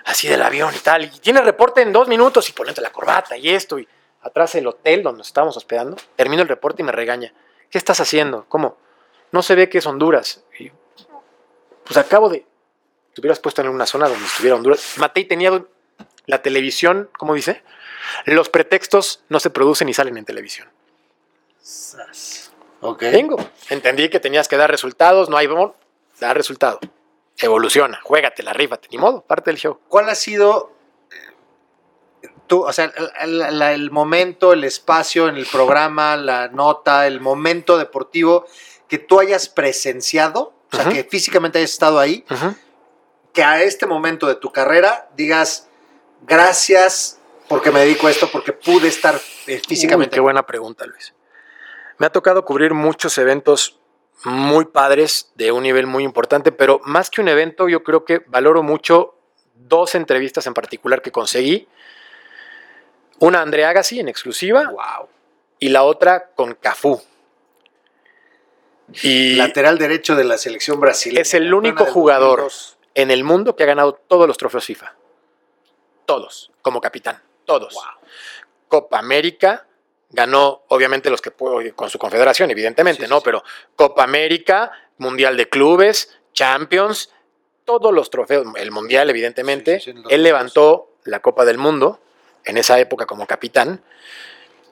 así 0.04 0.28
del 0.28 0.42
avión 0.42 0.74
y 0.74 0.78
tal. 0.78 1.04
Y 1.04 1.08
tiene 1.08 1.40
reporte 1.40 1.80
en 1.80 1.92
dos 1.92 2.06
minutos 2.06 2.48
y 2.48 2.52
ponete 2.52 2.80
la 2.82 2.90
corbata 2.90 3.36
y 3.36 3.48
esto. 3.48 3.78
Y 3.78 3.88
atrás 4.20 4.54
el 4.54 4.66
hotel 4.66 5.02
donde 5.02 5.18
nos 5.18 5.28
estábamos 5.28 5.56
hospedando, 5.56 5.96
termino 6.16 6.42
el 6.42 6.48
reporte 6.48 6.82
y 6.82 6.84
me 6.84 6.92
regaña. 6.92 7.32
¿Qué 7.70 7.78
estás 7.78 8.00
haciendo? 8.00 8.44
¿Cómo? 8.48 8.76
No 9.32 9.42
se 9.42 9.54
ve 9.54 9.68
que 9.68 9.78
es 9.78 9.86
Honduras. 9.86 10.42
Y, 10.58 10.70
pues 11.84 11.96
acabo 11.96 12.28
de... 12.28 12.46
Te 13.14 13.20
hubieras 13.20 13.40
puesto 13.40 13.62
en 13.62 13.68
una 13.68 13.86
zona 13.86 14.08
donde 14.08 14.24
estuviera 14.24 14.56
Honduras. 14.56 14.94
Matei 14.98 15.24
tenía 15.24 15.64
la 16.26 16.42
televisión, 16.42 17.10
¿cómo 17.18 17.34
dice? 17.34 17.62
Los 18.26 18.48
pretextos 18.48 19.24
no 19.28 19.40
se 19.40 19.50
producen 19.50 19.88
y 19.88 19.94
salen 19.94 20.16
en 20.16 20.24
televisión. 20.24 20.68
Ok. 22.80 23.00
Tengo. 23.00 23.36
Entendí 23.70 24.08
que 24.08 24.20
tenías 24.20 24.48
que 24.48 24.56
dar 24.56 24.70
resultados, 24.70 25.28
no 25.28 25.36
hay 25.36 25.48
da 26.20 26.34
resultado. 26.34 26.78
Evoluciona, 27.38 28.00
juégatela, 28.02 28.52
rífate, 28.52 28.88
ni 28.90 28.98
modo, 28.98 29.22
parte 29.22 29.50
del 29.50 29.58
show. 29.58 29.78
¿Cuál 29.88 30.08
ha 30.08 30.14
sido 30.14 30.72
tú, 32.48 32.64
o 32.64 32.72
sea, 32.72 32.92
el, 33.20 33.62
el, 33.62 33.90
momento, 33.90 34.52
el 34.52 34.64
espacio 34.64 35.28
en 35.28 35.36
el 35.36 35.46
programa, 35.46 36.16
la 36.16 36.48
nota, 36.48 37.06
el 37.06 37.20
momento 37.20 37.78
deportivo 37.78 38.46
que 38.88 38.98
tú 38.98 39.20
hayas 39.20 39.48
presenciado, 39.48 40.54
o 40.72 40.76
sea, 40.76 40.88
que 40.90 41.04
físicamente 41.04 41.58
hayas 41.58 41.70
estado 41.72 41.98
ahí, 41.98 42.24
que 43.32 43.42
a 43.42 43.62
este 43.62 43.86
momento 43.86 44.26
de 44.26 44.34
tu 44.34 44.50
carrera 44.50 45.08
digas, 45.14 45.68
gracias 46.26 47.18
porque 47.48 47.70
me 47.70 47.80
dedico 47.80 48.06
a 48.06 48.10
esto, 48.10 48.28
porque 48.30 48.52
pude 48.52 48.88
estar 48.88 49.18
eh, 49.46 49.60
físicamente. 49.66 50.14
qué 50.14 50.20
buena 50.20 50.44
pregunta, 50.44 50.84
Luis. 50.86 51.14
Me 51.96 52.06
ha 52.06 52.10
tocado 52.10 52.44
cubrir 52.44 52.74
muchos 52.74 53.16
eventos 53.18 53.80
muy 54.24 54.66
padres, 54.66 55.30
de 55.34 55.52
un 55.52 55.62
nivel 55.62 55.86
muy 55.86 56.04
importante, 56.04 56.52
pero 56.52 56.80
más 56.84 57.10
que 57.10 57.20
un 57.20 57.28
evento, 57.28 57.68
yo 57.68 57.82
creo 57.82 58.04
que 58.04 58.18
valoro 58.26 58.62
mucho 58.62 59.14
dos 59.54 59.94
entrevistas 59.94 60.46
en 60.46 60.54
particular 60.54 61.02
que 61.02 61.12
conseguí. 61.12 61.68
Una 63.20 63.42
Andrea 63.42 63.70
Agassi 63.70 64.00
en 64.00 64.08
exclusiva. 64.08 64.64
Wow. 64.70 65.08
Y 65.58 65.70
la 65.70 65.82
otra 65.82 66.30
con 66.34 66.54
Cafú. 66.54 67.00
Y 69.02 69.36
Lateral 69.36 69.78
derecho 69.78 70.16
de 70.16 70.24
la 70.24 70.38
selección 70.38 70.80
brasileña. 70.80 71.20
Es 71.20 71.34
el 71.34 71.52
único 71.52 71.84
jugador 71.84 72.48
en 72.94 73.10
el 73.10 73.24
mundo 73.24 73.54
que 73.54 73.62
ha 73.64 73.66
ganado 73.66 73.92
todos 73.94 74.26
los 74.26 74.36
trofeos 74.36 74.64
FIFA. 74.64 74.94
Todos, 76.06 76.50
como 76.62 76.80
capitán. 76.80 77.22
Todos. 77.44 77.76
Copa 78.68 78.98
América, 78.98 79.66
ganó 80.10 80.62
obviamente 80.68 81.10
los 81.10 81.20
que 81.20 81.30
con 81.74 81.90
su 81.90 81.98
confederación, 81.98 82.50
evidentemente, 82.50 83.06
¿no? 83.08 83.20
Pero 83.20 83.42
Copa 83.76 84.04
América, 84.04 84.72
Mundial 84.98 85.36
de 85.36 85.48
Clubes, 85.48 86.18
Champions, 86.32 87.10
todos 87.64 87.92
los 87.92 88.10
trofeos, 88.10 88.46
el 88.56 88.70
Mundial, 88.70 89.10
evidentemente. 89.10 89.82
Él 90.08 90.22
levantó 90.22 90.94
la 91.04 91.20
Copa 91.20 91.44
del 91.44 91.58
Mundo 91.58 92.00
en 92.44 92.56
esa 92.56 92.78
época 92.78 93.06
como 93.06 93.26
capitán. 93.26 93.82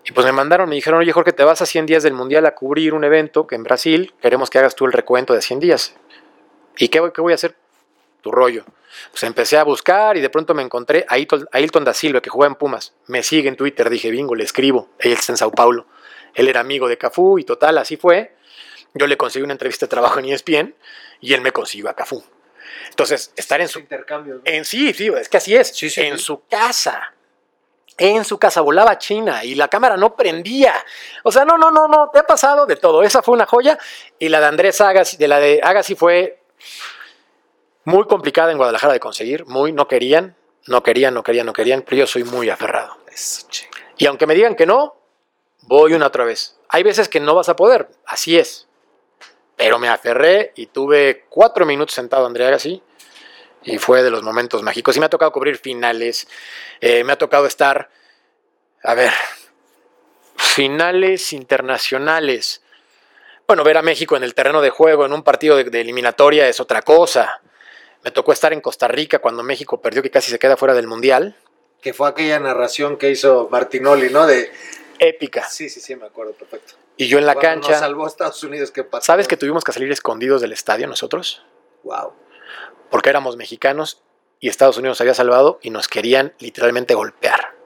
Y 0.08 0.12
pues 0.12 0.24
me 0.24 0.32
mandaron, 0.32 0.68
me 0.68 0.76
dijeron, 0.76 1.00
oye 1.00 1.12
Jorge, 1.12 1.32
te 1.32 1.42
vas 1.42 1.60
a 1.62 1.66
100 1.66 1.86
días 1.86 2.02
del 2.04 2.14
Mundial 2.14 2.46
a 2.46 2.54
cubrir 2.54 2.94
un 2.94 3.02
evento 3.02 3.46
que 3.46 3.56
en 3.56 3.64
Brasil 3.64 4.14
queremos 4.22 4.50
que 4.50 4.58
hagas 4.58 4.76
tú 4.76 4.86
el 4.86 4.92
recuento 4.92 5.34
de 5.34 5.42
100 5.42 5.58
días. 5.58 5.96
¿Y 6.78 6.88
qué, 6.88 7.02
qué 7.12 7.20
voy 7.20 7.32
a 7.32 7.34
hacer? 7.34 7.56
Tu 8.22 8.30
rollo. 8.30 8.64
Pues 9.10 9.24
empecé 9.24 9.58
a 9.58 9.64
buscar 9.64 10.16
y 10.16 10.20
de 10.20 10.30
pronto 10.30 10.54
me 10.54 10.62
encontré 10.62 11.04
a 11.08 11.14
Ailton, 11.14 11.84
da 11.84 11.92
Silva, 11.92 12.20
que 12.20 12.30
juega 12.30 12.48
en 12.48 12.54
Pumas. 12.54 12.94
Me 13.08 13.24
sigue 13.24 13.48
en 13.48 13.56
Twitter, 13.56 13.90
dije, 13.90 14.10
bingo, 14.10 14.36
le 14.36 14.44
escribo. 14.44 14.90
Él 15.00 15.12
está 15.12 15.32
en 15.32 15.38
Sao 15.38 15.50
Paulo. 15.50 15.86
Él 16.34 16.48
era 16.48 16.60
amigo 16.60 16.88
de 16.88 16.98
Cafú 16.98 17.38
y 17.40 17.44
total, 17.44 17.76
así 17.78 17.96
fue. 17.96 18.36
Yo 18.94 19.08
le 19.08 19.16
conseguí 19.16 19.42
una 19.42 19.54
entrevista 19.54 19.86
de 19.86 19.90
trabajo 19.90 20.20
en 20.20 20.26
ESPN 20.26 20.74
y 21.20 21.34
él 21.34 21.40
me 21.40 21.50
consiguió 21.50 21.90
a 21.90 21.94
Cafú. 21.94 22.22
Entonces, 22.90 23.32
estar 23.36 23.60
en 23.60 23.68
su... 23.68 23.80
Intercambio. 23.80 24.40
En 24.44 24.64
sí, 24.64 24.92
sí, 24.94 25.08
es 25.08 25.28
que 25.28 25.36
así 25.36 25.56
es. 25.56 25.98
en 25.98 26.18
su 26.18 26.44
casa 26.48 27.15
en 27.98 28.24
su 28.24 28.38
casa 28.38 28.60
volaba 28.60 28.98
China 28.98 29.44
y 29.44 29.54
la 29.54 29.68
cámara 29.68 29.96
no 29.96 30.14
prendía. 30.14 30.74
O 31.22 31.32
sea, 31.32 31.44
no, 31.44 31.56
no, 31.56 31.70
no, 31.70 31.88
no, 31.88 32.10
te 32.12 32.18
ha 32.18 32.26
pasado 32.26 32.66
de 32.66 32.76
todo. 32.76 33.02
Esa 33.02 33.22
fue 33.22 33.34
una 33.34 33.46
joya 33.46 33.78
y 34.18 34.28
la 34.28 34.40
de 34.40 34.46
Andrés 34.46 34.80
Agassi, 34.80 35.16
de 35.16 35.28
la 35.28 35.38
de 35.38 35.60
Agassi 35.62 35.94
fue 35.94 36.40
muy 37.84 38.04
complicada 38.06 38.50
en 38.50 38.58
Guadalajara 38.58 38.92
de 38.92 39.00
conseguir, 39.00 39.46
muy, 39.46 39.72
no 39.72 39.88
querían, 39.88 40.36
no 40.66 40.82
querían, 40.82 41.14
no 41.14 41.22
querían, 41.22 41.46
no 41.46 41.52
querían, 41.52 41.82
pero 41.82 41.98
yo 41.98 42.06
soy 42.06 42.24
muy 42.24 42.50
aferrado. 42.50 42.96
y 43.96 44.06
aunque 44.06 44.26
me 44.26 44.34
digan 44.34 44.56
que 44.56 44.66
no, 44.66 44.96
voy 45.62 45.94
una 45.94 46.08
otra 46.08 46.24
vez. 46.24 46.58
Hay 46.68 46.82
veces 46.82 47.08
que 47.08 47.20
no 47.20 47.34
vas 47.34 47.48
a 47.48 47.56
poder, 47.56 47.88
así 48.04 48.38
es. 48.38 48.68
Pero 49.56 49.78
me 49.78 49.88
aferré 49.88 50.52
y 50.56 50.66
tuve 50.66 51.24
cuatro 51.30 51.64
minutos 51.64 51.94
sentado 51.94 52.26
Andrés 52.26 52.48
Agassi 52.48 52.82
y 53.66 53.78
fue 53.78 54.02
de 54.02 54.10
los 54.10 54.22
momentos 54.22 54.62
mágicos. 54.62 54.96
Y 54.96 55.00
me 55.00 55.06
ha 55.06 55.10
tocado 55.10 55.32
cubrir 55.32 55.58
finales, 55.58 56.28
eh, 56.80 57.04
me 57.04 57.12
ha 57.12 57.18
tocado 57.18 57.46
estar, 57.46 57.90
a 58.82 58.94
ver, 58.94 59.12
finales 60.36 61.32
internacionales. 61.32 62.62
Bueno, 63.46 63.64
ver 63.64 63.76
a 63.76 63.82
México 63.82 64.16
en 64.16 64.22
el 64.22 64.34
terreno 64.34 64.60
de 64.60 64.70
juego, 64.70 65.04
en 65.04 65.12
un 65.12 65.22
partido 65.22 65.56
de, 65.56 65.80
eliminatoria, 65.80 66.48
es 66.48 66.60
otra 66.60 66.82
cosa. 66.82 67.40
Me 68.04 68.10
tocó 68.10 68.32
estar 68.32 68.52
en 68.52 68.60
Costa 68.60 68.88
Rica 68.88 69.18
cuando 69.18 69.42
México 69.42 69.80
perdió, 69.80 70.02
que 70.02 70.10
casi 70.10 70.30
se 70.30 70.38
queda 70.38 70.56
fuera 70.56 70.74
del 70.74 70.86
Mundial. 70.86 71.36
Que 71.80 71.92
fue 71.92 72.08
aquella 72.08 72.38
narración 72.38 72.96
que 72.96 73.10
hizo 73.10 73.48
Martinoli, 73.50 74.10
¿no? 74.10 74.26
De 74.26 74.50
épica. 74.98 75.48
Sí, 75.48 75.68
sí, 75.68 75.80
sí, 75.80 75.94
me 75.96 76.06
acuerdo, 76.06 76.32
perfecto. 76.32 76.74
Y 76.96 77.08
yo 77.08 77.18
en 77.18 77.26
la 77.26 77.34
cancha. 77.34 77.78
salvó 77.78 78.04
a 78.04 78.08
Estados 78.08 78.42
Unidos, 78.42 78.70
que 78.70 78.86
¿Sabes 79.00 79.28
que 79.28 79.36
tuvimos 79.36 79.64
que 79.64 79.72
salir 79.72 79.90
escondidos 79.92 80.40
del 80.40 80.52
estadio 80.52 80.86
nosotros? 80.86 81.44
Wow 81.82 82.25
porque 82.90 83.10
éramos 83.10 83.36
mexicanos 83.36 84.02
y 84.40 84.48
Estados 84.48 84.76
Unidos 84.76 85.00
había 85.00 85.14
salvado 85.14 85.58
y 85.62 85.70
nos 85.70 85.88
querían 85.88 86.34
literalmente 86.38 86.94
golpear. 86.94 87.56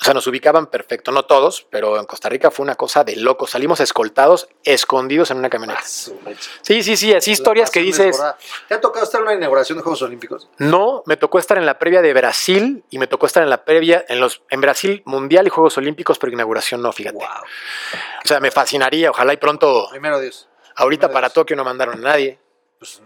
O 0.00 0.04
sea, 0.04 0.14
nos 0.14 0.26
ubicaban 0.26 0.68
perfecto, 0.68 1.12
no 1.12 1.26
todos, 1.26 1.66
pero 1.68 1.98
en 1.98 2.06
Costa 2.06 2.30
Rica 2.30 2.50
fue 2.50 2.62
una 2.62 2.74
cosa 2.74 3.04
de 3.04 3.16
loco. 3.16 3.46
Salimos 3.46 3.80
escoltados, 3.80 4.48
escondidos 4.64 5.30
en 5.30 5.36
una 5.36 5.50
camioneta. 5.50 5.80
Ah, 5.80 5.84
sí, 5.86 6.82
sí, 6.82 6.96
sí, 6.96 7.12
así 7.12 7.32
historias 7.32 7.70
que 7.70 7.80
dices. 7.80 8.18
¿Te 8.66 8.74
ha 8.74 8.80
tocado 8.80 9.04
estar 9.04 9.20
en 9.20 9.26
una 9.26 9.34
inauguración 9.36 9.76
de 9.76 9.82
Juegos 9.82 10.00
Olímpicos? 10.00 10.48
No, 10.56 11.02
me 11.04 11.18
tocó 11.18 11.38
estar 11.38 11.58
en 11.58 11.66
la 11.66 11.78
previa 11.78 12.00
de 12.00 12.14
Brasil 12.14 12.82
y 12.88 12.98
me 12.98 13.08
tocó 13.08 13.26
estar 13.26 13.42
en 13.42 13.50
la 13.50 13.62
previa, 13.66 14.02
en 14.08 14.20
los, 14.20 14.42
en 14.48 14.62
Brasil, 14.62 15.02
Mundial 15.04 15.46
y 15.46 15.50
Juegos 15.50 15.76
Olímpicos, 15.76 16.18
pero 16.18 16.32
inauguración 16.32 16.80
no, 16.80 16.92
fíjate. 16.92 17.18
O 17.18 18.26
sea, 18.26 18.40
me 18.40 18.50
fascinaría, 18.50 19.10
ojalá 19.10 19.34
y 19.34 19.36
pronto. 19.36 19.88
Primero 19.90 20.18
Dios. 20.18 20.48
Ahorita 20.76 21.12
para 21.12 21.28
Tokio 21.28 21.56
no 21.56 21.64
mandaron 21.64 21.98
a 21.98 22.10
nadie. 22.10 22.38
Pues 22.78 23.02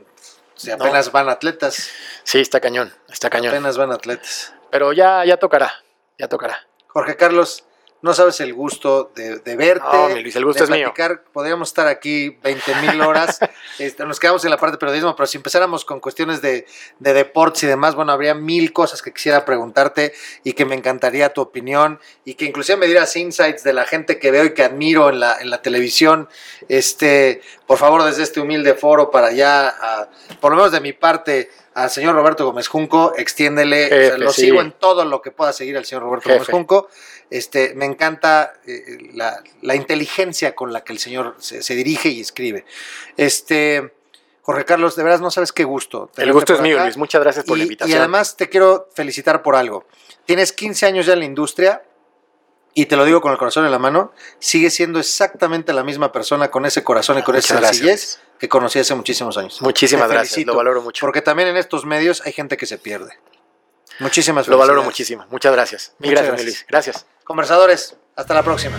si 0.57 0.71
apenas 0.71 1.13
van 1.13 1.29
atletas. 1.29 1.91
Sí, 2.23 2.41
está 2.41 2.61
cañón, 2.61 2.93
está 3.09 3.31
cañón. 3.31 3.53
Apenas 3.53 3.77
van 3.77 3.93
atletas. 3.93 4.55
Pero 4.71 4.93
ya, 4.93 5.25
ya 5.25 5.37
tocará, 5.37 5.73
ya 6.19 6.29
tocará. 6.29 6.67
Jorge 6.89 7.17
Carlos, 7.17 7.65
no 8.05 8.13
sabes 8.13 8.39
el 8.41 8.53
gusto 8.53 9.13
de, 9.15 9.57
verte. 9.57 9.87
No, 9.91 10.11
Luis, 10.11 10.37
el 10.37 10.45
gusto 10.45 10.65
es 10.65 10.69
mío. 10.69 10.93
Podríamos 11.33 11.69
estar 11.69 11.87
aquí 11.87 12.37
20 12.43 12.75
mil 12.83 13.01
horas. 13.01 13.41
Este, 13.77 14.05
nos 14.05 14.21
quedamos 14.21 14.45
en 14.45 14.51
la 14.51 14.57
parte 14.57 14.73
de 14.73 14.79
periodismo, 14.79 15.17
pero 15.17 15.27
si 15.27 15.37
empezáramos 15.37 15.85
con 15.85 15.99
cuestiones 15.99 16.41
de, 16.41 16.65
deportes 17.01 17.65
y 17.65 17.67
demás, 17.67 17.97
bueno, 17.97 18.13
habría 18.13 18.33
mil 18.33 18.73
cosas 18.73 19.03
que 19.03 19.13
quisiera 19.13 19.45
preguntarte 19.45 20.13
y 20.45 20.53
que 20.53 20.65
me 20.65 20.77
encantaría 20.77 21.33
tu 21.33 21.41
opinión 21.41 21.99
y 22.25 22.35
que 22.35 22.45
inclusive 22.45 22.79
me 22.79 22.87
dieras 22.87 23.17
insights 23.17 23.65
de 23.65 23.73
la 23.73 23.85
gente 23.85 24.21
que 24.21 24.31
veo 24.31 24.45
y 24.45 24.55
que 24.55 24.63
admiro 24.63 25.09
en 25.09 25.19
la, 25.19 25.41
en 25.41 25.51
la 25.51 25.61
televisión. 25.61 26.29
Este, 26.69 27.43
por 27.67 27.79
favor, 27.79 28.05
desde 28.05 28.23
este 28.23 28.39
humilde 28.39 28.75
foro 28.75 29.11
para 29.11 29.33
ya, 29.33 30.09
por 30.41 30.53
lo 30.53 30.59
menos 30.59 30.71
de 30.71 30.81
mi 30.81 30.93
parte, 30.93 31.51
al 31.75 31.91
señor 31.91 32.15
Roberto 32.15 32.47
Gómez 32.47 32.69
Junco, 32.69 33.15
extiéndele, 33.17 34.17
lo 34.19 34.33
sigo 34.33 34.61
en 34.61 34.73
todo 34.73 35.05
lo 35.05 35.21
que 35.21 35.31
pueda 35.31 35.53
seguir 35.53 35.77
al 35.77 35.85
señor 35.85 36.05
Roberto 36.05 36.31
Gómez 36.31 36.49
Junco. 36.49 36.89
Este, 37.31 37.75
me 37.75 37.85
encanta 37.85 38.55
eh, 38.67 39.11
la, 39.15 39.75
inteligencia 39.75 40.55
con 40.55 40.73
la 40.73 40.85
que 40.85 40.93
el 40.93 40.99
señor 40.99 41.35
se, 41.39 41.75
dirige 41.75 42.11
y 42.11 42.21
escribe. 42.21 42.65
Este, 43.17 43.93
Jorge 44.43 44.65
Carlos, 44.65 44.95
de 44.95 45.03
veras 45.03 45.21
no 45.21 45.31
sabes 45.31 45.51
qué 45.51 45.65
gusto. 45.65 46.11
El 46.17 46.33
gusto 46.33 46.55
es 46.55 46.61
mío, 46.61 46.79
Luis. 46.81 46.97
Muchas 46.97 47.21
gracias 47.23 47.45
por 47.45 47.57
y, 47.57 47.61
la 47.61 47.65
invitación. 47.65 47.97
Y 47.97 47.99
además 47.99 48.37
te 48.37 48.49
quiero 48.49 48.89
felicitar 48.95 49.43
por 49.43 49.57
algo. 49.57 49.85
Tienes 50.27 50.53
15 50.53 50.87
años 50.87 51.07
ya 51.07 51.15
en 51.15 51.21
la 51.21 51.25
industria 51.25 51.83
y 52.75 52.87
te 52.87 52.97
lo 52.97 53.05
digo 53.05 53.21
con 53.21 53.31
el 53.33 53.39
corazón 53.39 53.65
en 53.65 53.71
la 53.71 53.79
mano, 53.79 54.13
sigues 54.41 54.75
siendo 54.75 54.99
exactamente 54.99 55.73
la 55.73 55.85
misma 55.85 56.11
persona 56.11 56.51
con 56.51 56.67
ese 56.67 56.83
corazón 56.83 57.19
y 57.19 57.23
con 57.23 57.37
esa 57.37 57.61
sencillez 57.61 58.19
que 58.39 58.49
conocí 58.49 58.81
hace 58.81 58.95
muchísimos 58.97 59.39
años. 59.39 59.63
Muchísimas 59.63 60.11
gracias, 60.11 60.45
lo 60.45 60.57
valoro 60.57 60.83
mucho. 60.83 61.01
Porque 61.07 61.23
también 61.23 61.49
en 61.49 61.57
estos 61.57 61.85
medios 61.85 62.23
hay 62.27 62.33
gente 62.33 62.57
que 62.57 62.67
se 62.67 62.79
pierde. 62.79 63.19
Muchísimas 64.01 64.49
Lo 64.49 64.59
valoro 64.59 64.83
muchísimo. 64.83 65.25
Muchas 65.31 65.53
gracias. 65.53 65.95
Mil 65.99 66.11
gracias, 66.11 66.31
gracias. 66.31 66.47
Luis. 66.47 66.67
Gracias. 66.69 67.07
Conversadores, 67.23 67.97
hasta 68.17 68.35
la 68.35 68.43
próxima. 68.43 68.77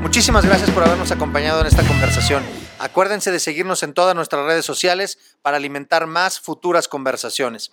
Muchísimas 0.00 0.44
gracias 0.44 0.70
por 0.70 0.84
habernos 0.84 1.10
acompañado 1.10 1.60
en 1.62 1.66
esta 1.66 1.82
conversación. 1.82 2.44
Acuérdense 2.78 3.32
de 3.32 3.40
seguirnos 3.40 3.82
en 3.82 3.92
todas 3.92 4.14
nuestras 4.14 4.44
redes 4.46 4.64
sociales 4.64 5.18
para 5.42 5.56
alimentar 5.56 6.06
más 6.06 6.38
futuras 6.38 6.86
conversaciones. 6.86 7.72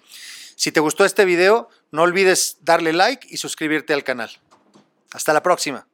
Si 0.55 0.71
te 0.71 0.79
gustó 0.79 1.05
este 1.05 1.25
video, 1.25 1.69
no 1.91 2.03
olvides 2.03 2.57
darle 2.61 2.93
like 2.93 3.27
y 3.29 3.37
suscribirte 3.37 3.93
al 3.93 4.03
canal. 4.03 4.31
Hasta 5.11 5.33
la 5.33 5.43
próxima. 5.43 5.88